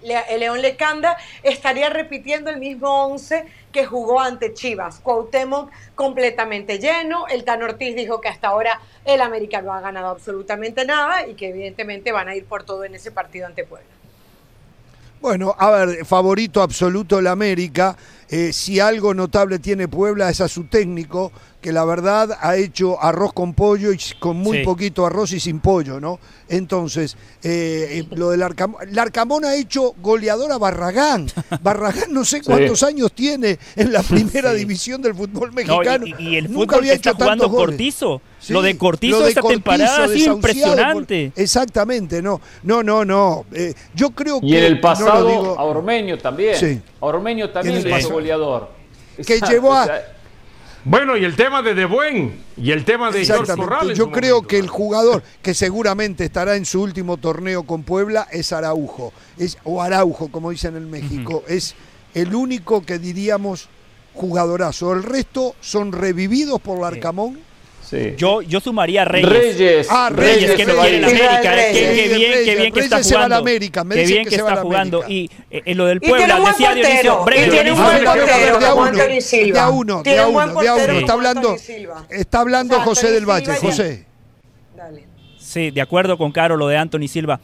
Le- 0.04 0.38
León 0.38 0.62
Lecanda, 0.62 1.18
estaría 1.44 1.90
repitiendo 1.90 2.50
el 2.50 2.58
mismo 2.58 3.06
11 3.06 3.46
que 3.72 3.86
jugó 3.86 4.20
ante 4.20 4.54
Chivas. 4.54 5.00
Cuauhtémoc 5.00 5.72
completamente 5.96 6.78
lleno. 6.80 7.28
El 7.28 7.46
Tan 7.46 7.64
Ortiz 7.64 7.96
dijo 7.96 8.20
que 8.20 8.28
hasta 8.28 8.50
ahora 8.50 8.82
el 9.06 9.22
América 9.22 9.62
no 9.62 9.74
ha 9.74 9.80
ganado 9.82 10.10
absolutamente 10.10 10.86
nada 10.86 11.26
y 11.28 11.36
que 11.36 11.50
evidentemente 11.50 12.12
van 12.12 12.28
a 12.28 12.36
ir 12.36 12.46
por 12.46 12.64
todo 12.64 12.84
en 12.84 12.96
ese 12.96 13.12
partido 13.12 13.48
ante 13.48 13.64
Puebla. 13.64 13.88
Bueno, 15.22 15.54
a 15.56 15.70
ver, 15.70 16.04
favorito 16.04 16.64
absoluto 16.64 17.20
el 17.20 17.28
América. 17.28 17.96
Eh, 18.34 18.54
si 18.54 18.80
algo 18.80 19.14
notable 19.14 19.60
tiene 19.60 19.90
Puebla 19.90 20.30
es 20.30 20.40
a 20.40 20.48
su 20.48 20.64
técnico, 20.64 21.34
que 21.60 21.74
la 21.74 21.84
verdad 21.86 22.38
ha 22.40 22.56
hecho 22.56 23.00
arroz 23.04 23.34
con 23.34 23.54
pollo 23.54 23.92
y 23.92 24.00
con 24.20 24.38
muy 24.38 24.60
Sí. 24.60 24.64
poquito 24.64 25.06
arroz 25.06 25.34
y 25.34 25.40
sin 25.42 25.60
pollo, 25.60 26.00
¿no? 26.00 26.18
Entonces, 26.48 27.18
eh, 27.44 28.00
eh, 28.10 28.16
lo 28.16 28.30
del 28.32 28.42
Arcamón. 28.42 28.98
Arcamón 28.98 29.46
ha 29.46 29.56
hecho 29.56 29.94
goleador 30.02 30.52
a 30.52 30.58
Barragán. 30.58 31.28
Barragán 31.62 32.12
no 32.14 32.24
sé 32.26 32.42
cuántos 32.42 32.82
años 32.84 33.12
tiene 33.14 33.60
en 33.76 33.92
la 33.92 34.02
primera 34.10 34.54
división 34.54 35.02
del 35.02 35.14
fútbol 35.14 35.50
No, 35.50 35.56
mexicano. 35.56 36.08
y, 36.08 36.16
y 36.30 36.36
el 36.38 36.46
Nunca 36.52 36.56
fútbol 36.76 36.76
había 36.80 36.92
que 36.94 36.96
está 36.96 37.10
hecho 37.12 37.18
jugando 37.20 37.50
goles. 37.50 37.66
Cortizo. 37.76 38.22
Sí, 38.40 38.54
lo 38.54 38.62
de 38.64 38.78
Cortizo 38.78 39.18
lo 39.20 39.24
de 39.24 39.30
esta 39.30 39.42
Cortizo, 39.42 39.56
temporada 39.60 40.02
desahuciado 40.08 40.36
impresionante. 40.38 41.32
por- 41.36 41.44
exactamente, 41.44 42.22
no, 42.24 42.42
no, 42.64 42.82
no, 42.82 43.06
no. 43.06 43.46
Eh, 43.54 43.74
yo 43.94 44.10
creo 44.12 44.40
que 44.40 44.48
Y 44.48 44.56
en 44.56 44.64
el 44.64 44.72
no 44.72 44.76
lo 44.78 44.82
pasado, 44.82 45.28
digo- 45.28 45.60
a 45.60 45.64
Ormeño 45.64 46.18
también. 46.18 46.56
Sí. 46.56 46.82
Ormeño 47.02 47.50
también 47.50 47.76
el 47.78 47.84
le 47.84 47.90
hizo 47.90 47.98
pasado. 47.98 48.14
goleador. 48.14 48.70
Que 49.18 49.34
Exacto, 49.34 49.52
llevó 49.54 49.74
a- 49.74 49.84
o 49.84 49.86
sea, 49.86 50.14
Bueno, 50.84 51.16
y 51.18 51.26
el 51.26 51.36
tema 51.36 51.62
de 51.62 51.76
De 51.76 51.86
Buen 51.86 52.42
y 52.58 52.72
el 52.72 52.84
tema 52.86 53.12
de 53.12 53.24
George. 53.26 53.54
Corral. 53.56 53.94
Yo 53.94 54.10
creo 54.12 54.36
momento. 54.38 54.48
que 54.48 54.58
el 54.58 54.68
jugador 54.68 55.22
que 55.44 55.54
seguramente 55.54 56.24
estará 56.26 56.56
en 56.56 56.66
su 56.66 56.82
último 56.82 57.18
torneo 57.18 57.64
con 57.64 57.84
Puebla 57.84 58.28
es 58.32 58.52
Araujo, 58.54 59.14
es, 59.38 59.58
o 59.64 59.82
Araujo, 59.82 60.30
como 60.32 60.50
dicen 60.50 60.76
en 60.78 60.90
México. 60.90 61.44
Es 61.48 61.76
el 62.16 62.34
único 62.34 62.82
que 62.84 62.98
diríamos 62.98 63.70
jugadorazo. 64.16 64.94
El 64.94 65.04
resto 65.04 65.56
son 65.62 65.92
revividos 65.92 66.60
por 66.62 66.80
Larcamón. 66.80 67.40
Yo, 68.18 68.42
yo 68.42 68.60
sumaría 68.60 69.02
a 69.02 69.06
Reyes. 69.06 69.30
Reyes. 69.30 69.88
Ah, 69.90 70.10
Reyes, 70.14 70.52
que 70.52 70.66
no 70.66 70.74
quiere 70.76 70.98
el 70.98 71.04
América. 71.04 71.68
eh, 71.70 71.72
Qué, 71.74 72.16
bien, 72.18 72.32
qué 72.46 72.56
bien 72.56 72.74
que 72.74 72.80
Reyes 72.80 72.84
está 72.86 73.04
se 73.04 73.16
va 73.16 73.26
a 73.26 73.28
la 73.30 73.36
jugando. 73.38 73.50
América, 73.52 73.86
Qué 73.90 74.06
bien 74.06 74.26
que 74.28 74.36
está 74.36 74.56
la 74.56 74.62
jugando. 74.62 75.04
Y 75.08 75.30
eh, 75.50 75.62
en 75.66 75.78
lo 75.78 75.86
del 75.86 75.98
Y 75.98 76.00
tiene 76.02 76.18
Puebla, 76.18 76.36
un 76.36 76.42
buen 76.42 76.54
decía 76.54 76.68
portero, 76.70 77.26
Dionisio. 77.26 77.46
y 77.46 77.50
tiene 77.50 77.72
un 77.72 77.84
buen 77.84 78.04
portero 78.04 78.60
de 78.60 78.66
a 78.66 78.74
uno, 78.74 78.92
de 78.92 79.60
a 79.60 79.70
uno, 79.70 79.98
de 79.98 80.04
Tiene 80.04 80.20
a 80.20 80.28
un 80.28 80.34
buen 80.34 80.50
uno, 80.52 80.62
de 80.62 80.68
a 80.70 80.74
portero 80.74 80.92
uno. 80.94 81.00
Está 81.02 81.14
hablando, 81.14 81.56
está 82.10 82.40
hablando 82.40 82.80
José 82.82 83.12
del 83.12 83.26
Valle. 83.26 83.54
José. 83.56 84.06
Dale. 84.76 85.08
Sí, 85.40 85.72
de 85.72 85.82
acuerdo 85.82 86.18
con 86.18 86.32
Caro, 86.32 86.56
lo 86.58 86.68
de 86.68 86.78
Anthony 86.78 87.08
Silva. 87.10 87.40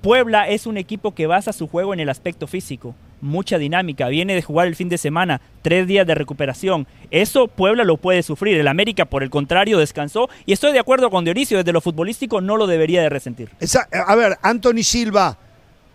Puebla 0.00 0.48
es 0.48 0.66
un 0.66 0.76
equipo 0.76 1.14
que 1.14 1.26
basa 1.26 1.52
su 1.52 1.66
juego 1.68 1.94
en 1.94 2.00
el 2.00 2.08
aspecto 2.08 2.46
físico. 2.46 2.94
Mucha 3.24 3.58
dinámica. 3.58 4.08
Viene 4.08 4.34
de 4.34 4.42
jugar 4.42 4.66
el 4.66 4.76
fin 4.76 4.88
de 4.88 4.98
semana, 4.98 5.40
tres 5.62 5.86
días 5.86 6.06
de 6.06 6.14
recuperación. 6.14 6.86
Eso 7.10 7.48
Puebla 7.48 7.82
lo 7.84 7.96
puede 7.96 8.22
sufrir. 8.22 8.58
El 8.58 8.68
América, 8.68 9.06
por 9.06 9.22
el 9.22 9.30
contrario, 9.30 9.78
descansó. 9.78 10.28
Y 10.46 10.52
estoy 10.52 10.72
de 10.72 10.78
acuerdo 10.78 11.10
con 11.10 11.24
Dionisio, 11.24 11.56
desde 11.58 11.72
lo 11.72 11.80
futbolístico 11.80 12.40
no 12.40 12.56
lo 12.56 12.66
debería 12.66 13.00
de 13.02 13.08
resentir. 13.08 13.50
Esa- 13.60 13.88
a 14.06 14.14
ver, 14.14 14.36
Anthony 14.42 14.82
Silva, 14.82 15.38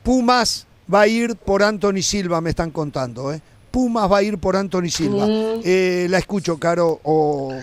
Pumas 0.04 0.66
va 0.92 1.02
a 1.02 1.08
ir 1.08 1.36
por 1.36 1.62
Anthony 1.64 2.02
Silva, 2.02 2.42
me 2.42 2.50
están 2.50 2.72
contando, 2.72 3.32
¿eh? 3.34 3.42
Pumas 3.72 4.12
va 4.12 4.18
a 4.18 4.24
ir 4.24 4.38
por 4.40 4.56
Anthony 4.56 4.90
Silva. 4.90 5.28
Mm. 5.28 5.62
Eh, 5.64 6.08
la 6.10 6.18
escucho, 6.18 6.58
Caro, 6.58 7.00
o 7.04 7.54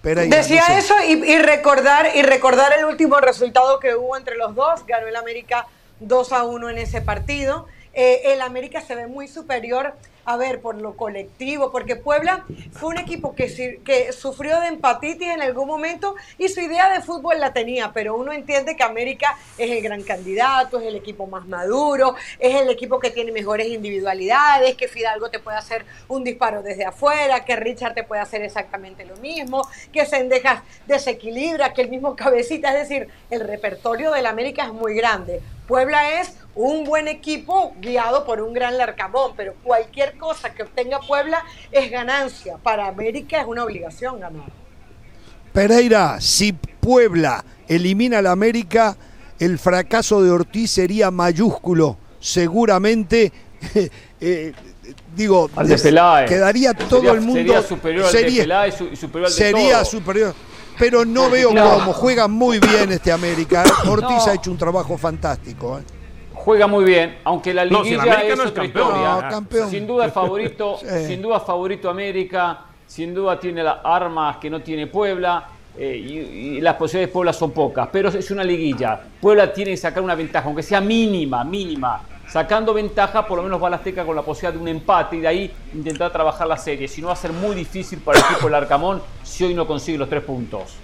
Pereira. 0.00 0.34
Decía 0.38 0.62
no 0.66 0.74
sé. 0.74 0.78
eso 0.78 0.94
y, 1.06 1.12
y 1.32 1.38
recordar 1.38 2.06
y 2.14 2.22
recordar 2.22 2.72
el 2.78 2.86
último 2.86 3.18
resultado 3.20 3.78
que 3.80 3.94
hubo 3.94 4.16
entre 4.16 4.36
los 4.38 4.54
dos. 4.54 4.86
Ganó 4.86 5.06
el 5.08 5.16
América 5.16 5.66
2 6.00 6.32
a 6.32 6.44
1 6.44 6.70
en 6.70 6.78
ese 6.78 7.02
partido. 7.02 7.66
Eh, 7.92 8.32
el 8.32 8.40
América 8.40 8.80
se 8.80 8.94
ve 8.94 9.06
muy 9.06 9.26
superior, 9.26 9.94
a 10.24 10.36
ver, 10.36 10.60
por 10.60 10.76
lo 10.80 10.96
colectivo, 10.96 11.72
porque 11.72 11.96
Puebla 11.96 12.44
fue 12.72 12.90
un 12.90 12.98
equipo 12.98 13.34
que, 13.34 13.80
que 13.84 14.12
sufrió 14.12 14.60
de 14.60 14.68
empatitis 14.68 15.28
en 15.28 15.42
algún 15.42 15.66
momento 15.66 16.14
y 16.38 16.48
su 16.48 16.60
idea 16.60 16.92
de 16.92 17.00
fútbol 17.00 17.40
la 17.40 17.52
tenía, 17.52 17.92
pero 17.92 18.14
uno 18.14 18.32
entiende 18.32 18.76
que 18.76 18.82
América 18.84 19.36
es 19.58 19.70
el 19.70 19.82
gran 19.82 20.02
candidato, 20.02 20.78
es 20.78 20.86
el 20.86 20.94
equipo 20.94 21.26
más 21.26 21.48
maduro, 21.48 22.14
es 22.38 22.54
el 22.54 22.70
equipo 22.70 23.00
que 23.00 23.10
tiene 23.10 23.32
mejores 23.32 23.68
individualidades, 23.68 24.76
que 24.76 24.86
Fidalgo 24.88 25.30
te 25.30 25.40
puede 25.40 25.56
hacer 25.56 25.84
un 26.06 26.22
disparo 26.22 26.62
desde 26.62 26.84
afuera, 26.84 27.44
que 27.44 27.56
Richard 27.56 27.94
te 27.94 28.04
puede 28.04 28.20
hacer 28.20 28.42
exactamente 28.42 29.04
lo 29.04 29.16
mismo, 29.16 29.66
que 29.92 30.06
Sendejas 30.06 30.62
desequilibra, 30.86 31.72
que 31.72 31.82
el 31.82 31.88
mismo 31.88 32.14
cabecita, 32.14 32.72
es 32.72 32.88
decir, 32.88 33.08
el 33.30 33.40
repertorio 33.40 34.12
del 34.12 34.26
América 34.26 34.64
es 34.64 34.72
muy 34.72 34.94
grande. 34.94 35.40
Puebla 35.66 36.20
es 36.20 36.36
un 36.54 36.84
buen 36.84 37.08
equipo 37.08 37.74
guiado 37.80 38.24
por 38.24 38.40
un 38.40 38.52
gran 38.52 38.76
Larcamón, 38.76 39.32
pero 39.36 39.54
cualquier 39.62 40.16
cosa 40.18 40.52
que 40.52 40.62
obtenga 40.64 41.00
Puebla 41.00 41.42
es 41.70 41.90
ganancia. 41.90 42.56
Para 42.62 42.86
América 42.88 43.40
es 43.40 43.46
una 43.46 43.64
obligación 43.64 44.20
ganar. 44.20 44.44
Pereira, 45.52 46.20
si 46.20 46.52
Puebla 46.52 47.44
elimina 47.68 48.18
al 48.18 48.26
América, 48.26 48.96
el 49.38 49.58
fracaso 49.58 50.22
de 50.22 50.30
Ortiz 50.30 50.70
sería 50.70 51.10
mayúsculo, 51.10 51.96
seguramente 52.20 53.32
eh, 54.20 54.52
digo, 55.14 55.50
Al 55.56 55.68
de 55.68 55.78
Peláez. 55.78 56.28
quedaría 56.28 56.74
todo 56.74 57.00
Sería- 57.00 57.12
el 57.12 57.20
mundo. 57.20 57.34
sería 57.34 57.62
superior 57.62 58.06
al 58.06 58.12
de 58.12 58.22
Peláez 58.32 58.74
y 58.92 58.96
superior 58.96 59.26
al 59.26 59.32
de 59.34 59.38
sería 59.38 59.74
todo. 59.76 59.84
superior. 59.84 60.34
Pero 60.78 61.04
no 61.04 61.28
veo 61.30 61.52
No. 61.52 61.74
cómo 61.78 61.92
juega 61.92 62.28
muy 62.28 62.58
bien 62.58 62.92
este 62.92 63.12
América. 63.12 63.64
Ortiz 63.88 64.26
ha 64.28 64.34
hecho 64.34 64.50
un 64.50 64.58
trabajo 64.58 64.96
fantástico. 64.96 65.78
¿eh? 65.78 65.82
Juega 66.44 66.66
muy 66.66 66.84
bien, 66.84 67.18
aunque 67.24 67.52
la 67.52 67.64
No, 67.66 67.84
si 67.84 67.90
liguilla 67.90 68.22
es 68.22 68.36
no 68.36 68.44
es 68.44 68.50
otra 68.50 68.62
campeón. 68.64 68.86
historia. 68.88 69.14
No, 69.22 69.28
campeón. 69.28 69.70
Sin 69.70 69.86
duda 69.86 70.06
es 70.06 70.12
favorito, 70.12 70.78
Sí. 70.80 71.06
sin 71.06 71.22
duda 71.22 71.40
favorito 71.40 71.90
América, 71.90 72.60
sin 72.86 73.14
duda 73.14 73.38
tiene 73.38 73.62
las 73.62 73.76
armas 73.84 74.36
que 74.38 74.48
no 74.50 74.60
tiene 74.60 74.86
Puebla. 74.86 75.44
eh, 75.78 75.96
y, 75.96 76.18
y 76.56 76.60
las 76.60 76.74
posibilidades 76.74 77.10
de 77.10 77.12
Puebla 77.12 77.32
son 77.32 77.52
pocas, 77.52 77.88
pero 77.92 78.08
es 78.08 78.30
una 78.30 78.42
liguilla. 78.42 79.00
Puebla 79.20 79.52
tiene 79.52 79.70
que 79.72 79.76
sacar 79.76 80.02
una 80.02 80.14
ventaja, 80.16 80.46
aunque 80.46 80.62
sea 80.64 80.80
mínima, 80.80 81.44
mínima. 81.44 82.00
Sacando 82.28 82.72
ventaja, 82.74 83.26
por 83.26 83.36
lo 83.38 83.42
menos 83.44 83.62
va 83.62 83.66
a 83.68 83.70
la 83.70 83.76
Azteca 83.76 84.04
con 84.04 84.14
la 84.16 84.22
posibilidad 84.22 84.52
de 84.54 84.58
un 84.60 84.68
empate 84.68 85.16
y 85.16 85.20
de 85.20 85.28
ahí 85.28 85.50
intentar 85.74 86.10
trabajar 86.12 86.46
la 86.46 86.56
serie. 86.56 86.86
Si 86.88 87.00
no, 87.00 87.08
va 87.08 87.12
a 87.14 87.16
ser 87.16 87.32
muy 87.32 87.54
difícil 87.54 87.98
para 88.00 88.18
el 88.18 88.24
equipo 88.24 88.46
del 88.46 88.54
Arcamón 88.54 89.02
si 89.22 89.44
hoy 89.44 89.54
no 89.54 89.66
consigue 89.66 89.98
los 89.98 90.08
tres 90.08 90.22
puntos. 90.22 90.74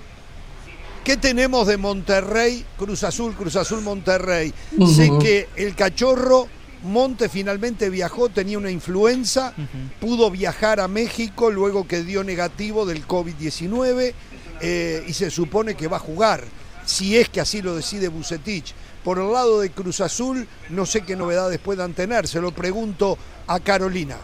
¿Qué 1.07 1.17
tenemos 1.17 1.69
de 1.69 1.77
Monterrey, 1.77 2.67
Cruz 2.77 3.05
Azul, 3.05 3.33
Cruz 3.37 3.55
Azul, 3.55 3.81
Monterrey? 3.81 4.53
Ujú. 4.77 4.93
Sé 4.93 5.09
que 5.21 5.49
el 5.55 5.77
cachorro 5.77 6.49
Monte 6.83 7.29
finalmente 7.29 7.91
viajó, 7.91 8.29
tenía 8.29 8.59
una 8.59 8.73
influenza, 8.73 9.55
pudo 10.01 10.33
viajar 10.33 10.81
a 10.81 10.89
México 10.89 11.53
luego 11.53 11.87
que 11.87 12.03
dio 12.03 12.25
negativo 12.25 12.87
del 12.87 13.07
COVID-19 13.07 14.15
eh, 14.61 15.05
y 15.07 15.13
se 15.13 15.31
supone 15.31 15.77
que 15.77 15.87
va 15.87 15.99
a 15.99 16.01
jugar, 16.01 16.43
si 16.85 17.17
es 17.17 17.29
que 17.29 17.41
así 17.41 17.63
lo 17.63 17.77
decide 17.77 18.09
Bucetich. 18.09 18.75
Por 19.05 19.21
el 19.21 19.33
lado 19.33 19.61
de 19.61 19.71
Cruz 19.71 20.01
Azul, 20.01 20.49
no 20.71 20.87
sé 20.87 21.03
qué 21.03 21.15
novedades 21.15 21.61
puedan 21.61 21.95
tener, 21.95 22.27
se 22.27 22.41
lo 22.41 22.51
pregunto 22.51 23.17
a 23.47 23.61
Carolina. 23.61 24.17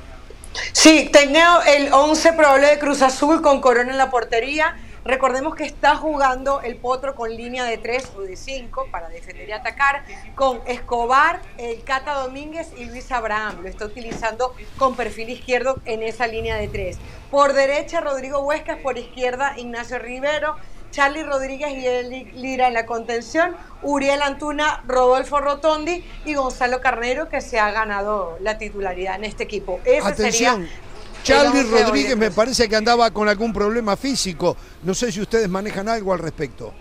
Sí, 0.73 1.11
tengo 1.13 1.63
el 1.65 1.93
11 1.93 2.33
probable 2.33 2.67
de 2.67 2.79
Cruz 2.81 3.03
Azul 3.03 3.41
con 3.41 3.61
Corona 3.61 3.93
en 3.93 3.99
la 3.99 4.11
portería. 4.11 4.75
Recordemos 5.05 5.57
que 5.57 5.65
está 5.65 5.97
jugando 5.97 6.61
el 6.61 6.77
Potro 6.77 7.17
con 7.17 7.35
línea 7.35 7.65
de 7.65 7.77
3 7.77 8.13
o 8.17 8.21
de 8.21 8.37
5 8.37 8.87
para 8.91 9.09
defender 9.09 9.49
y 9.49 9.53
atacar, 9.53 10.05
con 10.37 10.61
Escobar, 10.67 11.41
el 11.59 11.83
Cata 11.83 12.15
Domínguez 12.15 12.73
y 12.77 12.85
Luis 12.85 13.11
Abraham. 13.11 13.63
Lo 13.63 13.69
está 13.69 13.87
utilizando 13.87 14.55
con 14.79 14.95
perfil 14.95 15.31
izquierdo 15.31 15.81
en 15.87 16.03
esa 16.03 16.29
línea 16.29 16.57
de 16.57 16.69
3. 16.69 16.99
Por 17.31 17.53
derecha, 17.53 18.01
Rodrigo 18.01 18.41
Huescas, 18.41 18.79
por 18.79 18.97
izquierda, 18.97 19.55
Ignacio 19.57 19.99
Rivero. 19.99 20.57
Charlie 20.93 21.23
Rodríguez 21.23 21.73
y 21.73 21.87
Eli 21.87 22.25
Lira 22.35 22.69
en 22.69 22.75
la 22.75 22.85
contención, 22.85 23.57
Uriel 23.83 24.21
Antuna, 24.21 24.85
Rodolfo 24.87 25.41
Rotondi 25.41 26.05
y 26.27 26.35
Gonzalo 26.35 26.83
Carnero 26.83 27.31
que 27.31 27.41
se 27.41 27.59
ha 27.59 27.71
ganado 27.73 28.37
la 28.41 28.59
titularidad 28.59 29.17
en 29.17 29.25
este 29.25 29.43
equipo. 29.43 29.81
Ese 29.85 30.07
Atención, 30.07 30.33
sería 30.57 30.82
Charlie 31.23 31.63
Rodríguez 31.63 32.17
me 32.17 32.27
Cruz. 32.27 32.37
parece 32.37 32.69
que 32.69 32.77
andaba 32.77 33.11
con 33.11 33.29
algún 33.29 33.53
problema 33.53 33.97
físico. 33.97 34.57
No 34.83 34.95
sé 34.95 35.11
si 35.13 35.21
ustedes 35.21 35.49
manejan 35.49 35.89
algo 35.89 36.13
al 36.13 36.19
respecto. 36.19 36.73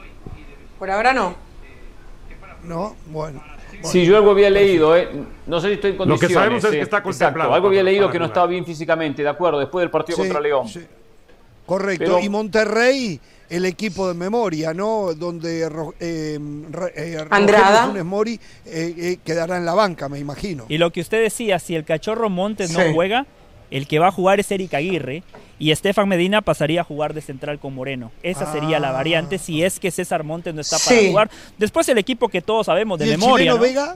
Por 0.80 0.90
ahora 0.90 1.14
no. 1.14 1.36
¿No? 2.64 2.96
Bueno. 3.08 3.44
Sí, 3.84 4.06
yo 4.06 4.16
algo 4.18 4.32
había 4.32 4.50
leído, 4.52 4.96
¿eh? 4.96 5.10
no 5.48 5.60
sé 5.60 5.68
si 5.70 5.74
estoy 5.74 5.92
en 5.92 5.98
Lo 5.98 6.04
que 6.04 6.10
condiciones. 6.10 6.34
sabemos 6.36 6.64
es 6.66 6.70
que 6.70 6.78
eh. 6.78 6.82
está 6.82 6.98
Exacto, 6.98 7.10
contemplado 7.10 7.54
algo 7.56 7.68
había 7.68 7.82
leído 7.82 8.12
que 8.12 8.20
no 8.20 8.26
estaba 8.26 8.46
bien 8.46 8.64
físicamente, 8.64 9.24
de 9.24 9.30
acuerdo, 9.30 9.58
después 9.60 9.82
del 9.82 9.90
partido 9.90 10.18
Sí, 10.18 10.22
contra 10.24 10.40
León. 10.40 10.68
sí. 10.68 10.82
Correcto. 11.66 12.06
Pero- 12.06 12.20
y 12.20 12.30
Monterrey, 12.30 13.20
el 13.50 13.66
equipo 13.66 14.08
de 14.08 14.14
memoria, 14.14 14.74
¿no? 14.74 15.14
Donde 15.16 15.64
eh, 16.00 16.40
eh, 16.96 17.26
Andrada. 17.32 17.88
Funes 17.88 18.06
Mori 18.06 18.40
eh, 18.66 18.94
eh, 18.98 19.18
quedará 19.24 19.58
en 19.58 19.66
la 19.66 19.74
banca, 19.74 20.08
me 20.10 20.20
imagino. 20.20 20.66
Y 20.70 20.78
lo 20.78 20.92
que 20.92 21.02
usted 21.02 21.22
decía, 21.24 21.58
si 21.58 21.76
el 21.76 21.84
cachorro 21.84 22.30
Montes 22.30 22.72
no 22.72 22.94
juega, 22.94 23.26
el 23.72 23.88
que 23.88 23.98
va 24.00 24.08
a 24.08 24.12
jugar 24.12 24.40
es 24.40 24.52
Eric 24.52 24.74
Aguirre 24.76 25.24
y 25.58 25.72
Estefan 25.72 26.08
Medina 26.08 26.42
pasaría 26.42 26.82
a 26.82 26.84
jugar 26.84 27.14
de 27.14 27.22
central 27.22 27.58
con 27.60 27.74
Moreno. 27.74 28.12
Esa 28.22 28.52
sería 28.52 28.80
la 28.80 28.90
Ah. 28.90 28.94
variante 28.94 29.38
si 29.38 29.64
es 29.64 29.80
que 29.80 29.90
César 29.92 30.24
Montes 30.24 30.54
no 30.54 30.62
está 30.62 30.78
para 30.78 31.00
Sí. 31.00 31.08
jugar. 31.10 31.30
Después 31.58 31.88
el 31.90 31.98
equipo 31.98 32.30
que 32.30 32.42
todos 32.42 32.66
sabemos 32.68 33.00
de 33.00 33.08
¿Y 33.08 33.12
el 33.12 33.18
memoria. 33.18 33.54
chileno 33.54 33.56
¿no? 33.56 33.62
Vega? 33.62 33.96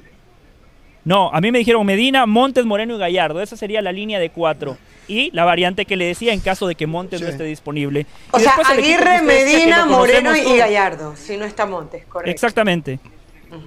No, 1.04 1.30
a 1.32 1.40
mí 1.40 1.52
me 1.52 1.60
dijeron 1.60 1.86
Medina, 1.86 2.26
Montes, 2.26 2.66
Moreno 2.66 2.96
y 2.96 2.98
Gallardo. 2.98 3.40
Esa 3.42 3.56
sería 3.56 3.80
la 3.84 3.92
línea 3.92 4.18
de 4.20 4.32
cuatro. 4.32 4.76
Y 5.08 5.30
la 5.36 5.46
variante 5.46 5.86
que 5.86 5.96
le 5.96 6.06
decía 6.06 6.34
en 6.34 6.40
caso 6.40 6.66
de 6.68 6.74
que 6.74 6.88
Montes 6.88 7.22
no 7.22 7.28
esté 7.28 7.44
disponible. 7.44 8.08
O 8.32 8.40
Y 8.40 8.42
sea, 8.42 8.54
Aguirre, 8.56 9.22
Medina, 9.22 9.86
Moreno 9.86 10.36
y 10.36 10.42
todos. 10.42 10.58
Gallardo, 10.58 11.16
si 11.16 11.38
no 11.38 11.46
está 11.46 11.68
Montes, 11.68 12.06
correcto. 12.08 12.32
Exactamente. 12.32 13.00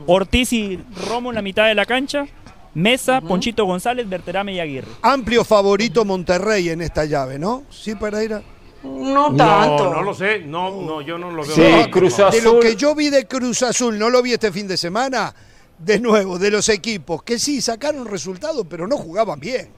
Ortiz 0.07 0.53
y 0.53 0.81
Romo 1.09 1.31
en 1.31 1.37
la 1.37 1.43
mitad 1.43 1.67
de 1.67 1.77
la 1.77 1.87
cancha. 1.87 2.27
Mesa, 2.75 3.21
Ponchito 3.21 3.65
González, 3.65 4.09
Berterame 4.09 4.53
y 4.55 4.61
Aguirre. 4.61 4.89
Amplio 5.03 5.45
favorito 5.45 6.05
Monterrey 6.05 6.69
en 6.69 6.81
esta 6.83 7.05
llave, 7.05 7.39
¿no? 7.39 7.65
Sí, 7.71 7.95
Pereira. 7.95 8.43
No 8.85 9.31
No, 9.31 9.91
no 9.93 10.03
lo 10.03 10.15
sé. 10.15 10.41
No, 10.41 10.71
no, 10.83 11.01
yo 11.01 11.19
no 11.19 11.31
lo 11.31 11.45
veo. 11.45 11.55
Sí, 11.55 11.63
No, 11.63 11.91
Cruz 11.91 12.15
favor. 12.15 12.33
De 12.35 12.43
lo 12.43 12.61
que 12.61 12.77
yo 12.77 12.95
vi 12.95 13.11
de 13.11 13.27
Cruz 13.27 13.63
Azul, 13.63 13.99
no 13.99 14.11
lo 14.11 14.23
vi 14.23 14.35
este 14.35 14.53
fin 14.53 14.69
de 14.69 14.77
semana, 14.77 15.35
de 15.79 15.99
nuevo, 15.99 16.39
de 16.39 16.51
los 16.51 16.69
equipos, 16.69 17.23
que 17.23 17.39
sí 17.39 17.61
sacaron 17.61 18.07
resultados, 18.07 18.65
pero 18.69 18.87
no 18.87 18.97
jugaban 18.97 19.41
bien. 19.41 19.69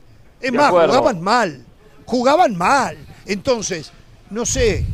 Es 0.41 0.51
De 0.53 0.59
más, 0.59 0.69
acuerdo. 0.69 0.89
jugaban 0.95 1.21
mal. 1.23 1.65
Jugaban 2.05 2.57
mal. 2.57 2.99
Entonces, 3.27 3.93
no 4.31 4.45
sé, 4.45 4.79
eh, 4.79 4.85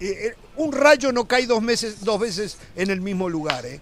eh, 0.00 0.34
un 0.56 0.72
rayo 0.72 1.12
no 1.12 1.26
cae 1.26 1.46
dos, 1.46 1.60
meses, 1.62 2.04
dos 2.04 2.20
veces 2.20 2.56
en 2.76 2.90
el 2.90 3.00
mismo 3.00 3.28
lugar, 3.28 3.66
¿eh? 3.66 3.80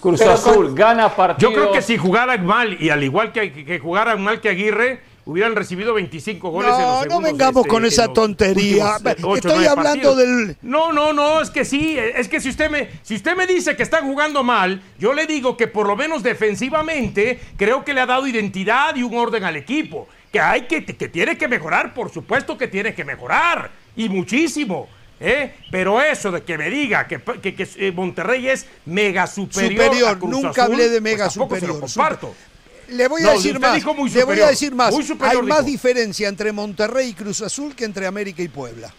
Cruz 0.00 0.20
Pero 0.20 0.32
Azul 0.32 0.74
gana 0.74 1.14
partidos. 1.14 1.52
Yo 1.52 1.58
creo 1.58 1.72
que 1.72 1.82
si 1.82 1.96
jugaran 1.96 2.44
mal 2.44 2.76
y 2.80 2.90
al 2.90 3.02
igual 3.02 3.32
que, 3.32 3.52
que 3.52 3.78
jugaran 3.78 4.22
mal 4.22 4.40
que 4.40 4.48
Aguirre, 4.48 5.00
hubieran 5.26 5.56
recibido 5.56 5.92
25 5.92 6.50
goles 6.50 6.72
en 6.72 6.80
los 6.80 7.06
No, 7.06 7.16
no 7.16 7.20
vengamos 7.20 7.62
este, 7.62 7.68
con 7.68 7.82
en 7.82 7.88
esa 7.88 8.08
tontería. 8.08 8.96
últimos, 9.04 9.36
eh, 9.36 9.40
Estoy 9.44 9.66
hablando 9.66 10.14
partidos. 10.14 10.16
del... 10.16 10.56
No, 10.62 10.92
no, 10.92 11.12
no, 11.12 11.40
es 11.40 11.50
que 11.50 11.64
sí, 11.64 11.98
es 11.98 12.28
que 12.28 12.40
si 12.40 12.48
usted 12.48 12.70
me 12.70 12.88
si 13.02 13.16
usted 13.16 13.36
me 13.36 13.46
dice 13.46 13.76
que 13.76 13.82
están 13.82 14.04
jugando 14.04 14.42
mal, 14.44 14.80
yo 14.98 15.12
le 15.12 15.26
digo 15.26 15.56
que 15.56 15.66
por 15.66 15.86
lo 15.86 15.96
menos 15.96 16.22
defensivamente 16.22 17.40
creo 17.56 17.84
que 17.84 17.92
le 17.92 18.00
ha 18.00 18.06
dado 18.06 18.26
identidad 18.26 18.94
y 18.94 19.02
un 19.02 19.16
orden 19.16 19.44
al 19.44 19.56
equipo, 19.56 20.08
que 20.32 20.40
hay 20.40 20.62
que 20.62 20.84
que 20.84 21.08
tiene 21.08 21.36
que 21.36 21.48
mejorar, 21.48 21.92
por 21.92 22.10
supuesto 22.10 22.56
que 22.56 22.68
tiene 22.68 22.94
que 22.94 23.04
mejorar 23.04 23.70
y 23.96 24.08
muchísimo. 24.08 24.88
¿Eh? 25.20 25.54
Pero 25.70 26.00
eso 26.00 26.30
de 26.30 26.42
que 26.42 26.58
me 26.58 26.68
diga 26.70 27.06
que, 27.06 27.20
que- 27.42 27.54
que, 27.54 27.68
eh, 27.76 27.92
Monterrey 27.92 28.48
es 28.48 28.66
mega 28.84 29.26
superior, 29.26 29.82
a 29.82 29.86
Superior, 29.86 30.18
Cruz 30.18 30.30
nunca 30.30 30.62
Azul, 30.62 30.74
hablé 30.74 30.88
de 30.88 31.00
mega 31.00 31.24
pues 31.24 31.32
se 31.32 31.38
lo 31.38 31.44
superior. 31.46 31.80
comparto. 31.80 32.34
Le 32.88 33.08
voy 33.08 33.22
a 33.22 33.26
No, 33.26 33.32
decir 33.32 33.58
más. 33.58 33.74
dijo 33.74 33.94
muy 33.94 34.08
le 34.10 34.22
voy 34.24 34.40
a 34.40 34.46
decir 34.46 34.74
más. 34.74 34.92
muy 34.94 35.02
superior 35.02 35.42
Hay 35.42 35.48
más 35.48 35.64
diferencia 35.66 36.28
entre 36.28 36.52
Monterrey 36.52 37.08
y 37.08 37.14
Cruz 37.14 37.42
Azul 37.42 37.74
que 37.74 37.84
entre 37.84 38.06
América 38.06 38.42
y 38.42 38.48
Puebla. 38.48 38.92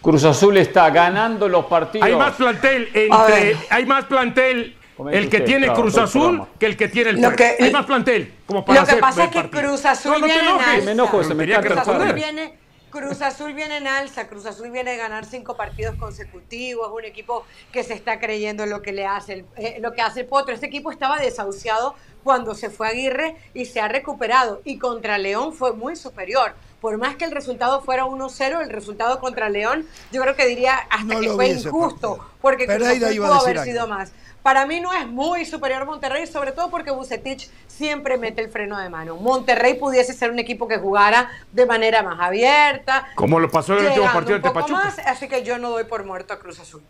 Cruz 0.00 0.24
Azul 0.24 0.56
está 0.56 0.88
ganando 0.90 1.48
los 1.48 1.66
partidos. 1.66 2.06
Hay 2.06 2.16
más 2.16 2.34
plantel 2.34 2.88
entre, 2.94 3.56
hay 3.68 3.84
más 3.84 4.04
plantel 4.06 4.74
el 5.12 5.28
que 5.28 5.36
usted, 5.38 5.44
tiene 5.44 5.66
claro, 5.66 5.82
Cruz 5.82 5.98
Azul 5.98 6.42
que 6.58 6.66
el 6.66 6.76
que 6.76 6.88
tiene 6.88 7.10
el 7.10 7.16
Lo 7.16 7.28
Puebla. 7.28 7.36
que- 7.58 7.64
hay 7.64 7.70
más 7.72 7.84
plantel 7.86 8.32
como 8.46 8.64
para 8.64 8.80
Lo 8.80 8.86
que 8.86 8.90
hacer 8.92 9.00
pasa 9.02 9.20
es 9.22 9.26
el 9.28 9.32
que 9.34 9.40
partido. 9.48 9.62
Cruz 9.70 9.84
Azul 9.84 10.12
No, 10.12 10.18
no 10.20 10.24
viene. 10.26 10.82
Me 10.84 10.90
enojo, 10.92 11.22
se 11.24 11.34
me 11.34 11.44
Cruz 11.44 11.76
Azul 11.78 12.12
viene, 12.14 12.52
Cruz 12.90 13.22
Azul 13.22 13.54
viene 13.54 13.76
en 13.76 13.86
alza, 13.86 14.26
Cruz 14.26 14.46
Azul 14.46 14.70
viene 14.70 14.90
a 14.92 14.96
ganar 14.96 15.24
cinco 15.24 15.56
partidos 15.56 15.94
consecutivos, 15.94 16.88
es 16.88 16.92
un 16.92 17.04
equipo 17.04 17.44
que 17.70 17.84
se 17.84 17.94
está 17.94 18.18
creyendo 18.18 18.64
en 18.64 18.70
lo 18.70 18.82
que 18.82 18.92
le 18.92 19.06
hace 19.06 19.44
eh, 19.56 19.78
lo 19.80 19.92
que 19.92 20.02
hace 20.02 20.24
Potro. 20.24 20.52
Este 20.52 20.66
equipo 20.66 20.90
estaba 20.90 21.18
desahuciado 21.20 21.94
cuando 22.24 22.54
se 22.54 22.68
fue 22.68 22.88
Aguirre 22.88 23.36
y 23.54 23.66
se 23.66 23.80
ha 23.80 23.86
recuperado 23.86 24.60
y 24.64 24.78
contra 24.78 25.18
León 25.18 25.52
fue 25.52 25.72
muy 25.72 25.94
superior. 25.94 26.54
Por 26.80 26.96
más 26.96 27.16
que 27.16 27.24
el 27.26 27.30
resultado 27.30 27.82
fuera 27.82 28.06
1-0, 28.06 28.62
el 28.62 28.70
resultado 28.70 29.20
contra 29.20 29.48
León, 29.50 29.86
yo 30.12 30.22
creo 30.22 30.34
que 30.34 30.46
diría 30.46 30.74
hasta 30.90 31.14
No 31.14 31.20
que 31.20 31.26
lo 31.26 31.34
fue 31.34 31.48
injusto, 31.48 32.18
porque 32.40 32.64
Cruz 32.66 32.78
Pereira 32.78 33.06
Azul 33.08 33.16
iba 33.16 33.26
a 33.26 33.28
pudo 33.30 33.38
decir 33.40 33.58
haber 33.58 33.58
algo. 33.58 33.72
sido 33.72 33.86
más. 33.88 34.12
Para 34.42 34.64
mí 34.64 34.80
no 34.80 34.90
es 34.94 35.06
muy 35.06 35.44
superior 35.44 35.84
Monterrey, 35.84 36.26
sobre 36.26 36.52
todo 36.52 36.70
porque 36.70 36.90
Bucetich 36.90 37.50
siempre 37.66 38.16
mete 38.16 38.40
el 38.40 38.48
freno 38.48 38.78
de 38.78 38.88
mano. 38.88 39.16
Monterrey 39.16 39.74
pudiese 39.74 40.14
ser 40.14 40.30
un 40.30 40.38
equipo 40.38 40.66
que 40.66 40.78
jugara 40.78 41.28
de 41.52 41.66
manera 41.66 42.02
más 42.02 42.18
abierta, 42.18 43.08
Como 43.14 43.38
lo 43.38 43.50
pasó 43.50 43.74
en 43.74 43.80
el 43.80 43.86
último 43.88 44.06
partido 44.10 44.40
poco 44.40 44.54
Pachuca. 44.54 44.84
más, 44.84 44.98
así 45.00 45.28
que 45.28 45.42
yo 45.42 45.58
no 45.58 45.68
doy 45.70 45.84
por 45.84 46.04
muerto 46.04 46.32
a 46.32 46.38
Cruz 46.38 46.58
Azul. 46.58 46.80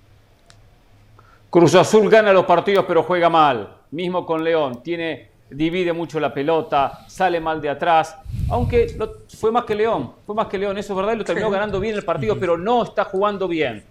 Cruz 1.50 1.74
Azul 1.74 2.08
gana 2.08 2.32
los 2.32 2.44
partidos 2.46 2.84
pero 2.86 3.02
juega 3.02 3.28
mal. 3.28 3.76
Mismo 3.90 4.24
con 4.24 4.44
León. 4.44 4.84
Tiene, 4.84 5.29
divide 5.50 5.92
mucho 5.92 6.20
la 6.20 6.32
pelota, 6.32 7.04
sale 7.08 7.40
mal 7.40 7.60
de 7.60 7.68
atrás. 7.70 8.16
Aunque 8.48 8.94
lo- 8.98 9.22
fue 9.36 9.50
más 9.52 9.64
que 9.64 9.74
León. 9.74 10.12
Fue 10.26 10.34
más 10.34 10.46
que 10.46 10.58
León, 10.58 10.78
eso 10.78 10.92
es 10.92 10.96
verdad. 10.96 11.14
Y 11.14 11.16
lo 11.16 11.24
terminó 11.24 11.50
ganando 11.50 11.80
bien 11.80 11.94
el 11.94 12.04
partido, 12.04 12.38
pero 12.38 12.56
no 12.56 12.82
está 12.84 13.04
jugando 13.04 13.48
bien. 13.48 13.82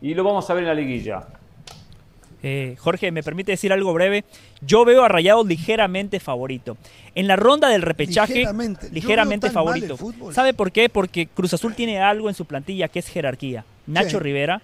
Y 0.00 0.14
lo 0.14 0.24
vamos 0.24 0.48
a 0.48 0.54
ver 0.54 0.62
en 0.64 0.68
la 0.68 0.74
liguilla. 0.74 1.26
Eh, 2.44 2.74
Jorge, 2.80 3.12
¿me 3.12 3.22
permite 3.22 3.52
decir 3.52 3.72
algo 3.72 3.92
breve? 3.92 4.24
Yo 4.62 4.84
veo 4.84 5.04
a 5.04 5.08
Rayados 5.08 5.46
ligeramente 5.46 6.18
favorito. 6.18 6.76
En 7.14 7.28
la 7.28 7.36
ronda 7.36 7.68
del 7.68 7.82
repechaje, 7.82 8.34
Ligeramente. 8.34 8.88
ligeramente, 8.90 9.50
favorito. 9.50 9.96
¿Sabe 10.32 10.52
por 10.52 10.72
qué? 10.72 10.88
Porque 10.88 11.28
Cruz 11.28 11.54
Azul 11.54 11.74
tiene 11.74 12.00
algo 12.00 12.28
en 12.28 12.34
su 12.34 12.44
plantilla 12.44 12.88
que 12.88 12.98
es 12.98 13.06
jerarquía. 13.08 13.64
Nacho 13.86 14.10
Sí. 14.10 14.18
Rivera, 14.18 14.60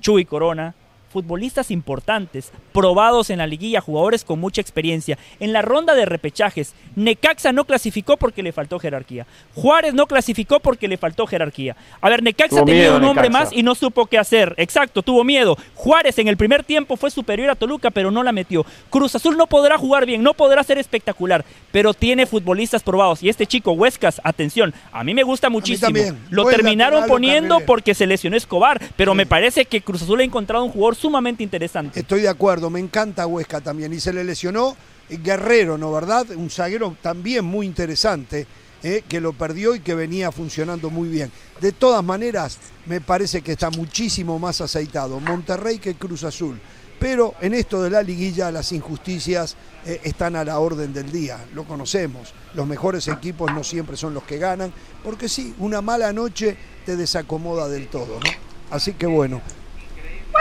Chuy 0.00 0.24
Corona, 0.24 0.74
futbolistas 1.14 1.70
importantes, 1.70 2.50
probados 2.72 3.30
en 3.30 3.38
la 3.38 3.46
liguilla, 3.46 3.80
jugadores 3.80 4.24
con 4.24 4.40
mucha 4.40 4.60
experiencia. 4.60 5.16
En 5.38 5.52
la 5.52 5.62
ronda 5.62 5.94
de 5.94 6.06
repechajes, 6.06 6.74
Necaxa 6.96 7.52
no 7.52 7.66
clasificó 7.66 8.16
porque 8.16 8.42
le 8.42 8.50
faltó 8.50 8.80
jerarquía. 8.80 9.24
Juárez 9.54 9.94
no 9.94 10.06
clasificó 10.08 10.58
porque 10.58 10.88
le 10.88 10.96
faltó 10.96 11.28
jerarquía. 11.28 11.76
A 12.00 12.08
ver, 12.08 12.24
Necaxa 12.24 12.64
tenía 12.64 12.96
un 12.96 13.04
hombre 13.04 13.30
más 13.30 13.52
y 13.52 13.62
no 13.62 13.76
supo 13.76 14.06
qué 14.06 14.18
hacer. 14.18 14.56
Exacto, 14.56 15.02
tuvo 15.02 15.22
miedo. 15.22 15.56
Juárez 15.76 16.18
en 16.18 16.26
el 16.26 16.36
primer 16.36 16.64
tiempo 16.64 16.96
fue 16.96 17.12
superior 17.12 17.48
a 17.48 17.54
Toluca, 17.54 17.92
pero 17.92 18.10
no 18.10 18.24
la 18.24 18.32
metió. 18.32 18.66
Cruz 18.90 19.14
Azul 19.14 19.36
no 19.36 19.46
podrá 19.46 19.78
jugar 19.78 20.06
bien, 20.06 20.20
no 20.20 20.34
podrá 20.34 20.64
ser 20.64 20.78
espectacular, 20.78 21.44
pero 21.70 21.94
tiene 21.94 22.26
futbolistas 22.26 22.82
probados. 22.82 23.22
Y 23.22 23.28
este 23.28 23.46
chico, 23.46 23.70
Huescas, 23.70 24.20
atención, 24.24 24.74
a 24.90 25.04
mí 25.04 25.14
me 25.14 25.22
gusta 25.22 25.48
muchísimo. 25.48 25.96
Lo 26.30 26.44
terminaron 26.46 27.06
poniendo 27.06 27.60
porque 27.60 27.94
se 27.94 28.08
lesionó 28.08 28.36
Escobar, 28.36 28.82
pero 28.96 29.14
me 29.14 29.26
parece 29.26 29.64
que 29.66 29.80
Cruz 29.80 30.02
Azul 30.02 30.18
ha 30.18 30.24
encontrado 30.24 30.64
un 30.64 30.72
jugador 30.72 30.96
sumamente 31.04 31.42
interesante. 31.42 32.00
Estoy 32.00 32.22
de 32.22 32.30
acuerdo, 32.30 32.70
me 32.70 32.80
encanta 32.80 33.26
Huesca 33.26 33.60
también. 33.60 33.92
Y 33.92 34.00
se 34.00 34.10
le 34.10 34.24
lesionó 34.24 34.74
Guerrero, 35.10 35.76
¿no 35.76 35.92
verdad? 35.92 36.30
Un 36.30 36.48
zaguero 36.48 36.96
también 37.02 37.44
muy 37.44 37.66
interesante, 37.66 38.46
eh, 38.82 39.04
que 39.06 39.20
lo 39.20 39.34
perdió 39.34 39.74
y 39.74 39.80
que 39.80 39.94
venía 39.94 40.32
funcionando 40.32 40.88
muy 40.88 41.10
bien. 41.10 41.30
De 41.60 41.72
todas 41.72 42.02
maneras, 42.02 42.56
me 42.86 43.02
parece 43.02 43.42
que 43.42 43.52
está 43.52 43.68
muchísimo 43.68 44.38
más 44.38 44.62
aceitado 44.62 45.20
Monterrey 45.20 45.78
que 45.78 45.94
Cruz 45.94 46.24
Azul. 46.24 46.58
Pero 46.98 47.34
en 47.42 47.52
esto 47.52 47.82
de 47.82 47.90
la 47.90 48.02
liguilla 48.02 48.50
las 48.50 48.72
injusticias 48.72 49.56
eh, 49.84 50.00
están 50.04 50.36
a 50.36 50.44
la 50.44 50.58
orden 50.58 50.94
del 50.94 51.12
día, 51.12 51.38
lo 51.52 51.64
conocemos. 51.64 52.32
Los 52.54 52.66
mejores 52.66 53.08
equipos 53.08 53.52
no 53.52 53.62
siempre 53.62 53.98
son 53.98 54.14
los 54.14 54.22
que 54.22 54.38
ganan, 54.38 54.72
porque 55.02 55.28
sí, 55.28 55.54
una 55.58 55.82
mala 55.82 56.14
noche 56.14 56.56
te 56.86 56.96
desacomoda 56.96 57.68
del 57.68 57.88
todo, 57.88 58.18
¿no? 58.20 58.30
Así 58.70 58.94
que 58.94 59.06
bueno, 59.06 59.42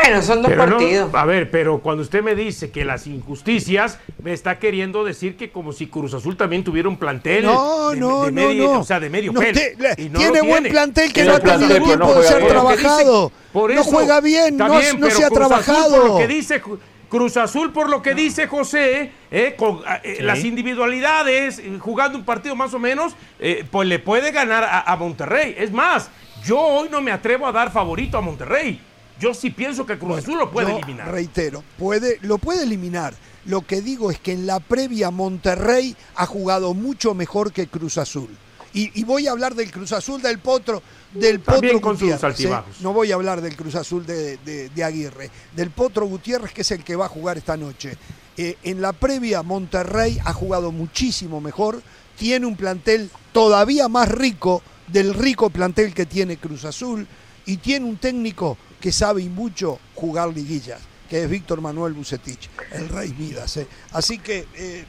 bueno, 0.01 0.21
son 0.21 0.41
dos 0.41 0.51
partidos. 0.53 1.13
a 1.13 1.25
ver, 1.25 1.49
pero 1.51 1.79
cuando 1.79 2.03
usted 2.03 2.21
me 2.23 2.35
dice 2.35 2.71
que 2.71 2.83
las 2.85 3.07
injusticias, 3.07 3.99
me 4.21 4.33
está 4.33 4.59
queriendo 4.59 5.03
decir 5.03 5.37
que 5.37 5.51
como 5.51 5.71
si 5.71 5.87
Cruz 5.87 6.13
Azul 6.13 6.35
también 6.35 6.63
tuviera 6.63 6.89
un 6.89 6.97
plantel. 6.97 7.45
No, 7.45 7.91
de, 7.91 7.97
no, 7.97 8.23
de 8.25 8.31
no, 8.31 8.47
medio, 8.47 8.73
no. 8.73 8.79
O 8.79 8.83
sea, 8.83 8.99
de 8.99 9.09
medio 9.09 9.31
No, 9.31 9.39
pelo. 9.39 9.53
te- 9.59 9.75
le- 9.77 9.95
Y 10.03 10.09
no 10.09 10.19
tiene 10.19 10.41
buen 10.41 10.63
plantel 10.65 11.13
que 11.13 11.23
no 11.23 11.33
ha 11.35 11.39
tenido 11.39 11.81
tiempo 11.81 12.13
de 12.15 12.23
ser 12.27 12.47
trabajado. 12.47 13.31
Por 13.51 13.73
No 13.73 13.83
juega 13.83 14.19
bien, 14.19 14.57
no- 14.57 14.77
bien, 14.79 14.99
no 14.99 15.09
se 15.09 15.23
ha 15.23 15.29
Cruz 15.29 15.41
Azul, 15.41 15.47
trabajado. 15.65 15.95
por 16.01 16.05
lo 16.09 16.17
que 16.17 16.27
dice 16.27 16.61
Cruz 17.09 17.37
Azul, 17.37 17.71
por 17.71 17.89
lo 17.89 18.01
que 18.01 18.15
dice 18.15 18.47
José, 18.47 19.11
eh, 19.29 19.53
con 19.55 19.81
eh, 20.03 20.15
Sí. 20.17 20.23
las 20.23 20.43
individualidades, 20.43 21.59
eh, 21.59 21.77
jugando 21.79 22.17
un 22.17 22.25
partido 22.25 22.55
más 22.55 22.73
o 22.73 22.79
menos, 22.79 23.13
eh, 23.39 23.63
pues 23.69 23.87
le 23.87 23.99
puede 23.99 24.31
ganar 24.31 24.63
a, 24.63 24.81
a 24.81 24.95
Monterrey. 24.95 25.53
Es 25.57 25.71
más, 25.71 26.09
yo 26.43 26.57
hoy 26.59 26.89
no 26.89 27.01
me 27.01 27.11
atrevo 27.11 27.45
a 27.45 27.51
dar 27.51 27.71
favorito 27.71 28.17
a 28.17 28.21
Monterrey. 28.21 28.81
Yo 29.19 29.33
sí 29.33 29.51
pienso 29.51 29.85
que 29.85 29.97
Cruz 29.97 30.19
Azul 30.19 30.37
lo 30.39 30.51
puede 30.51 30.69
Yo 30.71 30.77
eliminar. 30.77 31.11
Reitero, 31.11 31.63
puede, 31.77 32.19
lo 32.21 32.37
puede 32.37 32.63
eliminar. 32.63 33.13
Lo 33.45 33.61
que 33.61 33.81
digo 33.81 34.09
es 34.11 34.19
que 34.19 34.31
en 34.33 34.45
la 34.47 34.59
previa 34.59 35.11
Monterrey 35.11 35.95
ha 36.15 36.25
jugado 36.25 36.73
mucho 36.73 37.13
mejor 37.13 37.51
que 37.51 37.67
Cruz 37.67 37.97
Azul. 37.97 38.29
Y, 38.73 38.99
y 38.99 39.03
voy 39.03 39.27
a 39.27 39.31
hablar 39.31 39.53
del 39.53 39.69
Cruz 39.71 39.91
Azul 39.91 40.21
del 40.21 40.39
Potro, 40.39 40.81
del 41.13 41.41
También 41.41 41.73
Potro 41.75 41.81
con 41.89 41.93
sus 41.97 42.09
Gutiérrez. 42.09 42.23
¿eh? 42.23 42.25
altibajos. 42.25 42.81
No 42.81 42.91
voy 42.93 43.11
a 43.11 43.15
hablar 43.15 43.41
del 43.41 43.55
Cruz 43.55 43.75
Azul 43.75 44.05
de, 44.05 44.37
de- 44.37 44.69
de 44.69 44.83
Aguirre, 44.83 45.29
del 45.55 45.69
Potro 45.69 46.07
Gutiérrez, 46.07 46.51
que 46.53 46.61
es 46.61 46.71
el 46.71 46.83
que 46.83 46.95
va 46.95 47.05
a 47.05 47.09
jugar 47.09 47.37
esta 47.37 47.55
noche. 47.55 47.95
Eh, 48.35 48.57
en 48.63 48.81
la 48.81 48.93
previa, 48.93 49.43
Monterrey 49.43 50.19
ha 50.25 50.33
jugado 50.33 50.71
muchísimo 50.71 51.39
mejor, 51.39 51.83
tiene 52.17 52.47
un 52.47 52.55
plantel 52.55 53.11
todavía 53.31 53.87
más 53.89 54.09
rico 54.09 54.63
del 54.87 55.13
rico 55.13 55.51
plantel 55.51 55.93
que 55.93 56.07
tiene 56.07 56.37
Cruz 56.37 56.65
Azul 56.65 57.05
y 57.45 57.57
tiene 57.57 57.85
un 57.85 57.97
técnico 57.97 58.57
que 58.83 58.91
sabe 58.91 59.21
y 59.21 59.29
mucho 59.29 59.79
jugar 59.95 60.27
liguillas, 60.27 60.81
que 61.09 61.23
es 61.23 61.29
Víctor 61.29 61.61
Manuel 61.61 61.93
Bucetich, 61.93 62.49
el 62.73 62.89
rey 62.89 63.15
Midas. 63.17 63.55
¿eh? 63.55 63.65
Así 63.93 64.17
que, 64.19 64.45
eh, 64.55 64.83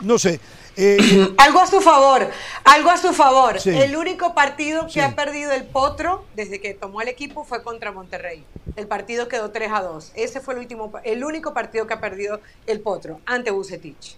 no 0.00 0.18
sé. 0.18 0.40
eh, 0.76 1.32
Algo 1.38 1.60
a 1.60 1.66
su 1.68 1.80
favor, 1.80 2.28
algo 2.64 2.90
a 2.90 2.96
su 2.96 3.12
favor. 3.12 3.60
Sí. 3.60 3.70
El 3.70 3.94
único 3.96 4.34
partido 4.34 4.86
que 4.86 4.94
Sí. 4.94 5.00
ha 5.00 5.14
perdido 5.14 5.52
el 5.52 5.62
Potro 5.64 6.24
desde 6.34 6.60
que 6.60 6.74
tomó 6.74 7.02
el 7.02 7.06
equipo 7.08 7.44
fue 7.44 7.62
contra 7.62 7.92
Monterrey. 7.92 8.44
El 8.74 8.88
partido 8.88 9.28
quedó 9.28 9.52
3 9.52 9.70
a 9.72 9.80
2. 9.80 10.10
Ese 10.16 10.40
fue 10.40 10.54
el 10.54 10.58
último, 10.60 10.92
el 11.04 11.22
único 11.22 11.54
partido 11.54 11.86
que 11.86 11.94
ha 11.94 12.00
perdido 12.00 12.40
el 12.66 12.80
Potro 12.80 13.20
ante 13.26 13.52
Bucetich. 13.52 14.16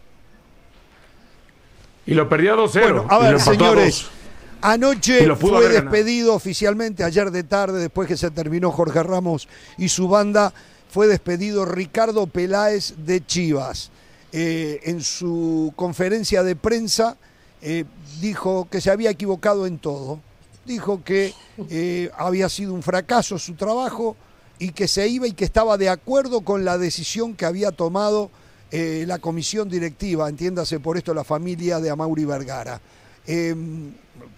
Y 2.07 2.15
lo 2.15 2.27
perdió 2.31 2.57
2-0. 2.57 2.81
Bueno, 2.81 3.07
a 3.11 3.19
y 3.19 3.23
ver, 3.25 3.33
lo 3.33 3.39
empató 3.39 3.51
a 3.51 3.55
señores. 3.55 4.07
Anoche 4.61 5.35
fue 5.37 5.57
haber 5.57 5.83
despedido 5.83 6.35
oficialmente, 6.35 7.05
ayer 7.05 7.31
de 7.31 7.45
tarde, 7.45 7.81
después 7.81 8.09
que 8.09 8.17
se 8.17 8.31
terminó 8.31 8.73
Jorge 8.73 9.03
Ramos 9.03 9.49
y 9.77 9.89
su 9.89 10.09
banda, 10.09 10.53
fue 10.91 11.07
despedido 11.07 11.65
Ricardo 11.65 12.27
Peláez 12.27 12.95
de 12.99 13.25
Chivas. 13.25 13.91
Eh, 14.33 14.81
en 14.85 15.01
su 15.01 15.73
conferencia 15.77 16.43
de 16.43 16.55
prensa 16.55 17.17
eh, 17.63 17.85
dijo 18.21 18.69
que 18.71 18.81
se 18.81 18.91
había 18.91 19.11
equivocado 19.11 19.67
en 19.67 19.79
todo. 19.79 20.21
Dijo 20.67 21.03
que 21.05 21.33
eh, 21.71 22.11
había 22.17 22.49
sido 22.49 22.75
un 22.75 22.83
fracaso 22.83 23.39
su 23.39 23.55
trabajo 23.55 24.17
y 24.59 24.73
que 24.73 24.89
se 24.89 25.09
iba 25.09 25.27
y 25.27 25.33
que 25.33 25.45
estaba 25.45 25.79
de 25.79 25.89
acuerdo 25.89 26.41
con 26.41 26.65
la 26.65 26.79
decisión 26.79 27.35
que 27.35 27.47
había 27.47 27.71
tomado 27.71 28.31
la 28.71 29.19
comisión 29.19 29.71
directiva, 29.71 30.29
entiéndase 30.29 30.79
por 30.79 30.99
esto 30.99 31.15
la 31.15 31.25
familia 31.25 31.81
de 31.81 31.89
Amauri 31.89 32.27
Vergara. 32.27 32.79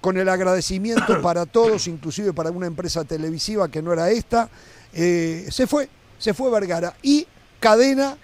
Con 0.00 0.16
el 0.16 0.28
agradecimiento 0.28 1.20
para 1.22 1.46
todos, 1.46 1.86
inclusive 1.86 2.32
para 2.32 2.50
una 2.50 2.66
empresa 2.66 3.04
televisiva 3.04 3.70
que 3.70 3.82
no 3.82 3.92
era 3.92 4.10
esta, 4.10 4.48
eh, 4.92 5.46
se 5.50 5.66
fue, 5.66 5.88
se 6.18 6.34
fue 6.34 6.50
Vergara. 6.50 6.94
Y 7.02 7.26
cadena 7.58 8.16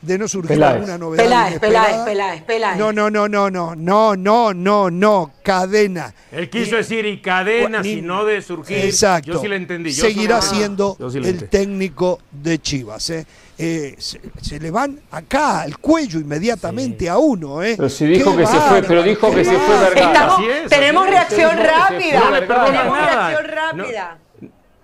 de 0.00 0.16
no 0.18 0.28
surgir 0.28 0.50
Peláez. 0.50 0.74
alguna 0.76 0.98
novedad. 0.98 1.24
Peláez. 1.24 1.58
Peláez, 1.58 1.96
Peláez, 2.04 2.42
Peláez. 2.44 2.78
No, 2.78 2.92
no, 2.92 3.10
no, 3.10 3.28
no, 3.28 3.50
no, 3.50 3.74
no, 3.74 4.14
no, 4.16 4.54
no, 4.54 4.90
no, 4.90 5.30
cadena. 5.42 6.14
Él 6.30 6.48
quiso 6.48 6.76
decir 6.76 7.04
y 7.06 7.20
cadena, 7.20 7.82
Ni- 7.82 7.94
si 7.96 8.02
no 8.02 8.24
de 8.24 8.40
surgir. 8.40 8.78
Exacto. 8.78 9.32
Yo 9.32 9.40
sí 9.40 9.48
le 9.48 9.56
entendí. 9.56 9.90
Yo 9.90 10.04
Seguirá 10.04 10.40
siendo 10.40 10.96
Yo 10.98 11.10
sí 11.10 11.18
le 11.20 11.30
el 11.30 11.48
técnico 11.48 12.20
de 12.30 12.60
Chivas. 12.60 13.10
¿eh? 13.10 13.26
Eh, 13.60 13.96
se, 13.98 14.20
se 14.40 14.60
le 14.60 14.70
van 14.70 15.00
acá 15.10 15.62
al 15.62 15.78
cuello 15.78 16.20
inmediatamente 16.20 17.08
a 17.08 17.18
uno. 17.18 17.60
¿eh? 17.62 17.74
Pero 17.76 17.88
si 17.88 18.06
dijo 18.06 18.36
que 18.36 18.46
se 18.46 18.56
fue, 18.60 18.82
pero 18.84 19.02
dijo 19.02 19.34
que 19.34 19.44
se 19.44 19.58
fue. 19.58 19.78
Vergara. 19.80 20.12
Estamos- 20.12 20.34
Así 20.38 20.48
es, 20.48 20.68
tenemos 20.70 21.06
reacción 21.08 21.56
rápida. 21.56 22.20
Nada. 22.46 23.30
reacción 23.30 23.44
rápida. 23.52 24.18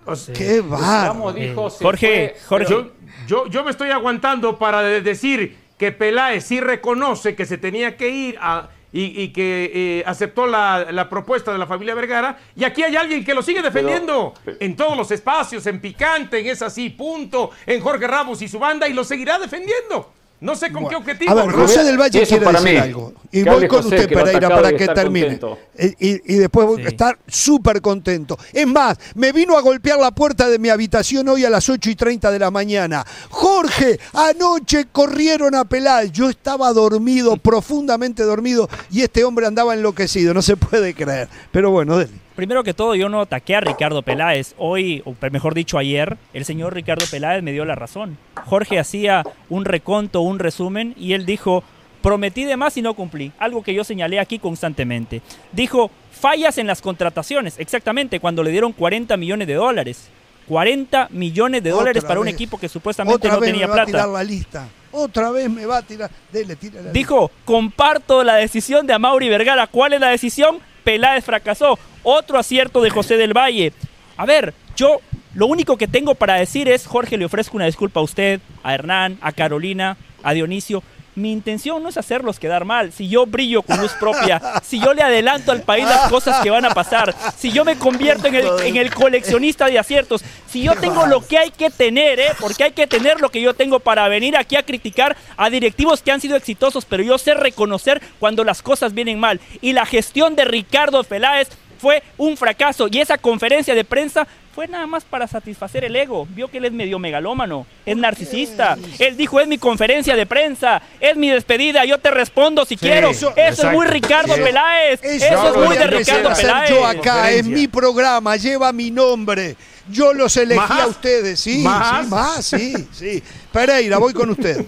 O 0.07 0.15
sea, 0.15 0.35
Qué 0.35 0.61
se 0.61 1.53
Jorge, 1.83 2.35
fue, 2.47 2.59
Jorge. 2.67 2.91
Yo, 3.27 3.47
yo 3.47 3.63
me 3.63 3.71
estoy 3.71 3.89
aguantando 3.91 4.57
para 4.57 4.81
de- 4.81 5.01
decir 5.01 5.57
que 5.77 5.91
Peláez 5.91 6.45
sí 6.45 6.59
reconoce 6.59 7.35
que 7.35 7.45
se 7.45 7.57
tenía 7.57 7.97
que 7.97 8.09
ir 8.09 8.37
a- 8.39 8.69
y, 8.93 9.21
y 9.21 9.33
que 9.33 9.71
eh, 9.73 10.03
aceptó 10.05 10.47
la, 10.47 10.87
la 10.91 11.09
propuesta 11.09 11.51
de 11.51 11.57
la 11.57 11.67
familia 11.67 11.95
Vergara. 11.95 12.37
Y 12.55 12.63
aquí 12.63 12.81
hay 12.81 12.95
alguien 12.95 13.25
que 13.25 13.33
lo 13.33 13.41
sigue 13.41 13.61
defendiendo 13.61 14.33
pero- 14.45 14.55
en 14.61 14.75
todos 14.77 14.95
los 14.95 15.11
espacios, 15.11 15.67
en 15.67 15.81
Picante, 15.81 16.39
en 16.39 16.47
Es 16.47 16.61
Así, 16.61 16.89
punto, 16.91 17.51
en 17.65 17.81
Jorge 17.81 18.07
Ramos 18.07 18.41
y 18.41 18.47
su 18.47 18.57
banda, 18.57 18.87
y 18.87 18.93
lo 18.93 19.03
seguirá 19.03 19.37
defendiendo. 19.37 20.13
No 20.45 20.55
sé 20.55 20.71
con 20.71 20.87
qué 20.87 20.95
objetivo. 20.95 21.31
A 21.31 21.33
ver. 21.33 21.51
José 21.51 21.83
del 21.83 21.97
Valle 21.97 22.21
quiere 22.23 22.45
decir 22.45 22.63
mí. 22.63 22.77
algo. 22.77 23.13
Y 23.31 23.43
Que 23.43 23.49
voy 23.49 23.67
con 23.67 23.81
José, 23.81 23.95
usted, 23.95 24.13
Pereira, 24.13 24.47
para 24.47 24.71
que 24.77 24.87
termine. 24.87 25.39
Eh, 25.75 25.95
Y, 25.99 26.35
y 26.35 26.37
después 26.37 26.67
voy 26.67 26.83
a 26.83 26.87
estar 26.87 27.17
súper 27.27 27.81
contento. 27.81 28.37
Es 28.53 28.67
más, 28.67 28.97
me 29.15 29.31
vino 29.31 29.57
a 29.57 29.61
golpear 29.61 29.99
la 29.99 30.11
puerta 30.11 30.47
de 30.47 30.59
mi 30.59 30.69
habitación 30.69 31.27
hoy 31.27 31.43
a 31.45 31.49
las 31.49 31.67
8 31.67 31.89
y 31.89 31.95
30 31.95 32.29
de 32.29 32.39
la 32.39 32.51
mañana. 32.51 33.03
Jorge, 33.29 33.99
anoche 34.13 34.85
corrieron 34.91 35.55
a 35.55 35.65
Peláez. 35.65 36.11
Yo 36.11 36.29
estaba 36.29 36.71
dormido, 36.73 37.37
profundamente 37.37 38.23
dormido, 38.23 38.69
y 38.91 39.01
este 39.01 39.23
hombre 39.23 39.47
andaba 39.47 39.73
enloquecido. 39.73 40.33
No 40.33 40.43
se 40.43 40.55
puede 40.57 40.93
creer. 40.93 41.27
Pero 41.51 41.71
bueno, 41.71 41.97
dele. 41.97 42.24
Primero 42.35 42.63
que 42.63 42.73
todo, 42.73 42.95
yo 42.95 43.07
no 43.07 43.21
ataqué 43.21 43.55
a 43.55 43.61
Ricardo 43.61 44.01
Peláez. 44.01 44.55
Hoy, 44.57 45.01
o 45.05 45.15
mejor 45.31 45.53
dicho 45.53 45.77
ayer, 45.77 46.17
el 46.33 46.43
señor 46.43 46.73
Ricardo 46.73 47.05
Peláez 47.09 47.41
me 47.41 47.53
dio 47.53 47.63
la 47.63 47.75
razón. 47.75 48.17
Jorge 48.45 48.77
hacía 48.77 49.23
un 49.49 49.63
reconto, 49.63 50.19
un 50.21 50.39
resumen, 50.39 50.93
y 50.97 51.13
él 51.13 51.25
dijo, 51.25 51.63
prometí 52.01 52.43
de 52.43 52.57
más 52.57 52.75
y 52.75 52.81
no 52.81 52.93
cumplí. 52.93 53.31
Algo 53.39 53.63
que 53.63 53.73
yo 53.73 53.85
señalé 53.85 54.19
aquí 54.19 54.37
constantemente. 54.37 55.21
Dijo, 55.53 55.89
fallas 56.11 56.57
en 56.57 56.67
las 56.67 56.81
contrataciones. 56.81 57.55
Exactamente, 57.57 58.19
cuando 58.19 58.43
le 58.43 58.51
dieron 58.51 58.73
40 58.73 59.15
millones 59.15 59.47
de 59.47 59.53
dólares. 59.53 60.09
40 60.49 61.07
millones 61.11 61.63
de 61.63 61.71
Otra 61.71 61.79
dólares 61.79 62.03
para 62.03 62.19
un 62.19 62.27
equipo 62.27 62.59
que 62.59 62.69
supuestamente 62.69 63.15
Otra 63.15 63.33
no 63.33 63.39
vez 63.39 63.49
tenía 63.49 63.65
me 63.65 63.69
va 63.69 63.73
a 63.73 63.85
plata. 63.85 63.91
tirar 63.91 64.09
la 64.09 64.23
lista. 64.23 64.67
Otra 64.91 65.31
vez 65.31 65.49
me 65.49 65.65
va 65.65 65.77
a 65.77 65.81
tirar. 65.81 66.11
Dele, 66.31 66.55
tírale. 66.55 66.91
Dijo, 66.91 67.31
comparto 67.45 68.23
la 68.23 68.35
decisión 68.35 68.85
de 68.85 68.93
Amauri 68.93 69.29
Vergara. 69.29 69.67
¿Cuál 69.67 69.93
es 69.93 70.01
la 70.01 70.09
decisión? 70.09 70.59
Peláez 70.83 71.25
fracasó. 71.25 71.79
Otro 72.07 72.37
acierto 72.37 72.81
de 72.81 72.91
José 72.91 73.17
del 73.17 73.35
Valle. 73.35 73.73
A 74.15 74.27
ver, 74.27 74.53
yo 74.75 74.99
lo 75.33 75.47
único 75.47 75.75
que 75.75 75.87
tengo 75.87 76.13
para 76.13 76.35
decir 76.35 76.69
es, 76.69 76.85
Jorge, 76.85 77.17
le 77.17 77.25
ofrezco 77.25 77.57
una 77.57 77.65
disculpa 77.65 77.99
a 77.99 78.03
usted, 78.03 78.39
a 78.61 78.75
Hernán, 78.75 79.17
a 79.21 79.31
Carolina, 79.31 79.97
a 80.21 80.33
Dionisio. 80.33 80.83
mi 81.15 81.31
intención 81.31 81.81
no 81.81 81.89
es 81.89 81.97
hacerlos 81.97 82.39
quedar 82.39 82.63
mal. 82.63 82.91
Si 82.91 83.09
yo 83.09 83.25
brillo 83.25 83.63
con 83.63 83.81
luz 83.81 83.93
propia, 83.93 84.39
si 84.63 84.79
yo 84.79 84.93
le 84.93 85.01
adelanto 85.01 85.51
al 85.51 85.63
país 85.63 85.85
las 85.85 86.09
cosas 86.09 86.43
que 86.43 86.51
van 86.51 86.65
a 86.65 86.75
pasar, 86.75 87.15
si 87.35 87.51
yo 87.51 87.65
me 87.65 87.75
convierto 87.75 88.27
en 88.27 88.35
el, 88.35 88.47
en 88.63 88.75
el 88.75 88.93
coleccionista 88.93 89.65
de 89.65 89.79
aciertos, 89.79 90.23
si 90.45 90.61
yo 90.61 90.75
tengo 90.75 91.07
lo 91.07 91.25
que 91.25 91.39
hay 91.39 91.49
que 91.49 91.71
tener, 91.71 92.19
¿eh? 92.19 92.33
porque 92.39 92.65
hay 92.65 92.71
que 92.73 92.85
tener 92.85 93.19
lo 93.19 93.29
que 93.29 93.41
yo 93.41 93.55
tengo 93.55 93.79
para 93.79 94.07
venir 94.09 94.37
aquí 94.37 94.57
a 94.57 94.63
criticar 94.63 95.17
a 95.37 95.49
directivos 95.49 96.03
que 96.03 96.11
han 96.11 96.21
sido 96.21 96.35
exitosos, 96.35 96.85
pero 96.85 97.01
yo 97.01 97.17
sé 97.17 97.33
reconocer 97.33 97.99
cuando 98.19 98.43
las 98.43 98.61
cosas 98.61 98.93
vienen 98.93 99.19
mal. 99.19 99.39
Y 99.61 99.73
la 99.73 99.85
gestión 99.85 100.35
de 100.35 100.45
Ricardo 100.45 101.03
Peláez 101.03 101.49
fue 101.85 102.01
un 102.17 102.35
fracaso 102.35 102.87
y 102.89 102.99
esa 102.99 103.15
conferencia 103.15 103.75
de 103.75 103.83
prensa 103.83 104.27
fue 104.55 104.67
nada 104.67 104.87
más 104.87 105.03
para 105.03 105.27
satisfacer 105.27 105.85
el 105.85 105.95
ego. 105.95 106.25
Vio 106.31 106.47
que 106.47 106.57
él 106.57 106.65
es 106.65 106.71
medio 106.71 106.97
megalómano, 106.97 107.67
es 107.85 107.95
narcisista. 107.95 108.75
Él 108.97 109.15
dijo, 109.15 109.39
es 109.39 109.47
mi 109.47 109.59
conferencia 109.59 110.15
de 110.15 110.25
prensa, 110.25 110.81
es 110.99 111.15
mi 111.15 111.29
despedida, 111.29 111.85
yo 111.85 111.99
te 111.99 112.09
respondo 112.09 112.65
si 112.65 112.75
quiero. 112.75 113.11
Eso, 113.11 113.31
es 113.35 113.63
muy 113.65 113.85
Ricardo 113.85 114.33
Peláez. 114.33 114.99
Eso, 115.03 115.49
es 115.49 115.67
muy 115.67 115.77
de 115.77 115.85
Ricardo 115.85 116.33
Peláez. 116.33 116.71
Yo 116.71 116.83
acá, 116.83 117.31
en 117.31 117.53
mi 117.53 117.67
programa, 117.67 118.35
lleva 118.35 118.73
mi 118.73 118.89
nombre. 118.89 119.55
Yo 119.87 120.11
los 120.11 120.35
elegí 120.37 120.79
a 120.81 120.87
ustedes, 120.87 121.39
sí, 121.39 121.59
¿Más? 121.59 122.03
sí, 122.03 122.09
más, 122.09 122.45
sí, 122.45 122.87
sí. 122.93 123.23
Pereira, 123.51 123.99
voy 123.99 124.13
con 124.13 124.31
usted. 124.31 124.65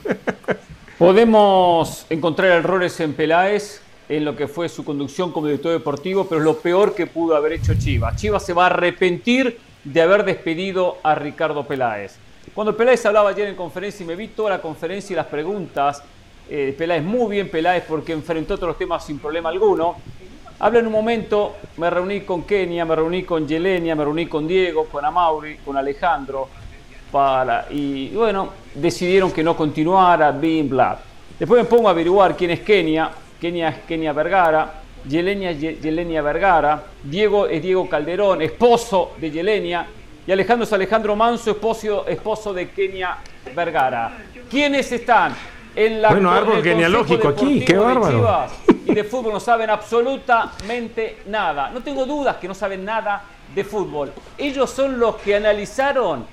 Podemos 1.00 2.06
encontrar 2.12 2.52
errores 2.52 3.00
en 3.00 3.16
Peláez, 3.16 3.82
en 4.10 4.24
lo 4.24 4.36
que 4.36 4.48
fue 4.48 4.70
su 4.70 4.86
conducción 4.86 5.32
como 5.32 5.48
director 5.48 5.72
deportivo, 5.72 6.26
pero 6.26 6.40
es 6.40 6.46
lo 6.46 6.58
peor 6.58 6.96
que 6.96 7.08
pudo 7.08 7.36
haber 7.36 7.54
hecho 7.54 7.74
Chivas. 7.76 8.16
Chivas 8.16 8.46
se 8.46 8.54
va 8.54 8.64
a 8.64 8.68
arrepentir 8.68 9.60
de 9.84 10.02
haber 10.02 10.24
despedido 10.24 10.98
a 11.04 11.16
Ricardo 11.16 11.66
Peláez. 11.66 12.18
Cuando 12.54 12.76
Peláez 12.76 13.06
hablaba 13.06 13.30
ayer 13.30 13.48
en 13.48 13.56
conferencia 13.56 14.04
y 14.04 14.08
me 14.08 14.16
vi 14.16 14.30
toda 14.30 14.52
la 14.52 14.62
conferencia 14.62 15.14
y 15.14 15.18
las 15.18 15.28
preguntas, 15.28 16.02
eh, 16.50 16.74
Peláez, 16.78 17.04
muy 17.04 17.32
bien 17.32 17.50
Peláez 17.50 17.84
porque 17.88 18.14
enfrentó 18.14 18.56
otros 18.56 18.78
temas 18.78 19.06
sin 19.06 19.20
problema 19.20 19.50
alguno. 19.50 19.96
Habla 20.60 20.80
en 20.80 20.88
un 20.88 20.94
momento, 20.94 21.56
me 21.78 21.90
reuní 21.90 22.22
con 22.22 22.44
Kenia, 22.44 22.84
me 22.84 22.96
reuní 22.96 23.24
con 23.24 23.48
Yelenia, 23.48 23.96
me 23.96 24.04
reuní 24.04 24.26
con 24.26 24.48
Diego, 24.48 24.86
con 24.86 25.06
Amauri, 25.06 25.58
con 25.58 25.78
Alejandro, 25.78 26.48
para, 27.12 27.68
y, 27.70 28.10
bueno, 28.10 28.50
decidieron 28.74 29.32
que 29.32 29.44
no 29.44 29.56
continuara, 29.56 30.32
Being 30.32 30.70
Black. 30.70 31.00
Después 31.38 31.62
me 31.62 31.70
pongo 31.70 31.88
a 31.88 31.92
averiguar 31.92 32.36
quién 32.36 32.50
es 32.52 32.62
Kenia, 32.62 33.12
Kenia 33.40 33.70
es 33.70 33.78
Kenia 33.88 34.14
Vergara, 34.14 34.82
Yelenia 35.08 35.52
Yelenia 35.52 36.22
Vergara, 36.22 36.84
Diego 37.04 37.48
es 37.48 37.62
Diego 37.62 37.88
Calderón, 37.88 38.42
esposo 38.42 39.12
de 39.20 39.32
Yelenia, 39.32 39.86
y 40.26 40.32
Alejandro 40.32 40.66
es 40.66 40.74
Alejandro 40.74 41.16
Manso, 41.16 41.52
esposo, 41.52 42.06
esposo 42.08 42.54
de 42.54 42.70
Kenia 42.70 43.18
Vergara. 43.56 44.18
¿Quiénes 44.50 44.92
están 44.92 45.34
en 45.76 46.02
la 46.02 46.10
Bueno, 46.10 46.32
árbol 46.32 46.64
genealógico 46.64 47.30
aquí, 47.30 47.64
qué 47.64 47.78
bárbaro. 47.78 48.48
y 48.86 48.94
de 48.94 49.04
fútbol 49.04 49.34
no 49.34 49.40
saben 49.40 49.70
absolutamente 49.70 51.20
nada. 51.28 51.70
No 51.70 51.82
tengo 51.82 52.06
dudas 52.06 52.38
que 52.38 52.48
no 52.48 52.54
saben 52.56 52.84
nada 52.84 53.24
de 53.54 53.64
fútbol. 53.64 54.12
Ellos 54.38 54.70
son 54.70 55.00
los 55.00 55.16
que 55.18 55.36
analizaron 55.36 56.26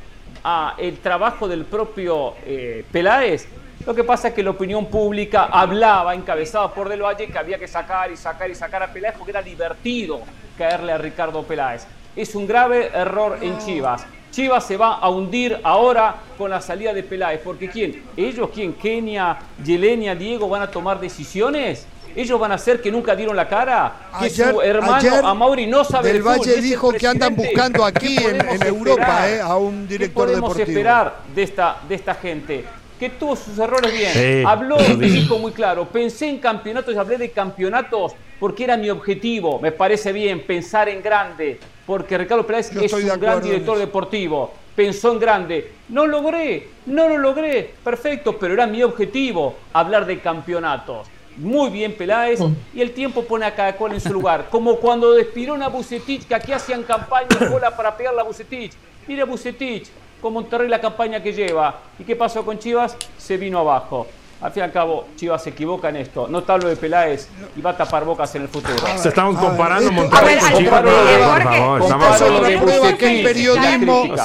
a 0.43 0.75
el 0.79 0.99
trabajo 0.99 1.47
del 1.47 1.65
propio 1.65 2.35
eh, 2.45 2.85
Peláez 2.91 3.47
lo 3.87 3.95
que 3.95 4.05
pasa 4.05 4.29
es 4.29 4.35
que 4.35 4.43
la 4.43 4.51
opinión 4.51 4.87
pública 4.87 5.45
hablaba, 5.45 6.15
encabezada 6.15 6.73
por 6.73 6.89
Del 6.89 7.03
Valle, 7.03 7.27
que 7.27 7.39
había 7.39 7.59
que 7.59 7.69
sacar 7.69 8.11
y 8.11 8.17
sacar 8.17 8.51
y 8.51 8.55
sacar 8.55 8.83
a 8.83 8.93
Peláez 8.93 9.15
porque 9.17 9.31
era 9.31 9.43
divertido 9.43 10.23
caerle 10.57 10.93
a 10.93 10.99
Ricardo 10.99 11.43
Peláez. 11.43 11.87
Es 12.17 12.35
un 12.35 12.47
grave 12.47 12.91
error 12.95 13.39
en 13.43 13.59
Chivas. 13.59 14.07
Chivas 14.31 14.67
se 14.67 14.77
va 14.77 14.95
a 14.95 15.09
hundir 15.11 15.61
ahora 15.63 16.17
con 16.39 16.51
la 16.51 16.61
salida 16.61 16.93
de 16.93 17.03
Peláez. 17.03 17.41
Porque 17.45 17.69
¿quién? 17.69 18.03
¿Ellos 18.17 18.51
quién? 18.53 18.73
¿Kenia, 18.73 19.39
Yelenia, 19.63 20.15
Diego 20.15 20.49
van 20.49 20.63
a 20.63 20.71
tomar 20.71 20.99
decisiones? 20.99 21.87
¿Ellos 22.17 22.39
van 22.39 22.53
a 22.53 22.55
hacer 22.55 22.81
que 22.81 22.91
nunca 22.91 23.15
dieron 23.15 23.37
la 23.37 23.49
cara? 23.49 23.93
Que 24.21 24.31
su 24.31 24.63
hermano 24.63 25.27
Amauri 25.27 25.67
no 25.67 25.85
sabe 25.85 26.13
Del 26.13 26.23
Valle 26.23 26.61
dijo 26.61 26.93
que 26.93 27.07
andan 27.07 27.35
buscando 27.35 27.85
aquí 27.85 28.17
en, 28.17 28.63
Europa 28.63 29.29
eh, 29.29 29.41
a 29.41 29.57
un 29.57 29.87
director 29.87 30.27
¿Qué 30.27 30.33
podemos 30.33 30.59
esperar 30.59 31.17
de 31.35 31.43
esta, 31.43 31.79
de 31.89 31.95
esta 31.95 32.15
gente? 32.15 32.65
Que 33.05 33.11
tuvo 33.11 33.37
sus 33.37 33.59
errores 33.59 33.93
bien. 33.93 34.47
Habló, 34.47 34.79
dijo 34.79 35.39
muy 35.39 35.53
claro, 35.53 35.87
pensé 35.87 36.27
en 36.27 36.39
campeonatos 36.39 36.95
y 36.95 36.97
hablé 36.97 37.19
de 37.19 37.31
campeonatos 37.31 38.13
porque 38.41 38.65
era 38.65 38.79
mi 38.79 38.89
objetivo. 38.89 39.61
Me 39.61 39.73
parece 39.73 40.11
bien 40.11 40.41
pensar 40.41 40.89
en 40.89 41.03
grande, 41.03 41.61
porque 41.87 42.17
Ricardo 42.17 42.47
Peláez 42.47 42.75
es 42.75 42.93
un 42.95 43.21
gran 43.21 43.43
director 43.43 43.77
deportivo. 43.77 44.55
Pensó 44.75 45.13
en 45.13 45.19
grande. 45.19 45.73
No 45.91 46.07
logré, 46.07 46.69
no 46.87 47.07
lo 47.07 47.19
logré. 47.19 47.75
Perfecto, 47.85 48.39
pero 48.39 48.55
era 48.55 48.67
mi 48.67 48.83
objetivo 48.83 49.55
hablar 49.75 50.07
de 50.07 50.21
campeonatos. 50.21 51.07
Muy 51.37 51.69
bien 51.69 51.95
Peláez 51.95 52.41
y 52.73 52.81
el 52.81 52.93
tiempo 52.93 53.25
pone 53.25 53.45
a 53.45 53.55
cada 53.55 53.77
cual 53.77 53.93
en 53.93 54.01
su 54.01 54.15
lugar. 54.15 54.47
Como 54.51 54.77
cuando 54.77 55.13
despidió 55.13 55.55
a 55.63 55.69
Bucetich, 55.69 56.27
que 56.27 56.35
aquí 56.35 56.53
hacían 56.53 56.85
campaña 56.85 57.29
y 57.39 57.47
cola 57.53 57.77
para 57.77 57.95
pegarle 57.95 58.23
a 58.23 58.25
Bucetich. 58.25 58.73
Mira 59.07 59.27
Bucetich, 59.27 59.91
con 60.25 60.33
Monterrey 60.33 60.69
la 60.69 60.81
campaña 60.81 61.23
que 61.23 61.35
lleva. 61.35 61.81
¿Y 61.99 62.05
qué 62.05 62.17
pasó 62.17 62.47
con 62.47 62.59
Chivas? 62.59 62.97
Se 63.19 63.37
vino 63.37 63.59
abajo. 63.59 64.07
Al 64.41 64.53
fin 64.53 64.63
y 64.63 64.65
al 64.65 64.73
cabo, 64.73 65.09
Chivas 65.17 65.43
se 65.43 65.51
equivoca 65.51 65.91
en 65.91 65.97
esto. 65.97 66.29
No 66.29 66.39
está 66.39 66.57
lo 66.57 66.67
de 66.67 66.77
Peláez 66.77 67.29
y 67.55 67.61
va 67.61 67.73
a 67.73 67.77
tapar 67.77 68.07
bocas 68.07 68.35
en 68.35 68.41
el 68.41 68.49
futuro. 68.49 68.75
Se 68.97 69.11
estamos 69.11 69.39
comparando 69.39 69.93
Monterrey 69.93 70.39
con 70.39 70.55
Chivas. 70.55 70.83
Por 70.83 71.43
favor, 71.43 71.83
estamos 71.83 72.95
que 72.95 73.21
el 73.21 73.25
periodismo. 73.27 74.05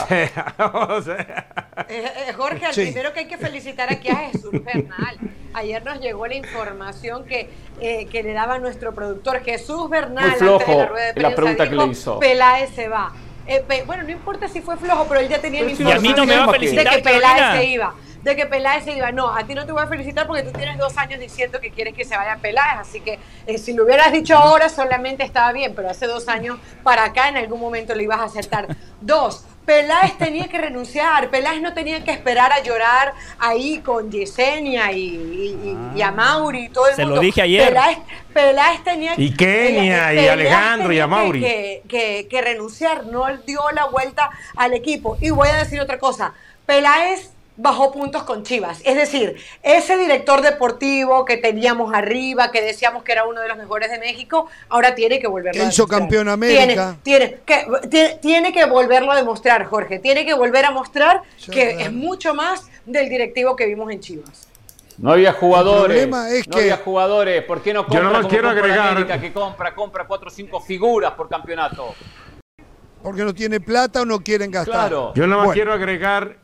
Jorge, 2.38 2.66
al 2.66 2.74
primero 2.74 3.12
que 3.12 3.20
hay 3.20 3.28
que 3.28 3.38
felicitar 3.38 3.92
aquí 3.92 4.08
a 4.08 4.16
Jesús 4.32 4.52
Bernal. 4.64 5.18
Ayer 5.54 5.84
nos 5.84 6.00
llegó 6.00 6.28
la 6.28 6.36
información 6.36 7.26
que, 7.26 7.50
eh, 7.82 8.06
que 8.06 8.24
le 8.24 8.32
daba 8.32 8.58
nuestro 8.58 8.96
productor 8.96 9.42
Jesús 9.42 9.90
Bernal. 9.90 10.30
Muy 10.30 10.40
flojo 10.40 10.78
la, 10.78 10.86
rueda 10.86 11.06
de 11.08 11.14
prensa, 11.14 11.30
la 11.30 11.36
pregunta 11.36 11.70
que 11.70 11.76
le 11.76 11.86
hizo. 11.88 12.20
Peláez 12.20 12.70
se 12.74 12.88
va. 12.88 13.12
Eh, 13.52 13.84
bueno, 13.88 14.04
no 14.04 14.12
importa 14.12 14.48
si 14.48 14.62
fue 14.62 14.78
flojo, 14.78 15.06
pero 15.08 15.22
él 15.22 15.28
ya 15.28 15.40
tenía 15.40 15.64
la 15.64 15.72
información 15.72 16.06
a 16.06 16.08
mí 16.08 16.14
no 16.16 16.26
me 16.28 16.38
va 16.38 16.46
a 16.46 16.52
felicitar, 16.52 16.84
de 16.84 16.90
que 16.92 17.02
Peláez 17.02 17.58
se 17.58 17.66
iba. 17.66 17.96
De 18.22 18.36
que 18.36 18.46
Peláez 18.46 18.84
se 18.84 18.92
iba. 18.92 19.12
No, 19.12 19.36
a 19.36 19.44
ti 19.44 19.56
no 19.56 19.66
te 19.66 19.72
voy 19.72 19.82
a 19.82 19.88
felicitar 19.88 20.28
porque 20.28 20.44
tú 20.44 20.52
tienes 20.52 20.78
dos 20.78 20.96
años 21.00 21.20
diciendo 21.20 21.60
que 21.60 21.72
quieres 21.72 21.96
que 21.96 22.06
se 22.06 22.16
vaya 22.16 22.38
Peláez. 22.38 22.82
Así 22.82 23.02
que 23.02 23.18
eh, 23.48 23.58
si 23.58 23.74
lo 23.74 23.86
hubieras 23.86 24.12
dicho 24.12 24.38
ahora 24.38 24.70
solamente 24.70 25.24
estaba 25.24 25.52
bien, 25.52 25.74
pero 25.74 25.90
hace 25.90 26.06
dos 26.06 26.28
años 26.28 26.60
para 26.84 27.06
acá 27.06 27.28
en 27.30 27.38
algún 27.38 27.60
momento 27.60 27.96
lo 27.96 28.02
ibas 28.04 28.20
a 28.20 28.26
aceptar. 28.26 28.68
Dos, 29.02 29.46
Peláez 29.70 30.18
tenía 30.18 30.48
que 30.48 30.58
renunciar, 30.58 31.30
Peláez 31.30 31.62
no 31.62 31.76
tenía 31.76 32.04
que 32.04 32.10
esperar 32.10 32.52
a 32.52 32.64
llorar 32.64 33.14
ahí 33.38 33.82
con 33.86 34.10
Yesenia 34.10 34.92
y, 34.92 35.78
y, 35.96 36.02
a 36.02 36.12
Mauri 36.12 36.66
y 36.66 36.70
todo 36.70 36.88
el 36.88 36.96
Se 36.96 37.04
mundo. 37.04 37.18
lo 37.18 37.22
dije 37.22 37.44
ayer. 37.44 37.78
Peláez, 38.34 38.84
tenía 38.84 39.14
y 39.16 39.32
Kenia 39.32 40.12
y 40.16 40.28
Alejandro 40.28 40.92
y 40.92 41.00
a 41.00 41.06
Mauri. 41.06 41.40
Que, 41.40 41.84
que, 41.88 42.28
que, 42.28 42.42
renunciar, 42.42 43.06
no 43.06 43.26
dio 43.46 43.62
la 43.76 43.86
vuelta 43.86 44.32
al 44.56 44.74
equipo. 44.74 45.20
Y 45.22 45.30
voy 45.30 45.50
a 45.50 45.58
decir 45.58 45.80
otra 45.80 46.00
cosa, 46.00 46.34
Peláez 46.66 47.30
bajó 47.60 47.92
puntos 47.92 48.24
con 48.24 48.44
Chivas. 48.44 48.82
Es 48.86 48.96
decir, 48.96 49.36
ese 49.62 49.98
director 49.98 50.42
deportivo 50.42 51.26
que 51.26 51.36
teníamos 51.38 51.94
arriba, 51.94 52.52
que 52.52 52.62
decíamos 52.62 53.04
que 53.04 53.12
era 53.12 53.26
uno 53.26 53.42
de 53.42 53.50
los 53.50 53.58
mejores 53.58 53.92
de 53.92 54.00
México, 54.00 54.48
ahora 54.70 54.96
tiene 54.96 55.20
que 55.20 55.28
volverlo 55.28 55.62
a 55.62 55.66
demostrar. 55.66 56.00
campeón 56.00 56.30
América. 56.30 56.98
Tiene, 57.04 57.40
que, 57.46 58.18
tiene, 58.22 58.54
que 58.54 58.66
volverlo 58.66 59.12
a 59.12 59.16
demostrar, 59.18 59.66
Jorge. 59.66 60.00
Tiene 60.00 60.26
que 60.26 60.34
volver 60.34 60.66
a 60.66 60.72
mostrar 60.72 61.22
que 61.52 61.82
es 61.82 61.92
mucho 61.92 62.34
más 62.34 62.70
del 62.86 63.10
directivo 63.10 63.56
que 63.58 63.66
vimos 63.66 63.92
en 63.92 64.00
Chivas. 64.00 64.48
No 64.98 65.12
había 65.12 65.34
jugadores. 65.34 66.08
no 66.08 66.58
había 66.58 66.78
jugadores. 66.78 67.44
¿Por 67.44 67.62
qué 67.62 67.74
no 67.74 67.84
compra 67.84 68.00
Yo 68.00 68.10
no 68.10 68.16
como 68.16 68.30
quiero 68.30 68.50
agregar... 68.50 68.92
América 68.92 69.20
que 69.20 69.34
compra, 69.34 69.76
compra 69.76 70.08
cuatro 70.08 70.28
o 70.30 70.32
cinco 70.32 70.62
figuras 70.62 71.12
por 71.12 71.28
campeonato? 71.28 71.94
Porque 73.04 73.24
no 73.24 73.34
tiene 73.34 73.60
plata 73.60 74.02
o 74.02 74.06
no 74.06 74.20
quieren 74.20 74.52
gastar. 74.52 74.76
Claro. 74.76 75.14
Yo 75.16 75.28
nada 75.28 75.46
más 75.46 75.54
quiero 75.54 75.72
agregar 75.74 76.36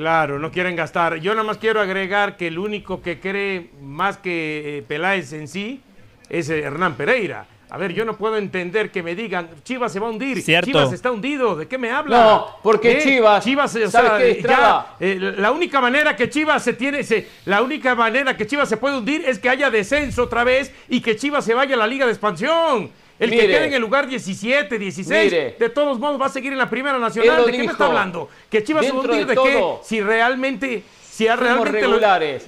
Claro, 0.00 0.38
no 0.38 0.50
quieren 0.50 0.76
gastar. 0.76 1.16
Yo 1.16 1.32
nada 1.32 1.44
más 1.46 1.58
quiero 1.58 1.78
agregar 1.78 2.38
que 2.38 2.46
el 2.46 2.58
único 2.58 3.02
que 3.02 3.20
cree 3.20 3.68
más 3.82 4.16
que 4.16 4.78
eh, 4.78 4.82
Peláez 4.82 5.34
en 5.34 5.46
sí 5.46 5.82
es 6.30 6.48
eh, 6.48 6.60
Hernán 6.60 6.94
Pereira. 6.94 7.44
A 7.68 7.76
ver, 7.76 7.92
yo 7.92 8.06
no 8.06 8.16
puedo 8.16 8.38
entender 8.38 8.90
que 8.90 9.02
me 9.02 9.14
digan, 9.14 9.50
Chivas 9.62 9.92
se 9.92 10.00
va 10.00 10.06
a 10.06 10.10
hundir. 10.10 10.42
Chivas 10.42 10.94
está 10.94 11.10
hundido. 11.10 11.54
¿De 11.54 11.68
qué 11.68 11.76
me 11.76 11.90
habla? 11.90 12.16
No, 12.18 12.46
porque 12.62 13.02
Chivas. 13.02 13.44
Chivas, 13.44 13.76
o 13.76 13.90
sea, 13.90 14.18
ya, 14.26 14.96
eh, 15.00 15.34
la 15.36 15.52
única 15.52 15.82
manera 15.82 16.16
que 16.16 16.30
Chivas 16.30 16.64
se 16.64 16.72
tiene, 16.72 17.04
se, 17.04 17.28
la 17.44 17.60
única 17.60 17.94
manera 17.94 18.34
que 18.38 18.46
Chivas 18.46 18.70
se 18.70 18.78
puede 18.78 18.96
hundir 18.96 19.22
es 19.26 19.38
que 19.38 19.50
haya 19.50 19.70
descenso 19.70 20.22
otra 20.22 20.44
vez 20.44 20.72
y 20.88 21.02
que 21.02 21.16
Chivas 21.16 21.44
se 21.44 21.52
vaya 21.52 21.74
a 21.74 21.78
la 21.78 21.86
Liga 21.86 22.06
de 22.06 22.12
Expansión. 22.12 22.90
El 23.20 23.30
que 23.30 23.36
quede 23.36 23.66
en 23.66 23.74
el 23.74 23.80
lugar 23.80 24.06
17, 24.06 24.78
16, 24.78 25.30
de 25.58 25.68
todos 25.68 25.98
modos 25.98 26.20
va 26.20 26.26
a 26.26 26.30
seguir 26.30 26.52
en 26.52 26.58
la 26.58 26.70
Primera 26.70 26.98
Nacional. 26.98 27.44
¿De 27.44 27.52
qué 27.52 27.58
me 27.58 27.66
está 27.66 27.86
hablando? 27.86 28.28
¿Que 28.48 28.64
Chivas 28.64 28.86
se 28.86 28.92
va 28.92 28.98
a 28.98 29.02
hundir 29.02 29.26
de, 29.26 29.34
qué? 29.34 29.62
Si 29.82 30.00
realmente 30.00 30.82
si 31.10 31.28
realmente 31.28 31.80
regulares. 31.80 32.44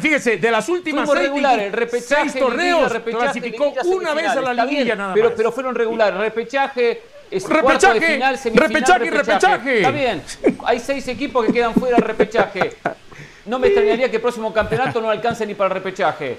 fíjese, 0.00 0.38
de 0.38 0.50
las 0.50 0.68
últimas 0.68 1.08
seis, 1.08 1.22
regulares. 1.22 1.70
Repechaje, 1.70 2.28
seis 2.28 2.34
torneos 2.34 2.92
clasificó 2.92 3.72
una 3.84 4.14
vez 4.14 4.26
a 4.30 4.40
la 4.40 4.64
liguilla 4.64 4.96
nada 4.96 5.10
más. 5.10 5.14
Pero, 5.14 5.34
pero 5.36 5.52
fueron 5.52 5.76
regulares. 5.76 6.18
Repechaje, 6.18 7.02
es 7.30 7.48
repechaje, 7.48 8.00
de 8.00 8.06
final, 8.06 8.36
semifinal, 8.36 8.68
repechaje, 8.68 9.10
repechaje, 9.10 9.56
repechaje. 9.56 9.76
Está 9.76 9.90
bien. 9.92 10.22
Hay 10.64 10.80
seis 10.80 11.06
equipos 11.06 11.46
que 11.46 11.52
quedan 11.52 11.72
fuera 11.74 11.96
del 11.96 12.04
repechaje. 12.04 12.72
no 13.46 13.60
me 13.60 13.68
extrañaría 13.68 14.10
que 14.10 14.16
el 14.16 14.22
próximo 14.22 14.52
campeonato 14.52 15.00
no 15.00 15.08
alcance 15.08 15.46
ni 15.46 15.54
para 15.54 15.68
el 15.68 15.74
repechaje. 15.74 16.38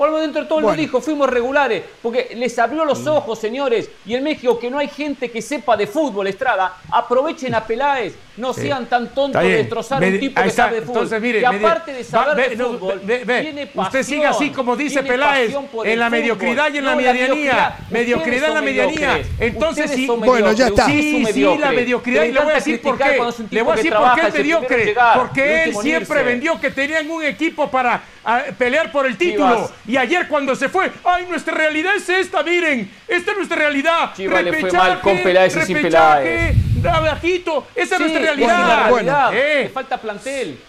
Por 0.00 0.08
lo 0.08 0.16
dentro 0.18 0.40
de 0.40 0.48
todo 0.48 0.62
lo 0.62 0.72
dijo, 0.72 0.98
fuimos 1.02 1.28
regulares, 1.28 1.82
porque 2.00 2.30
les 2.34 2.58
abrió 2.58 2.86
los 2.86 3.06
ojos, 3.06 3.38
señores. 3.38 3.90
Y 4.06 4.14
en 4.14 4.24
México, 4.24 4.58
que 4.58 4.70
no 4.70 4.78
hay 4.78 4.88
gente 4.88 5.30
que 5.30 5.42
sepa 5.42 5.76
de 5.76 5.86
fútbol, 5.86 6.26
Estrada, 6.26 6.74
aprovechen 6.90 7.54
a 7.54 7.66
Peláez, 7.66 8.14
no 8.38 8.54
Sí. 8.54 8.62
sean 8.62 8.86
tan 8.86 9.12
tontos 9.12 9.42
de 9.42 9.48
destrozar 9.56 9.98
a 9.98 10.00
Me- 10.00 10.14
un 10.14 10.20
tipo 10.20 10.40
que 10.40 10.48
está. 10.48 10.62
sabe 10.64 10.76
de 10.76 10.86
fútbol. 10.86 11.02
Entonces, 11.02 11.20
mire, 11.20 11.38
di- 11.40 11.44
aparte 11.44 11.92
de 11.92 12.02
saber 12.04 12.28
va- 12.38 12.48
de 12.48 12.56
fútbol, 12.56 13.00
ve- 13.04 13.24
ve, 13.26 13.40
tiene 13.42 13.62
usted 13.64 13.74
pasión, 13.76 14.04
sigue 14.04 14.26
así 14.26 14.48
como 14.48 14.74
dice 14.74 15.02
Peláez, 15.02 15.54
en 15.84 15.98
la 15.98 16.08
mediocridad 16.08 16.72
y 16.72 16.78
en 16.78 16.84
la 16.86 16.96
medianía. 16.96 17.76
Mediocridad 17.90 18.48
en 18.48 18.54
la 18.54 18.62
medianía. 18.62 19.22
Entonces 19.38 19.90
sí, 19.90 20.06
bueno, 20.06 20.52
ya 20.52 20.68
está. 20.68 20.86
usted 20.86 20.98
Sí, 20.98 21.26
sí, 21.26 21.58
la 21.58 21.72
mediocridad. 21.72 22.24
Y 22.24 22.32
le 22.32 22.40
voy 22.40 22.52
a 22.52 22.54
decir 22.54 22.80
por 22.80 22.96
qué. 22.96 23.20
Le 23.50 23.60
voy 23.62 23.72
a 23.74 23.76
decir 23.76 23.92
por 23.92 24.14
qué 24.14 24.26
es 24.28 24.32
mediocre. 24.32 24.94
Porque 25.14 25.64
él 25.64 25.76
siempre 25.76 26.22
vendió 26.22 26.58
que 26.58 26.70
tenían 26.70 27.10
un 27.10 27.22
equipo 27.22 27.70
para 27.70 28.02
ah, 28.24 28.44
pelear 28.56 28.90
por 28.90 29.04
el 29.06 29.18
título. 29.18 29.70
Y 29.90 29.96
ayer 29.96 30.28
cuando 30.28 30.54
se 30.54 30.68
fue, 30.68 30.88
ay, 31.02 31.26
nuestra 31.28 31.52
realidad 31.52 31.96
es 31.96 32.08
esta, 32.08 32.44
miren. 32.44 32.88
Esta 33.08 33.32
es 33.32 33.36
nuestra 33.36 33.56
realidad. 33.56 34.12
Chivas 34.14 34.44
le 34.44 34.52
fue 34.52 34.70
mal 34.70 35.00
con 35.00 35.18
Peláez 35.18 35.56
y 35.56 35.62
sin 35.62 35.82
Peláez. 35.82 36.54
Abajito. 36.88 37.66
Esa 37.74 37.96
es 37.96 38.02
Sí, 38.02 38.04
nuestra 38.04 38.20
esa 38.22 38.30
es 38.30 38.36
realidad. 38.38 38.88
realidad. 38.92 39.30
Eh. 39.34 39.62
Le 39.64 39.68
falta 39.70 39.96
plantel. 40.00 40.60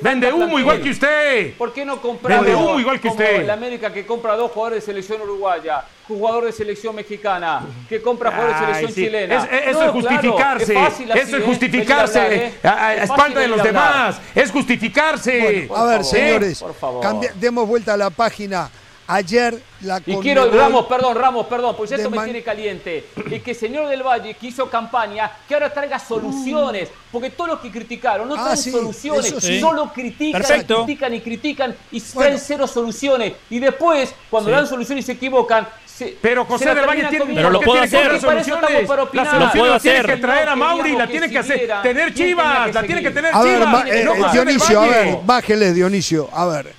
Vende 0.00 0.32
humo 0.32 0.58
igual 0.58 0.80
que 0.80 0.90
usted. 0.90 1.54
¿Por 1.56 1.72
qué 1.72 1.84
no 1.84 2.00
comprar 2.00 2.40
Vende 2.42 2.54
humo 2.56 2.80
igual 2.80 3.00
que 3.00 3.08
como 3.08 3.20
usted. 3.20 3.46
la 3.46 3.52
América 3.54 3.92
que 3.92 4.06
compra 4.06 4.34
dos 4.36 4.50
jugadores 4.52 4.82
de 4.84 4.92
selección 4.92 5.20
uruguaya, 5.22 5.84
jugador 6.08 6.44
de 6.44 6.52
selección 6.52 6.94
mexicana, 6.94 7.62
que 7.88 8.00
compra 8.00 8.30
jugadores 8.30 8.58
de 8.58 8.64
selección 8.66 8.92
sí. 8.92 9.04
chilena? 9.04 9.36
Es- 9.36 9.44
es- 9.52 9.66
eso 9.68 9.80
No, 9.80 9.84
es 9.86 9.90
justificarse. 9.92 10.74
eso 10.74 11.14
es 11.14 11.32
¿eh? 11.32 11.40
justificarse. 11.44 12.18
A 12.18 12.24
hablar, 12.24 12.38
¿eh? 12.38 12.54
a, 12.62 12.68
a- 12.68 12.86
a 12.88 12.94
Es 12.94 13.02
espalda 13.04 13.40
de 13.40 13.48
los 13.48 13.62
demás. 13.62 14.20
Es 14.34 14.50
justificarse. 14.50 15.68
a 15.74 15.84
ver, 15.84 16.04
señores, 16.04 16.60
por 16.60 16.74
favor. 16.74 17.02
cambia- 17.02 17.32
demos 17.34 17.66
vuelta 17.66 17.94
a 17.94 17.96
la 17.96 18.10
página. 18.10 18.70
Ayer 19.14 19.62
la 19.82 20.00
Y 20.06 20.16
quiero, 20.16 20.50
Ramos, 20.50 20.86
perdón, 20.86 21.14
Ramos, 21.16 21.46
perdón, 21.46 21.74
pues 21.76 21.92
esto 21.92 22.08
me 22.08 22.16
man- 22.16 22.24
tiene 22.24 22.42
caliente. 22.42 23.04
Y 23.30 23.40
que 23.40 23.50
el 23.50 23.56
señor 23.56 23.88
del 23.88 24.02
Valle, 24.02 24.32
que 24.34 24.46
hizo 24.46 24.70
campaña, 24.70 25.30
que 25.46 25.52
ahora 25.52 25.70
traiga 25.72 25.98
soluciones. 25.98 26.88
Porque 27.10 27.28
todos 27.28 27.50
los 27.50 27.60
que 27.60 27.70
criticaron 27.70 28.26
no 28.26 28.36
Ah, 28.36 28.42
traen 28.44 28.56
sí, 28.56 28.70
soluciones, 28.70 29.34
sí. 29.38 29.60
solo 29.60 29.92
critican, 29.92 30.40
Perfecto. 30.40 30.74
y 30.74 30.84
critican 30.84 31.14
y 31.14 31.20
critican 31.20 31.76
y 31.90 32.00
traen 32.00 32.38
cero 32.38 32.66
soluciones. 32.66 33.34
Y 33.50 33.58
después, 33.58 34.14
cuando 34.30 34.48
Sí. 34.48 34.56
dan 34.56 34.66
soluciones 34.66 35.04
y 35.04 35.06
se 35.06 35.12
equivocan, 35.12 35.68
se, 35.84 36.16
Pero 36.22 36.46
José 36.46 36.64
la 36.64 36.74
del 36.74 36.86
Valle 36.86 37.04
tiene. 37.10 37.26
Pero 37.34 37.50
lo 37.50 37.60
¿por 37.60 37.60
qué 37.60 37.66
puedo 37.66 37.82
tiene 37.82 37.90
que 37.90 37.96
hacer. 38.16 38.20
soluciones? 38.20 38.82
Lo 38.88 39.10
puedo 39.10 39.72
las 39.74 39.82
tiene 39.82 39.98
hacer. 39.98 40.06
que 40.06 40.16
traer 40.16 40.48
a 40.48 40.56
Mauri, 40.56 40.96
la 40.96 41.06
tiene 41.06 41.28
que 41.28 41.38
hacer, 41.38 41.70
tener 41.82 42.14
¿Quién 42.14 42.28
Chivas, 42.28 42.74
la 42.74 42.82
tiene 42.82 43.02
que 43.02 43.10
tener 43.10 43.30
A 43.34 43.42
ver, 43.42 43.60
Chivas. 43.60 44.32
Dionisio, 44.32 44.80
a 44.80 44.86
ver, 44.86 45.18
bájele, 45.22 45.72
Dionisio, 45.74 46.30
a 46.32 46.46
ver. 46.46 46.72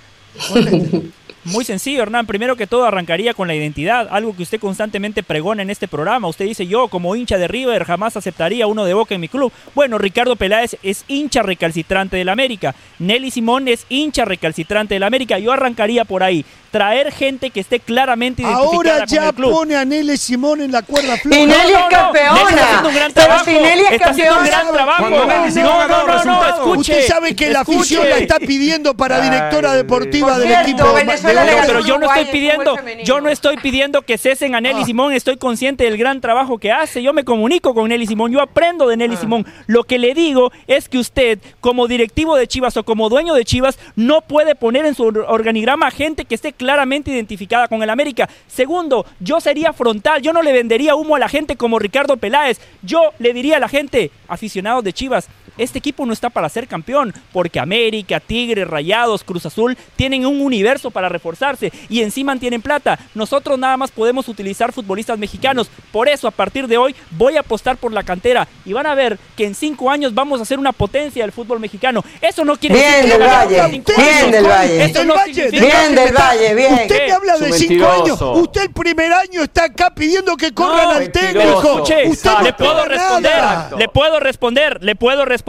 Muy 1.44 1.62
sencillo, 1.66 2.02
Hernán. 2.02 2.26
Primero 2.26 2.56
que 2.56 2.66
todo 2.66 2.86
arrancaría 2.86 3.34
con 3.34 3.48
la 3.48 3.54
identidad, 3.54 4.08
algo 4.10 4.34
que 4.34 4.44
usted 4.44 4.58
constantemente 4.58 5.22
pregona 5.22 5.60
en 5.60 5.68
este 5.68 5.86
programa. 5.86 6.26
Usted 6.26 6.46
dice, 6.46 6.66
yo 6.66 6.88
como 6.88 7.14
hincha 7.16 7.36
de 7.36 7.48
River 7.48 7.84
jamás 7.84 8.16
aceptaría 8.16 8.66
uno 8.66 8.86
de 8.86 8.94
Boca 8.94 9.14
en 9.14 9.20
mi 9.20 9.28
club. 9.28 9.52
Bueno, 9.74 9.98
Ricardo 9.98 10.36
Peláez 10.36 10.78
es 10.82 11.04
hincha 11.06 11.42
recalcitrante 11.42 12.16
del 12.16 12.30
América. 12.30 12.74
Nelly 12.98 13.30
Simón 13.30 13.68
es 13.68 13.84
hincha 13.90 14.24
recalcitrante 14.24 14.94
del 14.94 15.02
América. 15.02 15.38
Yo 15.38 15.52
arrancaría 15.52 16.06
por 16.06 16.22
ahí. 16.22 16.46
Traer 16.74 17.12
gente 17.12 17.50
que 17.50 17.60
esté 17.60 17.78
claramente 17.78 18.42
identificada 18.42 18.66
Ahora 18.74 18.98
con 18.98 19.06
ya 19.06 19.28
el 19.28 19.34
club. 19.34 19.52
pone 19.52 19.76
a 19.76 19.84
Nelly 19.84 20.16
Simón 20.16 20.60
en 20.60 20.72
la 20.72 20.82
cuerda 20.82 21.16
floja. 21.18 21.38
Y 21.38 21.46
Nelly 21.46 21.60
es 21.62 21.72
No, 21.72 21.78
no, 21.78 21.84
no. 21.84 21.88
campeona. 21.88 22.34
Nelly 22.34 22.50
está 22.50 22.64
haciendo 22.66 22.88
un 22.88 22.94
gran 22.96 23.12
Pero 23.12 23.26
trabajo. 23.26 23.44
si 23.44 23.50
Nelly 23.52 23.82
es 23.84 23.92
Está 23.92 24.10
haciendo 24.10 24.32
un 24.32 24.38
campeona. 24.40 24.62
gran 24.62 24.72
trabajo. 24.74 25.04
Cuando 25.24 25.50
Simón 25.52 25.72
ha 25.80 25.86
dado 25.86 26.06
resultados. 26.08 26.58
escuche. 26.58 26.92
Usted 26.92 27.06
sabe 27.06 27.36
que 27.36 27.50
la 27.50 27.60
escuche. 27.60 27.78
afición 27.78 28.10
la 28.10 28.16
está 28.18 28.38
pidiendo 28.40 28.94
para 28.94 29.20
directora 29.20 29.72
deportiva 29.74 30.28
Por 30.30 30.38
del 30.38 30.48
cierto, 30.48 30.68
equipo 30.68 30.92
de 30.94 31.04
le 31.04 31.32
ganó 31.54 31.62
pero 31.66 31.80
yo 31.86 31.98
no 31.98 32.06
estoy 32.06 32.22
en 32.24 32.30
pidiendo, 32.32 32.76
yo 33.04 33.20
no 33.20 33.28
estoy 33.28 33.56
pidiendo 33.58 34.02
que 34.02 34.18
cesen 34.18 34.56
a 34.56 34.60
Nelly 34.60 34.80
Ah. 34.82 34.84
Simón, 34.84 35.12
estoy 35.12 35.36
consciente 35.36 35.84
del 35.84 35.96
gran 35.96 36.20
trabajo 36.20 36.58
que 36.58 36.72
hace, 36.72 37.04
yo 37.04 37.12
me 37.12 37.22
comunico 37.24 37.72
con 37.72 37.88
Nelly 37.88 38.08
Simón, 38.08 38.32
yo 38.32 38.40
aprendo 38.40 38.88
de 38.88 38.94
Ah. 38.94 38.96
Nelly 38.96 39.16
Simón. 39.16 39.46
Lo 39.68 39.84
que 39.84 40.00
le 40.00 40.12
digo 40.12 40.50
es 40.66 40.88
que 40.88 40.98
usted, 40.98 41.38
como 41.60 41.86
directivo 41.86 42.36
de 42.36 42.48
Chivas 42.48 42.76
o 42.76 42.82
como 42.82 43.08
dueño 43.08 43.34
de 43.34 43.44
Chivas, 43.44 43.78
no 43.94 44.22
puede 44.22 44.56
poner 44.56 44.86
en 44.86 44.96
su 44.96 45.04
or- 45.04 45.24
organigrama 45.28 45.90
gente 45.92 46.24
que 46.24 46.34
esté 46.34 46.52
claramente 46.64 47.10
identificada 47.10 47.68
con 47.68 47.82
el 47.82 47.90
América. 47.90 48.28
Segundo, 48.46 49.04
yo 49.20 49.38
sería 49.38 49.72
frontal, 49.72 50.22
yo 50.22 50.32
no 50.32 50.42
le 50.42 50.52
vendería 50.52 50.96
humo 50.96 51.14
a 51.14 51.18
la 51.18 51.28
gente 51.28 51.56
como 51.56 51.78
Ricardo 51.78 52.16
Peláez, 52.16 52.58
yo 52.82 53.12
le 53.18 53.34
diría 53.34 53.58
a 53.58 53.60
la 53.60 53.68
gente, 53.68 54.10
aficionados 54.28 54.82
de 54.82 54.94
Chivas, 54.94 55.28
este 55.56 55.78
equipo 55.78 56.04
no 56.04 56.12
está 56.12 56.30
para 56.30 56.48
ser 56.48 56.66
campeón, 56.68 57.14
porque 57.32 57.60
América, 57.60 58.20
Tigres, 58.20 58.66
Rayados, 58.68 59.24
Cruz 59.24 59.46
Azul 59.46 59.76
tienen 59.96 60.26
un 60.26 60.40
universo 60.40 60.90
para 60.90 61.08
reforzarse 61.08 61.72
y 61.88 62.02
encima 62.02 62.34
tienen 62.36 62.62
plata. 62.62 62.98
Nosotros 63.14 63.58
nada 63.58 63.76
más 63.76 63.90
podemos 63.90 64.28
utilizar 64.28 64.72
futbolistas 64.72 65.18
mexicanos. 65.18 65.68
Por 65.92 66.08
eso, 66.08 66.26
a 66.26 66.30
partir 66.30 66.66
de 66.66 66.78
hoy, 66.78 66.94
voy 67.12 67.36
a 67.36 67.40
apostar 67.40 67.76
por 67.76 67.92
la 67.92 68.02
cantera 68.02 68.48
y 68.64 68.72
van 68.72 68.86
a 68.86 68.94
ver 68.94 69.18
que 69.36 69.44
en 69.44 69.54
cinco 69.54 69.90
años 69.90 70.14
vamos 70.14 70.40
a 70.40 70.44
ser 70.44 70.58
una 70.58 70.72
potencia 70.72 71.22
del 71.22 71.32
fútbol 71.32 71.60
mexicano. 71.60 72.02
Eso 72.20 72.44
no 72.44 72.56
quiere 72.56 72.74
Bien 72.76 72.90
decir 72.90 73.04
que 73.04 73.10
del 73.10 73.20
ganemos 73.20 73.44
Valle, 73.44 73.70
bien 73.70 74.08
años. 74.18 74.32
del 74.32 74.46
Valle. 74.46 74.84
Eso 74.84 75.04
no 75.04 75.14
Bien 75.50 75.94
del 75.94 76.14
Valle, 76.14 76.54
bien. 76.54 76.74
Usted 76.74 77.06
me 77.06 77.12
habla 77.12 77.38
de 77.38 77.52
cinco 77.52 77.86
años. 77.86 78.20
Usted 78.20 78.62
el 78.62 78.70
primer 78.72 79.12
año 79.12 79.42
está 79.42 79.64
acá 79.64 79.94
pidiendo 79.94 80.36
que 80.36 80.52
corran 80.52 80.88
al 80.88 80.98
mentiroso. 81.00 81.84
técnico. 81.84 82.10
Usted 82.10 82.30
no 82.32 82.42
le 82.42 82.52
puedo 82.52 82.84
responder, 82.86 83.36
nada. 83.36 83.70
le 83.78 83.88
puedo 83.88 84.20
responder, 84.20 84.82
le 84.82 84.96
puedo 84.96 85.24
responder. 85.24 85.43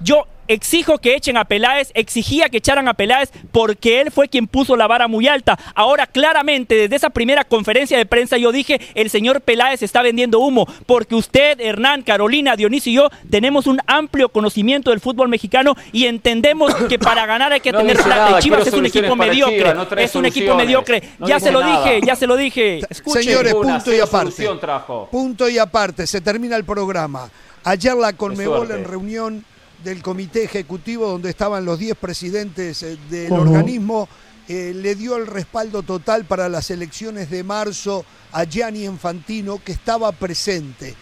Yo 0.00 0.26
exijo 0.48 0.98
que 0.98 1.14
echen 1.14 1.36
a 1.36 1.44
Peláez, 1.44 1.90
exigía 1.94 2.48
que 2.48 2.58
echaran 2.58 2.88
a 2.88 2.94
Peláez 2.94 3.30
porque 3.52 4.00
él 4.00 4.10
fue 4.10 4.28
quien 4.28 4.46
puso 4.46 4.76
la 4.76 4.86
vara 4.86 5.08
muy 5.08 5.28
alta. 5.28 5.58
Ahora 5.74 6.06
claramente 6.06 6.74
desde 6.74 6.96
esa 6.96 7.10
primera 7.10 7.44
conferencia 7.44 7.98
de 7.98 8.06
prensa 8.06 8.36
yo 8.36 8.52
dije, 8.52 8.80
el 8.94 9.10
señor 9.10 9.40
Peláez 9.40 9.82
está 9.82 10.02
vendiendo 10.02 10.40
humo 10.40 10.66
porque 10.86 11.14
usted, 11.14 11.60
Hernán, 11.60 12.02
Carolina, 12.02 12.56
Dionisio 12.56 12.92
y 12.92 12.96
yo 12.96 13.10
tenemos 13.30 13.66
un 13.66 13.80
amplio 13.86 14.28
conocimiento 14.28 14.90
del 14.90 15.00
fútbol 15.00 15.28
mexicano 15.28 15.74
y 15.92 16.06
entendemos 16.06 16.74
que 16.88 16.98
para 16.98 17.26
ganar 17.26 17.52
hay 17.52 17.60
que 17.60 17.72
No 17.72 17.78
tener 17.78 17.96
plata. 17.96 18.38
Chivas 18.40 18.66
es 18.66 18.74
un 18.74 18.86
equipo 18.86 19.16
mediocre, 19.16 19.58
Chivas, 19.58 19.74
no 19.74 19.86
trae 19.86 20.04
es 20.04 20.14
un 20.14 20.26
equipo 20.26 20.54
mediocre. 20.54 21.02
No 21.18 21.26
ya 21.26 21.40
se 21.40 21.50
lo 21.50 21.60
nada. 21.60 21.84
dije, 21.84 22.00
ya 22.04 22.16
se 22.16 22.26
lo 22.26 22.36
dije. 22.36 22.80
Escuche. 22.88 23.22
Señores, 23.22 23.54
punto 23.54 23.92
y 23.92 24.00
aparte. 24.00 24.48
trajo. 24.60 25.08
Punto 25.10 25.48
y 25.48 25.58
aparte, 25.58 26.06
se 26.06 26.20
termina 26.20 26.56
el 26.56 26.64
programa. 26.64 27.30
Ayer 27.64 27.94
la 27.94 28.12
Conmebol 28.14 28.70
en 28.72 28.84
reunión 28.84 29.44
del 29.84 30.02
comité 30.02 30.44
ejecutivo 30.44 31.08
donde 31.08 31.30
estaban 31.30 31.64
los 31.64 31.78
10 31.78 31.96
presidentes 31.96 32.82
eh, 32.82 32.98
del 33.08 33.32
organismo, 33.32 34.08
eh, 34.48 34.72
le 34.74 34.96
dio 34.96 35.16
el 35.16 35.26
respaldo 35.26 35.82
total 35.82 36.24
para 36.24 36.48
las 36.48 36.70
elecciones 36.70 37.30
de 37.30 37.44
marzo 37.44 38.04
a 38.32 38.44
Gianni 38.44 38.84
Infantino, 38.84 39.62
que 39.64 39.72
estaba 39.72 40.10
presente. 40.10 40.94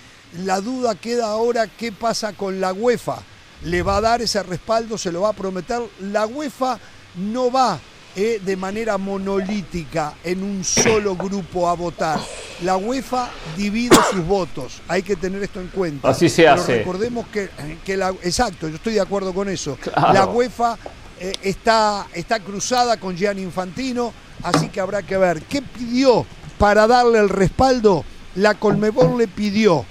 La 0.45 0.61
duda 0.61 0.95
queda 0.95 1.31
ahora 1.31 1.67
qué 1.67 1.93
pasa 1.93 2.35
con 2.35 2.61
la 2.61 2.73
UEFA. 2.73 3.23
¿Le 3.65 3.83
va 3.83 3.97
a 3.97 4.01
dar 4.01 4.23
ese 4.23 4.43
respaldo? 4.43 4.99
¿Se 4.99 5.13
lo 5.13 5.23
va 5.23 5.31
a 5.31 5.35
prometer? 5.35 5.81
La 6.01 6.27
UEFA 6.27 6.79
no 7.17 7.51
va 7.51 7.81
eh, 8.17 8.41
de 8.45 8.57
manera 8.57 8.99
monolítica 8.99 10.15
en 10.25 10.43
un 10.43 10.65
solo 10.65 11.15
grupo 11.17 11.69
a 11.69 11.75
votar. 11.75 12.21
La 12.63 12.77
UEFA 12.77 13.31
divide 13.57 13.97
sus 14.11 14.27
votos. 14.27 14.83
Hay 14.89 15.03
que 15.03 15.17
tener 15.17 15.43
esto 15.43 15.61
en 15.61 15.69
cuenta. 15.69 16.09
Así 16.09 16.29
se 16.29 16.43
Pero 16.43 16.55
hace. 16.55 16.79
recordemos 16.79 17.27
que, 17.29 17.49
que 17.85 17.97
la, 17.97 18.11
exacto, 18.23 18.69
yo 18.69 18.77
estoy 18.77 18.95
de 18.95 19.01
acuerdo 19.01 19.33
con 19.33 19.49
eso. 19.49 19.77
Claro. 19.81 20.13
La 20.13 20.27
UEFA 20.27 20.77
eh, 21.21 21.33
está, 21.43 22.07
está 22.13 22.41
cruzada 22.41 22.99
con 22.99 23.17
Gianni 23.17 23.43
Infantino, 23.43 24.13
así 24.43 24.69
que 24.69 24.81
habrá 24.81 25.03
que 25.03 25.17
ver. 25.17 25.43
¿Qué 25.43 25.63
pidió 25.63 26.27
para 26.59 26.87
darle 26.87 27.19
el 27.19 27.29
respaldo? 27.29 28.05
La 28.35 28.55
Colmebol 28.55 29.19
le 29.19 29.29
pidió 29.29 29.85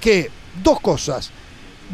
que 0.00 0.30
dos 0.62 0.80
cosas. 0.80 1.30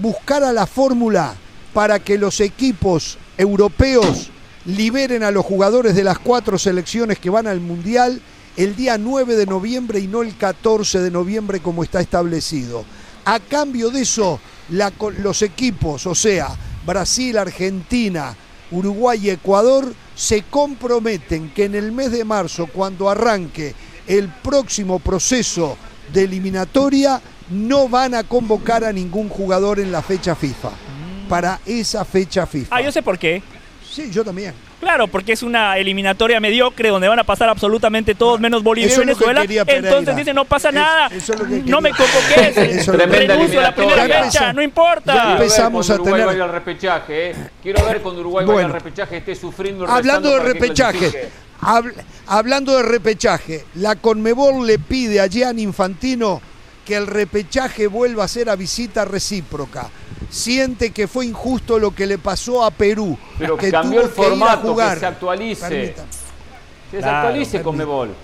Buscara 0.00 0.52
la 0.52 0.66
fórmula 0.66 1.34
para 1.72 1.98
que 2.00 2.18
los 2.18 2.40
equipos 2.40 3.18
europeos 3.38 4.30
liberen 4.64 5.22
a 5.22 5.30
los 5.30 5.44
jugadores 5.44 5.94
de 5.94 6.04
las 6.04 6.18
cuatro 6.18 6.58
selecciones 6.58 7.18
que 7.18 7.30
van 7.30 7.46
al 7.46 7.60
Mundial 7.60 8.20
el 8.56 8.76
día 8.76 8.98
9 8.98 9.36
de 9.36 9.46
noviembre 9.46 10.00
y 10.00 10.06
no 10.06 10.22
el 10.22 10.36
14 10.36 11.00
de 11.00 11.10
noviembre 11.10 11.60
como 11.60 11.82
está 11.82 12.00
establecido. 12.00 12.84
A 13.24 13.38
cambio 13.38 13.90
de 13.90 14.02
eso, 14.02 14.40
los 14.68 15.42
equipos, 15.42 16.06
o 16.06 16.14
sea, 16.14 16.48
Brasil, 16.84 17.38
Argentina, 17.38 18.34
Uruguay 18.70 19.20
y 19.22 19.30
Ecuador, 19.30 19.92
se 20.14 20.42
comprometen 20.42 21.50
que 21.50 21.64
en 21.64 21.74
el 21.74 21.92
mes 21.92 22.12
de 22.12 22.24
marzo, 22.24 22.66
cuando 22.66 23.08
arranque 23.08 23.74
el 24.06 24.28
próximo 24.28 24.98
proceso 24.98 25.76
de 26.12 26.24
eliminatoria, 26.24 27.20
no 27.50 27.88
van 27.88 28.14
a 28.14 28.24
convocar 28.24 28.84
a 28.84 28.92
ningún 28.92 29.28
jugador 29.28 29.80
en 29.80 29.92
la 29.92 30.02
fecha 30.02 30.34
FIFA. 30.34 30.70
Para 31.28 31.60
esa 31.64 32.04
fecha 32.04 32.46
FIFA. 32.46 32.76
Ah, 32.76 32.82
yo 32.82 32.90
sé 32.90 33.02
por 33.02 33.18
qué. 33.18 33.42
Sí, 33.90 34.08
yo 34.10 34.24
también. 34.24 34.54
Claro, 34.78 35.08
porque 35.08 35.32
es 35.32 35.42
una 35.42 35.76
eliminatoria 35.76 36.38
mediocre 36.38 36.90
donde 36.90 37.08
van 37.08 37.18
a 37.18 37.24
pasar 37.24 37.48
absolutamente 37.48 38.14
todos 38.14 38.38
menos 38.38 38.62
Bolivia 38.62 38.94
y 38.94 38.98
Venezuela. 38.98 39.44
Entonces 39.44 40.14
dice, 40.14 40.32
no 40.32 40.44
pasa 40.44 40.70
nada, 40.70 41.10
no 41.66 41.80
me 41.80 41.90
convoques, 41.90 42.86
renuncio 42.86 43.60
a 43.60 43.64
la 43.64 43.74
primera 43.74 44.24
fecha, 44.24 44.52
no 44.52 44.62
importa. 44.62 45.14
Ya 45.14 45.32
empezamos 45.32 45.90
a 45.90 45.98
tener... 45.98 46.24
Vaya 46.24 46.44
al 46.44 46.52
repechaje, 46.52 47.30
¿eh? 47.30 47.34
Quiero 47.62 47.84
ver 47.84 48.00
cuando 48.00 48.20
Uruguay 48.20 48.46
vaya 48.46 48.66
al 48.66 48.72
repechaje 48.72 49.16
esté 49.16 49.34
sufriendo. 49.34 49.86
Hablando 49.88 50.30
de 50.30 50.40
repechaje, 50.40 51.30
hablando 52.26 52.76
de 52.76 52.82
repechaje, 52.84 53.64
la 53.74 53.96
Conmebol 53.96 54.66
le 54.66 54.78
pide 54.78 55.20
a 55.20 55.26
Gian 55.26 55.58
Infantino 55.58 56.40
que 56.84 56.96
el 56.96 57.08
repechaje 57.08 57.88
vuelva 57.88 58.24
a 58.24 58.28
ser 58.28 58.48
a 58.48 58.56
visita 58.56 59.04
recíproca 59.04 59.90
siente 60.28 60.90
que 60.90 61.08
fue 61.08 61.26
injusto 61.26 61.78
lo 61.78 61.94
que 61.94 62.06
le 62.06 62.18
pasó 62.18 62.64
a 62.64 62.70
Perú. 62.70 63.16
Pero 63.38 63.56
que 63.56 63.70
cambió 63.70 64.02
tuvo 64.02 64.08
el 64.08 64.14
formato, 64.14 64.62
que, 64.62 64.66
ir 64.66 64.68
a 64.68 64.72
jugar. 64.72 64.94
que 64.94 65.00
se 65.00 65.06
actualice. 65.06 65.94
Que 66.90 67.00
se 67.00 67.08
actualice 67.08 67.62
con 67.62 67.76
Mebol. 67.76 68.14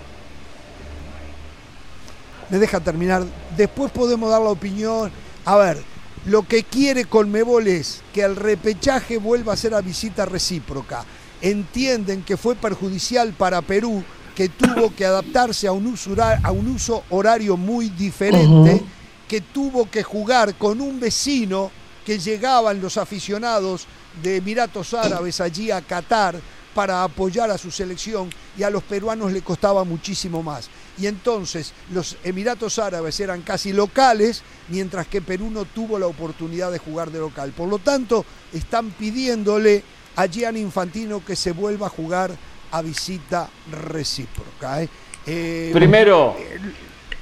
Me 2.49 2.59
deja 2.59 2.79
terminar. 2.79 3.23
Después 3.55 3.91
podemos 3.91 4.29
dar 4.29 4.41
la 4.41 4.49
opinión. 4.49 5.11
A 5.43 5.55
ver, 5.57 5.83
lo 6.27 6.43
que 6.43 6.63
quiere 6.63 7.05
Conmebol 7.05 7.67
es 7.67 8.01
que 8.13 8.21
el 8.21 8.35
repechaje 8.35 9.17
vuelva 9.17 9.53
a 9.53 9.57
ser 9.57 9.73
a 9.73 9.81
visita 9.81 10.25
recíproca. 10.25 11.05
Entienden 11.41 12.23
que 12.23 12.35
fue 12.35 12.55
perjudicial 12.55 13.33
para 13.33 13.61
Perú, 13.61 14.03
que 14.35 14.49
tuvo 14.49 14.93
que 14.93 15.05
adaptarse 15.05 15.67
a 15.67 15.71
un 15.71 15.87
uso, 15.87 16.11
a 16.19 16.51
un 16.51 16.67
uso 16.67 17.03
horario 17.09 17.55
muy 17.55 17.89
diferente, 17.89 18.83
que 19.27 19.39
tuvo 19.39 19.89
que 19.89 20.03
jugar 20.03 20.55
con 20.55 20.81
un 20.81 20.99
vecino 20.99 21.71
que 22.07 22.19
llegaban 22.19 22.79
los 22.79 22.95
aficionados 22.95 23.85
de 24.23 24.37
Emiratos 24.37 24.93
Árabes 24.93 25.41
allí 25.41 25.71
a 25.71 25.81
Qatar 25.81 26.39
para 26.73 27.03
apoyar 27.03 27.51
a 27.51 27.57
su 27.57 27.69
selección 27.69 28.29
y 28.57 28.63
a 28.63 28.69
los 28.69 28.81
peruanos 28.83 29.33
le 29.33 29.41
costaba 29.41 29.83
muchísimo 29.83 30.41
más. 30.41 30.69
Y 30.97 31.07
entonces 31.07 31.73
los 31.91 32.15
Emiratos 32.23 32.79
Árabes 32.79 33.19
eran 33.19 33.41
casi 33.41 33.73
locales, 33.73 34.41
mientras 34.69 35.05
que 35.07 35.21
Perú 35.21 35.49
no 35.51 35.65
tuvo 35.65 35.99
la 35.99 36.07
oportunidad 36.07 36.71
de 36.71 36.79
jugar 36.79 37.11
de 37.11 37.19
local. 37.19 37.51
Por 37.51 37.67
lo 37.67 37.77
tanto, 37.77 38.23
están 38.53 38.91
pidiéndole 38.91 39.83
a 40.15 40.27
Gianni 40.27 40.61
Infantino 40.61 41.25
que 41.25 41.35
se 41.35 41.51
vuelva 41.51 41.87
a 41.87 41.89
jugar 41.89 42.31
a 42.71 42.81
visita 42.81 43.49
recíproca. 43.69 44.81
¿eh? 44.81 44.89
Eh, 45.25 45.71
primero, 45.73 46.37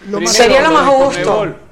lo 0.10 0.28
sería 0.28 0.62
lo 0.62 0.72
más 0.72 0.88
justo 0.90 1.66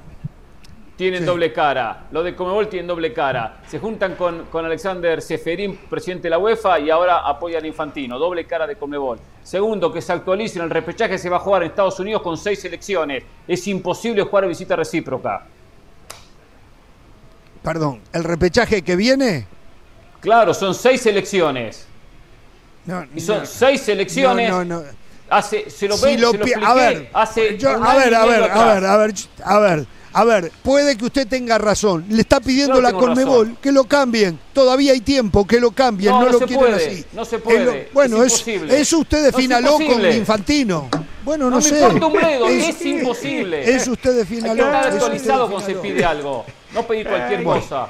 tienen 0.96 1.26
doble 1.26 1.52
cara. 1.52 2.06
Lo 2.12 2.24
de 2.24 2.36
Comebol 2.36 2.68
tienen 2.68 2.88
doble 2.88 3.14
cara. 3.14 3.62
Se 3.68 3.80
juntan 3.80 4.16
con, 4.16 4.46
con 4.46 4.66
Alexander 4.66 5.22
Seferín, 5.22 5.78
presidente 5.90 6.24
de 6.24 6.30
la 6.32 6.38
UEFA, 6.38 6.80
y 6.80 6.90
ahora 6.90 7.28
apoyan 7.28 7.64
a 7.64 7.68
Infantino. 7.68 8.20
Doble 8.20 8.46
cara 8.46 8.68
de 8.68 8.76
Comebol. 8.76 9.20
Segundo, 9.42 9.92
que 9.92 10.02
se 10.02 10.14
actualicen. 10.14 10.62
El 10.62 10.70
repechaje 10.70 11.18
se 11.18 11.30
va 11.30 11.38
a 11.38 11.40
jugar 11.40 11.64
en 11.64 11.70
Estados 11.70 12.00
Unidos 12.00 12.22
con 12.22 12.38
seis 12.38 12.62
selecciones. 12.62 13.24
Es 13.48 13.68
imposible 13.68 14.24
jugar 14.24 14.44
a 14.44 14.48
visita 14.48 14.76
recíproca. 14.76 15.46
Perdón, 17.64 18.02
¿el 18.12 18.24
repechaje 18.24 18.82
que 18.82 18.96
viene? 18.96 19.48
Claro, 20.20 20.54
son 20.54 20.76
seis 20.76 21.02
selecciones. 21.02 21.88
y 23.16 23.22
son 23.22 23.48
seis 23.48 23.82
selecciones. 23.82 24.50
No, 24.50 24.64
no, 24.64 24.82
no. 24.82 25.04
Hace, 25.30 25.70
se 25.70 25.88
lo, 25.88 25.98
ven, 25.98 26.20
se 26.20 26.58
lo 26.60 26.68
a 26.68 26.74
ver, 26.76 27.10
hace 27.12 27.58
a 27.66 27.96
ver, 27.96 28.14
a 28.14 28.26
ver, 28.26 28.44
a 28.44 28.56
ver, 28.66 28.86
a 28.86 28.98
ver, 28.98 29.14
a 29.44 29.60
ver. 29.60 29.88
A 30.14 30.24
ver, 30.24 30.52
puede 30.62 30.96
que 30.96 31.06
usted 31.06 31.28
tenga 31.28 31.58
razón. 31.58 32.06
Le 32.10 32.22
está 32.22 32.40
pidiendo 32.40 32.80
la 32.80 32.94
Conmebol 32.94 33.58
que 33.62 33.72
lo 33.72 33.86
cambien. 33.86 34.40
Todavía 34.54 34.94
hay 34.94 35.02
tiempo 35.02 35.46
que 35.46 35.60
lo 35.60 35.72
cambien. 35.72 36.12
No, 36.12 36.30
lo 36.30 36.40
quieren 36.42 36.74
así. 36.74 37.04
No 37.14 37.26
se 37.26 37.40
puede. 37.40 37.90
bueno, 37.94 38.24
es, 38.24 38.48
es, 38.48 38.94
usted 38.94 39.24
definaló 39.24 39.74
con 39.74 40.06
Infantino. 40.06 40.90
Bueno, 41.24 41.50
no, 41.50 41.62
sé. 41.62 41.88
Me 41.94 42.06
un 42.06 42.14
bledo, 42.14 42.48
es, 42.48 42.86
imposible. 42.86 43.76
Es 43.76 43.88
usted 43.88 44.16
definaló. 44.16 44.52
Hay 44.66 44.72
que 44.72 44.78
estar 44.78 44.94
actualizado 44.94 45.50
cuando 45.50 45.66
se 45.66 45.76
pide 45.76 46.06
algo. 46.06 46.46
No 46.74 46.86
pedir 46.86 47.08
cualquier 47.08 47.44
cosa. 47.44 47.88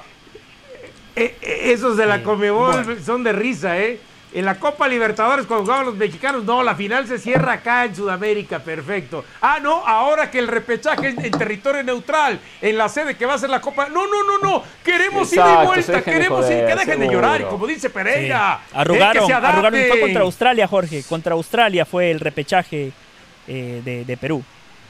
Eh, 1.15 1.35
eh, 1.41 1.71
esos 1.73 1.97
de 1.97 2.05
la 2.05 2.23
Conmebol 2.23 2.99
son 3.03 3.23
de 3.23 3.33
risa, 3.33 3.77
¿eh? 3.79 3.99
En 4.34 4.45
la 4.45 4.55
Copa 4.55 4.88
Libertadores, 4.88 5.45
cuando 5.45 5.65
jugaban 5.65 5.85
los 5.85 5.95
mexicanos, 5.95 6.43
no, 6.43 6.64
la 6.64 6.73
final 6.73 7.07
se 7.07 7.19
cierra 7.19 7.53
acá 7.53 7.85
en 7.85 7.95
Sudamérica, 7.95 8.60
perfecto. 8.60 9.23
Ah, 9.41 9.60
no, 9.61 9.85
ahora 9.85 10.31
que 10.31 10.39
el 10.39 10.47
repechaje 10.47 11.10
es 11.10 11.18
en 11.18 11.31
territorio 11.31 11.84
neutral, 11.84 12.39
en 12.60 12.77
la 12.77 12.89
sede 12.89 13.15
que 13.15 13.27
va 13.27 13.35
a 13.35 13.38
ser 13.38 13.51
la 13.51 13.61
Copa. 13.61 13.89
No, 13.89 14.07
no, 14.07 14.23
no, 14.23 14.39
no, 14.39 14.64
queremos 14.84 15.31
ir 15.31 15.43
de 15.43 15.65
vuelta, 15.65 16.01
queremos 16.01 16.49
ir, 16.49 16.65
que 16.65 16.76
dejen 16.76 16.99
de 16.99 17.07
llorar, 17.07 17.41
y 17.41 17.43
como 17.43 17.68
dice 17.68 17.91
Pereira. 17.91 18.60
Sí. 18.68 18.76
Arrugaron, 18.76 19.31
arrugaron, 19.31 19.80
fue 19.88 19.99
contra 19.99 20.22
Australia, 20.23 20.68
Jorge, 20.68 21.03
contra 21.07 21.34
Australia 21.34 21.85
fue 21.85 22.10
el 22.10 22.19
repechaje 22.19 22.91
eh, 23.47 23.81
de, 23.85 24.03
de 24.03 24.18
Perú. 24.18 24.43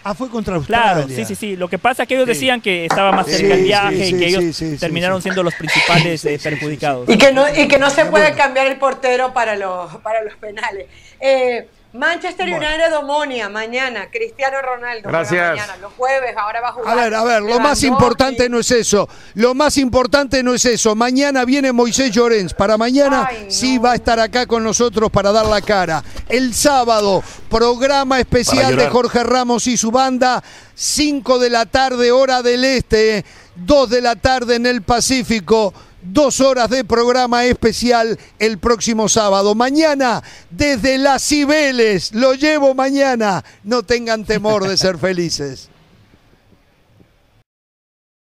Ah, 0.03 0.13
fue 0.13 0.29
contra 0.29 0.55
Australia. 0.55 0.93
Claro, 0.93 1.07
sí, 1.07 1.23
sí, 1.25 1.35
sí. 1.35 1.55
Lo 1.55 1.69
que 1.69 1.79
pasa 1.79 2.03
es 2.03 2.09
que 2.09 2.15
ellos 2.15 2.27
decían 2.27 2.59
que 2.59 2.85
estaba 2.85 3.11
más 3.11 3.27
cerca 3.27 3.53
el 3.53 3.63
viaje 3.63 4.07
y 4.07 4.13
que 4.13 4.27
ellos 4.27 4.61
terminaron 4.79 5.21
siendo 5.21 5.43
los 5.43 5.55
principales 5.55 6.25
eh, 6.25 6.39
perjudicados. 6.41 7.09
Y 7.09 7.17
que 7.17 7.31
no, 7.31 7.45
y 7.53 7.67
que 7.67 7.77
no 7.77 7.89
se 7.89 8.05
puede 8.05 8.33
cambiar 8.33 8.67
el 8.67 8.77
portero 8.77 9.33
para 9.33 9.55
los, 9.55 9.95
para 9.97 10.21
los 10.23 10.35
penales. 10.35 10.87
Eh, 11.19 11.67
Manchester 11.93 12.47
United 12.47 12.97
Omonia 12.97 13.49
mañana, 13.49 14.09
Cristiano 14.11 14.57
Ronaldo. 14.63 15.09
Gracias. 15.09 15.51
Mañana, 15.51 15.77
los 15.77 15.93
jueves, 15.93 16.35
ahora 16.35 16.59
va 16.59 16.69
a 16.69 16.71
jugar. 16.71 16.97
A 16.97 17.03
ver, 17.03 17.13
a 17.13 17.23
ver, 17.23 17.41
lo 17.43 17.59
más 17.59 17.83
importante 17.83 18.49
no 18.49 18.59
es 18.59 18.71
eso. 18.71 19.07
Lo 19.35 19.53
más 19.53 19.77
importante 19.77 20.41
no 20.41 20.55
es 20.55 20.65
eso. 20.65 20.95
Mañana 20.95 21.45
viene 21.45 21.71
Moisés 21.71 22.11
Llorens. 22.11 22.55
Para 22.55 22.77
mañana 22.77 23.29
sí 23.47 23.77
va 23.77 23.91
a 23.91 23.95
estar 23.95 24.19
acá 24.19 24.47
con 24.47 24.63
nosotros 24.63 25.11
para 25.11 25.31
dar 25.31 25.45
la 25.45 25.61
cara. 25.61 26.03
El 26.27 26.55
sábado, 26.55 27.23
programa 27.47 28.19
especial 28.19 28.75
de 28.75 28.89
Jorge 28.89 29.23
Ramos 29.23 29.67
y 29.67 29.77
su 29.77 29.91
banda. 29.91 30.43
5 30.73 31.37
de 31.37 31.49
la 31.51 31.67
tarde, 31.67 32.11
hora 32.11 32.41
del 32.41 32.63
este. 32.63 33.23
2 33.55 33.89
de 33.91 34.01
la 34.01 34.15
tarde 34.15 34.55
en 34.55 34.65
el 34.65 34.81
Pacífico 34.81 35.73
dos 36.03 36.41
horas 36.41 36.69
de 36.69 36.83
programa 36.83 37.45
especial 37.45 38.17
el 38.39 38.57
próximo 38.57 39.09
sábado. 39.09 39.55
Mañana, 39.55 40.21
desde 40.49 40.97
las 40.97 41.23
Cibeles, 41.23 42.13
lo 42.13 42.33
llevo 42.33 42.73
mañana. 42.73 43.43
No 43.63 43.83
tengan 43.83 44.25
temor 44.25 44.67
de 44.67 44.77
ser 44.77 44.97
felices. 44.97 45.69